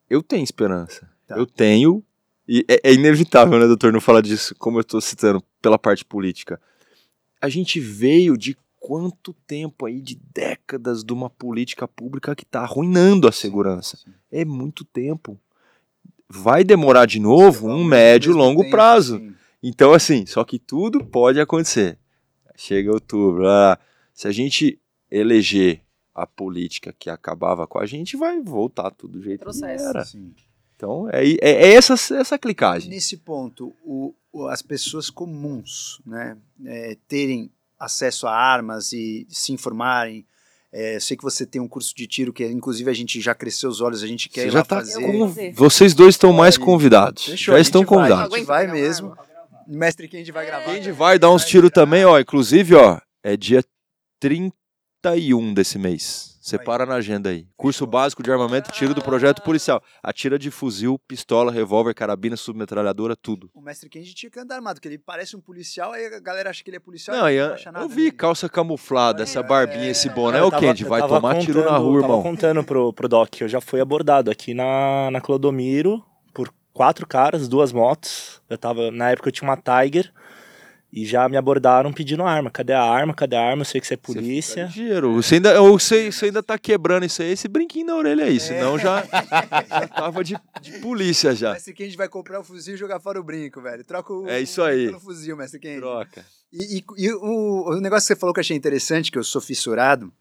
Eu 0.10 0.24
tenho 0.24 0.44
esperança. 0.44 1.10
Tá. 1.28 1.38
Eu 1.38 1.46
tenho. 1.46 2.04
E 2.48 2.66
é, 2.68 2.90
é 2.90 2.94
inevitável, 2.94 3.60
né, 3.60 3.68
doutor, 3.68 3.92
não 3.92 4.02
falar 4.02 4.22
disso, 4.22 4.56
como 4.58 4.78
eu 4.78 4.82
estou 4.82 5.02
citando, 5.02 5.44
pela 5.62 5.78
parte 5.78 6.06
política. 6.06 6.60
A 7.42 7.50
gente 7.50 7.80
veio 7.80 8.38
de 8.38 8.58
quanto 8.80 9.34
tempo 9.46 9.86
aí, 9.86 10.02
de 10.02 10.20
décadas, 10.34 11.04
de 11.04 11.12
uma 11.12 11.30
política 11.30 11.88
pública 11.88 12.36
que 12.36 12.44
está 12.44 12.62
arruinando 12.62 13.28
a 13.28 13.32
segurança. 13.32 13.98
Sim. 13.98 14.14
É 14.32 14.46
muito 14.46 14.86
tempo. 14.86 15.38
Vai 16.30 16.64
demorar 16.64 17.06
de 17.06 17.20
novo 17.20 17.68
um 17.68 17.84
médio, 17.84 18.34
longo 18.34 18.62
tempo, 18.62 18.72
prazo. 18.72 19.18
assim, 19.18 19.36
Então, 19.62 19.94
assim, 19.94 20.26
só 20.26 20.44
que 20.44 20.60
tudo 20.60 21.04
pode 21.06 21.40
acontecer. 21.40 21.98
Chega 22.56 22.92
outubro. 22.92 23.48
ah, 23.48 23.78
se 24.14 24.28
a 24.28 24.32
gente 24.32 24.80
eleger 25.12 25.82
a 26.14 26.26
política 26.26 26.94
que 26.98 27.10
acabava 27.10 27.68
com 27.68 27.80
a 27.80 27.86
gente, 27.86 28.18
vai 28.18 28.42
voltar 28.42 28.90
tudo 28.92 29.20
do 29.20 29.24
jeito 29.24 29.42
Processo. 29.42 29.84
que 29.84 29.90
era. 29.90 30.06
sim. 30.06 30.34
Então, 30.76 31.08
é, 31.12 31.24
é, 31.28 31.38
é 31.42 31.74
essa, 31.74 31.94
essa 32.16 32.38
clicagem. 32.38 32.90
Nesse 32.90 33.18
ponto, 33.18 33.76
o- 33.84 34.14
o- 34.32 34.48
as 34.48 34.62
pessoas 34.62 35.10
comuns, 35.10 36.00
né, 36.06 36.38
é, 36.66 36.96
terem 37.08 37.50
acesso 37.80 38.28
a 38.28 38.32
armas 38.36 38.94
e 38.94 39.26
se 39.30 39.52
informarem. 39.54 40.26
É, 40.72 40.96
eu 40.98 41.02
sei 41.02 41.16
que 41.18 41.24
você 41.24 41.46
tem 41.46 41.62
um 41.62 41.68
curso 41.68 41.96
de 41.96 42.06
tiro 42.06 42.32
que, 42.34 42.46
inclusive, 42.46 42.90
a 42.92 42.94
gente 42.94 43.20
já 43.22 43.34
cresceu 43.34 43.70
os 43.70 43.82
olhos, 43.82 44.04
a 44.04 44.08
gente 44.08 44.30
quer 44.30 44.42
Você 44.42 44.48
ir 44.48 44.52
já 44.52 44.60
lá 44.60 44.66
tá 44.66 44.76
fazer. 44.78 44.98
Eu 44.98 45.02
vou 45.02 45.12
com- 45.20 45.28
fazer. 45.30 45.54
Vocês 45.54 45.94
dois 45.96 46.14
estão 46.16 46.32
mais 46.34 46.58
convidados. 46.58 47.26
Fechou, 47.26 47.54
já 47.56 47.60
estão 47.62 47.82
vai, 47.82 47.88
convidados. 47.90 48.34
A 48.34 48.38
gente 48.38 48.46
vai 48.48 48.68
mesmo. 48.68 49.16
Mestre 49.68 50.08
Kendi 50.08 50.32
vai 50.32 50.46
gravar. 50.46 50.66
Quem 50.66 50.92
vai 50.92 51.20
dar 51.20 51.30
uns 51.32 51.46
tiros 51.46 51.70
também, 51.72 52.06
ó. 52.06 52.20
Inclusive, 52.20 52.76
ó, 52.76 53.00
é 53.24 53.36
dia 53.36 53.64
31 54.20 55.54
desse 55.54 55.78
mês. 55.78 56.36
Separa 56.42 56.86
na 56.86 56.96
agenda 56.96 57.30
aí. 57.30 57.46
Curso 57.58 57.86
básico 57.86 58.24
de 58.24 58.32
armamento 58.32 58.70
e 58.70 58.74
tiro 58.74 58.94
do 58.94 59.02
projeto 59.02 59.42
policial. 59.42 59.84
Atira 60.02 60.40
de 60.40 60.50
fuzil, 60.50 60.98
pistola, 61.06 61.52
revólver, 61.52 61.94
carabina, 61.94 62.38
submetralhadora, 62.38 63.18
tudo. 63.18 63.50
O 63.54 63.60
mestre 63.62 63.90
Kendi 63.90 64.14
tinha 64.14 64.30
que 64.32 64.40
andar 64.40 64.56
armado, 64.56 64.76
porque 64.76 64.88
ele 64.88 64.98
parece 64.98 65.36
um 65.36 65.42
policial, 65.42 65.92
aí 65.92 66.06
a 66.06 66.22
galera 66.22 66.50
acha 66.50 66.64
que 66.64 66.70
ele 66.70 66.78
é 66.78 66.80
policial. 66.80 67.18
Não, 67.18 67.30
e 67.30 67.36
eu, 67.36 67.54
acha 67.54 67.70
nada 67.70 67.84
eu 67.84 67.90
vi 67.90 68.14
calça 68.14 68.48
camuflada, 68.48 69.24
essa 69.24 69.44
barbinha, 69.44 69.90
esse 69.90 70.08
boné. 70.10 70.42
Ô, 70.42 70.50
tava- 70.50 70.66
Kendi, 70.68 70.86
vai 70.86 71.06
tomar 71.06 71.38
tiro 71.40 71.60
na 71.60 71.66
contando- 71.66 71.82
rua, 71.84 71.98
eu 71.98 72.02
Tava 72.02 72.14
irmão. 72.14 72.24
contando 72.24 72.64
pro, 72.64 72.94
pro 72.94 73.10
Doc, 73.10 73.42
eu 73.42 73.50
já 73.50 73.60
fui 73.60 73.82
abordado 73.82 74.32
aqui 74.32 74.54
na, 74.54 75.12
na 75.12 75.20
Clodomiro 75.20 76.02
quatro 76.78 77.08
caras, 77.08 77.48
duas 77.48 77.72
motos. 77.74 78.40
Eu 78.48 78.58
tava, 78.58 78.92
na 78.92 79.10
época 79.10 79.30
eu 79.30 79.32
tinha 79.32 79.50
uma 79.50 79.58
Tiger 79.58 80.14
e 80.94 81.06
já 81.06 81.28
me 81.28 81.36
abordaram 81.36 81.92
pedindo 81.92 82.24
arma. 82.24 82.52
Cadê 82.52 82.72
a 82.74 82.84
arma? 82.84 83.14
Cadê 83.16 83.36
a 83.36 83.42
arma? 83.42 83.62
Eu 83.62 83.66
sei 83.66 83.82
que 83.82 83.88
você 83.88 83.96
é 83.96 83.98
polícia. 83.98 84.66
Ligeiro. 84.66 85.14
Você 85.16 85.36
ainda, 85.36 85.60
ou 85.62 85.80
você, 85.80 86.12
você 86.12 86.26
ainda 86.26 86.44
tá 86.44 86.58
quebrando 86.58 87.04
isso 87.06 87.24
aí, 87.24 87.32
esse 87.32 87.48
brinquinho 87.48 87.88
na 87.88 87.96
orelha 87.96 88.26
aí. 88.26 88.40
Senão 88.40 88.78
já, 88.78 89.04
já 89.04 89.88
tava 89.88 90.24
de, 90.24 90.38
de 90.62 90.74
polícia 90.80 91.34
já. 91.36 91.54
mestre 91.54 91.74
Kendi 91.74 91.98
vai 91.98 92.08
comprar 92.08 92.40
o 92.40 92.44
fuzil 92.44 92.76
e 92.76 92.78
jogar 92.78 93.00
fora 93.00 93.20
o 93.20 93.24
brinco, 93.24 93.60
velho. 93.60 93.84
Troca 93.84 94.14
o, 94.14 94.28
É 94.30 94.40
isso 94.40 94.62
aí. 94.62 94.86
pelo 94.86 95.00
fuzil, 95.00 95.36
mestre 95.36 95.60
Kendi. 95.60 95.80
Troca. 95.80 96.24
E, 96.54 96.78
e- 96.78 96.84
e 96.98 97.12
o, 97.12 97.70
o 97.72 97.82
negócio 97.82 98.08
que 98.08 98.14
você 98.14 98.20
falou 98.20 98.34
que 98.34 98.40
eu 98.40 98.42
achei 98.42 98.56
interessante, 98.56 99.12
que 99.12 99.18
eu 99.18 99.24
sou 99.24 99.42
fissurado, 99.42 100.14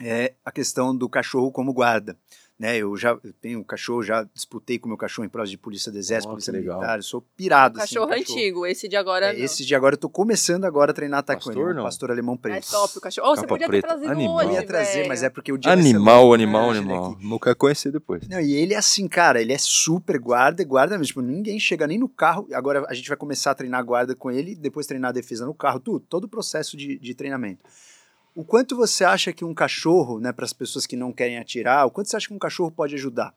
é 0.00 0.32
a 0.44 0.52
questão 0.52 0.96
do 0.96 1.08
cachorro 1.08 1.50
como 1.50 1.72
guarda. 1.72 2.16
Né, 2.58 2.76
eu 2.78 2.96
já 2.96 3.10
eu 3.22 3.32
tenho 3.40 3.60
um 3.60 3.62
cachorro, 3.62 4.02
já 4.02 4.24
disputei 4.34 4.80
com 4.80 4.86
o 4.86 4.88
meu 4.88 4.98
cachorro 4.98 5.24
em 5.24 5.28
provas 5.28 5.48
de 5.48 5.56
polícia 5.56 5.92
do 5.92 5.98
exército, 5.98 6.28
Ó, 6.28 6.32
polícia 6.32 6.52
militar, 6.52 6.98
eu 6.98 7.02
sou 7.04 7.22
pirado. 7.36 7.78
assim, 7.78 7.94
Cachorro 7.94 8.10
no 8.10 8.16
antigo, 8.16 8.66
esse 8.66 8.88
de 8.88 8.96
agora. 8.96 9.26
É, 9.26 9.32
não. 9.38 9.44
esse 9.44 9.64
de 9.64 9.76
agora 9.76 9.94
eu 9.94 9.98
tô 9.98 10.08
começando 10.10 10.64
agora 10.64 10.90
a 10.90 10.94
treinar 10.94 11.22
Pastor, 11.22 11.52
ele, 11.56 11.62
um 11.62 11.74
não? 11.74 11.82
pastor 11.84 12.10
alemão 12.10 12.34
É 12.34 12.38
preto. 12.38 12.68
top 12.68 12.98
o 12.98 13.00
cachorro. 13.00 13.30
Oh, 13.30 13.36
você 13.36 13.46
podia 13.46 13.68
preta. 13.68 13.86
ter 13.86 13.92
trazido 13.92 14.10
Animal. 14.10 14.36
hoje, 14.38 14.48
Eu 14.48 14.52
ia 14.54 14.66
trazer, 14.66 15.06
mas 15.06 15.22
é 15.22 15.30
porque 15.30 15.52
o 15.52 15.56
dia 15.56 15.72
vai 15.72 15.80
ser 15.84 15.88
Animal, 15.94 16.34
animal, 16.34 16.72
né, 16.72 16.78
animal. 16.78 17.04
Angelique? 17.06 17.28
Não 17.28 17.38
quer 17.38 17.54
conhecer 17.54 17.92
depois. 17.92 18.26
Não, 18.26 18.40
e 18.40 18.52
ele 18.54 18.74
é 18.74 18.76
assim, 18.76 19.06
cara, 19.06 19.40
ele 19.40 19.52
é 19.52 19.58
super 19.58 20.18
guarda, 20.18 20.60
e 20.60 20.64
guarda 20.64 20.94
mesmo. 20.98 21.06
Tipo, 21.06 21.20
ninguém 21.22 21.60
chega 21.60 21.86
nem 21.86 21.96
no 21.96 22.08
carro. 22.08 22.48
Agora 22.52 22.84
a 22.88 22.94
gente 22.94 23.08
vai 23.08 23.16
começar 23.16 23.52
a 23.52 23.54
treinar 23.54 23.84
guarda 23.84 24.16
com 24.16 24.32
ele, 24.32 24.56
depois 24.56 24.84
treinar 24.84 25.10
a 25.10 25.12
defesa 25.12 25.46
no 25.46 25.54
carro, 25.54 25.78
tudo, 25.78 26.00
todo 26.00 26.24
o 26.24 26.28
processo 26.28 26.76
de, 26.76 26.98
de 26.98 27.14
treinamento. 27.14 27.60
O 28.38 28.44
quanto 28.44 28.76
você 28.76 29.02
acha 29.02 29.32
que 29.32 29.44
um 29.44 29.52
cachorro, 29.52 30.20
né, 30.20 30.30
para 30.30 30.44
as 30.44 30.52
pessoas 30.52 30.86
que 30.86 30.94
não 30.94 31.12
querem 31.12 31.38
atirar, 31.38 31.84
o 31.84 31.90
quanto 31.90 32.08
você 32.08 32.16
acha 32.16 32.28
que 32.28 32.34
um 32.34 32.38
cachorro 32.38 32.70
pode 32.70 32.94
ajudar? 32.94 33.34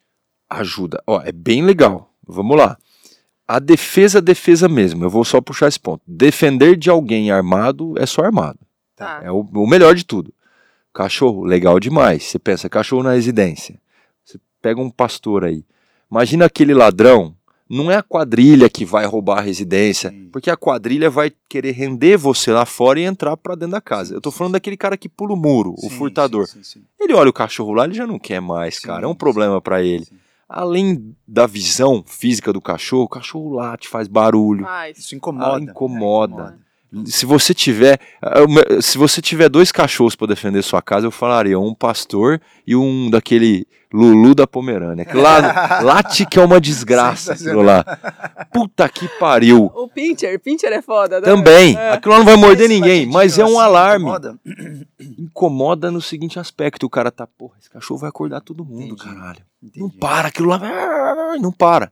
Ajuda. 0.48 1.02
Ó, 1.08 1.20
é 1.24 1.32
bem 1.32 1.64
legal. 1.64 2.14
Vamos 2.24 2.56
lá. 2.56 2.78
A 3.48 3.58
defesa, 3.58 4.22
defesa 4.22 4.70
mesmo. 4.70 5.04
Eu 5.04 5.10
vou 5.10 5.26
só 5.26 5.42
puxar 5.42 5.70
esse 5.70 5.80
ponto. 5.80 6.04
Defender 6.06 6.78
de 6.78 6.88
alguém 6.88 7.32
armado 7.32 7.96
é 7.98 8.06
só 8.06 8.22
armado. 8.22 8.60
Tá. 8.96 9.22
É 9.24 9.32
o, 9.32 9.40
o 9.40 9.68
melhor 9.68 9.96
de 9.96 10.06
tudo. 10.06 10.32
Cachorro, 10.94 11.44
legal 11.46 11.80
demais. 11.80 12.22
Você 12.26 12.38
pensa, 12.38 12.70
cachorro 12.70 13.02
na 13.02 13.14
residência. 13.14 13.82
Você 14.24 14.40
pega 14.62 14.80
um 14.80 14.92
pastor 14.92 15.46
aí. 15.46 15.66
Imagina 16.12 16.46
aquele 16.46 16.76
ladrão. 16.76 17.36
Não 17.72 17.90
é 17.90 17.96
a 17.96 18.04
quadrilha 18.04 18.70
que 18.70 18.84
vai 18.84 19.06
roubar 19.06 19.38
a 19.38 19.42
residência, 19.42 20.14
porque 20.30 20.50
a 20.50 20.58
quadrilha 20.58 21.10
vai 21.10 21.32
querer 21.48 21.72
render 21.72 22.18
você 22.18 22.52
lá 22.52 22.66
fora 22.66 23.00
e 23.00 23.04
entrar 23.04 23.38
pra 23.38 23.56
dentro 23.56 23.72
da 23.72 23.80
casa. 23.80 24.14
Eu 24.14 24.20
tô 24.20 24.30
falando 24.30 24.54
daquele 24.54 24.76
cara 24.76 24.98
que 24.98 25.08
pula 25.08 25.34
o 25.34 25.38
muro, 25.38 25.74
o 25.78 25.90
Sim, 25.90 25.90
furtador. 25.92 26.48
sim, 26.48 26.62
sim, 26.62 26.80
sim. 26.80 26.86
Ele 27.00 27.14
olha 27.14 27.30
o 27.30 27.34
cachorro 27.34 27.72
lá, 27.72 27.86
ele 27.86 27.94
já 27.94 28.06
não 28.06 28.20
quer 28.20 28.42
mais, 28.42 28.76
Sim, 28.76 28.88
cara. 28.88 29.06
É 29.06 29.08
um 29.08 29.16
problema 29.16 29.62
pra 29.62 29.82
ele. 29.82 30.04
sim. 30.04 30.16
Além 30.50 31.16
da 31.26 31.48
visão 31.48 32.04
física 32.06 32.52
do 32.52 32.60
cachorro, 32.60 33.04
o 33.04 33.08
cachorro 33.08 33.54
late, 33.54 33.88
faz 33.88 34.10
barulho. 34.10 34.66
Faz. 34.66 34.98
Isso 34.98 35.16
incomoda. 35.16 35.46
Ah, 35.56 35.60
né? 35.62 35.72
incomoda. 35.72 36.60
Se 37.06 37.26
você 37.26 37.54
tiver, 37.54 38.00
uma- 38.48 38.82
se 38.82 38.98
você 38.98 39.22
tiver 39.22 39.48
dois 39.48 39.72
cachorros 39.72 40.16
para 40.16 40.28
defender 40.28 40.62
sua 40.62 40.82
casa, 40.82 41.08
eu 41.08 41.12
falaria 41.12 41.58
um 41.58 41.74
pastor 41.74 42.42
e 42.68 42.76
um 42.76 43.10
daquele 43.10 43.66
Lulu 43.94 44.34
da 44.36 44.46
Pomerânia. 44.48 45.04
Aquilo 45.04 45.22
lá, 45.22 45.82
late 45.84 46.26
que 46.26 46.38
é 46.40 46.44
uma 46.44 46.60
desgraça 46.62 47.34
aquilo 47.34 47.62
lá. 47.62 47.84
Puta 48.54 48.88
que 48.90 49.08
pariu. 49.20 49.72
O 49.74 49.88
Pincher, 49.88 50.40
Pincher 50.40 50.72
é 50.72 50.82
foda, 50.82 51.20
né? 51.22 51.26
Também. 51.26 51.76
É. 51.78 51.92
Aquilo 51.94 52.14
lá 52.14 52.20
não 52.20 52.26
vai 52.26 52.36
morder 52.38 52.66
Esse 52.70 52.74
ninguém, 52.74 53.06
mas 53.06 53.38
é 53.40 53.44
um 53.44 53.48
assim 53.58 53.60
alarme. 53.60 54.04
incomoda? 54.06 54.40
Incomoda 55.20 55.92
no 55.92 56.02
seguinte 56.02 56.40
aspecto, 56.40 56.86
o 56.86 56.90
cara 56.90 57.12
tá, 57.12 57.26
porra, 57.26 57.56
esse 57.60 57.70
cachorro 57.70 58.00
vai 58.02 58.10
acordar 58.10 58.42
todo 58.42 58.64
mundo, 58.66 58.94
Entendi. 58.96 59.04
caralho. 59.04 59.40
Entendi. 59.62 59.80
Não 59.80 59.90
para, 59.90 60.28
aquilo 60.28 60.50
lá 60.50 60.58
vai- 60.58 61.38
não 61.40 61.52
para. 61.52 61.92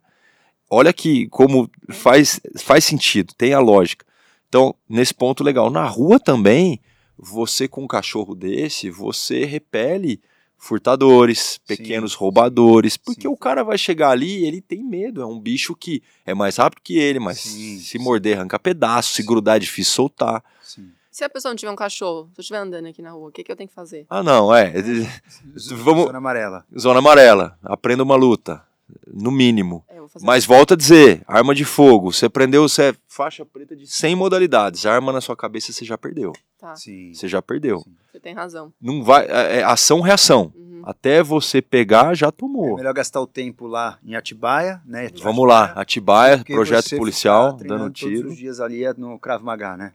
Olha 0.70 0.94
que 0.94 1.28
como 1.30 1.70
faz, 1.90 2.40
faz 2.60 2.86
sentido, 2.86 3.34
tem 3.38 3.54
a 3.54 3.60
lógica. 3.60 4.06
Então, 4.50 4.76
nesse 4.90 5.14
ponto 5.14 5.44
legal. 5.44 5.70
Na 5.70 5.86
rua 5.86 6.20
também, 6.20 6.82
você 7.18 7.68
com 7.68 7.84
um 7.84 7.88
cachorro 7.88 8.34
desse, 8.36 8.90
você 8.90 9.46
repele 9.46 10.20
furtadores, 10.58 11.58
pequenos 11.66 12.14
roubadores, 12.14 12.98
porque 12.98 13.22
Sim. 13.22 13.28
o 13.30 13.38
cara 13.38 13.64
vai 13.64 13.78
chegar 13.78 14.10
ali, 14.10 14.46
ele 14.46 14.60
tem 14.60 14.84
medo, 14.84 15.22
é 15.22 15.26
um 15.26 15.40
bicho 15.40 15.74
que 15.74 16.04
é 16.26 16.34
mais 16.34 16.58
rápido 16.58 16.82
que 16.84 16.98
ele, 16.98 17.18
mas 17.18 17.40
Sim, 17.40 17.78
se 17.78 17.98
sim. 17.98 18.00
morder 18.00 18.38
arranca 18.38 18.60
pedaço, 18.60 19.14
se 19.14 19.24
grudar 19.24 19.56
é 19.56 19.60
difícil 19.60 19.94
soltar. 19.94 20.44
Sim. 20.62 20.90
Se 21.10 21.24
a 21.24 21.30
pessoa 21.30 21.52
não 21.52 21.56
tiver 21.58 21.72
um 21.72 21.76
cachorro, 21.78 22.30
se 22.34 22.40
eu 22.40 22.42
estiver 22.42 22.60
andando 22.60 22.88
aqui 22.88 23.02
na 23.02 23.12
rua, 23.12 23.30
o 23.30 23.32
que, 23.32 23.44
que 23.44 23.52
eu 23.52 23.56
tenho 23.56 23.70
que 23.70 23.74
fazer? 23.76 24.06
Ah, 24.10 24.22
não, 24.22 24.54
é. 24.54 24.74
Vamos- 25.84 26.06
Zona 26.06 26.18
amarela. 26.18 26.66
Zona 26.78 27.00
amarela, 27.00 27.58
aprenda 27.64 28.04
uma 28.04 28.16
luta, 28.16 28.62
no 29.08 29.32
mínimo. 29.32 29.84
É, 29.88 29.96
eu 29.98 30.02
vou 30.02 30.10
fazer 30.10 30.26
Mas 30.26 30.46
volta 30.46 30.74
a 30.74 30.78
dizer, 30.78 31.22
arma 31.28 31.54
de 31.56 31.66
fogo, 31.66 32.12
você 32.12 32.26
aprendeu, 32.26 32.68
você 32.68 32.90
é 32.90 32.96
faixa 33.08 33.46
preta 33.46 33.76
de 33.76 33.86
100 33.88 34.16
modalidades, 34.16 34.86
arma 34.86 35.12
na 35.12 35.22
sua 35.22 35.36
cabeça 35.36 35.72
você 35.74 35.84
já 35.86 35.98
perdeu, 35.98 36.34
Tá, 36.60 36.76
Sim. 36.76 37.14
você 37.14 37.28
já 37.28 37.42
perdeu. 37.42 37.80
Sim. 37.80 37.96
você 38.12 38.20
tem 38.20 38.34
razão. 38.34 38.74
Não 38.82 39.04
vai, 39.04 39.26
é, 39.28 39.58
é 39.60 39.64
ação 39.64 40.02
reação. 40.02 40.52
Uhum. 40.56 40.82
Até 40.86 41.22
você 41.24 41.62
pegar 41.62 42.14
já 42.14 42.28
É 42.28 42.32
tomou. 42.32 42.76
melhor 42.76 42.94
gastar 42.94 43.22
o 43.22 43.28
tempo 43.28 43.68
lá 43.68 43.98
em 44.04 44.16
Atibaia, 44.16 44.82
né? 44.86 45.06
Atibaia, 45.06 45.24
Vamos 45.24 45.48
lá, 45.48 45.66
Atibaia, 45.76 46.44
projeto 46.46 46.98
policial, 46.98 47.54
dando 47.54 47.84
Todos 47.86 48.00
tiro. 48.00 48.30
os 48.30 48.38
dias 48.38 48.60
ali 48.60 48.84
é 48.86 48.94
no 48.94 49.18
Krav 49.20 49.44
Maga, 49.44 49.78
né? 49.78 49.94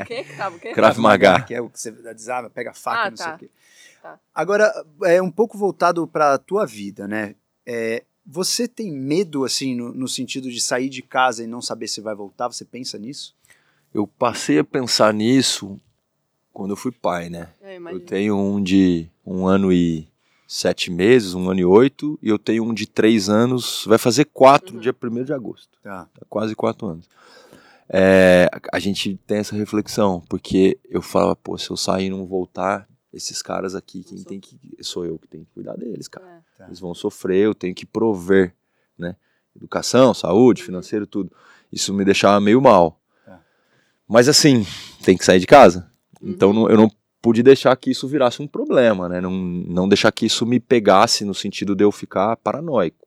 O 0.00 0.04
quê? 0.04 0.24
Cravo, 0.24 0.56
o 0.56 0.58
quê? 0.60 0.72
Krav 0.74 0.98
Maga. 0.98 1.40
Que 1.42 1.54
é 1.54 1.60
o 1.60 1.68
que 1.68 1.78
você 1.80 1.90
desarma, 1.92 2.50
pega 2.50 2.70
a 2.70 2.74
faca, 2.74 3.02
Ah, 3.02 3.10
não 3.10 3.16
tá. 3.16 3.24
sei 3.24 3.32
o 3.34 3.38
quê. 3.38 3.50
Tá. 4.02 4.18
Agora, 4.34 4.72
é 5.04 5.20
um 5.20 5.30
pouco 5.30 5.58
voltado 5.58 6.06
para 6.06 6.34
a 6.34 6.38
tua 6.38 6.64
vida, 6.66 7.06
né? 7.06 7.34
É, 7.66 8.04
você 8.26 8.66
tem 8.68 8.90
medo, 8.92 9.44
assim, 9.44 9.74
no, 9.74 9.92
no 9.92 10.08
sentido 10.08 10.50
de 10.50 10.60
sair 10.60 10.88
de 10.88 11.02
casa 11.02 11.42
e 11.44 11.46
não 11.46 11.60
saber 11.60 11.88
se 11.88 12.00
vai 12.00 12.14
voltar? 12.14 12.48
Você 12.48 12.64
pensa 12.64 12.98
nisso? 12.98 13.34
Eu 13.92 14.06
passei 14.06 14.58
a 14.58 14.64
pensar 14.64 15.12
nisso 15.12 15.78
quando 16.52 16.70
eu 16.70 16.76
fui 16.76 16.92
pai, 16.92 17.28
né? 17.28 17.48
Eu 17.62 17.72
imagina. 17.76 18.04
tenho 18.06 18.36
um 18.38 18.62
de 18.62 19.08
um 19.26 19.46
ano 19.46 19.72
e 19.72 20.06
sete 20.46 20.90
meses, 20.90 21.34
um 21.34 21.48
ano 21.50 21.60
e 21.60 21.64
oito, 21.64 22.18
e 22.22 22.28
eu 22.28 22.38
tenho 22.38 22.64
um 22.64 22.72
de 22.74 22.86
três 22.86 23.28
anos, 23.28 23.84
vai 23.86 23.98
fazer 23.98 24.24
quatro, 24.26 24.74
Uhum. 24.76 24.80
dia 24.80 24.92
1 24.94 25.24
de 25.24 25.32
agosto. 25.32 25.78
Tá. 25.82 26.08
Tá 26.12 26.26
quase 26.28 26.54
quatro 26.56 26.86
anos. 26.88 27.08
É, 27.88 28.48
a- 28.52 28.76
a 28.76 28.78
gente 28.78 29.16
tem 29.26 29.38
essa 29.38 29.54
reflexão, 29.56 30.22
porque 30.28 30.78
eu 30.88 31.02
falava, 31.02 31.34
pô, 31.36 31.58
se 31.58 31.70
eu 31.70 31.76
sair 31.76 32.06
e 32.06 32.10
não 32.10 32.24
voltar, 32.26 32.88
esses 33.12 33.42
caras 33.42 33.74
aqui, 33.74 34.02
quem 34.04 34.18
Sou- 34.18 34.26
tem 34.26 34.40
que. 34.40 34.58
Sou 34.82 35.04
eu 35.04 35.18
que 35.18 35.26
tenho 35.28 35.44
que 35.44 35.50
cuidar 35.52 35.76
deles, 35.76 36.06
cara. 36.08 36.26
É. 36.26 36.58
Tá. 36.58 36.66
Eles 36.66 36.78
vão 36.80 36.94
sofrer, 36.94 37.44
eu 37.46 37.54
tenho 37.54 37.74
que 37.74 37.84
prover, 37.86 38.54
né? 38.98 39.16
educação, 39.56 40.14
saúde, 40.14 40.62
financeiro, 40.62 41.06
tudo. 41.06 41.32
Isso 41.72 41.92
me 41.92 42.04
deixava 42.04 42.40
meio 42.40 42.60
mal. 42.60 43.00
Tá. 43.26 43.40
Mas 44.08 44.28
assim, 44.28 44.64
tem 45.04 45.16
que 45.18 45.24
sair 45.24 45.40
de 45.40 45.46
casa. 45.46 45.90
Uhum. 46.22 46.30
Então 46.30 46.52
não- 46.52 46.70
eu 46.70 46.76
não 46.76 46.90
pude 47.20 47.42
deixar 47.42 47.74
que 47.76 47.90
isso 47.90 48.06
virasse 48.08 48.40
um 48.40 48.46
problema, 48.46 49.08
né? 49.08 49.20
Não, 49.20 49.30
não 49.30 49.88
deixar 49.88 50.12
que 50.12 50.24
isso 50.24 50.46
me 50.46 50.58
pegasse 50.60 51.24
no 51.24 51.34
sentido 51.34 51.74
de 51.74 51.82
eu 51.84 51.90
ficar 51.92 52.36
paranoico. 52.36 53.06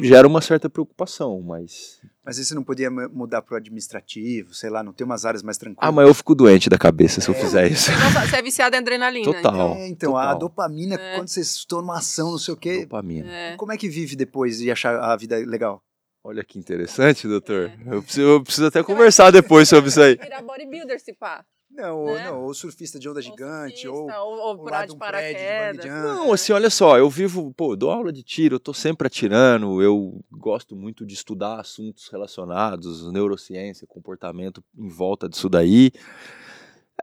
Gera 0.00 0.26
uma 0.26 0.40
certa 0.40 0.70
preocupação, 0.70 1.42
mas. 1.42 2.00
Mas 2.24 2.38
aí 2.38 2.44
você 2.44 2.54
não 2.54 2.62
podia 2.64 2.90
mu- 2.90 3.08
mudar 3.10 3.42
pro 3.42 3.56
administrativo, 3.56 4.54
sei 4.54 4.70
lá, 4.70 4.82
não 4.82 4.92
tem 4.92 5.04
umas 5.04 5.24
áreas 5.24 5.42
mais 5.42 5.58
tranquilas. 5.58 5.86
Ah, 5.86 5.92
mas 5.92 6.06
eu 6.08 6.14
fico 6.14 6.34
doente 6.34 6.70
da 6.70 6.78
cabeça 6.78 7.20
se 7.20 7.28
eu 7.28 7.34
fizer 7.34 7.70
isso. 7.70 7.90
Nossa, 8.00 8.26
você 8.26 8.36
é 8.36 8.42
viciado 8.42 8.76
em 8.76 8.78
adrenalina. 8.78 9.24
Total. 9.32 9.74
É, 9.74 9.88
então, 9.88 10.16
a 10.16 10.22
total. 10.22 10.38
dopamina, 10.38 10.94
É. 10.94 11.16
quando 11.16 11.28
vocês 11.28 11.48
estão 11.54 11.80
numa 11.80 11.98
ação, 11.98 12.30
não 12.30 12.38
sei 12.38 12.54
o 12.54 12.56
quê. 12.56 12.82
Dopamina. 12.82 13.20
Então. 13.26 13.34
É. 13.34 13.56
Como 13.56 13.72
é 13.72 13.76
que 13.76 13.88
vive 13.88 14.16
depois 14.16 14.58
de 14.58 14.70
achar 14.70 14.98
a 14.98 15.14
vida 15.16 15.36
legal? 15.36 15.82
Olha 16.24 16.42
que 16.44 16.58
interessante, 16.58 17.26
doutor. 17.28 17.70
É. 17.86 17.94
Eu, 17.94 18.02
preciso, 18.02 18.26
eu 18.26 18.42
preciso 18.42 18.66
até 18.66 18.82
conversar 18.82 19.30
depois 19.30 19.68
sobre 19.68 19.90
isso 19.90 20.00
aí. 20.00 20.16
Virar 20.16 20.42
bodybuilder, 20.42 20.98
se 21.00 21.12
pá. 21.14 21.44
Não, 21.70 21.98
ou, 22.00 22.14
Né? 22.14 22.24
não, 22.24 22.42
ou 22.44 22.54
surfista 22.54 22.98
de 22.98 23.08
onda 23.08 23.20
gigante, 23.22 23.86
ou, 23.86 23.96
surfista, 23.96 24.20
ou, 24.22 24.32
ou 24.32 24.48
ou 24.48 24.58
pular 24.58 24.86
de 24.86 24.92
um 24.92 24.98
prédio 24.98 25.38
de 25.40 25.46
paraquedas. 25.46 25.86
Não, 25.86 26.32
assim, 26.32 26.52
olha 26.52 26.70
só, 26.70 26.98
eu 26.98 27.08
vivo, 27.08 27.52
pô, 27.54 27.72
eu 27.72 27.76
dou 27.76 27.90
aula 27.90 28.12
de 28.12 28.22
tiro, 28.22 28.56
eu 28.56 28.60
tô 28.60 28.72
sempre 28.74 29.06
atirando, 29.06 29.80
eu 29.82 30.18
gosto 30.30 30.74
muito 30.74 31.06
de 31.06 31.14
estudar 31.14 31.60
assuntos 31.60 32.08
relacionados, 32.08 33.10
neurociência, 33.12 33.86
comportamento 33.86 34.62
em 34.76 34.88
volta 34.88 35.28
disso 35.28 35.48
daí. 35.48 35.92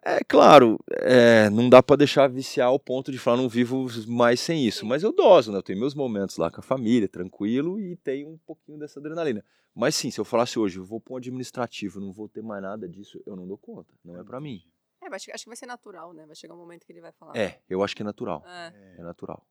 É 0.07 0.23
claro, 0.23 0.77
é, 0.91 1.49
não 1.49 1.67
dá 1.67 1.81
pra 1.81 1.95
deixar 1.95 2.27
viciar 2.29 2.67
ao 2.67 2.77
ponto 2.79 3.11
de 3.11 3.17
falar 3.17 3.37
não 3.37 3.49
vivo 3.49 3.87
mais 4.07 4.39
sem 4.39 4.63
isso, 4.63 4.85
mas 4.85 5.01
eu 5.01 5.11
doso, 5.11 5.51
né? 5.51 5.57
Eu 5.57 5.63
tenho 5.63 5.79
meus 5.79 5.95
momentos 5.95 6.37
lá 6.37 6.51
com 6.51 6.59
a 6.59 6.63
família, 6.63 7.07
tranquilo, 7.09 7.79
e 7.79 7.95
tenho 7.95 8.29
um 8.29 8.37
pouquinho 8.37 8.77
dessa 8.77 8.99
adrenalina. 8.99 9.43
Mas 9.73 9.95
sim, 9.95 10.11
se 10.11 10.19
eu 10.21 10.25
falasse 10.25 10.59
hoje, 10.59 10.77
eu 10.77 10.85
vou 10.85 11.01
para 11.01 11.15
um 11.15 11.17
administrativo, 11.17 11.99
não 11.99 12.11
vou 12.13 12.29
ter 12.29 12.43
mais 12.43 12.61
nada 12.61 12.87
disso, 12.87 13.19
eu 13.25 13.35
não 13.35 13.47
dou 13.47 13.57
conta, 13.57 13.95
não 14.03 14.15
é 14.19 14.23
pra 14.23 14.39
mim. 14.39 14.61
É, 15.01 15.07
acho 15.15 15.43
que 15.43 15.49
vai 15.49 15.55
ser 15.57 15.65
natural, 15.65 16.13
né? 16.13 16.23
Vai 16.27 16.35
chegar 16.35 16.53
um 16.53 16.57
momento 16.57 16.85
que 16.85 16.91
ele 16.91 17.01
vai 17.01 17.11
falar. 17.11 17.35
É, 17.35 17.59
eu 17.67 17.83
acho 17.83 17.95
que 17.95 18.03
é 18.03 18.05
natural, 18.05 18.43
É. 18.45 18.95
é 18.99 19.01
natural. 19.01 19.43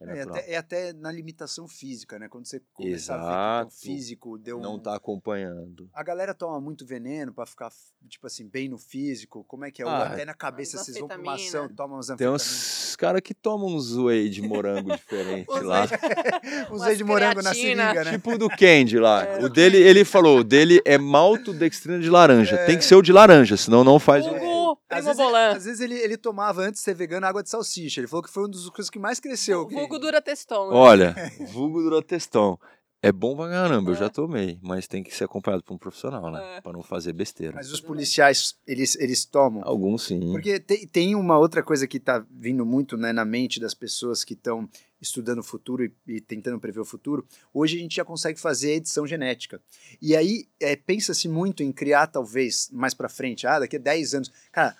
É 0.00 0.18
É 0.18 0.22
até, 0.22 0.52
é 0.52 0.56
até 0.56 0.92
na 0.92 1.12
limitação 1.12 1.68
física, 1.68 2.18
né? 2.18 2.28
Quando 2.28 2.46
você 2.46 2.60
começa 2.72 3.14
a 3.14 3.16
ver 3.16 3.22
que 3.22 3.28
o 3.28 3.66
Exato. 3.66 3.74
físico 3.76 4.38
deu 4.38 4.58
um... 4.58 4.60
Não 4.60 4.78
tá 4.78 4.94
acompanhando. 4.94 5.90
A 5.92 6.02
galera 6.02 6.34
toma 6.34 6.60
muito 6.60 6.86
veneno 6.86 7.32
pra 7.32 7.44
ficar, 7.44 7.70
tipo 8.08 8.26
assim, 8.26 8.48
bem 8.48 8.68
no 8.68 8.78
físico. 8.78 9.44
Como 9.44 9.64
é 9.64 9.70
que 9.70 9.82
é? 9.82 9.86
Ah, 9.86 10.04
até 10.04 10.24
na 10.24 10.34
cabeça, 10.34 10.78
vocês 10.78 10.98
vão 10.98 11.08
pra 11.08 11.18
uma 11.18 11.34
ação, 11.34 11.68
tomam 11.68 11.96
umas 11.98 12.06
Tem 12.16 12.28
uns 12.28 12.96
caras 12.96 13.20
que 13.20 13.34
tomam 13.34 13.74
uns 13.74 13.94
whey 13.96 14.28
de 14.30 14.42
morango 14.42 14.90
diferente 14.96 15.50
Uns 15.50 15.62
lá. 15.62 15.86
Uns 16.72 16.82
whey 16.82 16.96
de 16.96 17.04
morango 17.04 17.42
na 17.42 17.52
seringa, 17.52 18.04
né? 18.04 18.12
Tipo 18.12 18.32
o 18.34 18.38
do 18.38 18.48
Candy 18.48 18.98
lá. 18.98 19.24
É. 19.24 19.44
O 19.44 19.48
dele, 19.48 19.76
ele 19.76 20.04
falou, 20.04 20.40
o 20.40 20.44
dele 20.44 20.80
é 20.84 20.96
maltodextrina 20.96 21.98
de 21.98 22.08
laranja. 22.08 22.56
Tem 22.66 22.78
que 22.78 22.84
ser 22.84 22.94
o 22.94 23.02
de 23.02 23.12
laranja, 23.12 23.56
senão 23.56 23.84
não 23.84 23.98
faz 23.98 24.26
o. 24.26 24.49
Às 24.72 24.78
primo 24.88 25.04
vezes, 25.04 25.16
bolan. 25.16 25.50
às 25.56 25.64
vezes 25.64 25.80
ele, 25.80 25.94
ele 25.98 26.16
tomava, 26.16 26.62
antes 26.62 26.80
de 26.80 26.84
ser 26.84 26.94
vegano, 26.94 27.26
água 27.26 27.42
de 27.42 27.50
salsicha. 27.50 28.00
Ele 28.00 28.08
falou 28.08 28.22
que 28.22 28.30
foi 28.30 28.42
uma 28.44 28.48
das 28.50 28.68
coisas 28.70 28.90
que 28.90 28.98
mais 28.98 29.20
cresceu. 29.20 29.66
que- 29.66 29.74
Vulgo 29.76 29.98
dura 29.98 30.20
textão. 30.20 30.70
né? 30.70 30.76
Olha, 30.76 31.14
vulgo 31.52 31.82
durotestão. 31.82 32.58
É 33.02 33.10
bom 33.10 33.34
pra 33.34 33.48
caramba, 33.48 33.90
eu 33.90 33.94
É. 33.94 33.98
já 33.98 34.10
tomei, 34.10 34.58
mas 34.60 34.86
tem 34.86 35.02
que 35.02 35.14
ser 35.16 35.24
acompanhado 35.24 35.62
por 35.62 35.72
um 35.72 35.78
profissional, 35.78 36.30
né? 36.30 36.56
É. 36.56 36.60
Pra 36.60 36.70
não 36.72 36.82
fazer 36.82 37.14
besteira. 37.14 37.54
Mas 37.54 37.72
os 37.72 37.80
policiais, 37.80 38.56
eles, 38.66 38.94
eles 38.96 39.24
tomam. 39.24 39.62
Alguns 39.64 40.02
sim. 40.04 40.20
Porque 40.32 40.60
tem, 40.60 40.86
tem 40.86 41.14
uma 41.14 41.38
outra 41.38 41.62
coisa 41.62 41.86
que 41.86 41.96
está 41.96 42.22
vindo 42.30 42.64
muito 42.66 42.98
né, 42.98 43.10
na 43.10 43.24
mente 43.24 43.58
das 43.58 43.72
pessoas 43.72 44.22
que 44.22 44.34
estão 44.34 44.68
estudando 45.00 45.38
o 45.38 45.42
futuro 45.42 45.82
e, 45.82 45.92
e 46.06 46.20
tentando 46.20 46.60
prever 46.60 46.80
o 46.80 46.84
futuro. 46.84 47.26
Hoje 47.54 47.78
a 47.78 47.80
gente 47.80 47.96
já 47.96 48.04
consegue 48.04 48.38
fazer 48.38 48.72
edição 48.72 49.06
genética. 49.06 49.62
E 50.02 50.14
aí 50.14 50.46
é, 50.60 50.76
pensa-se 50.76 51.26
muito 51.26 51.62
em 51.62 51.72
criar, 51.72 52.06
talvez, 52.06 52.68
mais 52.70 52.92
para 52.92 53.08
frente, 53.08 53.46
ah, 53.46 53.60
daqui 53.60 53.76
a 53.76 53.80
10 53.80 54.14
anos. 54.14 54.32
Cara, 54.52 54.76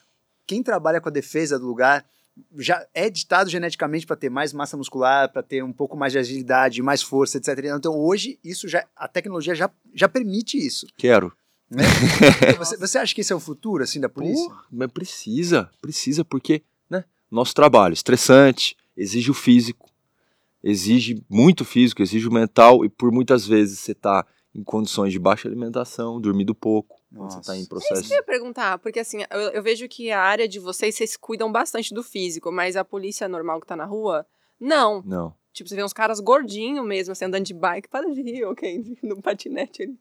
quem 0.46 0.62
trabalha 0.62 1.00
com 1.00 1.08
a 1.08 1.12
defesa 1.12 1.58
do 1.58 1.66
lugar 1.66 2.04
já 2.56 2.86
é 2.94 3.06
editado 3.06 3.50
geneticamente 3.50 4.06
para 4.06 4.16
ter 4.16 4.30
mais 4.30 4.52
massa 4.52 4.76
muscular, 4.76 5.32
para 5.32 5.42
ter 5.42 5.62
um 5.62 5.72
pouco 5.72 5.96
mais 5.96 6.12
de 6.12 6.18
agilidade, 6.18 6.82
mais 6.82 7.02
força, 7.02 7.38
etc. 7.38 7.48
Então 7.76 7.98
hoje 7.98 8.38
isso 8.44 8.68
já 8.68 8.86
a 8.96 9.08
tecnologia 9.08 9.54
já, 9.54 9.70
já 9.94 10.08
permite 10.08 10.56
isso. 10.56 10.86
Quero. 10.96 11.32
Né? 11.70 11.84
você, 12.58 12.76
você 12.76 12.98
acha 12.98 13.14
que 13.14 13.20
esse 13.20 13.32
é 13.32 13.36
o 13.36 13.40
futuro 13.40 13.82
assim 13.82 14.00
da 14.00 14.08
polícia? 14.08 14.48
Pô, 14.48 14.56
mas 14.70 14.90
precisa, 14.90 15.70
precisa, 15.80 16.24
porque, 16.24 16.62
né? 16.88 17.04
Nosso 17.30 17.54
trabalho, 17.54 17.92
estressante, 17.92 18.76
exige 18.96 19.30
o 19.30 19.34
físico, 19.34 19.88
exige 20.62 21.22
muito 21.28 21.64
físico, 21.64 22.02
exige 22.02 22.26
o 22.26 22.32
mental, 22.32 22.84
e 22.84 22.88
por 22.88 23.12
muitas 23.12 23.46
vezes 23.46 23.78
você 23.78 23.94
tá 23.94 24.26
em 24.54 24.64
condições 24.64 25.12
de 25.12 25.18
baixa 25.18 25.46
alimentação, 25.46 26.20
dormindo 26.20 26.54
pouco, 26.54 26.99
quando 27.14 27.32
você 27.32 27.40
tá 27.42 27.54
em 27.56 27.58
Nossa. 27.60 27.68
processo. 27.68 28.12
Eu 28.12 28.16
ia 28.16 28.22
perguntar, 28.22 28.78
porque 28.78 29.00
assim, 29.00 29.24
eu, 29.30 29.40
eu 29.40 29.62
vejo 29.62 29.88
que 29.88 30.10
a 30.10 30.20
área 30.20 30.46
de 30.48 30.58
vocês, 30.58 30.94
vocês 30.94 31.16
cuidam 31.16 31.50
bastante 31.50 31.92
do 31.94 32.02
físico, 32.02 32.50
mas 32.52 32.76
a 32.76 32.84
polícia 32.84 33.28
normal 33.28 33.60
que 33.60 33.66
tá 33.66 33.74
na 33.76 33.84
rua, 33.84 34.26
não. 34.58 35.02
Não. 35.04 35.34
Tipo, 35.52 35.68
você 35.68 35.74
vê 35.74 35.82
uns 35.82 35.92
caras 35.92 36.20
gordinhos 36.20 36.86
mesmo, 36.86 37.12
assim, 37.12 37.24
andando 37.24 37.44
de 37.44 37.54
bike, 37.54 37.88
para 37.88 38.08
de 38.12 38.22
rir, 38.22 38.44
ok, 38.44 38.96
no 39.02 39.20
patinete 39.20 39.82
ali. 39.82 39.98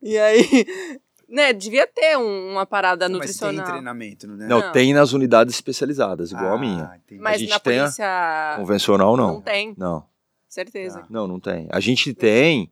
E 0.00 0.16
aí, 0.16 0.42
né, 1.28 1.52
devia 1.52 1.86
ter 1.88 2.16
um- 2.16 2.52
uma 2.52 2.64
parada 2.64 3.06
Mas 3.08 3.10
tem 3.10 3.18
nutricional. 3.18 3.64
treinamento, 3.66 4.28
né? 4.28 4.46
Não, 4.46 4.60
Não. 4.60 4.72
tem 4.72 4.94
nas 4.94 5.12
unidades 5.12 5.54
especializadas, 5.56 6.30
igual 6.30 6.52
a 6.52 6.54
Ah, 6.54 6.58
minha. 6.58 7.00
entendi. 7.04 7.20
Mas 7.20 7.40
gente 7.40 7.50
na 7.50 7.58
tem 7.58 7.78
a 7.78 7.82
polícia 7.82 8.54
Convencional, 8.58 9.16
não. 9.16 9.26
não. 9.34 9.40
tem, 9.40 9.74
Não, 9.76 10.06
certeza. 10.48 11.00
Tá. 11.00 11.06
não, 11.10 11.26
não 11.26 11.40
tem. 11.40 11.66
A 11.72 11.80
gente 11.80 12.14
tem, 12.14 12.70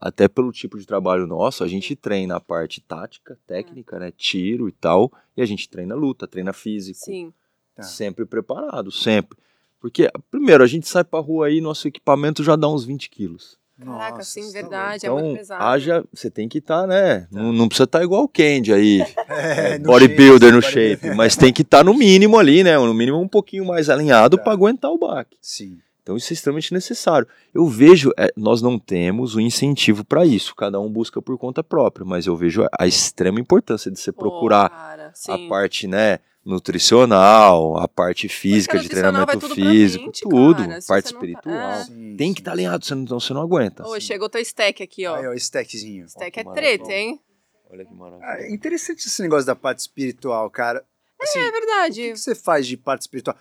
até 0.00 0.28
pelo 0.28 0.52
tipo 0.52 0.78
de 0.78 0.86
trabalho 0.86 1.26
nosso, 1.26 1.62
a 1.64 1.68
gente 1.68 1.94
treina 1.96 2.36
a 2.36 2.40
parte 2.40 2.80
tática, 2.80 3.38
técnica, 3.46 3.98
né? 3.98 4.12
Tiro 4.16 4.68
e 4.68 4.72
tal, 4.72 5.12
e 5.36 5.42
a 5.42 5.46
gente 5.46 5.68
treina 5.68 5.94
luta, 5.94 6.26
treina 6.26 6.52
físico. 6.52 6.98
Sim. 7.04 7.32
Tá. 7.74 7.82
Sempre 7.82 8.24
preparado, 8.26 8.90
sempre. 8.90 9.38
Porque, 9.80 10.10
primeiro, 10.30 10.64
a 10.64 10.66
gente 10.66 10.88
sai 10.88 11.04
pra 11.04 11.20
rua 11.20 11.46
aí, 11.46 11.60
nosso 11.60 11.86
equipamento 11.86 12.42
já 12.42 12.56
dá 12.56 12.68
uns 12.68 12.84
20 12.84 13.10
quilos. 13.10 13.58
Caraca, 13.78 14.16
Nossa, 14.16 14.30
sim, 14.30 14.46
tá 14.46 14.52
verdade, 14.52 15.04
é 15.04 15.08
Então, 15.10 15.18
muito 15.22 15.36
pesado. 15.36 15.62
haja, 15.62 16.04
você 16.10 16.30
tem 16.30 16.48
que 16.48 16.56
estar, 16.58 16.86
né? 16.86 17.28
Não, 17.30 17.52
não 17.52 17.68
precisa 17.68 17.84
estar 17.84 18.02
igual 18.02 18.22
o 18.24 18.28
Candy 18.28 18.72
aí. 18.72 19.00
É, 19.28 19.78
no 19.78 19.84
bodybuilder 19.90 20.50
no 20.50 20.60
bodybuilder. 20.62 20.62
shape, 20.62 21.14
mas 21.14 21.36
tem 21.36 21.52
que 21.52 21.60
estar 21.60 21.84
no 21.84 21.92
mínimo 21.92 22.38
ali, 22.38 22.64
né? 22.64 22.78
No 22.78 22.94
mínimo 22.94 23.20
um 23.20 23.28
pouquinho 23.28 23.66
mais 23.66 23.90
alinhado 23.90 24.38
Tá. 24.38 24.44
pra 24.44 24.52
aguentar 24.54 24.90
o 24.90 24.96
baque. 24.98 25.36
Sim. 25.42 25.78
Então 26.06 26.16
isso 26.16 26.32
é 26.32 26.34
extremamente 26.34 26.72
necessário. 26.72 27.26
Eu 27.52 27.66
vejo, 27.66 28.12
é, 28.16 28.32
nós 28.36 28.62
não 28.62 28.78
temos 28.78 29.34
o 29.34 29.40
incentivo 29.40 30.04
para 30.04 30.24
isso, 30.24 30.54
cada 30.54 30.78
um 30.80 30.88
busca 30.88 31.20
por 31.20 31.36
conta 31.36 31.64
própria, 31.64 32.06
mas 32.06 32.28
eu 32.28 32.36
vejo 32.36 32.62
a, 32.62 32.68
a 32.78 32.86
extrema 32.86 33.40
importância 33.40 33.90
de 33.90 33.98
você 33.98 34.12
Pô, 34.12 34.20
procurar 34.20 34.70
cara, 34.70 35.12
a 35.28 35.38
parte, 35.48 35.88
né, 35.88 36.20
nutricional, 36.44 37.76
a 37.76 37.88
parte 37.88 38.28
física 38.28 38.78
de 38.78 38.88
treinamento 38.88 39.48
físico, 39.48 40.04
mente, 40.06 40.20
tudo, 40.22 40.62
cara, 40.62 40.80
se 40.80 40.86
parte 40.86 41.08
você 41.08 41.14
não 41.14 41.20
tá- 41.20 41.26
espiritual. 41.26 41.70
é. 41.72 41.84
Sim, 41.84 42.16
Tem 42.16 42.32
que 42.32 42.40
estar 42.40 42.52
alinhado, 42.52 42.86
senão 42.86 43.18
você 43.18 43.34
não 43.34 43.40
aguenta. 43.42 43.84
Ô, 43.84 43.98
chegou 43.98 44.28
teu 44.28 44.40
stack 44.42 44.80
aqui, 44.84 45.04
ó. 45.06 45.16
Aí, 45.16 45.26
ó, 45.26 45.32
stackzinho. 45.34 46.06
stack 46.06 46.38
é 46.38 46.44
que 46.44 46.52
treta, 46.52 46.84
maravilha. 46.84 46.94
hein? 47.10 47.20
Olha 47.68 47.84
que 47.84 47.92
maravilha. 47.92 48.28
Ah, 48.28 48.40
é 48.42 48.54
interessante 48.54 49.06
esse 49.08 49.20
negócio 49.22 49.44
da 49.46 49.56
parte 49.56 49.80
espiritual, 49.80 50.48
cara. 50.50 50.84
Assim, 51.20 51.40
É 51.40 51.48
o 51.48 51.52
verdade. 51.52 52.00
que 52.02 52.12
que 52.12 52.16
você 52.18 52.34
faz 52.36 52.64
de 52.64 52.76
parte 52.76 53.00
espiritual? 53.00 53.36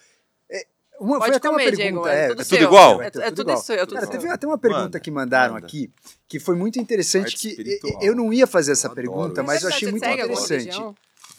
É, 1.00 1.04
uma, 1.04 1.18
Pode 1.20 1.28
foi 1.28 1.36
até 1.38 1.48
comer, 1.50 1.64
uma 1.64 1.72
Diego, 1.72 2.02
pergunta. 2.04 2.10
é 2.10 2.24
é, 2.26 2.28
tudo 2.30 2.42
é 2.42 2.46
tudo 2.46 2.64
igual? 2.64 3.02
É, 3.02 3.06
É 3.06 3.08
é 3.08 3.12
tudo 3.12 3.36
tudo 3.36 3.42
igual. 3.52 3.58
seu, 3.64 3.76
é 3.76 3.80
tudo 3.86 3.94
Cara, 3.96 4.08
teve 4.08 4.28
até 4.30 4.48
uma 4.48 4.58
pergunta 4.58 4.84
Manda, 4.84 5.00
que 5.00 5.12
mandaram 5.12 5.54
manda. 5.56 5.66
aqui 5.66 5.90
que 6.28 6.40
foi 6.40 6.56
muito 6.56 6.80
interessante. 6.80 7.36
Que 7.38 7.50
espiritual. 7.50 8.00
eu 8.02 8.16
não 8.16 8.32
ia 8.34 8.48
fazer 8.48 8.72
essa 8.72 8.88
Eu 8.88 8.92
pergunta, 8.92 9.42
isso. 9.42 9.44
mas 9.48 9.64
eu 9.64 9.70
É 9.70 9.74
achei 9.74 9.92
muito 9.92 10.06
interessante. 10.08 10.82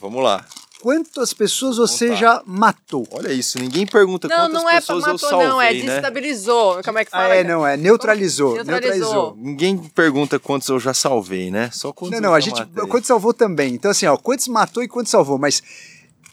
Vamos 0.00 0.22
lá. 0.22 0.44
Quantas 0.82 1.32
pessoas 1.32 1.78
você 1.78 2.14
já 2.14 2.42
matou? 2.44 3.08
Olha 3.10 3.32
isso, 3.32 3.58
ninguém 3.58 3.86
pergunta 3.86 4.28
Não, 4.28 4.36
quantas 4.36 4.52
não 4.52 4.68
é 4.68 4.72
pra 4.72 4.80
pessoas 4.82 5.04
eu 5.06 5.12
matou, 5.14 5.28
salvei, 5.30 5.48
não, 5.48 5.60
é 5.62 5.72
né? 5.72 5.80
desestabilizou. 5.80 6.82
Como 6.84 6.98
é 6.98 7.04
que 7.04 7.10
Ah, 7.14 7.18
fala? 7.22 7.34
é, 7.34 7.42
cara? 7.42 7.54
não, 7.56 7.66
é 7.66 7.76
neutralizou. 7.78 8.56
Neutralizou. 8.56 8.90
Neutralizou. 8.90 9.36
Ninguém 9.38 9.78
pergunta 9.78 10.38
quantos 10.38 10.68
eu 10.68 10.78
já 10.78 10.92
salvei, 10.92 11.50
né? 11.50 11.70
Só 11.72 11.94
quantos 11.94 12.10
Não, 12.12 12.18
eu 12.18 12.22
não, 12.22 12.34
a 12.34 12.40
gente. 12.40 12.60
matei. 12.60 12.86
Quantos 12.88 13.06
salvou 13.08 13.32
também. 13.32 13.72
Então, 13.74 13.90
assim, 13.90 14.04
ó, 14.06 14.18
quantos 14.18 14.46
matou 14.48 14.82
e 14.82 14.88
quantos 14.88 15.10
salvou, 15.10 15.38
mas. 15.38 15.62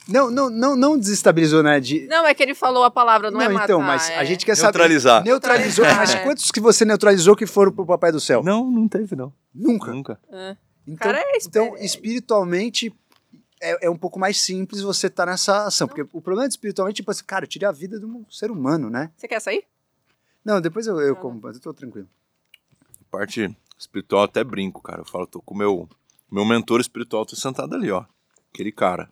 Não, 0.06 0.30
não, 0.30 0.50
não, 0.50 0.76
não 0.76 0.98
desestabilizou, 0.98 1.62
né? 1.62 1.80
De, 1.80 2.06
Não, 2.06 2.26
é 2.26 2.34
que 2.34 2.42
ele 2.42 2.54
falou 2.54 2.84
a 2.84 2.90
palavra, 2.90 3.30
não, 3.30 3.40
é 3.40 3.48
matar. 3.48 3.64
então, 3.64 3.80
mas 3.80 4.10
é... 4.10 4.18
a 4.18 4.24
gente 4.24 4.44
quer 4.44 4.54
saber. 4.54 4.78
Neutralizar. 4.78 5.24
Neutralizou, 5.24 5.84
Neutralizar, 5.84 5.96
mas 5.96 6.14
é. 6.14 6.22
quantos 6.22 6.50
que 6.50 6.60
você 6.60 6.84
neutralizou 6.84 7.34
que 7.34 7.46
foram 7.46 7.72
pro 7.72 7.86
Papai 7.86 8.12
do 8.12 8.20
Céu? 8.20 8.42
Não, 8.42 8.70
não 8.70 8.86
teve, 8.86 9.16
não. 9.16 9.32
Nunca. 9.54 9.92
Nunca. 9.92 10.20
É. 10.30 10.56
Então, 10.86 10.98
Cara, 10.98 11.18
é 11.18 11.38
então 11.42 11.74
espiritualmente, 11.78 12.94
é, 13.60 13.86
é 13.86 13.90
um 13.90 13.96
pouco 13.96 14.18
mais 14.18 14.38
simples 14.38 14.82
você 14.82 15.06
estar 15.06 15.24
nessa 15.24 15.66
ação. 15.66 15.88
Porque 15.88 16.06
o 16.12 16.20
problema 16.20 16.46
espiritualmente, 16.46 16.96
tipo 16.96 17.10
assim, 17.10 17.24
cara, 17.24 17.44
eu 17.44 17.48
tirei 17.48 17.66
a 17.66 17.72
vida 17.72 17.98
de 17.98 18.04
um 18.04 18.26
ser 18.30 18.50
humano, 18.50 18.90
né? 18.90 19.10
Você 19.16 19.26
quer 19.26 19.40
sair? 19.40 19.64
Não, 20.44 20.60
depois 20.60 20.86
eu, 20.86 21.00
eu 21.00 21.14
Ah. 21.14 21.16
como, 21.16 21.40
eu 21.48 21.60
tô 21.60 21.72
tranquilo. 21.72 22.06
Parte 23.10 23.56
espiritual 23.78 24.24
até 24.24 24.44
brinco, 24.44 24.82
cara. 24.82 25.00
Eu 25.00 25.06
falo, 25.06 25.26
tô 25.26 25.40
com 25.40 25.54
o 25.54 25.56
meu, 25.56 25.88
meu 26.30 26.44
mentor 26.44 26.80
espiritual, 26.80 27.24
tô 27.24 27.34
sentado 27.34 27.74
ali, 27.74 27.90
ó. 27.90 28.04
Aquele 28.52 28.70
cara. 28.70 29.08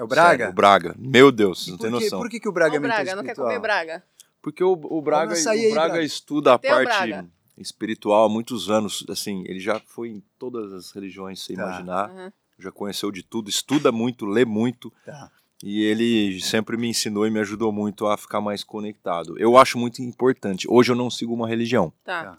É 0.00 0.02
o 0.02 0.06
Braga? 0.06 0.30
Sério, 0.44 0.50
o 0.50 0.54
Braga. 0.54 0.94
Meu 0.98 1.30
Deus, 1.30 1.68
não 1.68 1.76
tem 1.76 1.90
noção. 1.90 2.20
por 2.20 2.30
que, 2.30 2.40
que 2.40 2.48
o 2.48 2.52
Braga 2.52 2.76
é 2.76 2.78
mentor 2.78 2.96
Braga, 2.96 3.16
não 3.16 3.22
quer 3.22 3.34
comer 3.36 3.60
Braga. 3.60 4.02
Porque 4.40 4.64
o, 4.64 4.72
o 4.72 5.02
Braga, 5.02 5.34
o 5.34 5.48
aí, 5.50 5.70
Braga 5.70 5.88
Braga. 5.92 6.02
estuda 6.02 6.54
a 6.54 6.58
Teu 6.58 6.70
parte. 6.70 7.28
Espiritual 7.58 8.24
há 8.24 8.28
muitos 8.30 8.70
anos. 8.70 9.04
Assim, 9.10 9.44
ele 9.46 9.60
já 9.60 9.78
foi 9.78 10.08
em 10.08 10.22
todas 10.38 10.72
as 10.72 10.90
religiões, 10.92 11.42
sem 11.44 11.54
Tá. 11.54 11.64
imaginar. 11.64 12.08
Aham. 12.08 12.32
Já 12.58 12.72
conheceu 12.72 13.10
de 13.12 13.22
tudo, 13.22 13.50
estuda 13.50 13.92
muito, 13.92 14.24
lê 14.24 14.46
muito. 14.46 14.90
Tá. 15.04 15.30
E 15.62 15.82
ele 15.84 16.40
sempre 16.40 16.78
me 16.78 16.88
ensinou 16.88 17.26
e 17.26 17.30
me 17.30 17.38
ajudou 17.40 17.70
muito 17.70 18.06
a 18.06 18.16
ficar 18.16 18.40
mais 18.40 18.64
conectado. 18.64 19.38
Eu 19.38 19.58
acho 19.58 19.76
muito 19.76 20.00
importante. 20.00 20.66
Hoje 20.70 20.92
eu 20.92 20.96
não 20.96 21.10
sigo 21.10 21.34
uma 21.34 21.46
religião. 21.46 21.92
Tá. 22.02 22.38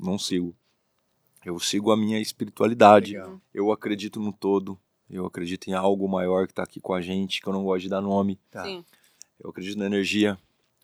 Não 0.00 0.18
sigo. 0.18 0.54
Eu 1.44 1.58
sigo 1.60 1.90
a 1.92 1.96
minha 1.96 2.18
espiritualidade. 2.18 3.12
Legal. 3.12 3.38
Eu 3.52 3.70
acredito 3.70 4.18
no 4.18 4.32
todo. 4.32 4.78
Eu 5.12 5.26
acredito 5.26 5.68
em 5.68 5.74
algo 5.74 6.08
maior 6.08 6.46
que 6.46 6.52
está 6.52 6.62
aqui 6.62 6.80
com 6.80 6.94
a 6.94 7.00
gente, 7.00 7.40
que 7.40 7.46
eu 7.46 7.52
não 7.52 7.64
gosto 7.64 7.82
de 7.82 7.88
dar 7.88 8.00
nome. 8.00 8.38
Tá. 8.50 8.64
Sim. 8.64 8.84
Eu 9.38 9.50
acredito 9.50 9.78
na 9.78 9.86
energia. 9.86 10.38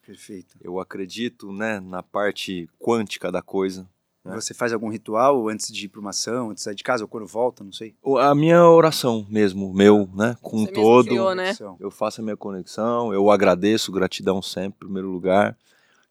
Perfeito. 0.05 0.55
Eu 0.61 0.79
acredito 0.79 1.51
né, 1.51 1.79
na 1.79 2.03
parte 2.03 2.69
quântica 2.79 3.31
da 3.31 3.41
coisa. 3.41 3.87
É. 4.25 4.35
Você 4.35 4.53
faz 4.53 4.73
algum 4.73 4.89
ritual 4.89 5.47
antes 5.47 5.71
de 5.73 5.85
ir 5.85 5.87
para 5.87 5.99
uma 6.01 6.09
ação, 6.09 6.49
antes 6.49 6.61
de 6.61 6.65
sair 6.65 6.75
de 6.75 6.83
casa 6.83 7.03
ou 7.03 7.07
quando 7.07 7.25
volta, 7.25 7.63
não 7.63 7.71
sei? 7.71 7.95
A 8.19 8.35
minha 8.35 8.67
oração 8.67 9.25
mesmo, 9.29 9.73
meu, 9.73 10.09
né? 10.13 10.37
Com 10.41 10.59
Você 10.59 10.71
mesmo 10.71 10.83
todo. 10.83 11.05
criou, 11.07 11.35
né? 11.35 11.43
Conexão. 11.45 11.77
Eu 11.79 11.89
faço 11.89 12.21
a 12.21 12.23
minha 12.23 12.37
conexão, 12.37 13.13
eu 13.13 13.31
agradeço, 13.31 13.91
gratidão 13.91 14.41
sempre, 14.41 14.75
em 14.75 14.79
primeiro 14.79 15.09
lugar. 15.09 15.57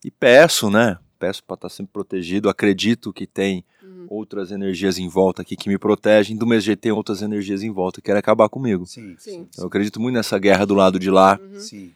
E 0.04 0.10
peço, 0.10 0.70
né? 0.70 0.98
Peço 1.18 1.42
para 1.44 1.54
estar 1.54 1.68
sempre 1.68 1.92
protegido. 1.92 2.48
Acredito 2.48 3.12
que 3.12 3.26
tem 3.26 3.64
Uhum. 3.99 4.07
outras 4.09 4.51
energias 4.51 4.99
em 4.99 5.09
volta 5.09 5.42
aqui 5.42 5.57
que 5.57 5.68
me 5.68 5.78
protegem. 5.78 6.36
Do 6.36 6.46
mesmo 6.46 6.62
jeito, 6.62 6.80
tem 6.80 6.92
outras 6.92 7.22
energias 7.22 7.62
em 7.62 7.70
volta 7.70 8.01
que 8.01 8.07
querem 8.07 8.18
acabar 8.20 8.49
comigo. 8.49 8.86
Sim, 8.86 9.16
Sim. 9.18 9.49
Eu 9.59 9.66
acredito 9.66 10.01
muito 10.01 10.14
nessa 10.14 10.38
guerra 10.38 10.64
do 10.64 10.74
lado 10.74 10.99
de 10.99 11.11
lá. 11.11 11.38
Uhum. 11.40 11.61
sim. 11.61 11.92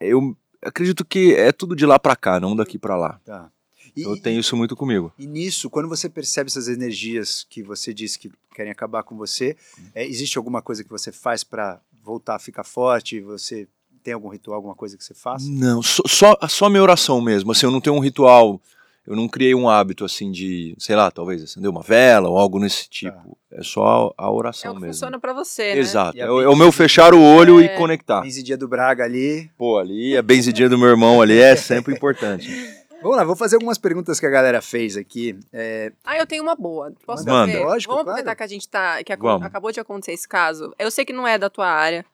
Eu 0.00 0.36
acredito 0.62 1.04
que 1.04 1.34
é 1.34 1.50
tudo 1.52 1.74
de 1.74 1.84
lá 1.84 1.98
para 1.98 2.14
cá, 2.14 2.38
não 2.38 2.54
daqui 2.54 2.78
para 2.78 2.96
lá. 2.96 3.20
Tá. 3.24 3.50
E, 3.96 4.02
Eu 4.02 4.20
tenho 4.20 4.38
isso 4.38 4.56
muito 4.56 4.76
comigo. 4.76 5.12
e 5.18 5.26
nisso, 5.26 5.68
quando 5.68 5.88
você 5.88 6.08
percebe 6.08 6.48
essas 6.48 6.68
energias 6.68 7.44
que 7.48 7.62
você 7.62 7.92
disse 7.92 8.18
que 8.18 8.30
querem 8.54 8.70
acabar 8.70 9.02
com 9.02 9.16
você, 9.16 9.56
é, 9.94 10.06
existe 10.06 10.38
alguma 10.38 10.62
coisa 10.62 10.84
que 10.84 10.90
você 10.90 11.10
faz 11.10 11.42
para 11.42 11.80
voltar 12.04 12.36
a 12.36 12.38
ficar 12.38 12.64
forte? 12.64 13.20
Você 13.20 13.66
tem 14.04 14.14
algum 14.14 14.28
ritual, 14.28 14.56
alguma 14.56 14.74
coisa 14.74 14.96
que 14.96 15.02
você 15.02 15.14
faça? 15.14 15.44
Não, 15.48 15.82
só, 15.82 16.02
só, 16.06 16.36
só 16.48 16.68
minha 16.70 16.82
oração 16.82 17.20
mesmo. 17.20 17.50
Assim, 17.50 17.66
eu 17.66 17.72
não 17.72 17.80
tenho 17.80 17.96
um 17.96 18.00
ritual. 18.00 18.60
Eu 19.08 19.16
não 19.16 19.26
criei 19.26 19.54
um 19.54 19.68
hábito 19.70 20.04
assim 20.04 20.30
de, 20.30 20.74
sei 20.78 20.94
lá, 20.94 21.10
talvez 21.10 21.42
acender 21.42 21.70
uma 21.70 21.80
vela 21.82 22.28
ou 22.28 22.36
algo 22.36 22.58
nesse 22.58 22.88
tipo. 22.90 23.38
É 23.50 23.62
só 23.62 24.12
a, 24.18 24.24
a 24.24 24.28
É 24.28 24.30
oração 24.30 24.72
o 24.72 24.74
que 24.74 24.80
mesmo. 24.82 24.92
funciona 24.94 25.18
pra 25.18 25.32
você, 25.32 25.74
né? 25.74 25.78
Exato. 25.80 26.18
A 26.18 26.20
É, 26.24 26.30
o- 26.30 26.42
é 26.42 26.48
o 26.48 26.54
meu 26.54 26.70
fechar 26.70 27.14
o 27.14 27.22
olho 27.22 27.58
É. 27.58 27.64
e 27.64 27.68
conectar. 27.78 28.20
Benzidia 28.20 28.56
do 28.58 28.68
Braga 28.68 29.04
ali. 29.04 29.50
Pô, 29.56 29.78
ali 29.78 30.14
a 30.16 30.20
benzidinha 30.22 30.68
do 30.68 30.76
meu 30.76 30.88
irmão 30.88 31.22
ali 31.22 31.38
é 31.40 31.56
sempre 31.56 31.94
importante. 31.94 32.46
Vamos 33.00 33.16
lá, 33.16 33.22
vou 33.24 33.36
fazer 33.36 33.54
algumas 33.56 33.78
perguntas 33.78 34.18
que 34.18 34.26
a 34.26 34.28
galera 34.28 34.60
fez 34.60 34.96
aqui. 34.96 35.38
É, 35.52 35.92
Ah, 36.04 36.18
eu 36.18 36.26
tenho 36.26 36.42
uma 36.42 36.56
boa. 36.56 36.92
Posso 37.06 37.24
Manda. 37.24 37.50
fazer? 37.52 37.64
Lógico, 37.64 37.92
Vamos 37.92 38.04
claro. 38.04 38.18
aproveitar 38.20 38.34
que 38.36 38.42
a 38.42 38.46
gente 38.48 38.68
tá. 38.68 39.02
Que 39.04 39.16
Vamos. 39.16 39.46
acabou 39.46 39.70
de 39.72 39.78
acontecer 39.80 40.12
esse 40.12 40.26
caso. 40.28 40.74
Eu 40.78 40.90
sei 40.90 41.04
que 41.04 41.12
não 41.12 41.26
é 41.26 41.38
da 41.38 41.48
tua 41.48 41.68
área, 41.68 42.04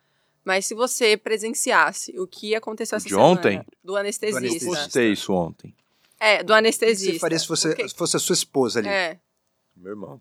mas 0.45 0.67
se 0.67 0.75
você 0.75 1.17
presenciasse 1.17 2.15
o 2.21 2.27
que 2.27 2.55
aconteceu 2.55 2.97
essa 2.97 3.05
De 3.09 3.11
semana 3.15 3.29
ontem? 3.31 3.63
do 3.83 3.97
anestesista. 3.97 4.41
Do 4.41 4.47
anestesista. 4.47 4.83
Postei 4.85 5.11
isso 5.13 5.33
ontem. 5.33 5.75
É, 6.25 6.39
do 6.43 6.45
o 6.45 6.47
que 6.55 6.59
anestesista. 6.59 7.13
você 7.13 7.19
faria 7.19 7.39
se 7.39 7.47
fosse, 7.47 7.69
Porque- 7.69 7.89
fosse 7.91 8.17
a 8.17 8.21
sua 8.21 8.35
esposa 8.35 8.79
ali? 8.81 8.89
É, 8.89 9.19
Meu 9.77 9.93
irmão. 9.93 10.21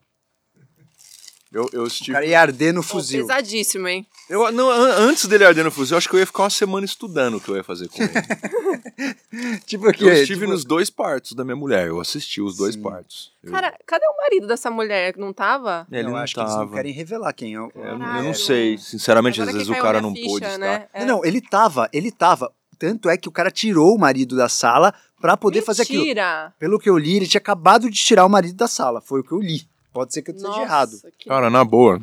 Eu, 1.51 1.69
eu 1.71 1.83
O 1.83 1.87
estive. 1.87 2.13
cara 2.13 2.25
ia 2.25 2.41
arder 2.41 2.73
no 2.73 2.81
fuzil. 2.81 3.27
pesadíssimo, 3.27 3.87
hein? 3.87 4.07
Eu, 4.27 4.51
não, 4.51 4.71
an- 4.71 4.95
antes 5.07 5.27
dele 5.27 5.45
arder 5.45 5.63
no 5.63 5.69
fuzil, 5.69 5.93
eu 5.93 5.99
acho 5.99 6.09
que 6.09 6.15
eu 6.15 6.19
ia 6.19 6.25
ficar 6.25 6.41
uma 6.43 6.49
semana 6.49 6.83
estudando 6.83 7.35
o 7.37 7.39
que 7.39 7.47
eu 7.47 7.55
ia 7.55 7.63
fazer 7.63 7.87
com 7.89 8.01
ele. 8.01 8.11
Tipo 9.67 9.87
aqui, 9.87 10.03
eu 10.03 10.11
estive 10.13 10.39
tipo, 10.41 10.51
nos 10.51 10.65
dois 10.65 10.89
partos 10.89 11.33
da 11.33 11.43
minha 11.43 11.55
mulher. 11.55 11.87
Eu 11.87 12.01
assisti 12.01 12.41
os 12.41 12.57
dois 12.57 12.73
Sim. 12.73 12.81
partos. 12.81 13.31
Eu, 13.43 13.51
Cara, 13.51 13.71
cadê 13.85 14.03
o 14.07 14.17
marido 14.17 14.47
dessa 14.47 14.71
mulher 14.71 15.13
que 15.13 15.19
não 15.19 15.31
tava? 15.31 15.85
ele 15.91 16.01
eu 16.07 16.09
não 16.09 16.17
acho 16.17 16.33
que 16.33 16.39
eles 16.39 16.51
não 16.53 16.59
tava. 16.61 16.75
querem 16.75 16.91
revelar 16.91 17.31
quem 17.33 17.53
é. 17.53 17.59
o- 17.61 17.71
Eu, 17.75 17.83
eu 17.83 17.99
Caralho. 17.99 18.23
não 18.23 18.33
sei. 18.33 18.77
Sinceramente, 18.79 19.39
Agora 19.39 19.51
às 19.51 19.67
vezes 19.67 19.77
o 19.77 19.81
cara 19.81 20.01
não 20.01 20.13
ficha, 20.13 20.27
pôde 20.27 20.45
estar. 20.45 20.57
né? 20.57 20.87
É. 20.91 21.05
Não, 21.05 21.17
não, 21.17 21.25
ele 21.25 21.39
tava, 21.39 21.87
ele 21.93 22.11
tava. 22.11 22.51
Tanto 22.79 23.07
é 23.09 23.15
que 23.15 23.29
o 23.29 23.31
cara 23.31 23.51
tirou 23.51 23.95
o 23.95 23.99
marido 23.99 24.35
da 24.35 24.49
sala 24.49 24.91
pra 25.23 25.37
poder 25.37 25.61
fazer 25.61 25.83
aquilo. 25.83 26.01
Mentira! 26.01 26.53
Pelo 26.59 26.77
que 26.77 26.89
eu 26.89 26.97
li, 26.97 27.15
ele 27.15 27.25
tinha 27.27 27.39
acabado 27.39 27.89
de 27.89 27.97
tirar 27.97 28.25
o 28.25 28.29
marido 28.29 28.55
da 28.57 28.67
sala. 28.67 28.99
Foi 28.99 29.21
o 29.21 29.23
que 29.23 29.31
eu 29.31 29.39
li. 29.39 29.65
Pode 29.93 30.13
ser 30.13 30.21
que 30.21 30.31
eu 30.31 30.35
esteja 30.35 30.49
Nossa, 30.51 30.61
errado. 30.63 31.01
que- 31.17 31.29
Cara, 31.29 31.49
na 31.49 31.63
boa. 31.63 32.01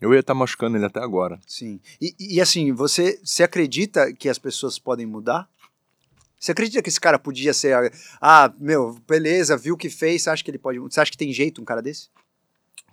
Eu 0.00 0.14
ia 0.14 0.20
estar 0.20 0.32
machucando 0.32 0.78
ele 0.78 0.86
até 0.86 1.00
agora. 1.00 1.38
Sim. 1.46 1.78
E, 2.00 2.14
e, 2.18 2.40
assim, 2.40 2.72
você, 2.72 3.20
você 3.22 3.42
acredita 3.42 4.10
que 4.10 4.30
as 4.30 4.38
pessoas 4.38 4.78
podem 4.78 5.04
mudar? 5.04 5.46
Você 6.40 6.52
acredita 6.52 6.80
que 6.80 6.88
esse 6.88 6.98
cara 6.98 7.18
podia 7.18 7.52
ser. 7.52 7.92
Ah, 8.18 8.50
meu, 8.58 8.98
beleza, 9.06 9.54
viu 9.54 9.74
o 9.74 9.78
que 9.78 9.90
fez, 9.90 10.22
você 10.22 10.30
acha 10.30 10.42
que 10.42 10.50
ele 10.50 10.56
pode. 10.58 10.78
Você 10.78 11.00
acha 11.02 11.10
que 11.10 11.18
tem 11.18 11.30
jeito 11.30 11.60
um 11.60 11.64
cara 11.64 11.82
desse? 11.82 12.08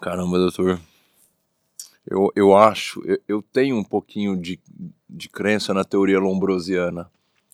Caramba, 0.01 0.37
doutor. 0.39 0.77
Eu, 2.05 2.29
eu 2.35 2.53
acho, 2.53 3.01
eu, 3.05 3.17
eu 3.29 3.41
tenho 3.41 3.77
um 3.77 3.83
pouquinho 3.83 4.35
de, 4.35 4.59
de 5.09 5.29
crença 5.29 5.73
na 5.73 5.85
teoria 5.85 6.19
lombrosiana. 6.19 7.09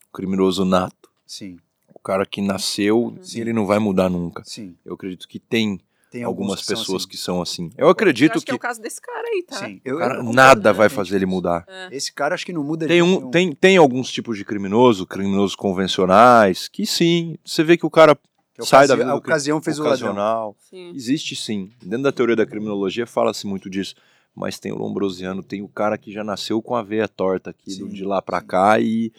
O 0.08 0.16
criminoso 0.16 0.64
nato. 0.64 1.08
Sim, 1.26 1.58
O 1.98 2.02
cara 2.02 2.24
que 2.24 2.40
nasceu 2.40 3.14
e 3.34 3.40
ele 3.40 3.52
não 3.52 3.66
vai 3.66 3.78
mudar 3.78 4.08
nunca. 4.08 4.42
sim. 4.44 4.76
Eu 4.84 4.94
acredito 4.94 5.26
que 5.28 5.38
tem, 5.38 5.80
Tem 6.10 6.22
algumas 6.22 6.62
pessoas 6.62 7.02
assim. 7.02 7.08
que 7.10 7.16
são 7.16 7.42
assim. 7.42 7.70
Eu 7.76 7.86
Eu 7.86 7.90
acredito 7.90 8.32
acho 8.32 8.40
que, 8.40 8.46
que, 8.46 8.52
é 8.52 8.54
o 8.54 8.58
caso 8.58 8.80
desse 8.80 9.00
cara 9.00 9.28
aí, 9.28 9.42
tá? 9.42 9.56
Sim, 9.56 9.80
eu, 9.84 9.98
cara, 9.98 10.14
eu 10.16 10.22
nada 10.32 10.72
vai 10.72 10.88
fazer 10.88 11.16
ele 11.16 11.26
mudar. 11.26 11.66
Esse 11.90 12.12
cara 12.12 12.34
acho 12.34 12.46
que 12.46 12.52
não 12.52 12.64
muda 12.64 12.86
de 12.86 12.92
Tem, 12.92 13.02
um, 13.02 13.06
nenhum. 13.18 13.30
tem, 13.30 13.52
tem 13.52 13.76
alguns 13.76 14.10
tipos 14.10 14.38
de 14.38 14.44
criminoso, 14.44 15.06
criminosos 15.06 15.54
convencionais, 15.54 16.68
que 16.68 16.86
sim, 16.86 17.36
você 17.44 17.62
vê 17.64 17.76
que 17.76 17.84
o 17.86 17.90
cara 17.90 18.16
Que 18.54 18.64
sai 18.64 18.86
da 18.86 18.94
vida 18.96 19.08
A 19.10 19.12
do 19.12 19.18
ocasião 19.18 19.60
fez 19.60 19.78
o 19.78 19.82
ladrão. 19.82 20.08
ocasional. 20.10 20.56
Sim. 20.70 20.92
Existe 20.94 21.36
sim. 21.36 21.70
Dentro 21.82 22.04
da 22.04 22.12
teoria 22.12 22.36
da 22.36 22.46
criminologia 22.46 23.06
fala-se 23.06 23.46
muito 23.46 23.68
disso. 23.68 23.94
Mas 24.34 24.58
tem 24.58 24.70
o 24.70 24.76
lombrosiano, 24.78 25.42
tem 25.42 25.62
o 25.62 25.68
cara 25.68 25.98
que 25.98 26.12
já 26.12 26.22
nasceu 26.22 26.62
com 26.62 26.76
a 26.76 26.82
veia 26.82 27.08
torta 27.08 27.50
aqui 27.50 27.76
do- 27.76 27.88
Sim, 27.88 27.92
de 27.92 28.04
lá 28.04 28.22
pra 28.22 28.40
sim. 28.40 28.46
cá 28.46 28.78
e, 28.78 29.12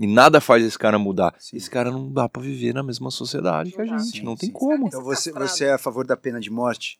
e 0.00 0.06
nada 0.06 0.40
faz 0.40 0.64
esse 0.64 0.78
cara 0.78 0.98
mudar. 0.98 1.34
Sim. 1.38 1.58
Esse 1.58 1.68
cara 1.68 1.90
não 1.90 2.10
dá 2.10 2.26
pra 2.26 2.40
viver 2.40 2.72
na 2.72 2.82
mesma 2.82 3.10
sociedade 3.10 3.70
que 3.70 3.80
a 3.82 3.84
gente. 3.84 4.02
Sim, 4.18 4.22
não 4.22 4.34
tem 4.34 4.48
sim. 4.48 4.52
como. 4.54 4.86
Então 4.86 5.04
você, 5.04 5.30
você 5.30 5.66
é 5.66 5.72
a 5.74 5.78
favor 5.78 6.06
da 6.06 6.16
pena 6.16 6.40
de 6.40 6.48
morte? 6.48 6.98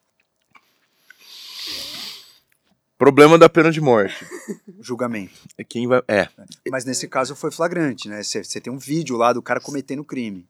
Problema 2.99 3.39
da 3.39 3.49
pena 3.49 3.73
de 3.73 3.81
morte. 3.81 4.27
Julgamento. 4.79 5.33
É 5.57 5.65
quem 5.65 5.87
vai. 5.87 6.03
É. 6.07 6.29
Mas 6.71 6.85
nesse 6.85 7.09
caso 7.09 7.35
foi 7.35 7.51
flagrante, 7.51 8.07
né? 8.07 8.23
Você 8.23 8.61
tem 8.61 8.71
um 8.71 8.77
vídeo 8.79 9.17
lá 9.17 9.33
do 9.33 9.41
cara 9.41 9.61
cometendo 9.61 10.05
crime. 10.05 10.47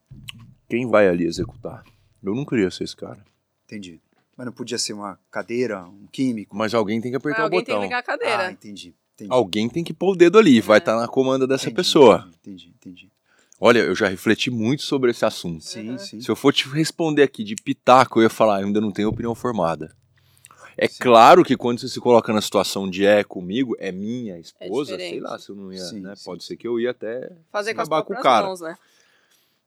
Quem 0.67 0.85
vai 0.85 1.07
ali 1.07 1.25
executar? 1.25 1.85
Eu 2.21 2.35
não 2.35 2.43
queria 2.43 2.69
ser 2.69 2.83
esse 2.83 2.97
cara. 2.97 3.23
Entendi. 3.63 4.01
Mas 4.35 4.45
não 4.45 4.51
podia 4.51 4.77
ser 4.77 4.91
uma 4.91 5.17
cadeira, 5.31 5.85
um 5.85 6.05
químico. 6.11 6.53
Mas 6.53 6.73
alguém 6.73 6.99
tem 6.99 7.11
que 7.11 7.17
apertar 7.17 7.39
Ah, 7.39 7.43
o 7.43 7.45
alguém 7.45 7.63
tem 7.63 7.73
botão. 7.75 7.79
que 7.81 7.85
ligar 7.87 7.99
a 7.99 8.03
cadeira. 8.03 8.47
Ah, 8.47 8.51
entendi. 8.51 8.93
Entendi. 9.13 9.31
Alguém 9.31 9.69
tem 9.69 9.83
que 9.83 9.93
pôr 9.93 10.11
o 10.11 10.15
dedo 10.15 10.37
ali, 10.37 10.61
vai 10.61 10.77
É. 10.77 10.79
estar 10.79 10.95
na 10.95 11.07
comanda 11.07 11.45
dessa 11.47 11.65
Entendi, 11.65 11.75
pessoa. 11.75 12.27
Entendi, 12.41 12.73
entendi. 12.75 13.09
Olha, 13.59 13.79
eu 13.79 13.93
já 13.95 14.07
refleti 14.07 14.49
muito 14.49 14.81
sobre 14.81 15.11
esse 15.11 15.23
assunto. 15.23 15.63
Sim, 15.63 15.91
Uhum. 15.91 15.97
sim. 15.99 16.19
Se 16.21 16.29
eu 16.29 16.35
for 16.35 16.51
te 16.51 16.67
responder 16.67 17.21
aqui 17.23 17.43
de 17.43 17.55
pitaco, 17.55 18.19
eu 18.19 18.23
ia 18.23 18.29
falar, 18.29 18.61
eu 18.61 18.67
ainda 18.67 18.81
não 18.81 18.91
tenho 18.91 19.09
opinião 19.09 19.35
formada. 19.35 19.95
É 20.77 20.87
Sim. 20.87 20.95
claro 20.99 21.43
que 21.43 21.55
quando 21.55 21.79
você 21.79 21.87
se 21.87 21.99
coloca 21.99 22.33
na 22.33 22.41
situação 22.41 22.89
de 22.89 23.05
é 23.05 23.23
comigo, 23.23 23.75
é 23.77 23.91
minha 23.91 24.39
esposa, 24.39 24.95
sei 24.95 24.97
diferente. 24.97 25.21
lá, 25.21 25.37
se 25.37 25.49
eu 25.49 25.55
não 25.55 25.71
ia, 25.71 25.79
Sim, 25.79 25.99
né? 25.99 26.15
sim. 26.15 26.23
Pode 26.25 26.43
ser 26.43 26.55
que 26.57 26.67
eu 26.67 26.79
ia 26.79 26.89
até 26.91 27.31
Fazer 27.51 27.75
com 27.75 27.81
as 27.81 27.87
acabar 27.87 28.01
com 28.03 28.13
o 28.13 28.15
próprias 28.15 28.23
cara. 28.23 28.47
mãos, 28.47 28.61
né? 28.61 28.75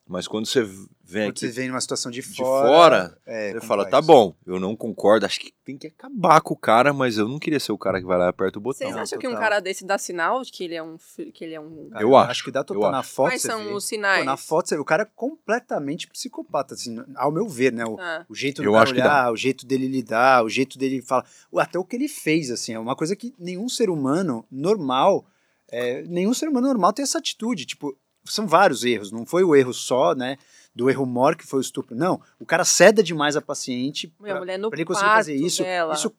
Mas 0.07 0.29
quando 0.29 0.45
você 0.47 0.63
vem 0.63 1.25
Quando 1.25 1.31
aqui 1.31 1.41
você 1.41 1.49
vem 1.51 1.69
numa 1.69 1.81
situação 1.81 2.11
de 2.13 2.21
de 2.21 2.37
fora. 2.37 2.69
fora, 2.69 3.19
é, 3.25 3.53
você 3.53 3.67
fala, 3.67 3.89
tá 3.89 4.03
bom, 4.03 4.35
eu 4.47 4.61
não 4.61 4.77
concordo, 4.77 5.25
acho 5.25 5.41
que 5.41 5.51
tem 5.65 5.79
que 5.79 5.87
acabar 5.87 6.43
com 6.43 6.53
o 6.53 6.57
cara, 6.59 6.93
mas 6.93 7.17
eu 7.17 7.27
não 7.27 7.39
queria 7.39 7.59
ser 7.59 7.73
o 7.73 7.79
cara 7.79 7.99
que 8.01 8.07
vai 8.07 8.19
lá 8.19 8.27
e 8.27 8.29
aperta 8.29 8.59
o 8.59 8.63
botão. 8.63 8.87
Vocês 8.87 8.95
acham 8.97 9.19
que 9.19 9.27
um 9.27 9.35
cara 9.35 9.61
desse 9.61 9.83
dá 9.85 9.97
sinal 9.97 10.43
de 10.43 10.53
que 10.53 10.65
ele 10.65 10.75
é 10.75 10.83
um. 10.83 10.99
Que 11.33 11.45
ele 11.45 11.55
é 11.55 11.61
um... 11.61 11.89
Cara, 11.89 12.03
Eu 12.05 12.15
acho, 12.17 12.31
Acho 12.33 12.45
que 12.45 12.51
dá 12.51 12.61
eu 12.61 12.65
total. 12.65 12.91
Na 12.93 12.99
acho. 12.99 13.11
foto 13.15 13.31
Quais 13.31 13.41
são 13.43 13.59
vê. 13.61 13.65
os 13.69 13.73
Pô, 13.73 13.81
sinais? 13.81 14.25
na 14.27 14.37
foto 14.37 14.69
você 14.69 14.75
vê 14.75 14.81
o 14.83 14.85
cara 14.85 15.05
é 15.05 15.09
completamente 15.15 16.07
psicopata, 16.07 16.75
assim, 16.75 16.97
ao 17.17 17.33
meu 17.33 17.49
ver, 17.49 17.73
né? 17.73 17.85
O, 17.87 17.99
Ah, 17.99 18.27
o 18.29 18.35
jeito 18.35 18.63
Eu 18.63 18.73
do 18.73 18.77
cara 18.79 18.91
olhar, 18.91 19.33
o 19.33 19.37
jeito 19.37 19.65
dele 19.67 19.89
lidar, 19.89 20.45
o 20.45 20.51
jeito 20.51 20.77
dele 20.79 21.01
falar. 21.01 21.25
Até 21.57 21.79
o 21.79 21.85
que 21.85 21.97
ele 21.97 22.09
fez, 22.09 22.51
assim, 22.51 22.75
é 22.75 22.79
uma 22.79 22.95
coisa 22.95 23.17
que 23.17 23.35
nenhum 23.39 23.71
ser 23.71 23.89
humano 23.89 24.45
normal, 24.51 25.25
é, 25.71 26.03
nenhum 26.03 26.35
ser 26.35 26.49
humano 26.49 26.67
normal 26.67 26.93
tem 26.93 27.03
essa 27.03 27.17
atitude. 27.19 27.65
Tipo, 27.65 27.97
são 28.25 28.47
vários 28.47 28.85
erros, 28.85 29.11
não 29.13 29.25
foi 29.27 29.45
o 29.45 29.55
erro 29.55 29.73
só, 29.73 30.15
né? 30.15 30.37
Do 30.75 30.91
erro 30.91 31.07
maior 31.07 31.37
que 31.37 31.47
foi 31.47 31.61
o 31.61 31.63
estupro. 31.63 31.95
Não, 31.95 32.21
o 32.41 32.45
cara 32.45 32.65
ceda 32.65 33.03
demais 33.03 33.37
a 33.37 33.41
paciente 33.43 34.13
Minha 34.19 34.33
pra- 34.35 34.41
mulher 34.41 34.59
no 34.59 34.71
pra 34.71 34.77
ele 34.79 34.85
conseguir 34.85 35.09
fazer 35.11 35.35
isso. 35.35 35.63
dela. 35.63 35.95
Isso 35.95 36.13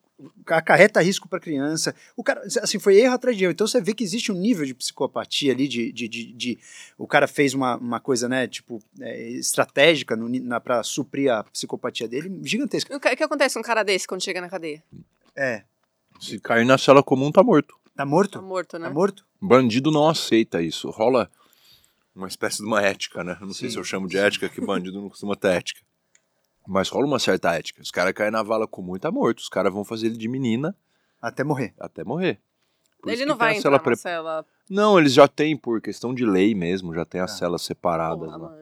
acarreta 0.45 1.01
risco 1.01 1.27
para 1.27 1.41
criança. 1.41 1.93
O 2.15 2.23
cara, 2.23 2.41
assim, 2.61 2.79
foi 2.79 2.95
erro 2.97 3.13
atrás 3.15 3.35
de 3.35 3.43
erro. 3.43 3.51
Então 3.51 3.67
você 3.67 3.81
vê 3.81 3.93
que 3.93 4.01
existe 4.01 4.31
um 4.31 4.35
nível 4.35 4.65
de 4.65 4.73
psicopatia 4.73 5.51
ali, 5.51 5.67
de, 5.67 5.91
de, 5.91 6.07
de, 6.07 6.31
de- 6.31 6.59
o 6.97 7.05
cara 7.05 7.27
fez 7.27 7.53
uma, 7.53 7.75
uma 7.75 7.99
coisa, 7.99 8.29
né, 8.29 8.47
tipo, 8.47 8.81
é, 9.01 9.29
estratégica 9.31 10.15
no, 10.15 10.29
na, 10.29 10.61
pra 10.61 10.83
suprir 10.83 11.29
a 11.33 11.43
psicopatia 11.43 12.07
dele, 12.07 12.39
gigantesca. 12.43 12.95
O 12.95 12.99
que, 12.99 13.09
o 13.09 13.17
que 13.17 13.23
acontece 13.23 13.55
com 13.55 13.59
um 13.59 13.63
cara 13.63 13.83
desse 13.83 14.07
quando 14.07 14.23
chega 14.23 14.39
na 14.39 14.47
cadeia? 14.47 14.81
É, 15.35 15.63
Se 16.17 16.39
cair 16.39 16.65
na 16.65 16.77
cela 16.77 17.03
comum, 17.03 17.29
tá 17.29 17.43
morto. 17.43 17.75
tá 17.93 18.05
morto? 18.05 18.39
Tá 18.39 18.41
morto, 18.41 18.79
né? 18.79 18.87
Tá 18.87 18.93
morto? 18.93 19.25
Bandido 19.41 19.91
não 19.91 20.07
aceita 20.07 20.61
isso. 20.61 20.89
Rola 20.91 21.29
uma 22.15 22.27
espécie 22.27 22.57
de 22.57 22.63
uma 22.65 22.81
ética, 22.81 23.23
né? 23.23 23.37
Não 23.41 23.53
sei 23.53 23.67
Sim, 23.69 23.73
se 23.73 23.79
eu 23.79 23.83
chamo 23.83 24.07
de 24.07 24.17
sim. 24.17 24.23
ética, 24.23 24.47
que 24.49 24.61
bandido 24.61 25.01
não 25.01 25.09
costuma 25.09 25.35
ter 25.35 25.49
ética. 25.49 25.81
Mas 26.67 26.89
rola 26.89 27.05
uma 27.05 27.19
certa 27.19 27.53
ética. 27.55 27.81
Os 27.81 27.91
caras 27.91 28.13
caem 28.13 28.31
na 28.31 28.41
vala 28.41 28.67
comum 28.67 28.95
e 28.95 28.99
tá 28.99 29.11
morto. 29.11 29.39
Os 29.39 29.49
caras 29.49 29.71
vão 29.71 29.83
fazer 29.85 30.07
ele 30.07 30.17
de 30.17 30.27
menina 30.27 30.75
Até 31.21 31.43
morrer. 31.43 31.73
até 31.79 32.03
morrer. 32.03 32.39
Por 33.01 33.11
Ele 33.11 33.25
não 33.25 33.35
vai 33.35 33.49
cela 33.53 33.59
entrar 33.59 33.71
na 33.71 33.79
pre- 33.79 33.95
cela. 33.95 34.45
Não, 34.67 34.97
eles 34.97 35.13
já 35.13 35.27
têm, 35.27 35.55
por 35.55 35.79
questão 35.79 36.11
de 36.13 36.25
lei 36.25 36.55
mesmo, 36.55 36.93
já 36.95 37.05
tem 37.05 37.21
as 37.21 37.31
Tá. 37.33 37.37
celas 37.37 37.61
separadas 37.61 38.31
Porra, 38.31 38.37
lá. 38.37 38.57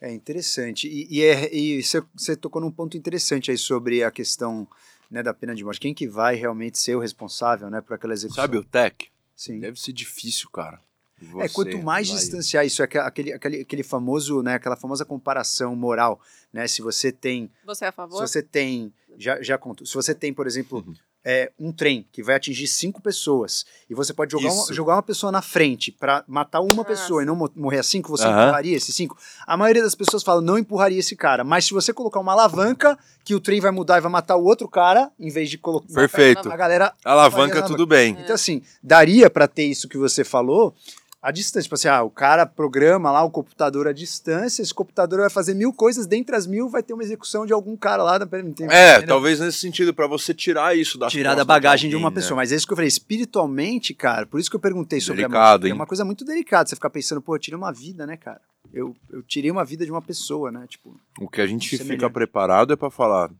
É 0.00 0.10
interessante. 0.12 0.88
E, 0.88 1.06
e, 1.18 1.22
é- 1.22 1.54
e 1.54 1.82
você, 1.82 2.02
você 2.16 2.34
tocou 2.36 2.62
num 2.62 2.70
ponto 2.70 2.96
interessante 2.96 3.50
aí 3.50 3.58
sobre 3.58 4.02
a 4.02 4.10
questão 4.10 4.66
né, 5.10 5.22
da 5.22 5.34
pena 5.34 5.54
de 5.54 5.64
morte. 5.64 5.80
Quem 5.80 5.92
que 5.92 6.06
vai 6.08 6.34
realmente 6.34 6.78
ser 6.78 6.94
o 6.94 7.00
responsável 7.00 7.68
né, 7.68 7.80
por 7.82 7.94
aquela 7.94 8.14
execução? 8.14 8.42
Sabe 8.42 8.56
o 8.56 8.64
TEC? 8.64 9.08
Sim. 9.36 9.58
Deve 9.60 9.78
ser 9.78 9.92
difícil, 9.92 10.48
cara. 10.50 10.80
É, 11.20 11.48
você 11.48 11.54
quanto 11.54 11.78
mais 11.82 12.08
vai- 12.08 12.18
distanciar 12.18 12.64
isso, 12.66 12.82
é 12.82 12.84
aquele, 12.84 13.32
aquele, 13.32 13.60
aquele 13.62 13.82
famoso, 13.82 14.42
né, 14.42 14.54
aquela 14.54 14.76
famosa 14.76 15.04
comparação 15.04 15.74
moral, 15.74 16.20
né? 16.52 16.66
Se 16.68 16.80
você 16.82 17.10
tem, 17.12 17.50
Você 17.66 17.84
é 17.84 17.88
a 17.88 17.90
se 17.92 17.96
favor? 17.96 18.20
você 18.26 18.42
tem, 18.42 18.92
já, 19.18 19.42
já 19.42 19.58
conto, 19.58 19.84
se 19.86 19.94
você 19.94 20.14
tem, 20.14 20.32
por 20.32 20.46
exemplo, 20.46 20.78
Uhum. 20.86 20.94
é, 21.24 21.50
um 21.58 21.72
trem 21.72 22.06
que 22.12 22.22
vai 22.22 22.36
atingir 22.36 22.66
cinco 22.68 23.02
pessoas 23.02 23.66
e 23.90 23.94
você 23.94 24.14
pode 24.14 24.30
jogar, 24.32 24.50
uma, 24.52 24.72
jogar 24.72 24.94
uma 24.94 25.02
pessoa 25.02 25.30
na 25.32 25.42
frente 25.42 25.90
para 25.92 26.24
matar 26.28 26.60
uma 26.60 26.82
Ah, 26.82 26.84
pessoa 26.84 27.22
e 27.22 27.26
não 27.26 27.34
mo- 27.36 27.50
morrer 27.56 27.80
as 27.80 27.86
cinco, 27.86 28.08
você 28.08 28.24
Aham. 28.28 28.44
empurraria 28.44 28.76
esses 28.76 28.94
cinco? 28.94 29.18
A 29.46 29.56
maioria 29.56 29.82
das 29.82 29.94
pessoas 29.96 30.22
fala, 30.22 30.40
não 30.40 30.56
empurraria 30.56 31.00
esse 31.00 31.16
cara, 31.16 31.42
mas 31.44 31.64
se 31.66 31.74
você 31.74 31.92
colocar 31.92 32.20
uma 32.20 32.32
alavanca 32.32 32.96
que 33.24 33.34
o 33.34 33.40
trem 33.40 33.60
vai 33.60 33.72
mudar 33.72 33.98
e 33.98 34.00
vai 34.00 34.10
matar 34.10 34.36
o 34.36 34.44
outro 34.44 34.68
cara, 34.68 35.10
em 35.18 35.28
vez 35.28 35.50
de 35.50 35.58
colocar 35.58 35.92
Perfeito. 35.92 36.50
a 36.50 36.56
galera 36.56 36.94
Alavanca, 37.04 37.54
Faria 37.56 37.66
tudo 37.68 37.84
bem. 37.86 38.16
É. 38.16 38.22
então, 38.22 38.34
assim, 38.34 38.62
daria 38.82 39.28
pra 39.28 39.46
ter 39.48 39.64
isso 39.64 39.88
que 39.88 39.98
você 39.98 40.24
falou 40.24 40.74
à 41.20 41.30
distância. 41.30 41.64
Tipo 41.64 41.74
assim, 41.74 41.88
ah, 41.88 42.02
o 42.02 42.10
cara 42.10 42.46
programa 42.46 43.10
lá 43.10 43.22
o 43.22 43.30
computador 43.30 43.88
à 43.88 43.92
distância, 43.92 44.62
esse 44.62 44.72
computador 44.72 45.20
vai 45.20 45.30
fazer 45.30 45.54
mil 45.54 45.72
coisas, 45.72 46.06
dentre 46.06 46.34
as 46.34 46.46
mil 46.46 46.68
vai 46.68 46.82
ter 46.82 46.94
uma 46.94 47.02
execução 47.02 47.44
de 47.44 47.52
algum 47.52 47.76
cara 47.76 48.02
lá. 48.02 48.18
Da... 48.18 48.28
É, 48.36 48.40
entendeu? 48.40 49.06
talvez 49.06 49.40
nesse 49.40 49.58
sentido, 49.58 49.92
pra 49.92 50.06
você 50.06 50.32
tirar 50.32 50.76
isso 50.76 50.98
da 50.98 51.08
Tirar 51.08 51.34
da 51.34 51.44
bagagem 51.44 51.90
de 51.90 51.96
uma 51.96 52.10
pessoa. 52.10 52.36
Mas 52.36 52.52
é 52.52 52.56
isso 52.56 52.66
que 52.66 52.72
eu 52.72 52.76
falei, 52.76 52.88
espiritualmente, 52.88 53.92
cara, 53.94 54.26
por 54.26 54.40
isso 54.40 54.50
que 54.50 54.56
eu 54.56 54.60
perguntei 54.60 55.00
sobre 55.00 55.24
a 55.24 55.28
Delicado, 55.28 55.60
morte. 55.62 55.70
É 55.72 55.74
uma 55.74 55.86
coisa 55.86 56.04
muito 56.04 56.24
delicada, 56.24 56.68
você 56.68 56.76
ficar 56.76 56.90
pensando, 56.90 57.20
pô, 57.20 57.34
eu 57.34 57.40
tirei 57.40 57.56
uma 57.56 57.72
vida, 57.72 58.06
né, 58.06 58.16
cara? 58.16 58.40
Eu, 58.72 58.94
eu 59.10 59.22
tirei 59.22 59.50
uma 59.50 59.64
vida 59.64 59.84
de 59.84 59.90
uma 59.90 60.02
pessoa, 60.02 60.50
né? 60.52 60.66
Tipo, 60.68 60.98
O 61.20 61.28
que 61.28 61.40
a 61.40 61.46
gente 61.46 61.68
Semelhante. 61.68 61.96
fica 61.96 62.10
preparado 62.10 62.72
é 62.72 62.76
pra 62.76 62.90
falar, 62.90 63.30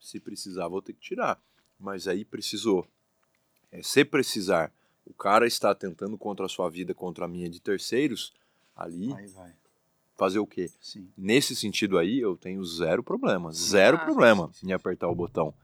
se 0.00 0.20
precisar, 0.20 0.68
vou 0.68 0.80
ter 0.80 0.92
que 0.92 1.00
tirar. 1.00 1.38
Mas 1.78 2.06
aí 2.06 2.24
precisou. 2.24 2.86
É, 3.72 3.82
se 3.82 4.04
precisar, 4.04 4.72
o 5.06 5.14
cara 5.14 5.46
está 5.46 5.74
tentando 5.74 6.18
contra 6.18 6.46
a 6.46 6.48
sua 6.48 6.68
vida, 6.68 6.92
contra 6.94 7.24
a 7.24 7.28
minha 7.28 7.48
de 7.48 7.60
terceiros, 7.60 8.32
ali 8.74 9.12
aí 9.14 9.26
vai. 9.28 9.52
fazer 10.16 10.38
o 10.38 10.46
quê? 10.46 10.70
Sim. 10.80 11.08
Nesse 11.16 11.54
sentido 11.56 11.96
aí, 11.98 12.18
eu 12.18 12.36
tenho 12.36 12.62
zero 12.64 13.02
problema. 13.02 13.52
Zero 13.52 13.96
Ah, 13.96 14.04
problema 14.04 14.50
em 14.64 14.72
apertar 14.72 15.08
o 15.08 15.14
botão. 15.14 15.54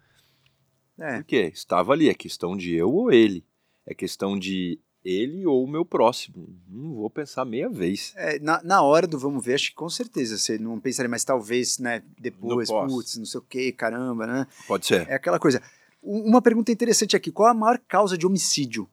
É, 0.98 1.16
Por 1.16 1.24
quê? 1.24 1.50
Estava 1.52 1.92
ali, 1.92 2.08
é 2.08 2.14
questão 2.14 2.56
de 2.56 2.74
eu 2.74 2.90
ou 2.92 3.10
ele. 3.12 3.44
É 3.86 3.94
questão 3.94 4.38
de 4.38 4.78
ele 5.04 5.44
ou 5.46 5.64
o 5.64 5.68
meu 5.68 5.84
próximo. 5.84 6.48
Não 6.68 6.94
vou 6.94 7.10
pensar 7.10 7.44
meia 7.44 7.68
vez. 7.68 8.12
É, 8.16 8.38
na, 8.38 8.62
na 8.62 8.82
hora 8.82 9.06
do 9.06 9.18
vamos 9.18 9.44
ver, 9.44 9.54
acho 9.54 9.70
que 9.70 9.74
com 9.74 9.88
certeza 9.88 10.38
você 10.38 10.58
não 10.58 10.78
pensaria, 10.78 11.08
mas 11.08 11.24
talvez, 11.24 11.78
né, 11.78 12.02
depois, 12.20 12.68
No 12.68 12.74
pós. 12.74 12.92
putz, 12.92 13.16
não 13.16 13.24
sei 13.24 13.40
o 13.40 13.42
que, 13.42 13.72
caramba, 13.72 14.26
né? 14.26 14.46
Pode 14.68 14.86
ser. 14.86 15.08
É 15.08 15.14
aquela 15.14 15.40
coisa. 15.40 15.60
Uma 16.00 16.40
pergunta 16.40 16.70
interessante 16.70 17.16
aqui: 17.16 17.32
qual 17.32 17.48
a 17.48 17.54
maior 17.54 17.78
causa 17.88 18.16
de 18.16 18.24
homicídio 18.26 18.88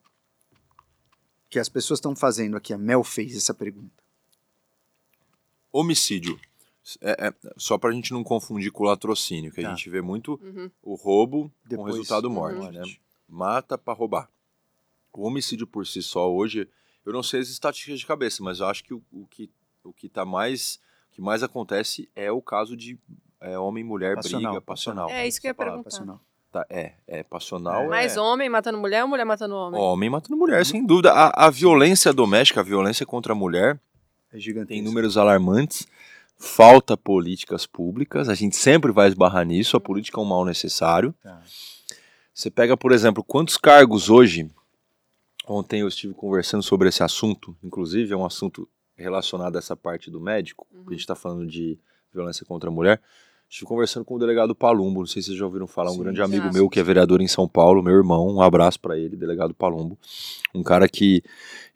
que 1.50 1.60
as 1.60 1.70
pessoas 1.70 1.98
estão 2.00 2.16
fazendo 2.16 2.56
aqui? 2.58 2.74
A 2.74 2.78
Mel 2.78 3.04
fez 3.04 3.36
essa 3.36 3.54
pergunta. 3.54 4.04
Homicídio. 5.72 6.40
É, 7.02 7.28
é, 7.28 7.34
só 7.58 7.78
pra 7.78 7.92
gente 7.92 8.12
não 8.12 8.24
confundir 8.24 8.72
com 8.72 8.84
o 8.84 8.88
latrocínio, 8.88 9.52
que 9.52 9.62
Tá. 9.62 9.68
a 9.72 9.76
gente 9.76 9.90
vê 9.90 10.02
muito 10.02 10.40
Uhum. 10.42 10.72
o 10.82 10.96
roubo 10.96 11.52
Depois, 11.64 11.92
com 11.92 11.98
resultado 11.98 12.30
morte, 12.30 12.58
Uhum. 12.60 12.72
né? 12.72 12.82
Mata 13.28 13.78
pra 13.78 13.94
roubar. 13.94 14.30
O 15.14 15.28
homicídio 15.28 15.68
por 15.68 15.86
si 15.86 16.02
só 16.02 16.32
hoje, 16.32 16.68
eu 17.06 17.14
não 17.14 17.22
sei 17.22 17.42
as 17.42 17.50
estatísticas 17.50 18.00
de 18.00 18.06
cabeça, 18.08 18.42
mas 18.42 18.60
eu 18.60 18.68
acho 18.68 18.84
que 18.84 18.94
o, 18.94 19.04
o 19.12 19.26
que 19.28 19.50
o 19.84 19.94
que 19.94 20.10
tá 20.10 20.26
mais 20.26 20.80
o 21.12 21.16
que 21.16 21.22
mais 21.22 21.42
acontece 21.44 22.10
é 22.16 22.32
o 22.32 22.42
caso 22.42 22.76
de 22.78 22.98
é, 23.42 23.58
homem 23.58 23.84
e 23.84 23.88
mulher 23.88 24.16
Passional, 24.16 24.52
briga 24.54 24.62
passional. 24.62 25.10
É 25.10 25.28
isso 25.28 25.40
que 25.42 25.48
eu 25.48 25.50
ia 25.50 25.56
perguntar. 25.56 25.84
Passional. 25.84 26.22
Tá, 26.52 26.66
é, 26.70 26.94
é 27.08 27.22
passional. 27.24 27.88
Mais 27.88 28.18
é, 28.18 28.20
homem 28.20 28.50
matando 28.50 28.78
mulher 28.80 29.04
ou 29.04 29.10
mulher 29.10 29.24
matando 29.26 29.54
homem? 29.56 29.80
Homem 29.80 30.10
matando 30.10 30.36
mulher, 30.36 30.66
sem 30.66 30.84
dúvida. 30.86 31.12
A, 31.12 31.46
a 31.46 31.50
violência 31.52 32.12
doméstica, 32.12 32.60
a 32.62 32.64
violência 32.64 33.06
contra 33.06 33.34
a 33.34 33.36
mulher, 33.36 33.80
É 34.34 34.40
gigantesco. 34.40 34.70
tem 34.74 34.82
números 34.82 35.16
alarmantes. 35.16 35.88
Falta 36.38 36.96
políticas 36.98 37.66
públicas, 37.68 38.30
a 38.30 38.34
gente 38.34 38.56
sempre 38.56 38.92
vai 38.92 39.10
esbarrar 39.10 39.46
nisso. 39.46 39.76
A 39.78 39.80
política 39.80 40.20
é 40.20 40.24
um 40.24 40.26
mal 40.26 40.44
necessário. 40.46 41.14
Tá. 41.22 41.42
Você 42.34 42.50
pega, 42.50 42.76
por 42.78 42.92
exemplo, 42.94 43.24
quantos 43.24 43.58
cargos 43.58 44.10
hoje. 44.10 44.50
Ontem 45.48 45.82
eu 45.82 45.88
estive 45.88 46.14
conversando 46.14 46.64
sobre 46.64 46.88
esse 46.90 47.04
assunto, 47.04 47.56
inclusive 47.64 48.14
é 48.14 48.16
um 48.18 48.26
assunto 48.26 48.68
relacionado 48.96 49.56
a 49.56 49.60
essa 49.60 49.76
parte 49.76 50.10
do 50.10 50.20
médico, 50.20 50.66
Uhum. 50.72 50.84
que 50.84 50.90
a 50.90 50.92
gente 50.94 51.02
está 51.02 51.16
falando 51.16 51.46
de 51.46 51.78
violência 52.14 52.46
contra 52.46 52.70
a 52.70 52.74
mulher. 52.74 53.02
Estive 53.50 53.66
conversando 53.66 54.06
com 54.06 54.14
o 54.16 54.20
delegado 54.20 54.54
Palumbo, 54.54 55.00
não 55.00 55.08
sei 55.08 55.24
se 55.24 55.28
vocês 55.30 55.38
já 55.40 55.46
ouviram 55.46 55.66
falar, 55.66 55.90
um 55.90 55.94
Sim, 55.96 56.00
grande 56.02 56.18
já. 56.20 56.26
amigo 56.26 56.54
meu 56.54 56.70
que 56.70 56.80
é 56.80 56.84
vereador 56.84 57.20
em 57.20 57.28
São 57.28 57.48
Paulo, 57.48 57.82
meu 57.82 57.96
irmão, 57.96 58.28
um 58.28 58.42
abraço 58.42 58.80
para 58.80 58.96
ele, 58.96 59.18
delegado 59.18 59.56
Palumbo. 59.56 59.98
Um 60.54 60.62
cara 60.62 60.88
que 60.88 61.24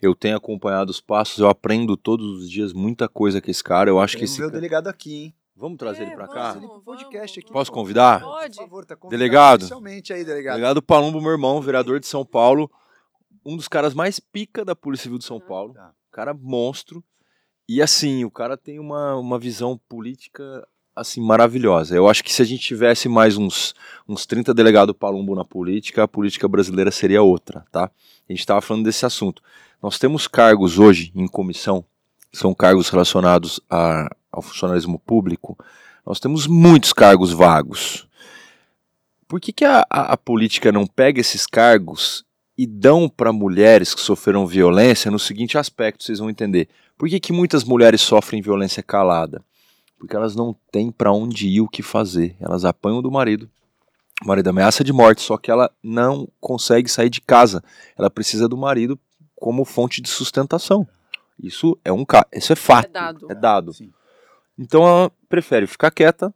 eu 0.00 0.14
tenho 0.14 0.36
acompanhado 0.36 0.90
os 0.90 1.00
passos, 1.00 1.38
eu 1.38 1.48
aprendo 1.48 1.96
todos 1.96 2.24
os 2.42 2.48
dias 2.48 2.72
muita 2.72 3.08
coisa 3.08 3.40
com 3.40 3.50
esse 3.50 3.62
cara. 3.64 3.90
Eu 3.90 3.98
acho 3.98 4.12
que 4.16 4.20
Queremos 4.20 4.30
esse 4.32 4.40
ver 4.40 4.46
o 4.46 4.50
cara... 4.50 4.60
delegado 4.60 4.86
aqui, 4.86 5.14
hein? 5.24 5.34
Vamos 5.56 5.78
trazer 5.78 6.02
É, 6.04 6.06
ele 6.06 6.14
para 6.14 6.26
vamos, 6.26 6.34
cá? 6.42 6.54
Pro 6.60 6.80
podcast 6.82 7.40
aqui. 7.40 7.52
Posso 7.52 7.72
convidar? 7.72 8.20
Pode. 8.20 8.56
Por 8.56 8.62
favor, 8.62 8.84
tá 8.84 8.94
convidado 8.96 9.18
Delegado. 9.18 9.64
Aí, 10.12 10.24
delegado. 10.24 10.54
Delegado 10.54 10.82
Palumbo, 10.82 11.20
meu 11.20 11.32
irmão, 11.32 11.60
vereador 11.60 11.98
de 11.98 12.06
São 12.06 12.24
Paulo, 12.24 12.70
um 13.44 13.56
dos 13.56 13.66
caras 13.66 13.94
mais 13.94 14.20
pica 14.20 14.64
da 14.64 14.76
Polícia 14.76 15.04
Civil 15.04 15.18
de 15.18 15.24
São 15.24 15.40
Paulo, 15.40 15.74
Tá. 15.74 15.92
cara 16.12 16.32
monstro. 16.34 17.02
E 17.68 17.82
assim, 17.82 18.24
o 18.24 18.30
cara 18.30 18.56
tem 18.56 18.78
uma, 18.78 19.16
uma 19.16 19.38
visão 19.40 19.76
política 19.88 20.64
assim 20.94 21.20
maravilhosa. 21.20 21.94
Eu 21.94 22.08
acho 22.08 22.22
que 22.22 22.32
se 22.32 22.42
a 22.42 22.44
gente 22.44 22.62
tivesse 22.62 23.08
mais 23.08 23.36
uns 23.36 23.74
uns 24.08 24.26
30 24.26 24.52
delegados 24.52 24.94
Palumbo 24.98 25.34
na 25.34 25.44
política, 25.44 26.02
a 26.04 26.08
política 26.08 26.46
brasileira 26.46 26.90
seria 26.90 27.22
outra, 27.22 27.64
tá? 27.72 27.84
A 28.28 28.32
gente 28.32 28.40
estava 28.40 28.60
falando 28.60 28.84
desse 28.84 29.04
assunto. 29.06 29.42
Nós 29.82 29.98
temos 29.98 30.28
cargos 30.28 30.78
hoje 30.78 31.10
em 31.14 31.26
comissão, 31.26 31.84
são 32.32 32.54
cargos 32.54 32.88
relacionados 32.90 33.60
a, 33.68 34.14
ao 34.30 34.42
funcionalismo 34.42 34.98
público. 34.98 35.58
Nós 36.06 36.20
temos 36.20 36.46
muitos 36.46 36.92
cargos 36.92 37.32
vagos. 37.32 38.06
Por 39.26 39.40
que, 39.40 39.52
que 39.52 39.64
a, 39.64 39.84
a, 39.88 40.12
a 40.12 40.16
política 40.16 40.70
não 40.70 40.86
pega 40.86 41.20
esses 41.20 41.46
cargos 41.46 42.24
e 42.56 42.66
dão 42.66 43.08
para 43.08 43.32
mulheres 43.32 43.94
que 43.94 44.00
sofreram 44.00 44.46
violência 44.46 45.10
no 45.10 45.18
seguinte 45.18 45.58
aspecto, 45.58 46.04
vocês 46.04 46.20
vão 46.20 46.30
entender. 46.30 46.68
Por 46.96 47.08
que, 47.08 47.18
que 47.18 47.32
muitas 47.32 47.64
mulheres 47.64 48.00
sofrem 48.00 48.40
violência 48.40 48.82
calada? 48.82 49.42
Porque 50.04 50.16
elas 50.16 50.36
não 50.36 50.54
têm 50.70 50.92
para 50.92 51.10
onde 51.10 51.48
ir 51.48 51.62
o 51.62 51.68
que 51.68 51.82
fazer. 51.82 52.36
Elas 52.38 52.62
apanham 52.66 53.00
do 53.00 53.10
marido. 53.10 53.48
O 54.22 54.28
marido 54.28 54.48
ameaça 54.48 54.84
de 54.84 54.92
morte, 54.92 55.22
só 55.22 55.38
que 55.38 55.50
ela 55.50 55.70
não 55.82 56.28
consegue 56.38 56.90
sair 56.90 57.08
de 57.08 57.22
casa. 57.22 57.64
Ela 57.96 58.10
precisa 58.10 58.46
do 58.46 58.54
marido 58.54 59.00
como 59.34 59.64
fonte 59.64 60.02
de 60.02 60.10
sustentação. 60.10 60.86
Isso 61.42 61.78
é 61.82 61.90
um 61.90 62.04
ca... 62.04 62.26
isso 62.34 62.52
é 62.52 62.56
fato. 62.56 62.84
É 62.86 62.90
dado. 62.92 63.26
É 63.30 63.34
dado. 63.34 63.72
Sim. 63.72 63.90
Então 64.58 64.86
ela 64.86 65.10
prefere 65.26 65.66
ficar 65.66 65.90
quieta, 65.90 66.32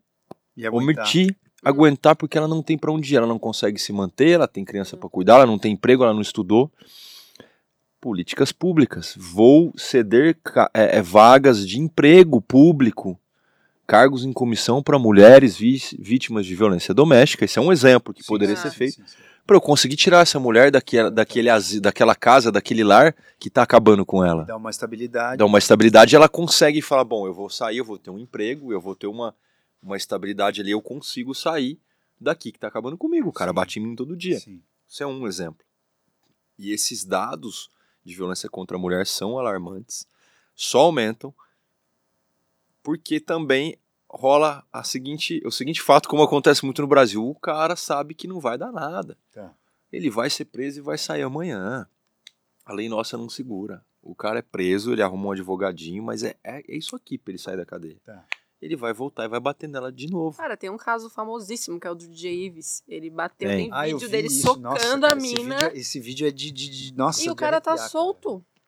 E 0.56 0.66
aguentar. 0.66 1.04
omitir, 1.04 1.36
aguentar 1.62 2.16
porque 2.16 2.38
ela 2.38 2.48
não 2.48 2.62
tem 2.62 2.78
pra 2.78 2.90
onde 2.90 3.12
ir, 3.12 3.18
ela 3.18 3.26
não 3.26 3.38
consegue 3.38 3.78
se 3.78 3.92
manter, 3.92 4.30
ela 4.30 4.48
tem 4.48 4.64
criança 4.64 4.96
pra 4.96 5.10
cuidar, 5.10 5.34
ela 5.34 5.46
não 5.46 5.58
tem 5.58 5.74
emprego, 5.74 6.02
ela 6.04 6.14
não 6.14 6.22
estudou. 6.22 6.72
Políticas 8.00 8.50
públicas. 8.50 9.14
Vou 9.16 9.72
ceder 9.76 10.38
ca- 10.42 10.70
é, 10.72 10.98
é, 10.98 11.02
vagas 11.02 11.66
de 11.66 11.78
emprego 11.78 12.40
público, 12.40 13.18
cargos 13.88 14.22
em 14.22 14.34
comissão 14.34 14.82
para 14.82 14.98
mulheres 14.98 15.56
vítimas 15.56 16.44
de 16.44 16.54
violência 16.54 16.92
doméstica. 16.92 17.46
Esse 17.46 17.58
é 17.58 17.62
um 17.62 17.72
exemplo 17.72 18.12
que 18.12 18.22
Sim, 18.22 18.28
poderia 18.28 18.54
ser 18.54 18.70
feito. 18.70 19.02
Para 19.46 19.56
eu 19.56 19.62
conseguir 19.62 19.96
tirar 19.96 20.20
essa 20.20 20.38
mulher 20.38 20.70
daquela, 20.70 21.10
daquele, 21.10 21.48
daquela 21.80 22.14
casa, 22.14 22.52
daquele 22.52 22.84
lar 22.84 23.16
que 23.38 23.48
tá 23.48 23.62
acabando 23.62 24.04
com 24.04 24.22
ela 24.22 24.44
Dá 24.44 24.58
uma 24.58 24.68
estabilidade. 24.68 25.38
dá 25.38 25.46
uma 25.46 25.58
estabilidade, 25.58 26.14
ela 26.14 26.28
consegue 26.28 26.82
falar, 26.82 27.04
bom, 27.04 27.26
eu 27.26 27.32
vou 27.32 27.48
sair, 27.48 27.78
eu 27.78 27.84
vou 27.84 27.96
ter 27.98 28.10
um 28.10 28.18
emprego, 28.18 28.70
eu 28.70 28.80
vou 28.80 28.94
ter 28.94 29.06
uma, 29.06 29.34
uma 29.82 29.96
estabilidade 29.96 30.60
ali, 30.60 30.72
eu 30.72 30.82
consigo 30.82 31.34
sair 31.34 31.80
daqui 32.20 32.52
que 32.52 32.58
tá 32.58 32.68
acabando 32.68 32.98
comigo. 32.98 33.30
O 33.30 33.32
cara 33.32 33.52
Sim. 33.52 33.54
bate 33.54 33.78
em 33.78 33.82
mim 33.82 33.96
todo 33.96 34.14
dia. 34.14 34.38
Sim. 34.38 34.60
Isso 34.86 35.02
é 35.02 35.06
um 35.06 35.26
exemplo. 35.26 35.64
E 36.58 36.72
esses 36.72 37.06
dados 37.06 37.70
de 38.04 38.14
violência 38.14 38.50
contra 38.50 38.76
a 38.76 38.80
mulher 38.80 39.06
são 39.06 39.38
alarmantes, 39.38 40.06
só 40.54 40.80
aumentam, 40.80 41.32
porque 42.88 43.20
também 43.20 43.76
rola 44.10 44.64
a 44.72 44.82
seguinte, 44.82 45.42
o 45.44 45.50
seguinte 45.50 45.82
fato, 45.82 46.08
como 46.08 46.22
acontece 46.22 46.64
muito 46.64 46.80
no 46.80 46.88
Brasil, 46.88 47.22
o 47.22 47.34
cara 47.34 47.76
sabe 47.76 48.14
que 48.14 48.26
não 48.26 48.40
vai 48.40 48.56
dar 48.56 48.72
nada. 48.72 49.14
Tá. 49.30 49.54
Ele 49.92 50.08
vai 50.08 50.30
ser 50.30 50.46
preso 50.46 50.78
e 50.78 50.82
vai 50.82 50.96
sair 50.96 51.20
amanhã. 51.20 51.86
A 52.64 52.72
lei 52.72 52.88
nossa 52.88 53.18
não 53.18 53.28
segura. 53.28 53.84
O 54.02 54.14
cara 54.14 54.38
é 54.38 54.42
preso, 54.42 54.90
ele 54.94 55.02
arruma 55.02 55.26
um 55.28 55.32
advogadinho, 55.32 56.02
mas 56.02 56.22
é, 56.22 56.34
é, 56.42 56.62
é 56.66 56.76
isso 56.78 56.96
aqui 56.96 57.18
pra 57.18 57.30
ele 57.32 57.38
sair 57.38 57.58
da 57.58 57.66
cadeia. 57.66 57.98
Tá. 58.02 58.24
ele 58.62 58.74
vai 58.74 58.94
voltar 58.94 59.24
e 59.26 59.28
vai 59.28 59.38
bater 59.38 59.68
nela 59.68 59.92
de 59.92 60.06
novo. 60.10 60.38
Cara, 60.38 60.56
tem 60.56 60.70
um 60.70 60.78
caso 60.78 61.10
famosíssimo, 61.10 61.78
que 61.78 61.86
é 61.86 61.90
o 61.90 61.94
do 61.94 62.08
DJ 62.08 62.46
Ives. 62.46 62.82
Ele 62.88 63.10
bateu, 63.10 63.50
Tem. 63.50 63.64
tem 63.64 63.70
Ah, 63.70 63.84
vídeo 63.84 64.08
dele 64.08 64.28
isso. 64.28 64.40
socando 64.46 64.62
Nossa, 64.62 64.96
a 64.96 64.98
cara, 64.98 65.18
esse 65.18 65.26
mina. 65.34 65.56
vídeo 65.56 65.68
é- 65.68 65.78
Esse 65.78 66.00
vídeo 66.00 66.26
é 66.26 66.30
de. 66.30 66.50
de, 66.50 66.68
de- 66.70 66.94
nossa, 66.96 67.22
E 67.22 67.28
o 67.30 67.36
cara 67.36 67.60
tá 67.60 67.72
arrepiar, 67.72 67.90
cara. 67.90 67.90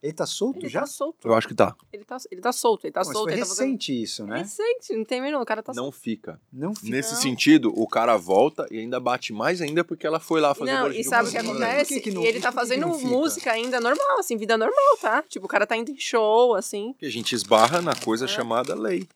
Solto. 0.01 0.05
Ele 0.05 0.12
tá 0.12 0.27
solto 0.27 0.59
Ele 0.60 0.68
já? 0.68 0.81
tá 0.81 0.86
solto. 0.86 1.28
Eu 1.28 1.35
acho 1.35 1.47
que 1.48 1.55
tá. 1.55 1.77
Ele 1.93 2.05
tá, 2.05 2.16
ele 2.31 2.40
tá 2.40 2.52
solto, 2.52 2.85
ele 2.86 2.93
tá 2.93 3.01
Mas 3.01 3.09
solto. 3.12 3.24
foi 3.24 3.32
ele 3.32 3.40
tá 3.43 3.47
fazendo- 3.47 3.66
recente 3.66 4.02
isso, 4.02 4.22
É 4.22 4.27
né? 4.27 4.39
recente, 4.39 4.97
não 4.97 5.05
tem 5.05 5.20
menor. 5.20 5.43
O 5.43 5.44
cara 5.47 5.62
tá 5.62 5.72
Não 5.74 5.93
fica. 5.93 6.40
Não 6.52 6.74
fica. 6.74 6.89
Nesse 6.90 7.14
Não. 7.14 7.20
sentido, 7.20 7.72
o 7.78 7.86
cara 7.86 8.16
volta 8.16 8.66
e 8.70 8.78
ainda 8.78 8.98
bate 8.98 9.32
mais 9.32 9.60
ainda 9.60 9.85
porque 9.85 10.06
ela 10.06 10.18
foi 10.18 10.40
lá 10.40 10.55
fazer 10.55 10.72
Não, 10.72 10.90
e 10.90 11.05
sabe 11.05 11.28
o 11.28 11.32
que 11.32 11.39
acontece? 11.39 11.94
Por 11.94 12.02
que 12.02 12.10
que 12.10 12.10
não- 12.16 12.22
e 12.22 12.27
ele 12.27 12.40
tá 12.40 12.51
fazendo 12.51 12.86
música 12.89 13.52
ainda 13.52 13.78
normal, 13.81 14.18
assim, 14.18 14.36
vida 14.36 14.56
normal, 14.56 14.97
tá? 15.01 15.22
Tipo, 15.28 15.44
o 15.47 15.48
cara 15.48 15.66
tá 15.66 15.77
indo 15.77 15.90
em 15.90 15.98
show, 15.98 16.55
assim. 16.55 16.94
Que 16.98 17.06
a 17.06 17.10
gente 17.10 17.35
esbarra 17.35 17.82
na 17.82 17.94
coisa 17.94 18.24
É. 18.24 18.28
chamada 18.28 18.74
lei. 18.74 19.06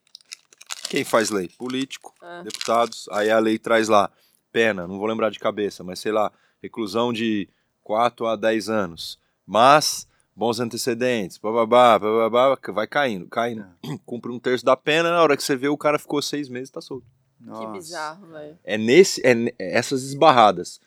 Quem 0.90 1.02
faz 1.02 1.30
lei? 1.30 1.48
Político, 1.58 2.14
É. 2.22 2.42
deputados. 2.42 3.08
Aí 3.10 3.30
a 3.30 3.38
lei 3.38 3.58
traz 3.58 3.88
lá 3.88 4.10
pena, 4.52 4.86
não 4.86 4.98
vou 4.98 5.06
lembrar 5.08 5.30
de 5.30 5.38
cabeça, 5.38 5.82
mas 5.82 5.98
sei 5.98 6.12
lá, 6.12 6.30
reclusão 6.62 7.12
de 7.12 7.48
4 7.82 8.26
a 8.26 8.36
10 8.36 8.68
anos. 8.68 9.18
Mas 9.46 10.06
bons 10.36 10.60
antecedentes, 10.60 11.38
bababá, 11.38 11.98
bababá, 11.98 12.56
que 12.56 12.72
vai 12.72 12.86
caindo, 12.86 13.26
caindo. 13.26 13.64
Cumpre 14.04 14.30
um 14.30 14.38
terço 14.38 14.64
da 14.64 14.76
pena, 14.76 15.10
na 15.10 15.22
hora 15.22 15.36
que 15.36 15.42
você 15.42 15.56
vê 15.56 15.68
o 15.68 15.78
cara 15.78 15.98
ficou 15.98 16.20
seis 16.20 16.48
meses, 16.48 16.70
tá 16.70 16.80
solto. 16.80 17.06
Nossa. 17.40 17.66
Que 17.66 17.72
bizarro, 17.72 18.26
velho. 18.28 18.58
É 18.64 18.78
nesse, 18.78 19.20
é 19.24 19.32
é 19.58 19.76
essas 19.76 20.02
esbarradas. 20.02 20.80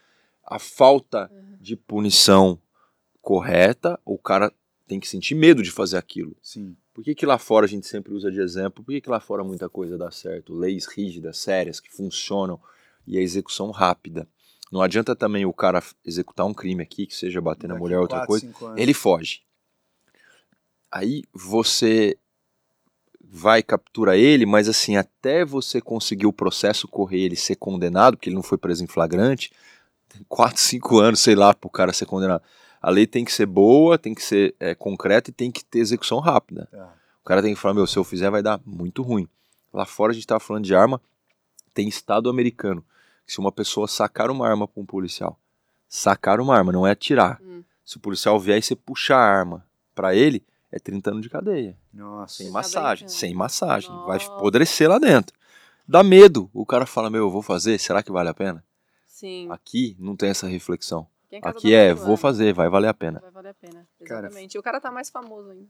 A 0.43 0.59
falta 0.59 1.29
de 1.59 1.75
punição 1.75 2.59
correta, 3.21 3.99
o 4.05 4.17
cara 4.17 4.51
tem 4.87 4.99
que 4.99 5.07
sentir 5.07 5.35
medo 5.35 5.61
de 5.61 5.69
fazer 5.69 5.97
aquilo. 5.97 6.35
Sim. 6.41 6.75
Por 6.93 7.03
que, 7.03 7.13
que 7.13 7.25
lá 7.25 7.37
fora 7.37 7.65
a 7.65 7.69
gente 7.69 7.85
sempre 7.85 8.13
usa 8.13 8.31
de 8.31 8.39
exemplo? 8.39 8.83
Por 8.83 8.91
que, 8.91 9.01
que 9.01 9.09
lá 9.09 9.19
fora 9.19 9.43
muita 9.43 9.69
coisa 9.69 9.97
dá 9.97 10.09
certo? 10.09 10.53
Leis 10.53 10.85
rígidas, 10.87 11.37
sérias, 11.37 11.79
que 11.79 11.93
funcionam 11.93 12.59
e 13.05 13.17
a 13.17 13.21
execução 13.21 13.69
rápida. 13.69 14.27
Não 14.71 14.81
adianta 14.81 15.15
também 15.15 15.45
o 15.45 15.53
cara 15.53 15.81
executar 16.03 16.45
um 16.45 16.53
crime 16.53 16.83
aqui, 16.83 17.05
que 17.05 17.15
seja 17.15 17.39
bater 17.39 17.67
na 17.67 17.73
Daqui 17.73 17.83
mulher, 17.83 17.99
outra 17.99 18.25
quatro, 18.25 18.51
coisa. 18.51 18.79
Ele 18.79 18.93
foge. 18.93 19.41
Aí 20.91 21.23
você 21.33 22.17
vai 23.29 23.61
captura 23.61 24.17
ele, 24.17 24.45
mas 24.45 24.67
assim, 24.69 24.95
até 24.95 25.43
você 25.43 25.81
conseguir 25.81 26.25
o 26.25 26.33
processo 26.33 26.87
correr, 26.87 27.19
ele 27.19 27.35
ser 27.35 27.55
condenado, 27.55 28.15
porque 28.15 28.29
ele 28.29 28.35
não 28.35 28.43
foi 28.43 28.57
preso 28.57 28.83
em 28.83 28.87
flagrante, 28.87 29.51
tem 30.07 30.25
4, 30.27 30.59
5 30.59 30.99
anos, 30.99 31.19
sei 31.19 31.35
lá, 31.35 31.53
pro 31.53 31.69
cara 31.69 31.91
ser 31.91 32.05
condenado. 32.05 32.41
A 32.81 32.89
lei 32.89 33.05
tem 33.05 33.25
que 33.25 33.33
ser 33.33 33.45
boa, 33.45 33.97
tem 33.97 34.15
que 34.15 34.23
ser 34.23 34.55
é, 34.59 34.73
concreta 34.73 35.29
e 35.29 35.33
tem 35.33 35.51
que 35.51 35.63
ter 35.63 35.79
execução 35.79 36.19
rápida. 36.19 36.67
Tá. 36.71 36.93
O 37.21 37.25
cara 37.27 37.41
tem 37.41 37.53
que 37.53 37.59
falar, 37.59 37.73
meu, 37.73 37.85
se 37.85 37.97
eu 37.97 38.03
fizer 38.03 38.29
vai 38.29 38.41
dar 38.41 38.61
muito 38.65 39.01
ruim. 39.01 39.27
Lá 39.73 39.85
fora 39.85 40.11
a 40.11 40.15
gente 40.15 40.25
tava 40.25 40.39
falando 40.39 40.63
de 40.63 40.73
arma, 40.73 41.01
tem 41.73 41.87
estado 41.87 42.29
americano, 42.29 42.83
se 43.27 43.39
uma 43.39 43.51
pessoa 43.51 43.87
sacar 43.87 44.31
uma 44.31 44.47
arma 44.47 44.67
para 44.67 44.81
um 44.81 44.85
policial, 44.85 45.37
sacar 45.87 46.39
uma 46.39 46.55
arma, 46.55 46.71
não 46.71 46.87
é 46.87 46.91
atirar. 46.91 47.39
Hum. 47.43 47.63
Se 47.85 47.97
o 47.97 47.99
policial 47.99 48.39
vier 48.39 48.57
e 48.57 48.61
você 48.61 48.75
puxar 48.75 49.17
a 49.17 49.39
arma 49.39 49.65
para 49.93 50.15
ele, 50.15 50.43
é 50.71 50.79
30 50.79 51.11
anos 51.11 51.21
de 51.21 51.29
cadeia. 51.29 51.77
Nossa. 51.93 52.35
Sem 52.35 52.49
massagem, 52.49 53.07
sem 53.07 53.33
massagem. 53.33 53.89
Vai 54.05 54.17
Nossa. 54.17 54.31
apodrecer 54.33 54.89
lá 54.89 54.97
dentro. 54.97 55.35
Dá 55.87 56.03
medo. 56.03 56.49
O 56.53 56.65
cara 56.65 56.85
fala, 56.85 57.09
meu, 57.09 57.23
eu 57.23 57.29
vou 57.29 57.41
fazer, 57.41 57.77
será 57.79 58.01
que 58.01 58.11
vale 58.11 58.29
a 58.29 58.33
pena? 58.33 58.63
Sim. 59.05 59.47
Aqui 59.49 59.95
não 59.99 60.15
tem 60.15 60.29
essa 60.29 60.47
reflexão. 60.47 61.07
Casa 61.29 61.49
Aqui 61.49 61.73
é, 61.73 61.93
vou 61.93 62.15
fazer, 62.15 62.53
vai 62.53 62.69
valer 62.69 62.87
a 62.87 62.93
pena. 62.93 63.19
Vai 63.19 63.31
valer 63.31 63.49
a 63.49 63.53
pena. 63.53 63.87
Cara, 64.05 64.27
Exatamente. 64.27 64.55
E 64.55 64.59
o 64.59 64.63
cara 64.63 64.79
tá 64.79 64.91
mais 64.91 65.09
famoso 65.09 65.49
ainda. 65.49 65.67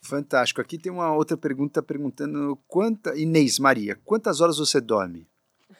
Fantástico. 0.00 0.60
Aqui 0.60 0.78
tem 0.78 0.92
uma 0.92 1.12
outra 1.14 1.36
pergunta 1.36 1.82
perguntando 1.82 2.58
quanta 2.68 3.16
Inês 3.16 3.58
Maria, 3.58 3.98
quantas 4.04 4.40
horas 4.40 4.58
você 4.58 4.80
dorme? 4.80 5.26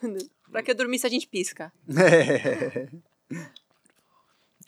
pra 0.54 0.62
que 0.62 0.72
dormir 0.72 1.00
se 1.00 1.06
a 1.06 1.10
gente 1.10 1.26
pisca? 1.26 1.72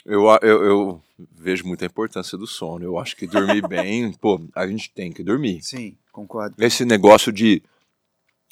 Eu, 0.05 0.31
a- 0.31 0.39
eu, 0.41 0.63
eu 0.65 1.03
vejo 1.33 1.67
muita 1.67 1.85
importância 1.85 2.39
do 2.39 2.47
sono. 2.47 2.85
Eu 2.85 2.97
acho 2.99 3.17
que 3.17 3.27
dormir 3.27 3.61
bem, 3.67 4.13
pô, 4.13 4.41
a 4.55 4.65
gente 4.67 4.91
tem 4.93 5.13
que 5.13 5.21
dormir. 5.23 5.61
Sim, 5.63 5.97
concordo. 6.13 6.55
Esse 6.63 6.85
negócio 6.85 7.33
de 7.33 7.61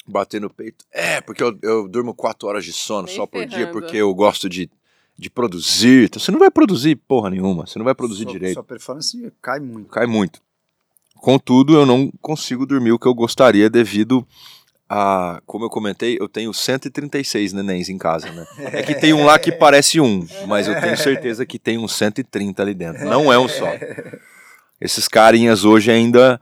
bater 0.05 0.41
no 0.41 0.49
peito, 0.49 0.83
é, 0.91 1.21
porque 1.21 1.41
eu, 1.41 1.57
eu 1.61 1.87
durmo 1.87 2.13
quatro 2.13 2.47
horas 2.49 2.65
de 2.65 2.73
sono 2.73 3.07
só 3.07 3.25
por 3.25 3.45
dia, 3.45 3.67
porque 3.71 3.95
eu 3.95 4.13
gosto 4.13 4.49
de, 4.49 4.69
de 5.17 5.29
produzir. 5.29 6.05
Então, 6.05 6.19
você 6.19 6.29
não 6.31 6.39
vai 6.39 6.51
produzir 6.51 6.95
porra 6.97 7.29
nenhuma, 7.29 7.65
você 7.65 7.79
não 7.79 7.85
vai 7.85 7.95
produzir 7.95 8.23
sua, 8.23 8.31
direito. 8.33 8.53
Sua 8.55 8.63
performance 8.63 9.31
cai 9.41 9.59
muito. 9.61 9.89
Cai 9.89 10.05
muito. 10.05 10.41
Contudo, 11.15 11.73
eu 11.75 11.85
não 11.85 12.11
consigo 12.21 12.65
dormir 12.65 12.91
o 12.91 12.99
que 12.99 13.07
eu 13.07 13.13
gostaria 13.15 13.69
devido 13.69 14.27
a, 14.89 15.41
como 15.45 15.65
eu 15.65 15.69
comentei, 15.69 16.17
eu 16.19 16.29
tenho 16.29 16.53
136 16.53 17.53
nenéns 17.53 17.89
em 17.89 17.97
casa, 17.97 18.31
né? 18.31 18.45
É 18.71 18.83
que 18.83 18.93
tem 18.93 19.13
um 19.13 19.25
lá 19.25 19.39
que 19.39 19.51
parece 19.53 19.99
um, 19.99 20.25
mas 20.47 20.67
eu 20.67 20.79
tenho 20.79 20.97
certeza 20.97 21.45
que 21.45 21.57
tem 21.57 21.77
uns 21.77 21.93
130 21.95 22.61
ali 22.61 22.73
dentro. 22.73 23.05
Não 23.05 23.31
é 23.33 23.39
um 23.39 23.47
só. 23.47 23.67
Esses 24.79 25.07
carinhas 25.07 25.65
hoje 25.65 25.91
ainda, 25.91 26.39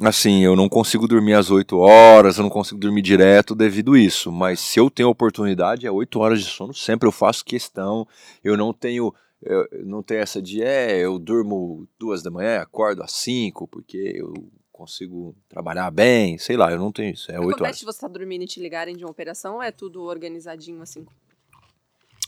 assim, 0.00 0.44
eu 0.44 0.54
não 0.54 0.68
consigo 0.68 1.08
dormir 1.08 1.34
às 1.34 1.50
8 1.50 1.76
horas, 1.76 2.36
eu 2.36 2.44
não 2.44 2.50
consigo 2.50 2.78
dormir 2.78 3.02
direto 3.02 3.54
devido 3.54 3.94
a 3.94 3.98
isso. 3.98 4.30
Mas 4.30 4.60
se 4.60 4.78
eu 4.78 4.88
tenho 4.88 5.08
oportunidade, 5.08 5.86
é 5.86 5.90
8 5.90 6.20
horas 6.20 6.40
de 6.40 6.46
sono 6.46 6.72
sempre. 6.72 7.08
Eu 7.08 7.12
faço 7.12 7.44
questão. 7.44 8.06
Eu 8.44 8.56
não 8.56 8.72
tenho. 8.72 9.12
Eu 9.42 9.66
não 9.84 10.02
tenho 10.02 10.20
essa 10.20 10.40
de, 10.40 10.62
é, 10.62 10.98
eu 10.98 11.18
durmo 11.18 11.86
duas 12.00 12.22
da 12.22 12.30
manhã, 12.30 12.60
acordo 12.60 13.02
às 13.02 13.12
5, 13.12 13.68
porque 13.68 14.14
eu 14.16 14.32
consigo 14.76 15.34
trabalhar 15.48 15.90
bem, 15.90 16.36
sei 16.38 16.56
lá, 16.56 16.70
eu 16.70 16.78
não 16.78 16.92
tenho 16.92 17.14
isso. 17.14 17.30
É 17.32 17.38
8 17.40 17.48
Acontece 17.50 17.62
horas. 17.64 17.78
de 17.78 17.84
você 17.86 18.00
tá 18.00 18.08
dormindo 18.08 18.42
e 18.42 18.46
te 18.46 18.60
ligarem 18.60 18.96
de 18.96 19.04
uma 19.04 19.10
operação 19.10 19.54
ou 19.56 19.62
é 19.62 19.70
tudo 19.72 20.02
organizadinho 20.04 20.82
assim? 20.82 21.06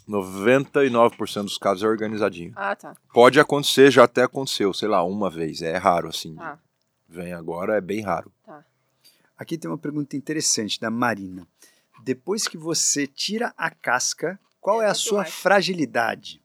99% 0.08 1.42
dos 1.42 1.58
casos 1.58 1.82
é 1.82 1.86
organizadinho. 1.86 2.52
Ah, 2.56 2.74
tá. 2.74 2.96
Pode 3.12 3.38
acontecer, 3.38 3.90
já 3.90 4.04
até 4.04 4.22
aconteceu, 4.22 4.72
sei 4.72 4.88
lá, 4.88 5.02
uma 5.04 5.28
vez. 5.30 5.60
É 5.62 5.76
raro, 5.76 6.08
assim. 6.08 6.34
Ah, 6.38 6.58
Vem 7.08 7.32
agora, 7.32 7.76
é 7.76 7.80
bem 7.80 8.02
raro. 8.02 8.30
tá. 8.44 8.64
Aqui 9.36 9.56
tem 9.56 9.70
uma 9.70 9.78
pergunta 9.78 10.16
interessante 10.16 10.80
da 10.80 10.90
Marina. 10.90 11.46
Depois 12.02 12.48
que 12.48 12.56
você 12.58 13.06
tira 13.06 13.52
a 13.56 13.70
casca, 13.70 14.38
qual 14.60 14.80
é 14.82 14.86
a 14.86 14.88
Muito 14.88 14.98
sua 15.00 15.18
mais. 15.18 15.32
fragilidade? 15.34 16.42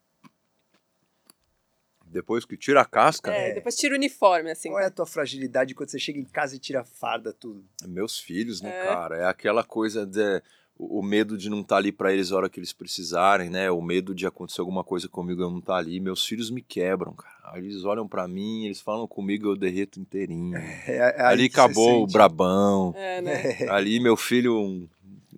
Depois 2.14 2.46
que 2.46 2.56
tira 2.56 2.82
a 2.82 2.86
casca, 2.86 3.32
É, 3.32 3.54
depois 3.56 3.76
tira 3.76 3.94
o 3.94 3.98
uniforme, 3.98 4.52
assim. 4.52 4.70
Qual 4.70 4.80
é 4.80 4.86
a 4.86 4.92
tua 4.92 5.06
fragilidade 5.06 5.74
quando 5.76 5.90
você 5.90 6.00
chega 6.00 6.20
em 6.20 6.24
casa 6.24 6.56
e 6.56 6.60
tira 6.60 6.82
a 6.82 6.86
farda, 6.86 7.34
tudo? 7.34 7.64
meus 7.88 8.20
filhos, 8.20 8.62
né, 8.62 8.70
É. 8.70 8.84
cara? 8.86 9.18
É 9.18 9.26
aquela 9.26 9.64
coisa 9.64 10.06
de 10.06 10.42
o 10.78 11.00
o 11.00 11.04
medo 11.04 11.38
de 11.38 11.50
não 11.52 11.62
estar 11.62 11.78
ali 11.78 11.92
pra 11.92 12.12
eles 12.12 12.32
a 12.32 12.36
hora 12.36 12.50
que 12.50 12.60
eles 12.60 12.74
precisarem, 12.74 13.48
né? 13.50 13.70
O 13.70 13.80
medo 13.82 14.14
de 14.14 14.26
acontecer 14.26 14.60
alguma 14.60 14.84
coisa 14.84 15.08
comigo 15.08 15.40
e 15.42 15.44
eu 15.44 15.50
não 15.52 15.60
estar 15.60 15.76
ali. 15.76 16.00
Meus 16.00 16.26
filhos 16.26 16.50
me 16.50 16.62
quebram, 16.64 17.14
cara. 17.14 17.58
Eles 17.60 17.84
olham 17.86 18.08
pra 18.08 18.28
mim, 18.28 18.66
eles 18.66 18.82
falam 18.82 19.08
comigo, 19.08 19.48
eu 19.50 19.56
derreto 19.56 20.00
inteirinho. 20.00 20.58
É, 20.88 21.16
é 21.18 21.22
ali 21.22 21.46
acabou 21.46 22.00
o 22.00 22.02
sente. 22.02 22.14
brabão. 22.14 22.94
É, 22.98 23.22
né? 23.22 23.34
Ali 23.70 24.00
meu 24.00 24.18
filho, 24.18 24.60
um- 24.60 24.88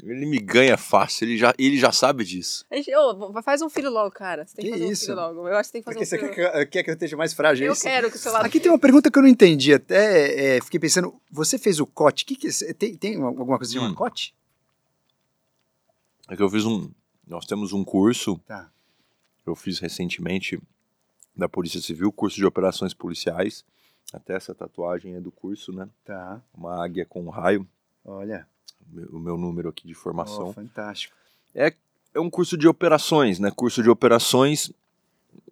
ele 0.04 0.26
me 0.26 0.40
ganha 0.40 0.78
fácil, 0.78 1.26
ele 1.26 1.38
já, 1.38 1.54
ele 1.58 1.78
já 1.78 1.92
sabe 1.92 2.24
disso. 2.24 2.66
A 2.70 2.76
gente, 2.76 2.94
ô, 2.96 3.32
v- 3.34 3.42
faz 3.42 3.62
um 3.62 3.70
filho 3.70 3.90
logo, 3.90 4.12
cara. 4.12 4.46
Você 4.46 4.56
tem 4.56 4.66
que, 4.66 4.72
Que 4.72 4.78
fazer 4.80 4.92
isso? 4.92 5.04
um 5.04 5.06
filho 5.08 5.16
logo. 5.18 5.48
Eu 5.48 5.56
acho 5.58 5.70
que 5.70 5.74
tem 5.74 5.82
que 5.82 5.86
fazer 5.86 5.96
Porque 6.00 6.04
um 6.04 6.08
você 6.08 6.18
filho 6.18 6.34
quer 6.52 6.66
que, 6.66 6.72
quer 6.72 6.84
que 6.84 6.90
eu 6.90 6.94
esteja 6.94 7.18
mais 7.18 7.34
frágil? 7.34 7.66
é 7.66 7.70
Eu 7.70 7.74
isso? 7.74 7.84
quero 7.84 8.10
que 8.10 8.16
o 8.18 8.20
seu 8.20 8.32
lado. 8.32 8.46
Aqui 8.46 8.60
tem 8.60 8.72
uma 8.72 8.80
pergunta 8.80 9.10
que 9.12 9.18
eu 9.18 9.22
não 9.24 9.30
entendi. 9.30 9.74
Até 9.74 10.56
é, 10.58 10.62
fiquei 10.62 10.80
pensando, 10.80 11.20
você 11.32 11.58
fez 11.58 11.80
o 11.80 11.86
cote? 11.86 12.26
Que 12.26 12.36
que, 12.36 12.48
é- 12.48 12.74
tem, 12.74 12.96
tem 12.96 13.16
alguma 13.22 13.58
coisa 13.58 13.72
de 13.72 13.80
Hum. 13.80 13.86
um 13.88 13.94
cote? 13.94 14.34
É 16.30 16.36
que 16.36 16.42
eu 16.42 16.50
fiz 16.50 16.66
um. 16.66 16.90
Nós 17.28 17.46
temos 17.46 17.74
um 17.74 17.84
curso, 17.84 18.40
Tá. 18.48 18.70
eu 19.46 19.56
fiz 19.56 19.80
recentemente 19.80 20.60
da 21.36 21.50
Polícia 21.50 21.82
Civil, 21.82 22.12
curso 22.12 22.38
de 22.38 22.46
operações 22.46 22.94
policiais. 22.94 23.64
Até 24.14 24.36
essa 24.36 24.54
tatuagem 24.54 25.16
é 25.16 25.20
do 25.22 25.32
curso, 25.32 25.72
né? 25.74 25.90
Tá. 26.06 26.42
Uma 26.54 26.84
águia 26.84 27.06
com 27.06 27.24
um 27.24 27.30
raio, 27.30 27.68
Olha. 28.06 28.48
o 28.92 28.96
meu- 28.96 29.10
o 29.14 29.20
meu 29.20 29.38
número 29.38 29.70
aqui 29.70 29.88
de 29.88 29.94
formação. 29.96 30.50
Oh, 30.50 30.54
fantástico. 30.54 31.16
É 31.56 31.74
um 32.18 32.30
curso 32.30 32.58
de 32.58 32.68
operações, 32.68 33.40
né? 33.40 33.52
Curso 33.52 33.84
de 33.84 33.90
operações, 33.90 34.72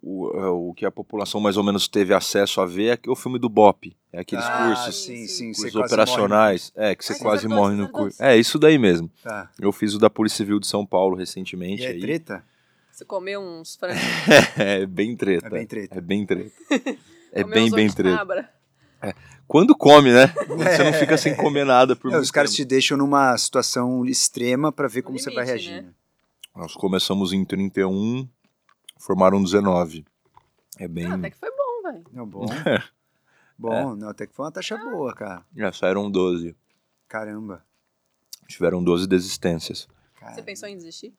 o, 0.02 0.30
é, 0.34 0.46
o 0.48 0.72
que 0.74 0.86
a 0.86 0.90
população 0.90 1.40
mais 1.40 1.56
ou 1.56 1.64
menos 1.64 1.88
teve 1.88 2.14
acesso 2.14 2.60
a 2.60 2.66
ver 2.66 3.00
é 3.04 3.10
o 3.10 3.16
filme 3.16 3.38
do 3.38 3.48
BOP. 3.48 3.94
É 4.12 4.20
aqueles 4.20 4.44
ah, 4.44 4.66
cursos, 4.66 5.04
sim, 5.04 5.26
Sim, 5.26 5.52
cursos 5.52 5.74
operacionais. 5.74 6.72
É, 6.74 6.94
que 6.94 7.04
você 7.04 7.14
Ah, 7.14 7.18
quase 7.18 7.48
morre 7.48 7.74
no 7.74 7.88
curso. 7.88 8.22
É, 8.22 8.36
isso 8.36 8.58
daí 8.58 8.78
mesmo. 8.78 9.10
Tá. 9.22 9.50
Eu 9.58 9.72
fiz 9.72 9.94
o 9.94 9.98
da 9.98 10.08
Polícia 10.08 10.38
Civil 10.38 10.60
de 10.60 10.66
São 10.66 10.86
Paulo 10.86 11.16
recentemente. 11.16 11.82
E 11.82 11.86
é 11.86 11.90
aí. 11.90 12.00
treta? 12.00 12.44
Você 12.90 13.04
comeu 13.04 13.40
uns 13.40 13.74
frangos. 13.76 14.00
É 14.56 14.86
bem 14.86 15.16
treta. 15.16 15.46
É 15.46 15.50
bem 15.50 15.66
treta. 15.66 15.98
É 15.98 16.00
bem 16.00 16.24
treta. 16.26 16.52
É 17.36 17.42
bem, 17.42 17.68
bem 17.68 17.90
treta. 17.90 18.44
Cabra. 19.00 19.16
Quando 19.46 19.76
come, 19.76 20.12
né? 20.12 20.26
Você 20.48 20.82
não 20.84 20.92
fica 20.94 21.16
sem 21.18 21.36
comer 21.36 21.64
nada 21.66 21.94
por 21.94 22.10
muito 22.10 22.22
os 22.22 22.30
caras 22.30 22.50
tempo. 22.50 22.62
te 22.62 22.64
deixam 22.64 22.96
numa 22.96 23.36
situação 23.36 24.04
extrema 24.06 24.72
pra 24.72 24.88
ver 24.88 25.02
como 25.02 25.18
você 25.18 25.30
vai 25.32 25.44
limite, 25.44 25.66
reagir. 25.66 25.82
né? 25.82 25.88
né? 25.88 25.94
Nós 26.56 26.72
começamos 26.74 27.32
em 27.32 27.44
31, 27.44 28.28
formaram 28.98 29.42
19. 29.42 30.04
É 30.78 30.88
bem. 30.88 31.06
Ah, 31.06 31.14
até 31.14 31.30
que 31.30 31.36
foi 31.36 31.50
bom, 31.50 31.82
velho. 31.90 32.04
Não, 32.12 32.26
bom. 32.26 32.46
É. 32.66 32.82
Bom, 33.56 33.94
não, 33.94 34.08
até 34.08 34.26
que 34.26 34.34
foi 34.34 34.44
uma 34.46 34.50
taxa 34.50 34.76
boa, 34.76 35.14
cara. 35.14 35.44
Já 35.54 35.72
saíram 35.72 36.10
12. 36.10 36.56
Caramba. 37.06 37.64
Tiveram 38.48 38.82
12 38.82 39.06
desistências. 39.06 39.86
Cara, 40.18 40.34
Você 40.34 40.42
pensou 40.42 40.68
em 40.68 40.76
desistir? 40.76 41.14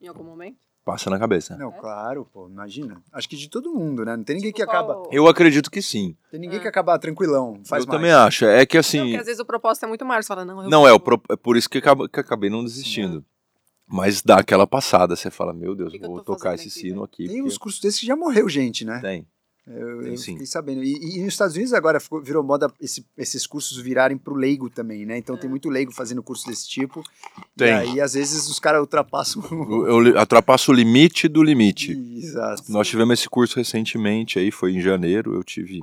Em 0.00 0.06
algum 0.08 0.24
momento? 0.24 0.65
Passa 0.86 1.10
na 1.10 1.18
cabeça. 1.18 1.56
Não, 1.56 1.72
claro, 1.72 2.24
pô, 2.32 2.48
imagina. 2.48 3.02
Acho 3.12 3.28
que 3.28 3.34
de 3.36 3.50
todo 3.50 3.74
mundo, 3.74 4.04
né? 4.04 4.16
Não 4.16 4.22
tem 4.22 4.36
ninguém 4.36 4.52
Tipo, 4.52 4.64
que 4.64 4.70
acaba. 4.70 4.94
qual- 4.94 5.08
Eu 5.10 5.26
acredito 5.26 5.68
que 5.68 5.82
sim. 5.82 6.16
Tem 6.30 6.38
ninguém 6.38 6.60
Ah. 6.60 6.62
que 6.62 6.68
acaba 6.68 6.96
tranquilão. 6.96 7.54
Faz 7.66 7.82
eu 7.84 7.88
mais. 7.88 7.98
também 7.98 8.12
acho. 8.12 8.44
É 8.44 8.64
que 8.64 8.76
Não, 8.76 8.80
assim. 8.80 9.00
porque 9.00 9.16
às 9.16 9.26
vezes 9.26 9.40
o 9.40 9.44
propósito 9.44 9.82
é 9.84 9.88
muito 9.88 10.04
maior. 10.06 10.22
Você 10.22 10.28
fala, 10.28 10.44
não, 10.44 10.62
eu 10.62 10.70
Não, 10.70 10.86
é, 10.86 10.90
o 10.92 10.92
vou. 10.92 11.00
pro- 11.00 11.22
é 11.28 11.34
por 11.36 11.56
isso 11.56 11.68
que, 11.68 11.78
acaba- 11.78 12.08
que 12.08 12.20
acabei 12.20 12.48
não 12.48 12.62
desistindo. 12.62 13.24
Mas 13.84 14.22
dá 14.22 14.36
aquela 14.38 14.64
passada, 14.64 15.16
você 15.16 15.28
fala, 15.28 15.52
meu 15.52 15.74
Deus, 15.74 15.92
Que 15.92 15.98
que 15.98 16.06
vou 16.06 16.18
tô 16.18 16.34
tocar 16.36 16.54
esse 16.54 16.68
aqui, 16.68 16.70
sino 16.78 17.02
aqui. 17.02 17.24
Tem 17.26 17.36
porque- 17.38 17.42
uns 17.48 17.58
cursos 17.58 17.80
desses 17.80 17.98
que 17.98 18.06
já 18.06 18.14
morreu 18.14 18.48
gente, 18.48 18.84
né? 18.84 19.00
Tem. 19.00 19.26
Eu, 19.68 20.02
eu 20.02 20.16
fiquei 20.16 20.46
sabendo. 20.46 20.84
E, 20.84 20.92
e- 20.92 21.18
e 21.18 21.24
nos 21.24 21.34
Estados 21.34 21.56
Unidos 21.56 21.72
agora 21.72 21.98
ficou- 21.98 22.22
virou 22.22 22.42
moda 22.44 22.72
esse- 22.80 23.04
esses 23.18 23.46
cursos 23.48 23.76
virarem 23.78 24.16
pro 24.16 24.34
leigo 24.34 24.70
também, 24.70 25.04
né? 25.04 25.18
Então 25.18 25.36
tem 25.36 25.50
muito 25.50 25.68
leigo 25.68 25.90
fazendo 25.92 26.22
curso 26.22 26.46
desse 26.46 26.68
tipo. 26.68 27.02
Tem. 27.56 27.68
E 27.68 27.72
aí, 27.72 28.00
às 28.00 28.14
vezes, 28.14 28.48
os 28.48 28.60
caras 28.60 28.80
ultrapassam. 28.80 29.42
Eu, 29.50 29.86
eu 29.88 30.00
li- 30.00 30.12
ultrapasso 30.16 30.70
o 30.70 30.74
limite 30.74 31.26
do 31.26 31.42
limite. 31.42 31.92
Exato. 32.16 32.70
Nós 32.70 32.86
tivemos 32.86 33.18
esse 33.18 33.28
curso 33.28 33.56
recentemente 33.56 34.38
aí, 34.38 34.52
foi 34.52 34.72
em 34.72 34.80
janeiro, 34.80 35.34
eu 35.34 35.42
tive. 35.42 35.82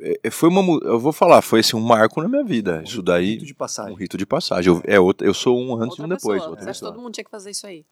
É, 0.00 0.20
é, 0.24 0.30
foi 0.30 0.48
uma. 0.48 0.60
Eu 0.82 0.98
vou 0.98 1.12
falar, 1.12 1.42
foi 1.42 1.60
assim, 1.60 1.76
um 1.76 1.80
marco 1.80 2.20
na 2.20 2.28
minha 2.28 2.44
vida. 2.44 2.82
Isso 2.84 3.00
daí. 3.02 3.34
Rito 3.34 3.46
de 3.46 3.52
Um 3.52 3.56
passagem. 3.56 3.96
rito 3.96 4.18
de 4.18 4.26
passagem. 4.26 4.72
Eu, 4.84 5.14
é 5.20 5.26
eu 5.26 5.34
sou 5.34 5.56
um 5.60 5.74
antes 5.76 5.96
e 5.98 6.02
Outra 6.02 6.06
um 6.06 6.08
depois. 6.08 6.38
pessoa. 6.38 6.50
outra 6.50 6.64
Você 6.64 6.70
acha 6.70 6.78
que 6.78 6.84
pessoa. 6.84 6.92
todo 6.92 7.02
mundo 7.02 7.14
tinha 7.14 7.24
que 7.24 7.30
fazer 7.30 7.50
isso 7.50 7.66
aí? 7.68 7.84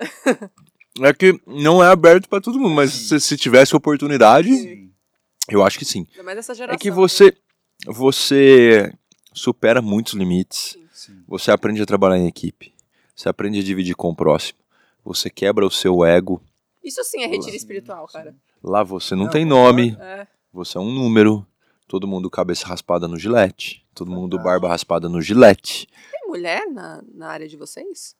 É 1.02 1.12
que 1.12 1.40
não 1.46 1.82
é 1.82 1.88
aberto 1.88 2.28
pra 2.28 2.40
todo 2.40 2.58
mundo, 2.58 2.74
mas 2.74 2.92
se, 2.92 3.20
se 3.20 3.36
tivesse 3.36 3.74
oportunidade, 3.76 4.52
Sim. 4.54 4.90
eu 5.48 5.64
acho 5.64 5.78
que 5.78 5.84
sim. 5.84 6.06
Ainda 6.12 6.22
mais 6.22 6.38
essa 6.38 6.54
geração. 6.54 6.74
É 6.74 6.78
que 6.78 6.90
você 6.90 7.32
você 7.86 8.92
supera 9.32 9.80
muitos 9.80 10.14
limites. 10.14 10.72
Sim. 10.72 10.88
Sim. 10.92 11.22
Você 11.28 11.50
aprende 11.50 11.80
a 11.80 11.86
trabalhar 11.86 12.18
em 12.18 12.26
equipe. 12.26 12.74
Você 13.14 13.28
aprende 13.28 13.58
a 13.60 13.62
dividir 13.62 13.94
com 13.94 14.10
o 14.10 14.14
próximo. 14.16 14.58
Você 15.04 15.30
quebra 15.30 15.64
o 15.66 15.70
seu 15.70 16.04
ego. 16.04 16.42
Isso 16.84 17.02
sim 17.04 17.22
é 17.22 17.26
retiro 17.26 17.54
espiritual, 17.56 18.06
cara. 18.08 18.34
Lá 18.62 18.82
você 18.82 19.14
não, 19.14 19.24
Não, 19.24 19.30
tem 19.30 19.46
concordo. 19.48 19.66
nome, 19.78 19.96
É. 20.00 20.26
você 20.52 20.76
é 20.76 20.80
um 20.80 20.90
número. 20.92 21.46
Todo 21.86 22.06
mundo 22.06 22.28
cabeça 22.28 22.66
raspada 22.66 23.08
no 23.08 23.18
gilete. 23.18 23.84
Todo 23.94 24.10
mundo 24.10 24.38
barba 24.38 24.68
raspada 24.68 25.08
no 25.08 25.22
gilete. 25.22 25.88
Tem 26.12 26.28
mulher 26.28 26.66
na, 26.70 27.02
na 27.14 27.28
área 27.28 27.48
de 27.48 27.56
vocês? 27.56 28.14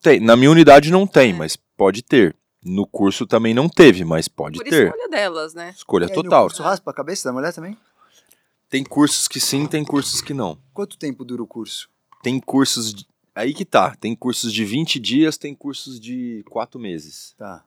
Tem, 0.00 0.18
na 0.18 0.36
minha 0.36 0.50
unidade 0.50 0.90
não 0.90 1.06
tem, 1.06 1.30
É. 1.30 1.34
mas 1.34 1.56
pode 1.76 2.02
ter. 2.02 2.36
No 2.64 2.86
curso 2.86 3.26
também 3.26 3.52
não 3.52 3.68
teve, 3.68 4.04
mas 4.04 4.28
pode 4.28 4.58
Por 4.58 4.64
ter. 4.68 4.86
escolha 4.86 5.08
delas, 5.08 5.52
né? 5.54 5.70
Escolha 5.76 6.04
E 6.06 6.10
aí, 6.10 6.16
no 6.16 6.22
total. 6.22 6.44
curso 6.44 6.62
raspa 6.62 6.90
a 6.90 6.94
cabeça 6.94 7.28
da 7.28 7.32
mulher 7.32 7.52
também? 7.52 7.76
Tem 8.70 8.84
cursos 8.84 9.26
que 9.28 9.40
sim, 9.40 9.66
tem 9.66 9.84
cursos 9.84 10.20
que 10.20 10.32
não. 10.32 10.56
Quanto 10.72 10.96
tempo 10.96 11.24
dura 11.24 11.42
o 11.42 11.46
curso? 11.46 11.88
Tem 12.22 12.38
cursos. 12.40 12.94
de- 12.94 13.06
Aí 13.34 13.52
que 13.52 13.64
tá. 13.64 13.96
Tem 13.96 14.14
cursos 14.14 14.52
de 14.52 14.64
20 14.64 15.00
dias, 15.00 15.36
tem 15.36 15.54
cursos 15.54 15.98
de 15.98 16.44
4 16.50 16.78
meses. 16.78 17.34
Tá. 17.36 17.64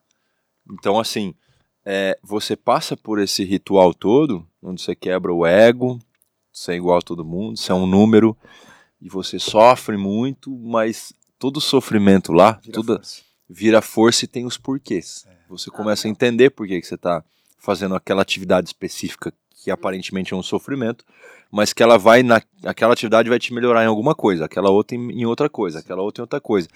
Então, 0.72 1.00
assim, 1.00 1.36
é, 1.84 2.18
você 2.24 2.56
passa 2.56 2.96
por 2.96 3.20
esse 3.20 3.44
ritual 3.44 3.94
todo, 3.94 4.48
onde 4.62 4.82
você 4.82 4.96
quebra 4.96 5.34
o 5.34 5.46
ego, 5.46 6.00
você 6.52 6.72
é 6.72 6.76
igual 6.76 7.00
a 7.00 7.02
todo 7.02 7.26
mundo, 7.26 7.58
você 7.58 7.72
é 7.72 7.76
um 7.76 7.86
número, 7.86 8.36
e 9.02 9.10
você 9.10 9.38
sofre 9.40 9.98
muito, 9.98 10.56
mas 10.58 11.14
todo 11.38 11.60
sofrimento 11.60 12.32
lá, 12.32 12.54
Vira 12.64 12.74
toda, 12.74 12.96
força. 12.96 13.22
Vira 13.50 13.82
força 13.82 14.26
e 14.26 14.28
tem 14.28 14.46
os 14.46 14.58
porquês. 14.58 15.26
Você 15.50 15.70
começa 15.70 16.08
a 16.08 16.12
entender 16.12 16.50
por 16.50 16.68
que, 16.68 16.82
que 16.82 16.88
você 16.88 16.96
está 16.96 17.24
fazendo 17.60 17.96
aquela 17.96 18.22
atividade 18.22 18.68
específica 18.68 19.34
que 19.64 19.72
aparentemente 19.72 20.34
é 20.34 20.38
um 20.38 20.44
sofrimento, 20.44 21.04
mas 21.52 21.74
que 21.74 21.82
ela 21.82 21.98
vai 21.98 22.22
na 22.22 22.42
aquela 22.64 22.94
atividade 22.94 23.30
vai 23.30 23.40
te 23.40 23.54
melhorar 23.54 23.84
em 23.84 23.88
alguma 23.88 24.14
coisa, 24.14 24.46
aquela 24.46 24.70
outra 24.70 24.96
em, 24.96 25.22
em 25.22 25.26
outra 25.26 25.50
coisa, 25.50 25.80
aquela 25.80 26.04
outra 26.04 26.22
em 26.22 26.24
outra 26.24 26.40
coisa. 26.40 26.68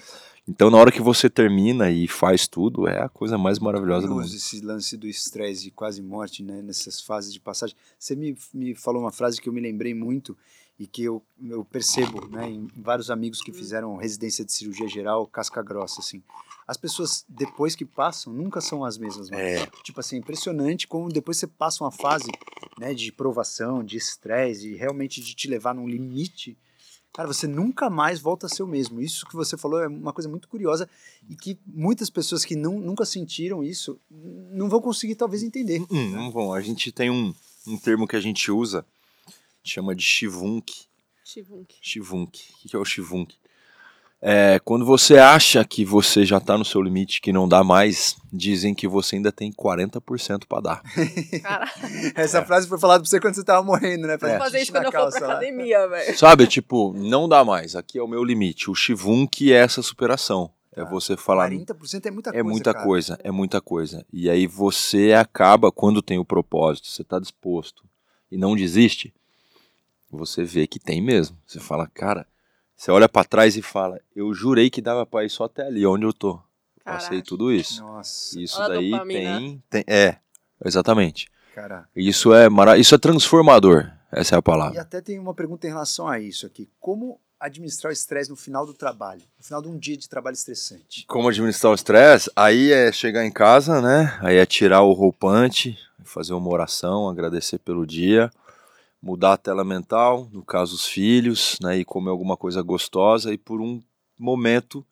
Então 0.47 0.71
na 0.71 0.77
hora 0.77 0.91
que 0.91 1.01
você 1.01 1.29
termina 1.29 1.91
e 1.91 2.07
faz 2.07 2.47
tudo, 2.47 2.87
é 2.87 3.03
a 3.03 3.09
coisa 3.09 3.37
mais 3.37 3.59
maravilhosa 3.59 4.07
do 4.07 4.15
mundo. 4.15 4.25
esse 4.25 4.61
lance 4.61 4.97
do 4.97 5.07
estresse 5.07 5.67
e 5.67 5.71
quase 5.71 6.01
morte, 6.01 6.41
né? 6.41 6.61
Nessas 6.63 6.99
fases 6.99 7.31
de 7.31 7.39
passagem. 7.39 7.75
Você 7.99 8.15
me, 8.15 8.35
me 8.51 8.73
falou 8.73 9.03
uma 9.03 9.11
frase 9.11 9.39
que 9.39 9.47
eu 9.47 9.53
me 9.53 9.61
lembrei 9.61 9.93
muito 9.93 10.35
e 10.79 10.87
que 10.87 11.03
eu, 11.03 11.21
eu 11.43 11.65
percebo, 11.65 12.25
né? 12.29 12.49
Em 12.49 12.67
vários 12.77 13.11
amigos 13.11 13.41
que 13.41 13.51
fizeram 13.51 13.97
residência 13.97 14.45
de 14.45 14.53
cirurgia 14.53 14.87
geral, 14.87 15.27
casca 15.27 15.61
grossa, 15.61 15.99
assim. 15.99 16.23
As 16.65 16.77
pessoas, 16.77 17.25
depois 17.27 17.75
que 17.75 17.83
passam, 17.83 18.31
nunca 18.31 18.61
são 18.61 18.85
as 18.85 18.97
mesmas 18.97 19.29
mais. 19.29 19.43
É. 19.43 19.65
Tipo 19.83 19.99
assim, 19.99 20.15
é 20.15 20.19
impressionante 20.19 20.87
como 20.87 21.09
depois 21.09 21.37
você 21.37 21.47
passa 21.47 21.83
uma 21.83 21.91
fase 21.91 22.31
né, 22.79 22.93
de 22.93 23.11
provação, 23.11 23.83
de 23.83 23.97
estresse, 23.97 24.69
e 24.69 24.75
realmente 24.75 25.19
de 25.19 25.35
te 25.35 25.49
levar 25.49 25.75
num 25.75 25.87
limite. 25.87 26.57
Cara, 27.11 27.27
você 27.27 27.45
nunca 27.45 27.89
mais 27.89 28.21
volta 28.21 28.45
a 28.45 28.49
ser 28.49 28.63
o 28.63 28.67
mesmo. 28.67 29.01
Isso 29.01 29.25
que 29.25 29.35
você 29.35 29.57
falou 29.57 29.81
é 29.81 29.87
uma 29.87 30.13
coisa 30.13 30.29
muito 30.29 30.47
curiosa 30.47 30.87
e 31.27 31.35
que 31.35 31.59
muitas 31.65 32.09
pessoas 32.09 32.45
que 32.45 32.55
não, 32.55 32.79
nunca 32.79 33.03
sentiram 33.03 33.63
isso 33.63 33.99
não 34.09 34.69
vão 34.69 34.79
conseguir 34.79 35.15
talvez 35.15 35.43
entender. 35.43 35.81
Hum, 35.91 36.09
não 36.11 36.31
vão. 36.31 36.53
A 36.53 36.61
gente 36.61 36.89
tem 36.89 37.09
um, 37.09 37.33
um 37.67 37.77
termo 37.77 38.07
que 38.07 38.15
a 38.15 38.21
gente 38.21 38.49
usa, 38.49 38.85
chama 39.69 39.95
de 39.95 40.03
shivunk. 40.03 40.71
Chivunk. 41.23 41.75
Shivunk. 41.81 42.39
O 42.65 42.67
que 42.69 42.75
é 42.75 42.79
o 42.79 42.85
shivunk? 42.85 43.35
É, 44.21 44.59
quando 44.65 44.85
você 44.85 45.17
acha 45.17 45.63
que 45.63 45.85
você 45.85 46.25
já 46.25 46.39
está 46.39 46.57
no 46.57 46.65
seu 46.65 46.81
limite, 46.81 47.21
que 47.21 47.31
não 47.31 47.47
dá 47.47 47.63
mais, 47.63 48.17
dizem 48.33 48.75
que 48.75 48.85
você 48.85 49.15
ainda 49.15 49.31
tem 49.31 49.49
40% 49.53 50.43
para 50.45 50.61
dar. 50.61 50.83
Cara, 51.41 51.71
Essa 52.15 52.43
frase 52.43 52.67
foi 52.67 52.77
falada 52.77 53.01
pra 53.01 53.09
você 53.09 53.19
quando 53.19 53.35
você 53.35 53.43
tava 53.45 53.63
morrendo, 53.63 54.07
né? 54.07 54.17
vou 54.17 54.19
Fazendo 54.19 54.39
fazer 54.39 54.61
isso 54.61 54.71
quando 54.73 54.85
eu 54.85 54.91
for 54.91 55.09
pra 55.09 55.25
academia, 55.29 55.87
velho. 55.87 56.17
Sabe, 56.17 56.47
tipo, 56.47 56.91
não 56.93 57.29
dá 57.29 57.45
mais. 57.45 57.77
Aqui 57.77 57.97
é 57.97 58.03
o 58.03 58.07
meu 58.09 58.21
limite. 58.23 58.69
O 58.69 58.75
shivunk 58.75 59.53
é 59.53 59.55
essa 59.55 59.81
superação. 59.81 60.51
É 60.75 60.83
Tá. 60.83 60.89
você 60.89 61.15
falar. 61.15 61.49
40% 61.49 62.05
é 62.05 62.11
muita 62.11 62.29
É 62.29 62.33
coisa. 62.33 62.49
muita 62.49 62.73
cara. 62.73 62.85
coisa, 62.85 63.19
é 63.23 63.31
muita 63.31 63.61
coisa. 63.61 64.05
E 64.11 64.29
aí 64.29 64.47
você 64.47 65.13
acaba, 65.13 65.71
quando 65.71 66.01
tem 66.01 66.19
o 66.19 66.25
propósito, 66.25 66.87
você 66.87 67.01
está 67.03 67.19
disposto 67.19 67.83
e 68.31 68.37
não 68.37 68.53
desiste, 68.55 69.13
você 70.17 70.43
vê 70.43 70.65
que 70.67 70.79
tem 70.79 71.01
mesmo. 71.01 71.37
Você 71.45 71.59
fala, 71.59 71.87
cara, 71.87 72.25
você 72.75 72.91
olha 72.91 73.09
para 73.09 73.27
trás 73.27 73.55
e 73.57 73.61
fala, 73.61 73.99
eu 74.15 74.33
jurei 74.33 74.69
que 74.69 74.81
dava 74.81 75.05
para 75.05 75.25
ir 75.25 75.29
só 75.29 75.45
até 75.45 75.65
ali, 75.67 75.85
onde 75.85 76.05
eu 76.05 76.13
tô. 76.13 76.39
Passei 76.83 77.09
Caraca. 77.09 77.27
tudo 77.27 77.51
isso. 77.51 77.81
Nossa, 77.83 78.39
Isso 78.39 78.59
Olha 78.61 78.75
daí 78.75 79.07
tem, 79.07 79.63
tem. 79.69 79.83
É, 79.87 80.15
exatamente. 80.65 81.27
cara. 81.53 81.87
Isso 81.95 82.33
é, 82.33 82.49
mara... 82.49 82.77
isso 82.77 82.95
é 82.95 82.97
transformador. 82.97 83.91
Essa 84.11 84.35
é 84.35 84.37
a 84.37 84.39
E 84.39 84.41
palavra. 84.41 84.81
até 84.81 85.01
tem 85.01 85.19
uma 85.19 85.33
pergunta 85.35 85.67
em 85.67 85.69
relação 85.69 86.07
a 86.07 86.19
isso 86.19 86.45
aqui. 86.47 86.67
Como 86.79 87.19
administrar 87.39 87.91
o 87.91 87.93
estresse 87.93 88.29
no 88.29 88.35
final 88.35 88.65
do 88.65 88.73
trabalho? 88.73 89.21
No 89.37 89.43
final 89.45 89.61
de 89.61 89.67
um 89.67 89.77
dia 89.77 89.95
de 89.95 90.09
trabalho 90.09 90.33
estressante? 90.33 91.05
Como 91.07 91.27
administrar 91.29 91.71
o 91.71 91.75
estresse? 91.75 92.29
Aí 92.35 92.71
é 92.71 92.91
chegar 92.91 93.23
em 93.23 93.31
casa, 93.31 93.81
né? 93.81 94.17
Aí 94.21 94.37
é 94.37 94.45
tirar 94.47 94.81
o 94.81 94.93
roupante, 94.93 95.77
fazer 96.03 96.33
uma 96.33 96.49
oração, 96.49 97.07
agradecer 97.07 97.59
pelo 97.59 97.85
dia, 97.85 98.31
mudar 99.01 99.33
a 99.33 99.37
tela 99.37 99.63
mental, 99.63 100.27
no 100.31 100.43
caso 100.43 100.75
os 100.75 100.85
filhos, 100.85 101.57
né? 101.61 101.77
E 101.77 101.85
comer 101.85 102.09
alguma 102.09 102.35
coisa 102.35 102.61
gostosa 102.61 103.33
e 103.33 103.37
por 103.37 103.61
um 103.61 103.81
momento 104.17 104.85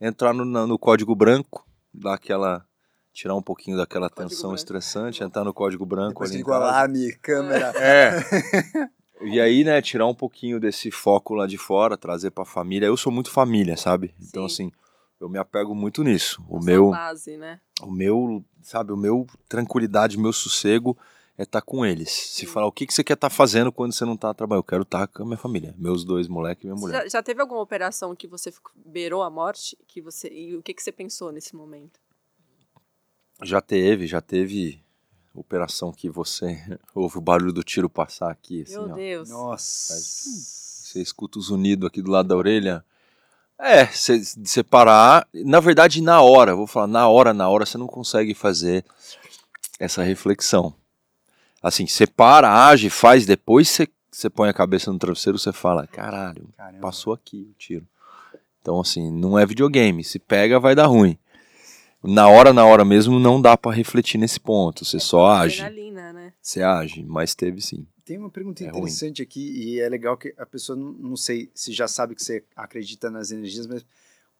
entrar 0.00 0.32
no, 0.32 0.44
no 0.44 0.78
código 0.78 1.14
branco, 1.14 1.66
dar 1.92 2.14
aquela 2.14 2.66
tirar 3.12 3.36
um 3.36 3.42
pouquinho 3.42 3.76
daquela 3.76 4.10
Código 4.10 4.28
tensão 4.28 4.50
branco. 4.50 4.56
estressante, 4.56 5.22
entrar 5.22 5.44
no 5.44 5.54
código 5.54 5.86
branco 5.86 6.24
Depois 6.24 6.32
ali 6.32 6.42
alarme, 6.42 7.12
câmera. 7.22 7.72
É. 7.76 8.90
E 9.26 9.40
aí, 9.40 9.64
né, 9.64 9.80
tirar 9.80 10.06
um 10.06 10.14
pouquinho 10.14 10.60
desse 10.60 10.90
foco 10.90 11.34
lá 11.34 11.46
de 11.46 11.56
fora, 11.56 11.96
trazer 11.96 12.30
pra 12.30 12.44
família. 12.44 12.86
Eu 12.86 12.96
sou 12.96 13.10
muito 13.10 13.30
família, 13.30 13.76
sabe? 13.76 14.12
Então, 14.20 14.46
Sim. 14.46 14.66
assim, 14.66 14.72
eu 15.18 15.28
me 15.28 15.38
apego 15.38 15.74
muito 15.74 16.02
nisso. 16.02 16.44
O 16.48 16.60
Sua 16.60 16.66
meu, 16.66 16.90
base, 16.90 17.36
né? 17.36 17.58
o 17.80 17.90
meu, 17.90 18.44
sabe, 18.60 18.92
o 18.92 18.96
meu 18.96 19.26
tranquilidade, 19.48 20.18
o 20.18 20.20
meu 20.20 20.32
sossego 20.32 20.98
é 21.36 21.42
estar 21.42 21.60
com 21.62 21.84
eles. 21.84 22.10
Se 22.10 22.46
falar 22.46 22.66
o 22.66 22.72
que, 22.72 22.86
que 22.86 22.94
você 22.94 23.02
quer 23.02 23.14
estar 23.14 23.30
fazendo 23.30 23.72
quando 23.72 23.92
você 23.92 24.04
não 24.04 24.16
tá 24.16 24.32
trabalhando, 24.32 24.60
eu 24.60 24.68
quero 24.68 24.82
estar 24.82 25.06
com 25.08 25.22
a 25.22 25.26
minha 25.26 25.36
família, 25.36 25.74
meus 25.76 26.04
dois 26.04 26.28
moleques 26.28 26.64
e 26.64 26.66
minha 26.66 26.78
mulher. 26.78 27.02
Já, 27.02 27.08
já 27.08 27.22
teve 27.22 27.40
alguma 27.40 27.60
operação 27.60 28.14
que 28.14 28.26
você 28.26 28.52
beirou 28.76 29.22
a 29.22 29.30
morte? 29.30 29.76
Que 29.86 30.00
você, 30.00 30.28
e 30.28 30.56
o 30.56 30.62
que, 30.62 30.72
que 30.72 30.82
você 30.82 30.92
pensou 30.92 31.32
nesse 31.32 31.56
momento? 31.56 32.00
Já 33.42 33.60
teve, 33.60 34.06
já 34.06 34.20
teve 34.20 34.80
operação 35.34 35.92
que 35.92 36.08
você 36.08 36.78
ouve 36.94 37.18
o 37.18 37.20
barulho 37.20 37.52
do 37.52 37.64
tiro 37.64 37.90
passar 37.90 38.30
aqui, 38.30 38.62
assim, 38.62 38.74
Meu 38.74 38.90
ó. 38.90 38.94
Deus. 38.94 39.28
Nossa. 39.28 39.94
Você 39.94 41.02
escuta 41.02 41.38
os 41.38 41.50
unidos 41.50 41.88
aqui 41.88 42.00
do 42.00 42.10
lado 42.10 42.28
da 42.28 42.36
orelha. 42.36 42.84
É, 43.58 43.86
você 43.86 44.22
separar. 44.44 45.26
Na 45.32 45.58
verdade, 45.58 46.00
na 46.00 46.22
hora, 46.22 46.54
vou 46.54 46.66
falar, 46.66 46.86
na 46.86 47.08
hora, 47.08 47.34
na 47.34 47.48
hora, 47.48 47.66
você 47.66 47.76
não 47.76 47.88
consegue 47.88 48.34
fazer 48.34 48.84
essa 49.78 50.02
reflexão. 50.02 50.74
Assim, 51.64 51.86
separa, 51.86 52.66
age, 52.68 52.90
faz, 52.90 53.24
depois 53.24 53.70
você, 53.70 53.88
você 54.10 54.28
põe 54.28 54.50
a 54.50 54.52
cabeça 54.52 54.92
no 54.92 54.98
travesseiro, 54.98 55.38
você 55.38 55.50
fala, 55.50 55.86
caralho, 55.86 56.46
Caramba. 56.56 56.78
passou 56.80 57.14
aqui 57.14 57.48
o 57.50 57.54
tiro. 57.58 57.86
Então, 58.60 58.78
assim, 58.80 59.10
não 59.10 59.38
é 59.38 59.46
videogame. 59.46 60.04
Se 60.04 60.18
pega, 60.18 60.60
vai 60.60 60.74
dar 60.74 60.86
ruim. 60.86 61.18
Na 62.02 62.28
hora, 62.28 62.52
na 62.52 62.66
hora 62.66 62.84
mesmo, 62.84 63.18
não 63.18 63.40
dá 63.40 63.56
pra 63.56 63.72
refletir 63.72 64.18
nesse 64.18 64.38
ponto. 64.38 64.84
Você 64.84 65.00
só 65.00 65.26
age. 65.26 65.62
Adrenalina, 65.62 66.12
né? 66.12 66.32
Você 66.40 66.62
age, 66.62 67.02
mas 67.02 67.34
teve 67.34 67.62
sim. 67.62 67.86
Tem 68.04 68.18
uma 68.18 68.28
pergunta 68.28 68.62
É 68.62 68.66
ruim. 68.68 68.80
interessante 68.80 69.22
aqui 69.22 69.40
e 69.40 69.80
é 69.80 69.88
legal 69.88 70.18
que 70.18 70.34
a 70.36 70.44
pessoa 70.44 70.76
não, 70.76 70.92
não 70.92 71.16
sei 71.16 71.50
se 71.54 71.72
já 71.72 71.88
sabe 71.88 72.14
que 72.14 72.22
você 72.22 72.44
acredita 72.54 73.10
nas 73.10 73.30
energias, 73.30 73.66
mas 73.66 73.82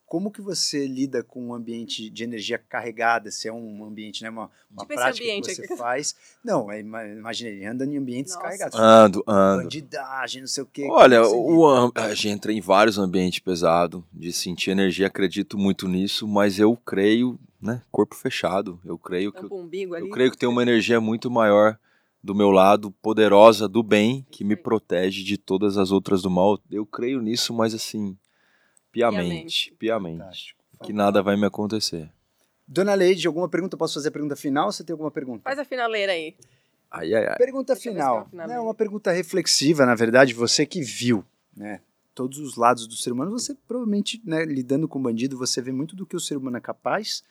como 0.06 0.30
que 0.30 0.40
você 0.40 0.86
lida 0.86 1.22
com 1.22 1.48
um 1.48 1.54
ambiente 1.54 2.08
de 2.10 2.24
energia 2.24 2.58
carregada? 2.58 3.30
Se 3.30 3.48
é 3.48 3.52
um 3.52 3.84
ambiente, 3.84 4.22
né, 4.22 4.30
uma, 4.30 4.50
uma 4.70 4.82
Tipo 4.82 4.92
esse 4.92 5.02
prática 5.02 5.24
ambiente 5.24 5.48
que 5.48 5.54
você 5.54 5.64
aqui. 5.64 5.76
faz? 5.76 6.14
Não, 6.44 6.70
é, 6.70 6.80
ima- 6.80 7.04
imagina, 7.06 7.50
ele 7.50 7.64
anda 7.64 7.84
em 7.84 7.96
ambientes 7.96 8.34
Nossa. 8.34 8.44
carregados. 8.46 8.78
Ando, 8.78 9.24
ando. 9.26 9.62
Bandidagem, 9.64 10.40
não 10.42 10.48
sei 10.48 10.62
o 10.62 10.66
quê. 10.66 10.86
Olha, 10.90 11.18
lida? 11.22 11.30
o, 11.30 11.92
a 11.94 12.14
gente 12.14 12.28
entra 12.28 12.52
em 12.52 12.60
vários 12.60 12.98
ambientes 12.98 13.38
pesados, 13.40 14.02
de 14.12 14.32
sentir 14.32 14.70
energia, 14.70 15.06
acredito 15.06 15.56
muito 15.58 15.88
nisso, 15.88 16.28
mas 16.28 16.58
eu 16.58 16.76
creio, 16.76 17.38
né, 17.60 17.82
corpo 17.90 18.14
fechado, 18.14 18.78
eu 18.84 18.98
creio 18.98 19.32
que 19.32 19.40
Tampa 19.40 19.54
umbigo 19.54 19.94
ali. 19.94 20.06
eu 20.06 20.10
creio 20.10 20.30
que 20.30 20.38
tem 20.38 20.48
uma 20.48 20.62
energia 20.62 21.00
muito 21.00 21.30
maior 21.30 21.78
do 22.22 22.34
meu 22.34 22.50
lado, 22.50 22.90
poderosa, 23.02 23.68
do 23.68 23.82
bem, 23.82 24.24
que 24.30 24.44
me 24.44 24.56
protege 24.56 25.22
de 25.22 25.36
todas 25.36 25.76
as 25.76 25.90
outras 25.90 26.22
do 26.22 26.30
mal. 26.30 26.58
Eu 26.70 26.86
creio 26.86 27.20
nisso, 27.20 27.52
mas 27.52 27.74
assim, 27.74 28.16
piamente, 28.94 29.72
Piamente. 29.72 29.74
piamente, 29.78 30.56
que 30.82 30.92
nada 30.92 31.22
vai 31.22 31.36
me 31.36 31.46
acontecer. 31.46 32.10
Dona 32.66 32.94
Leide, 32.94 33.26
alguma 33.26 33.48
pergunta? 33.48 33.76
Posso 33.76 33.94
fazer 33.94 34.08
a 34.08 34.12
pergunta 34.12 34.36
final 34.36 34.66
ou 34.66 34.72
você 34.72 34.82
tem 34.84 34.94
alguma 34.94 35.10
pergunta? 35.10 35.42
Faz 35.44 35.58
a 35.58 35.64
finaleira 35.64 36.12
aí. 36.12 36.34
Ai, 36.90 37.12
ai, 37.12 37.26
ai. 37.26 37.36
Pergunta 37.36 37.74
Deixa 37.74 37.90
final. 37.90 38.28
É 38.32 38.46
mesmo. 38.46 38.62
uma 38.62 38.74
pergunta 38.74 39.10
reflexiva, 39.12 39.84
na 39.84 39.94
verdade, 39.94 40.32
você 40.32 40.64
que 40.64 40.80
viu, 40.80 41.24
né? 41.56 41.80
Todos 42.14 42.38
os 42.38 42.56
lados 42.56 42.86
do 42.86 42.94
ser 42.94 43.10
humano, 43.12 43.32
você 43.32 43.54
provavelmente, 43.66 44.22
né, 44.24 44.44
lidando 44.44 44.86
com 44.86 45.02
bandido, 45.02 45.36
você 45.36 45.60
vê 45.60 45.72
muito 45.72 45.96
do 45.96 46.06
que 46.06 46.14
o 46.14 46.20
ser 46.20 46.36
humano 46.36 46.56
é 46.56 46.60
capaz, 46.60 47.24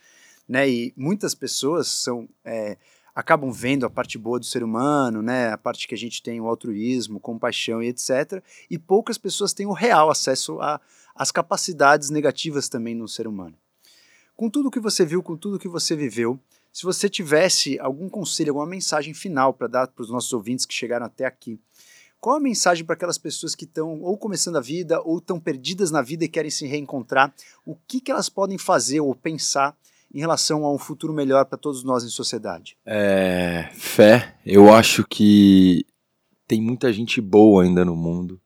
né? 0.48 0.70
E 0.70 0.94
muitas 0.98 1.34
pessoas 1.34 1.88
são 1.88 2.28
é, 2.44 2.78
acabam 3.16 3.50
vendo 3.52 3.86
a 3.86 3.90
parte 3.90 4.18
boa 4.18 4.38
do 4.38 4.46
ser 4.46 4.62
humano, 4.64 5.22
né? 5.22 5.52
A 5.54 5.58
parte 5.58 5.88
que 5.88 5.96
a 5.96 5.98
gente 5.98 6.22
tem 6.22 6.42
o 6.42 6.48
altruísmo, 6.48 7.18
compaixão 7.20 7.82
e 7.82 7.88
etc. 7.88 8.44
E 8.70 8.78
poucas 8.78 9.18
pessoas 9.18 9.54
têm 9.54 9.66
o 9.66 9.72
real 9.72 10.12
acesso 10.12 10.60
a- 10.60 10.82
às 11.16 11.32
capacidades 11.32 12.10
negativas 12.10 12.68
também 12.70 12.96
no 12.96 13.08
ser 13.08 13.28
humano. 13.28 13.56
Com 14.36 14.50
tudo 14.50 14.72
que 14.72 14.80
você 14.80 15.06
viu, 15.06 15.22
com 15.22 15.38
tudo 15.38 15.60
que 15.60 15.68
você 15.68 15.96
viveu, 15.96 16.40
se 16.72 16.84
você 16.84 17.08
tivesse 17.08 17.80
algum 17.80 18.10
conselho, 18.10 18.50
alguma 18.50 18.66
mensagem 18.66 19.14
final 19.14 19.54
para 19.54 19.68
dar 19.68 19.88
para 19.88 20.02
os 20.02 20.10
nossos 20.10 20.34
ouvintes 20.34 20.66
que 20.66 20.74
chegaram 20.74 21.06
até 21.06 21.26
aqui, 21.26 21.60
qual 22.20 22.38
a 22.38 22.40
mensagem 22.40 22.86
para 22.86 22.96
aquelas 22.96 23.18
pessoas 23.18 23.54
que 23.54 23.66
estão 23.66 24.02
ou 24.02 24.18
começando 24.18 24.56
a 24.56 24.62
vida 24.62 25.02
ou 25.02 25.18
estão 25.18 25.40
perdidas 25.40 25.92
na 25.92 26.02
vida 26.02 26.24
e 26.24 26.30
querem 26.30 26.50
se 26.50 26.66
reencontrar? 26.66 27.34
O 27.66 27.76
que, 27.76 28.00
que 28.00 28.10
elas 28.10 28.30
podem 28.30 28.58
fazer 28.58 29.02
ou 29.02 29.14
pensar 29.14 29.78
em 30.14 30.20
relação 30.20 30.64
a 30.64 30.74
um 30.74 30.78
futuro 30.78 31.12
melhor 31.12 31.46
para 31.46 31.58
todos 31.58 31.84
nós 31.84 32.04
em 32.04 32.10
sociedade? 32.10 32.78
É, 32.86 33.70
fé, 33.74 34.36
eu 34.46 34.74
acho 34.74 35.06
que 35.06 35.86
tem 36.48 36.62
muita 36.62 36.94
gente 36.94 37.20
boa 37.20 37.64
ainda 37.64 37.84
no 37.84 37.96
mundo. 37.96 38.40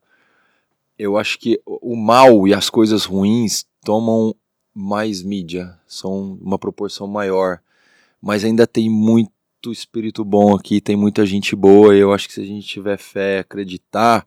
Eu 0.97 1.17
acho 1.17 1.37
que 1.39 1.61
o 1.65 1.95
mal 1.95 2.47
e 2.47 2.53
as 2.53 2.69
coisas 2.69 3.05
ruins 3.05 3.65
tomam 3.83 4.35
mais 4.73 5.23
mídia, 5.23 5.77
são 5.87 6.37
uma 6.41 6.57
proporção 6.57 7.07
maior. 7.07 7.59
Mas 8.21 8.43
ainda 8.43 8.67
tem 8.67 8.89
muito 8.89 9.31
espírito 9.71 10.23
bom 10.23 10.55
aqui, 10.55 10.79
tem 10.79 10.95
muita 10.95 11.25
gente 11.25 11.55
boa. 11.55 11.95
Eu 11.95 12.13
acho 12.13 12.27
que 12.27 12.33
se 12.33 12.41
a 12.41 12.45
gente 12.45 12.67
tiver 12.67 12.97
fé, 12.97 13.39
acreditar, 13.39 14.25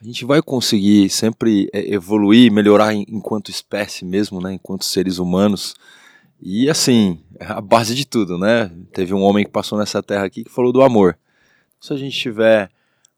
a 0.00 0.04
gente 0.04 0.24
vai 0.24 0.42
conseguir 0.42 1.08
sempre 1.08 1.68
é, 1.72 1.92
evoluir, 1.94 2.52
melhorar 2.52 2.94
enquanto 2.94 3.50
espécie 3.50 4.04
mesmo, 4.04 4.40
né? 4.40 4.54
Enquanto 4.54 4.84
seres 4.84 5.18
humanos. 5.18 5.74
E 6.40 6.68
assim, 6.68 7.18
é 7.40 7.46
a 7.46 7.60
base 7.60 7.94
de 7.94 8.06
tudo, 8.06 8.38
né? 8.38 8.70
Teve 8.92 9.14
um 9.14 9.22
homem 9.22 9.44
que 9.44 9.50
passou 9.50 9.78
nessa 9.78 10.02
terra 10.02 10.24
aqui 10.24 10.44
que 10.44 10.50
falou 10.50 10.72
do 10.72 10.82
amor. 10.82 11.18
Se 11.80 11.92
a 11.92 11.96
gente 11.96 12.18
tiver 12.18 12.70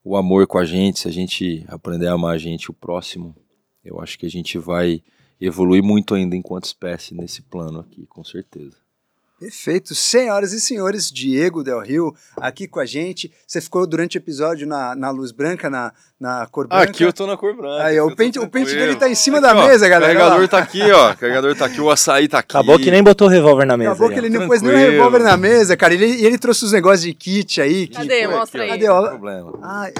o 0.09 0.17
amor 0.17 0.47
com 0.47 0.57
a 0.57 0.65
gente, 0.65 1.01
se 1.01 1.07
a 1.07 1.11
gente 1.11 1.67
aprender 1.69 2.07
a 2.07 2.15
amar 2.15 2.35
a 2.35 2.39
gente, 2.39 2.71
o 2.71 2.73
próximo, 2.75 3.37
eu 3.85 4.01
acho 4.01 4.19
que 4.19 4.25
a 4.25 4.31
gente 4.31 4.57
vai 4.57 5.03
evoluir 5.39 5.83
muito 5.83 6.15
ainda 6.15 6.35
enquanto 6.35 6.65
espécie 6.65 7.15
nesse 7.15 7.43
plano 7.43 7.81
aqui, 7.81 8.07
com 8.07 8.25
certeza. 8.25 8.79
Perfeito. 9.39 9.95
Senhoras 9.95 10.53
e 10.53 10.61
senhores, 10.61 11.11
Diego 11.13 11.63
Del 11.63 11.81
Rio 11.81 12.15
aqui 12.37 12.67
com 12.67 12.81
a 12.81 12.85
gente. 12.85 13.31
Você 13.47 13.61
ficou 13.61 13.87
durante 13.87 14.17
o 14.17 14.19
episódio 14.19 14.67
na, 14.67 14.97
na 14.97 15.11
luz 15.11 15.31
branca, 15.31 15.71
na, 15.71 15.93
na 16.19 16.47
cor 16.49 16.67
branca. 16.67 17.13
tô 17.13 17.27
na 17.27 17.37
cor 17.37 17.57
branca. 17.57 17.85
Aí, 17.85 18.01
o 18.01 18.15
pente, 18.17 18.39
o 18.39 18.49
pente 18.49 18.75
dele 18.75 18.97
tá 18.97 19.09
em 19.09 19.15
cima 19.15 19.39
Aqui, 19.39 19.47
da 19.47 19.57
ó, 19.57 19.67
mesa, 19.67 19.89
galera. 19.89 20.13
O 20.13 20.17
carregador 20.17 20.49
tá 20.49 20.59
aqui, 20.59 20.83
ó. 20.91 21.13
O 21.13 21.17
carregador 21.17 21.55
tá 21.57 21.67
aqui, 21.67 21.81
o 21.81 21.89
açaí 21.89 22.27
tá 22.27 22.41
aqui. 22.41 22.57
Acabou 22.57 22.79
que 22.79 22.91
nem 22.91 23.03
botou 23.03 23.29
o 23.29 23.31
revólver 23.31 23.65
na 23.65 23.77
mesa. 23.77 23.93
Acabou 23.93 24.09
aí, 24.09 24.15
que 24.15 24.21
ele 24.21 24.31
não 24.31 24.49
pôs 24.49 24.61
nem 24.61 24.75
o 24.75 24.77
revólver 24.77 25.21
na 25.21 25.37
mesa, 25.37 25.77
cara. 25.77 25.95
E 25.95 26.03
ele, 26.03 26.27
ele 26.27 26.39
trouxe 26.39 26.65
os 26.65 26.73
negócios 26.73 27.03
de 27.03 27.15
kit 27.15 27.61
aí. 27.61 27.87
Que, 27.87 27.97
Cadê? 27.97 28.27
pô, 28.27 28.39
Mostra 28.39 28.63
aí. 28.65 28.71
Cadê? 28.71 28.89
Ó, 28.89 29.03
Não 29.03 29.11
tem 29.11 29.19
problema. 29.19 29.59
Ah, 29.63 29.91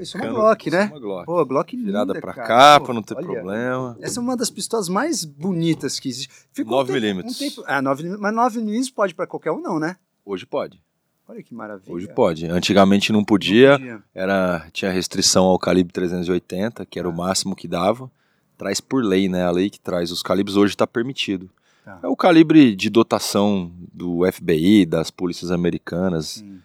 isso 0.00 0.16
é 0.16 0.20
uma 0.20 0.26
Cano- 0.26 0.38
Glock, 0.40 0.66
isso 0.68 0.76
é 0.76 0.78
né? 0.80 0.90
uma 0.90 1.00
Glock. 1.00 1.26
Pô, 1.26 1.44
Glock 1.46 1.76
linda, 1.76 1.86
Virada 1.86 2.20
pra 2.20 2.32
cara. 2.34 2.48
cá, 2.48 2.80
Pô, 2.80 2.86
pra 2.86 2.94
não 2.94 3.02
ter 3.02 3.14
olha. 3.16 3.24
problema. 3.26 3.96
Essa 4.00 4.20
é 4.20 4.22
uma 4.22 4.36
das 4.36 4.50
pistolas 4.50 4.88
mais 4.88 5.24
bonitas 5.24 5.98
que 6.00 6.08
existe. 6.08 6.28
Ficou 6.52 6.74
um 6.74 6.76
9 6.78 6.92
tempo- 6.92 7.00
milímetros. 7.04 7.36
um 7.36 7.38
tempo- 7.38 7.64
Ah, 7.66 7.80
9 7.82 8.02
milímetros. 8.02 8.22
Mas 8.22 8.34
9 8.34 8.58
milímetros 8.60 8.90
pode 8.90 9.14
pra 9.14 9.26
qualquer 9.26 9.50
um, 9.52 9.60
não, 9.60 9.78
né? 9.78 9.96
Hoje 10.24 10.46
pode. 10.46 10.80
Olha 11.26 11.42
que 11.42 11.54
maravilha. 11.54 11.92
Hoje 11.92 12.06
pode. 12.14 12.46
Antigamente 12.46 13.10
não 13.12 13.20
Não 13.20 13.24
podia. 13.24 13.78
podia. 13.78 14.02
Era, 14.14 14.66
tinha 14.72 14.90
restrição 14.90 15.44
ao 15.44 15.58
calibre 15.58 15.92
380, 15.92 16.84
que 16.84 16.98
era 16.98 17.08
o 17.08 17.16
máximo 17.16 17.56
que 17.56 17.66
dava. 17.66 18.10
Traz 18.58 18.80
por 18.80 19.02
lei, 19.02 19.28
né? 19.28 19.42
A 19.44 19.50
lei 19.50 19.70
que 19.70 19.80
traz 19.80 20.10
os 20.10 20.22
calibres 20.22 20.56
hoje 20.56 20.74
está 20.74 20.86
permitido. 20.86 21.48
Tá. 21.84 21.98
É 22.02 22.06
o 22.08 22.16
calibre 22.16 22.74
de 22.76 22.88
dotação 22.88 23.70
do 23.92 24.20
FBI, 24.30 24.86
das 24.86 25.10
polícias 25.10 25.50
americanas. 25.50 26.26
Sim. 26.26 26.58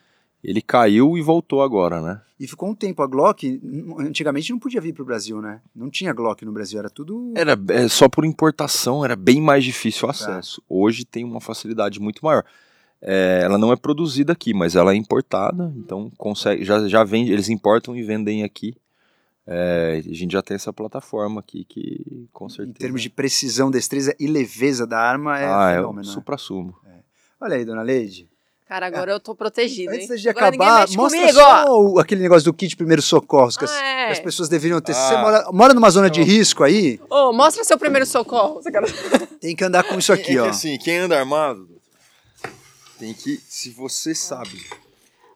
Ele 0.43 0.61
caiu 0.61 1.17
e 1.17 1.21
voltou 1.21 1.61
agora, 1.61 2.01
né? 2.01 2.21
E 2.39 2.47
ficou 2.47 2.69
um 2.69 2.75
tempo. 2.75 3.01
A 3.01 3.07
Glock, 3.07 3.61
antigamente 3.99 4.51
não 4.51 4.59
podia 4.59 4.79
vir 4.79 4.93
pro 4.93 5.03
Brasil, 5.03 5.41
né? 5.41 5.59
Não 5.75 5.89
tinha 5.89 6.13
Glock 6.13 6.45
no 6.45 6.53
Brasil, 6.53 6.79
era 6.79 6.89
tudo. 6.89 7.33
Era 7.35 7.59
é, 7.69 7.87
só 7.89 8.07
por 8.07 8.23
importação, 8.23 9.03
era 9.03 9.15
bem 9.15 9.41
mais 9.41 9.63
difícil 9.63 10.07
o 10.07 10.11
acesso. 10.11 10.61
Hoje 10.69 11.03
tem 11.03 11.25
uma 11.25 11.41
facilidade 11.41 11.99
muito 11.99 12.23
maior. 12.23 12.45
É, 13.01 13.41
ela 13.43 13.57
não 13.57 13.71
é 13.73 13.75
produzida 13.75 14.33
aqui, 14.33 14.53
mas 14.53 14.75
ela 14.75 14.93
é 14.93 14.95
importada, 14.95 15.73
então 15.77 16.11
consegue, 16.17 16.65
já, 16.65 16.85
já 16.87 17.01
vende, 17.03 17.31
eles 17.31 17.47
importam 17.47 17.95
e 17.95 18.03
vendem 18.03 18.43
aqui. 18.43 18.75
É, 19.47 20.01
a 20.05 20.13
gente 20.13 20.31
já 20.31 20.41
tem 20.41 20.55
essa 20.55 20.71
plataforma 20.71 21.39
aqui 21.39 21.63
que 21.63 22.27
com 22.31 22.47
certeza. 22.47 22.77
Em 22.77 22.81
termos 22.81 23.01
de 23.01 23.09
precisão, 23.09 23.71
destreza 23.71 24.15
e 24.19 24.27
leveza 24.27 24.85
da 24.85 24.99
arma, 24.99 25.39
é 25.39 25.45
ah, 25.45 25.71
é 25.71 25.75
fenômeno. 25.77 26.03
o 26.03 26.07
né? 26.07 26.13
supra-sumo. 26.13 26.75
Olha 27.41 27.55
aí, 27.55 27.63
dona 27.63 27.81
Leide. 27.81 28.28
Cara, 28.69 28.85
agora 28.85 29.11
eu 29.13 29.19
tô 29.19 29.33
protegida, 29.33 29.95
hein? 29.95 30.03
Antes 30.03 30.21
de 30.21 30.29
agora 30.29 30.51
ninguém 30.51 30.67
acabar, 30.67 30.87
mostra 30.95 31.19
comigo, 31.19 31.33
só 31.39 31.65
ó. 31.67 31.81
o- 31.81 31.99
aquele 31.99 32.21
negócio 32.21 32.43
do 32.45 32.53
kit 32.53 32.75
primeiros 32.77 33.03
socorros 33.05 33.57
que, 33.57 33.65
as, 33.65 33.71
Ah, 33.71 33.83
é. 33.83 34.05
que 34.05 34.11
as 34.11 34.19
pessoas 34.19 34.47
deveriam 34.47 34.79
ter. 34.79 34.91
Ah. 34.91 34.95
você 34.95 35.17
mora, 35.17 35.51
mora 35.51 35.73
numa 35.73 35.89
zona 35.89 36.07
de 36.07 36.21
risco 36.21 36.63
aí, 36.63 36.99
Ô, 37.09 37.33
mostra 37.33 37.63
seu 37.63 37.79
primeiro 37.79 38.05
socorro. 38.05 38.61
Tem 39.41 39.55
que 39.55 39.63
andar 39.63 39.83
com 39.83 39.97
isso 39.97 40.13
aqui, 40.13 40.37
é 40.37 40.41
ó. 40.41 40.43
que 40.43 40.49
assim, 40.51 40.77
quem 40.77 40.97
anda 40.99 41.17
armado 41.17 41.67
tem 42.99 43.11
que, 43.11 43.41
se 43.49 43.71
você 43.71 44.13
sabe, 44.13 44.59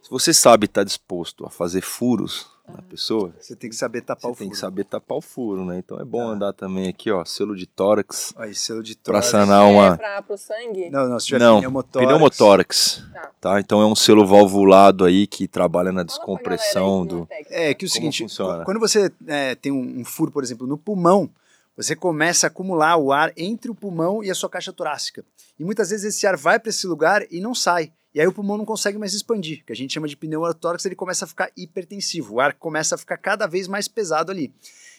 se 0.03 0.11
você 0.11 0.31
sabe 0.31 0.65
estar 0.65 0.83
disposto 0.83 1.43
a 1.43 1.49
fazer 1.49 1.81
furos 1.81 2.45
na 2.67 2.81
pessoa, 2.81 3.33
Você 3.39 3.55
tem 3.55 3.69
que 3.69 3.75
saber 3.75 4.01
tapar 4.01 4.21
você 4.21 4.27
o 4.27 4.35
tem 4.35 4.47
furo. 4.47 4.49
que 4.51 4.57
saber 4.57 4.85
tapar 4.85 5.17
o 5.17 5.21
furo, 5.21 5.65
né? 5.65 5.77
Então 5.79 5.99
é 5.99 6.05
bom 6.05 6.19
Tá. 6.19 6.25
andar 6.33 6.53
também 6.53 6.87
aqui, 6.87 7.11
ó, 7.11 7.25
selo 7.25 7.55
de 7.55 7.65
tórax 7.67 8.33
Aí, 8.37 8.55
selo 8.55 8.81
de 8.81 8.95
pra 8.95 9.03
tórax. 9.03 9.25
sanar 9.27 9.67
É 9.67 9.71
uma 9.71 9.97
pra, 9.97 10.21
pro 10.21 10.37
sangue? 10.37 10.89
Não, 10.89 11.09
não, 11.09 11.19
se 11.19 11.27
tiver 11.27 11.39
Não, 11.39 11.57
pneumotórax. 11.57 12.07
pneumotórax, 12.07 13.03
Tá. 13.13 13.31
tá? 13.41 13.59
Então 13.59 13.81
é 13.81 13.85
um 13.85 13.95
selo 13.95 14.25
valvulado 14.25 15.03
aí 15.03 15.27
que 15.27 15.47
trabalha 15.47 15.91
na 15.91 15.95
pra 15.95 16.03
descompressão 16.05 17.05
do 17.05 17.15
como 17.15 17.25
técnica. 17.27 17.53
É 17.55 17.73
que 17.73 17.85
o 17.85 17.89
Como 17.89 17.93
seguinte, 17.93 18.23
funciona? 18.23 18.63
quando 18.63 18.79
você 18.79 19.11
é, 19.27 19.55
tem 19.55 19.71
um, 19.71 19.99
um 19.99 20.05
furo, 20.05 20.31
por 20.31 20.41
exemplo, 20.43 20.65
no 20.65 20.77
pulmão, 20.77 21.29
você 21.75 21.95
começa 21.95 22.47
a 22.47 22.49
acumular 22.49 22.95
o 22.97 23.11
ar 23.11 23.33
entre 23.35 23.69
o 23.69 23.75
pulmão 23.75 24.23
e 24.23 24.31
a 24.31 24.35
sua 24.35 24.49
caixa 24.49 24.71
torácica. 24.71 25.25
E 25.59 25.63
muitas 25.65 25.89
vezes 25.89 26.15
esse 26.15 26.25
ar 26.25 26.37
vai 26.37 26.59
para 26.59 26.69
esse 26.69 26.87
lugar 26.87 27.23
e 27.29 27.41
não 27.41 27.53
sai. 27.53 27.91
E 28.13 28.21
aí 28.21 28.27
o 28.27 28.33
pulmão 28.33 28.57
não 28.57 28.65
consegue 28.65 28.97
mais 28.97 29.13
expandir, 29.13 29.63
que 29.65 29.73
a 29.73 29.75
gente 29.75 29.93
chama 29.93 30.07
de 30.07 30.15
pneumotórax, 30.15 30.85
ele 30.85 30.95
começa 30.95 31.25
a 31.25 31.27
ficar 31.27 31.51
hipertensivo, 31.57 32.35
o 32.35 32.39
ar 32.39 32.53
começa 32.53 32.93
a 32.93 32.97
ficar 32.97 33.17
cada 33.17 33.47
vez 33.47 33.67
mais 33.67 33.87
pesado 33.87 34.31
ali. 34.31 34.53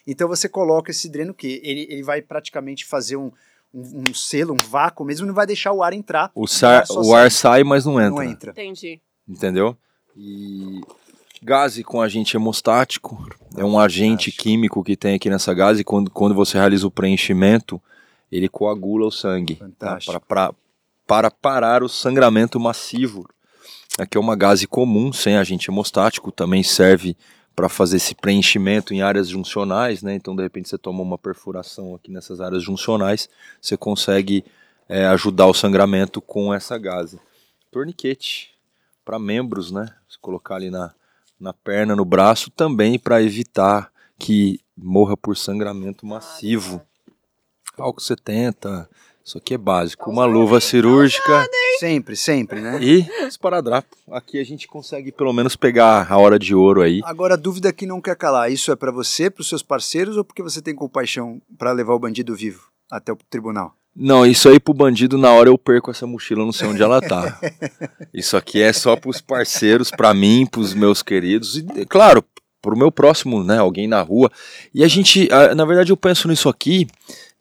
Então 0.06 0.26
você 0.26 0.48
coloca 0.48 0.90
esse 0.90 1.08
dreno 1.08 1.32
que 1.32 1.60
ele, 1.62 1.86
ele 1.88 2.02
vai 2.02 2.20
praticamente 2.20 2.84
fazer 2.84 3.16
um, 3.16 3.30
um, 3.72 4.04
um 4.08 4.14
selo, 4.14 4.54
um 4.54 4.68
vácuo 4.68 5.04
mesmo, 5.04 5.26
não 5.26 5.34
vai 5.34 5.46
deixar 5.46 5.72
o 5.72 5.82
ar 5.82 5.92
entrar. 5.92 6.32
o, 6.34 6.46
sar, 6.46 6.86
só 6.86 7.00
o 7.00 7.14
ar 7.14 7.30
sai, 7.30 7.62
mas 7.62 7.84
não 7.84 8.00
entra. 8.00 8.10
Não 8.10 8.22
entra. 8.22 8.50
Entendi. 8.50 9.00
entendeu? 9.28 9.76
E 10.16 10.80
gase 11.40 11.84
com 11.84 12.00
agente 12.00 12.36
hemostático 12.36 13.28
é 13.56 13.64
um 13.64 13.78
agente 13.78 14.32
químico 14.32 14.82
que 14.82 14.96
tem 14.96 15.14
aqui 15.14 15.30
nessa 15.30 15.52
gase 15.54 15.82
e 15.82 15.84
quando, 15.84 16.10
quando 16.10 16.34
você 16.34 16.58
realiza 16.58 16.86
o 16.86 16.90
preenchimento, 16.90 17.80
ele 18.32 18.48
coagula 18.48 19.06
o 19.06 19.10
sangue 19.10 19.60
tá? 19.78 19.98
Para 21.06 21.30
parar 21.30 21.82
o 21.82 21.88
sangramento 21.88 22.58
massivo. 22.58 23.28
Aqui 23.98 24.16
é 24.16 24.20
uma 24.20 24.34
gase 24.34 24.66
comum, 24.66 25.12
sem 25.12 25.36
agente 25.36 25.70
hemostático, 25.70 26.32
também 26.32 26.62
serve 26.62 27.16
para 27.54 27.68
fazer 27.68 27.98
esse 27.98 28.14
preenchimento 28.14 28.92
em 28.92 29.02
áreas 29.02 29.28
juncionais, 29.28 30.02
né? 30.02 30.14
Então, 30.14 30.34
de 30.34 30.42
repente, 30.42 30.68
você 30.68 30.76
toma 30.76 31.02
uma 31.02 31.16
perfuração 31.16 31.94
aqui 31.94 32.10
nessas 32.10 32.40
áreas 32.40 32.62
juncionais, 32.62 33.28
você 33.60 33.76
consegue 33.76 34.44
é, 34.88 35.06
ajudar 35.06 35.46
o 35.46 35.54
sangramento 35.54 36.20
com 36.20 36.52
essa 36.52 36.76
gase. 36.76 37.20
Torniquete 37.70 38.54
para 39.04 39.18
membros, 39.18 39.70
né? 39.70 39.88
Se 40.08 40.18
colocar 40.18 40.56
ali 40.56 40.70
na, 40.70 40.92
na 41.38 41.52
perna, 41.52 41.94
no 41.94 42.04
braço, 42.04 42.50
também 42.50 42.98
para 42.98 43.22
evitar 43.22 43.92
que 44.18 44.60
morra 44.76 45.16
por 45.16 45.36
sangramento 45.36 46.06
massivo. 46.06 46.82
Álcool 47.76 48.00
70, 48.00 48.88
isso 49.24 49.38
aqui 49.38 49.54
é 49.54 49.58
básico. 49.58 50.10
Uma 50.10 50.26
luva 50.26 50.60
cirúrgica 50.60 51.48
Sempre, 51.78 52.14
sempre, 52.14 52.60
né? 52.60 52.78
e 52.82 53.08
esparadrapo. 53.26 53.96
Aqui 54.10 54.38
a 54.38 54.44
gente 54.44 54.68
consegue 54.68 55.10
pelo 55.10 55.32
menos 55.32 55.56
pegar 55.56 56.06
a 56.10 56.18
hora 56.18 56.38
de 56.38 56.54
ouro 56.54 56.82
aí. 56.82 57.00
Agora, 57.04 57.34
a 57.34 57.38
dúvida 57.38 57.72
que 57.72 57.86
não 57.86 58.00
quer 58.00 58.16
calar: 58.16 58.52
isso 58.52 58.70
é 58.70 58.76
pra 58.76 58.92
você, 58.92 59.30
pros 59.30 59.48
seus 59.48 59.62
parceiros 59.62 60.16
ou 60.16 60.24
porque 60.24 60.42
você 60.42 60.60
tem 60.60 60.74
compaixão 60.74 61.40
pra 61.58 61.72
levar 61.72 61.94
o 61.94 61.98
bandido 61.98 62.34
vivo 62.34 62.62
até 62.90 63.12
o 63.12 63.18
tribunal? 63.30 63.74
Não, 63.96 64.26
isso 64.26 64.48
aí 64.48 64.58
pro 64.58 64.74
bandido, 64.74 65.16
na 65.16 65.30
hora 65.30 65.48
eu 65.48 65.56
perco 65.56 65.90
essa 65.90 66.06
mochila, 66.06 66.44
não 66.44 66.52
sei 66.52 66.66
onde 66.66 66.82
ela 66.82 67.00
tá. 67.00 67.38
Isso 68.12 68.36
aqui 68.36 68.60
é 68.60 68.72
só 68.72 68.96
pros 68.96 69.20
parceiros, 69.20 69.88
pra 69.88 70.12
mim, 70.12 70.46
pros 70.46 70.74
meus 70.74 71.00
queridos. 71.00 71.58
E, 71.58 71.86
claro, 71.86 72.24
pro 72.60 72.76
meu 72.76 72.90
próximo, 72.90 73.44
né? 73.44 73.58
Alguém 73.58 73.86
na 73.86 74.02
rua. 74.02 74.32
E 74.74 74.82
a 74.82 74.88
gente, 74.88 75.28
na 75.54 75.64
verdade, 75.64 75.92
eu 75.92 75.96
penso 75.96 76.26
nisso 76.26 76.48
aqui, 76.48 76.88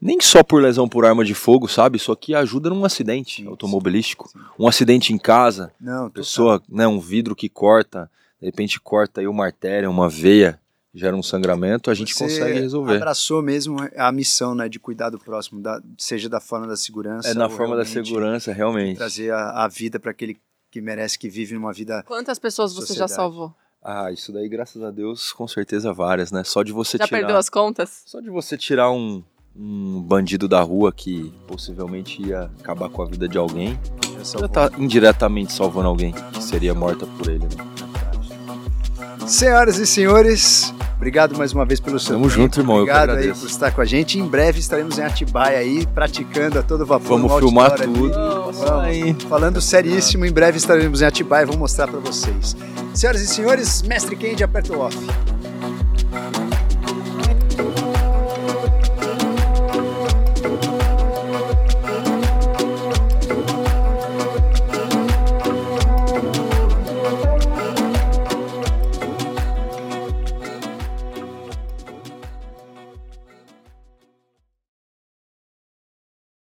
nem 0.03 0.19
só 0.21 0.43
por 0.43 0.61
lesão 0.61 0.87
por 0.87 1.05
arma 1.05 1.23
de 1.23 1.33
fogo, 1.33 1.67
sabe? 1.67 1.97
Isso 1.97 2.11
aqui 2.11 2.35
ajuda 2.35 2.69
num 2.69 2.83
acidente 2.85 3.41
Sim, 3.43 3.47
automobilístico. 3.47 4.27
sim, 4.29 4.39
sim. 4.39 4.45
Um 4.59 4.67
acidente 4.67 5.13
em 5.13 5.17
casa, 5.17 5.71
Não, 5.79 6.09
total. 6.09 6.11
pessoa, 6.11 6.63
né? 6.69 6.85
Um 6.87 6.99
vidro 6.99 7.35
que 7.35 7.47
corta, 7.49 8.09
de 8.39 8.45
repente 8.45 8.79
corta 8.79 9.21
aí 9.21 9.27
uma 9.27 9.45
artéria, 9.45 9.89
uma 9.89 10.09
veia, 10.09 10.59
gera 10.93 11.15
um 11.15 11.23
sangramento, 11.23 11.89
a 11.89 11.93
gente 11.93 12.13
Você 12.13 12.23
consegue 12.25 12.59
resolver. 12.59 12.97
abraçou 12.97 13.41
mesmo 13.41 13.77
a 13.97 14.11
missão, 14.11 14.53
né, 14.53 14.69
de 14.69 14.79
cuidar 14.79 15.09
do 15.09 15.17
próximo, 15.17 15.59
da- 15.61 15.81
seja 15.97 16.29
da 16.29 16.39
forma 16.39 16.67
da 16.67 16.75
segurança. 16.75 17.29
É 17.29 17.33
na 17.33 17.49
forma 17.49 17.75
da 17.75 17.83
segurança, 17.85 18.51
realmente. 18.53 18.97
Trazer 18.97 19.31
a, 19.33 19.63
a 19.63 19.67
vida 19.67 19.99
para 19.99 20.11
aquele 20.11 20.37
que 20.69 20.81
merece, 20.81 21.17
que 21.17 21.29
vive 21.29 21.53
numa 21.55 21.71
vida. 21.73 22.03
Quantas 22.05 22.37
pessoas 22.37 22.73
você 22.75 22.93
já 22.93 23.07
salvou? 23.07 23.53
Ah, 23.81 24.11
isso 24.11 24.31
daí, 24.31 24.47
graças 24.47 24.81
a 24.81 24.89
Deus, 24.91 25.33
com 25.33 25.47
certeza 25.47 25.91
várias, 25.91 26.31
né? 26.31 26.43
Só 26.43 26.63
de 26.63 26.71
você 26.71 26.97
Já 26.97 27.05
tirar. 27.05 27.19
perdeu 27.19 27.37
as 27.37 27.49
contas? 27.49 28.03
Só 28.05 28.21
de 28.21 28.29
você 28.29 28.57
tirar 28.57 28.89
um, 28.91 29.21
um 29.55 30.01
bandido 30.01 30.47
da 30.47 30.61
rua 30.61 30.91
que 30.91 31.31
possivelmente 31.47 32.21
ia 32.21 32.49
acabar 32.59 32.89
com 32.89 33.01
a 33.01 33.05
vida 33.05 33.27
de 33.27 33.37
alguém, 33.37 33.79
Já 34.23 34.47
tá 34.47 34.71
indiretamente 34.77 35.53
salvando 35.53 35.87
alguém 35.87 36.13
que 36.31 36.43
seria 36.43 36.73
morta 36.73 37.05
por 37.05 37.27
ele. 37.27 37.45
Né? 37.45 37.73
Senhoras 39.27 39.77
e 39.77 39.85
senhores, 39.85 40.73
obrigado 40.95 41.37
mais 41.37 41.53
uma 41.53 41.65
vez 41.65 41.79
pelo 41.79 41.99
seu 41.99 42.13
Tamo 42.13 42.25
tempo. 42.25 42.35
junto, 42.35 42.59
irmão, 42.59 42.77
Obrigado 42.77 43.11
aí 43.11 43.33
por 43.33 43.47
estar 43.47 43.71
com 43.71 43.81
a 43.81 43.85
gente. 43.85 44.17
Em 44.17 44.25
breve 44.25 44.59
estaremos 44.59 44.97
em 44.97 45.03
Atibaia 45.03 45.59
aí, 45.59 45.85
praticando 45.85 46.59
a 46.59 46.63
todo 46.63 46.85
vapor. 46.85 47.19
Vamos 47.19 47.39
filmar 47.39 47.75
tudo. 47.75 48.11
Vamos. 48.11 49.23
Falando 49.29 49.61
seríssimo, 49.61 50.25
em 50.25 50.31
breve 50.31 50.57
estaremos 50.57 51.01
em 51.01 51.05
Atibaia 51.05 51.43
e 51.43 51.45
vou 51.45 51.57
mostrar 51.57 51.87
para 51.87 51.99
vocês. 51.99 52.55
Senhoras 52.93 53.21
e 53.21 53.27
senhores, 53.27 53.81
Mestre 53.83 54.15
Kendi 54.15 54.43
aperta 54.43 54.73
o 54.73 54.79
off. 54.79 54.97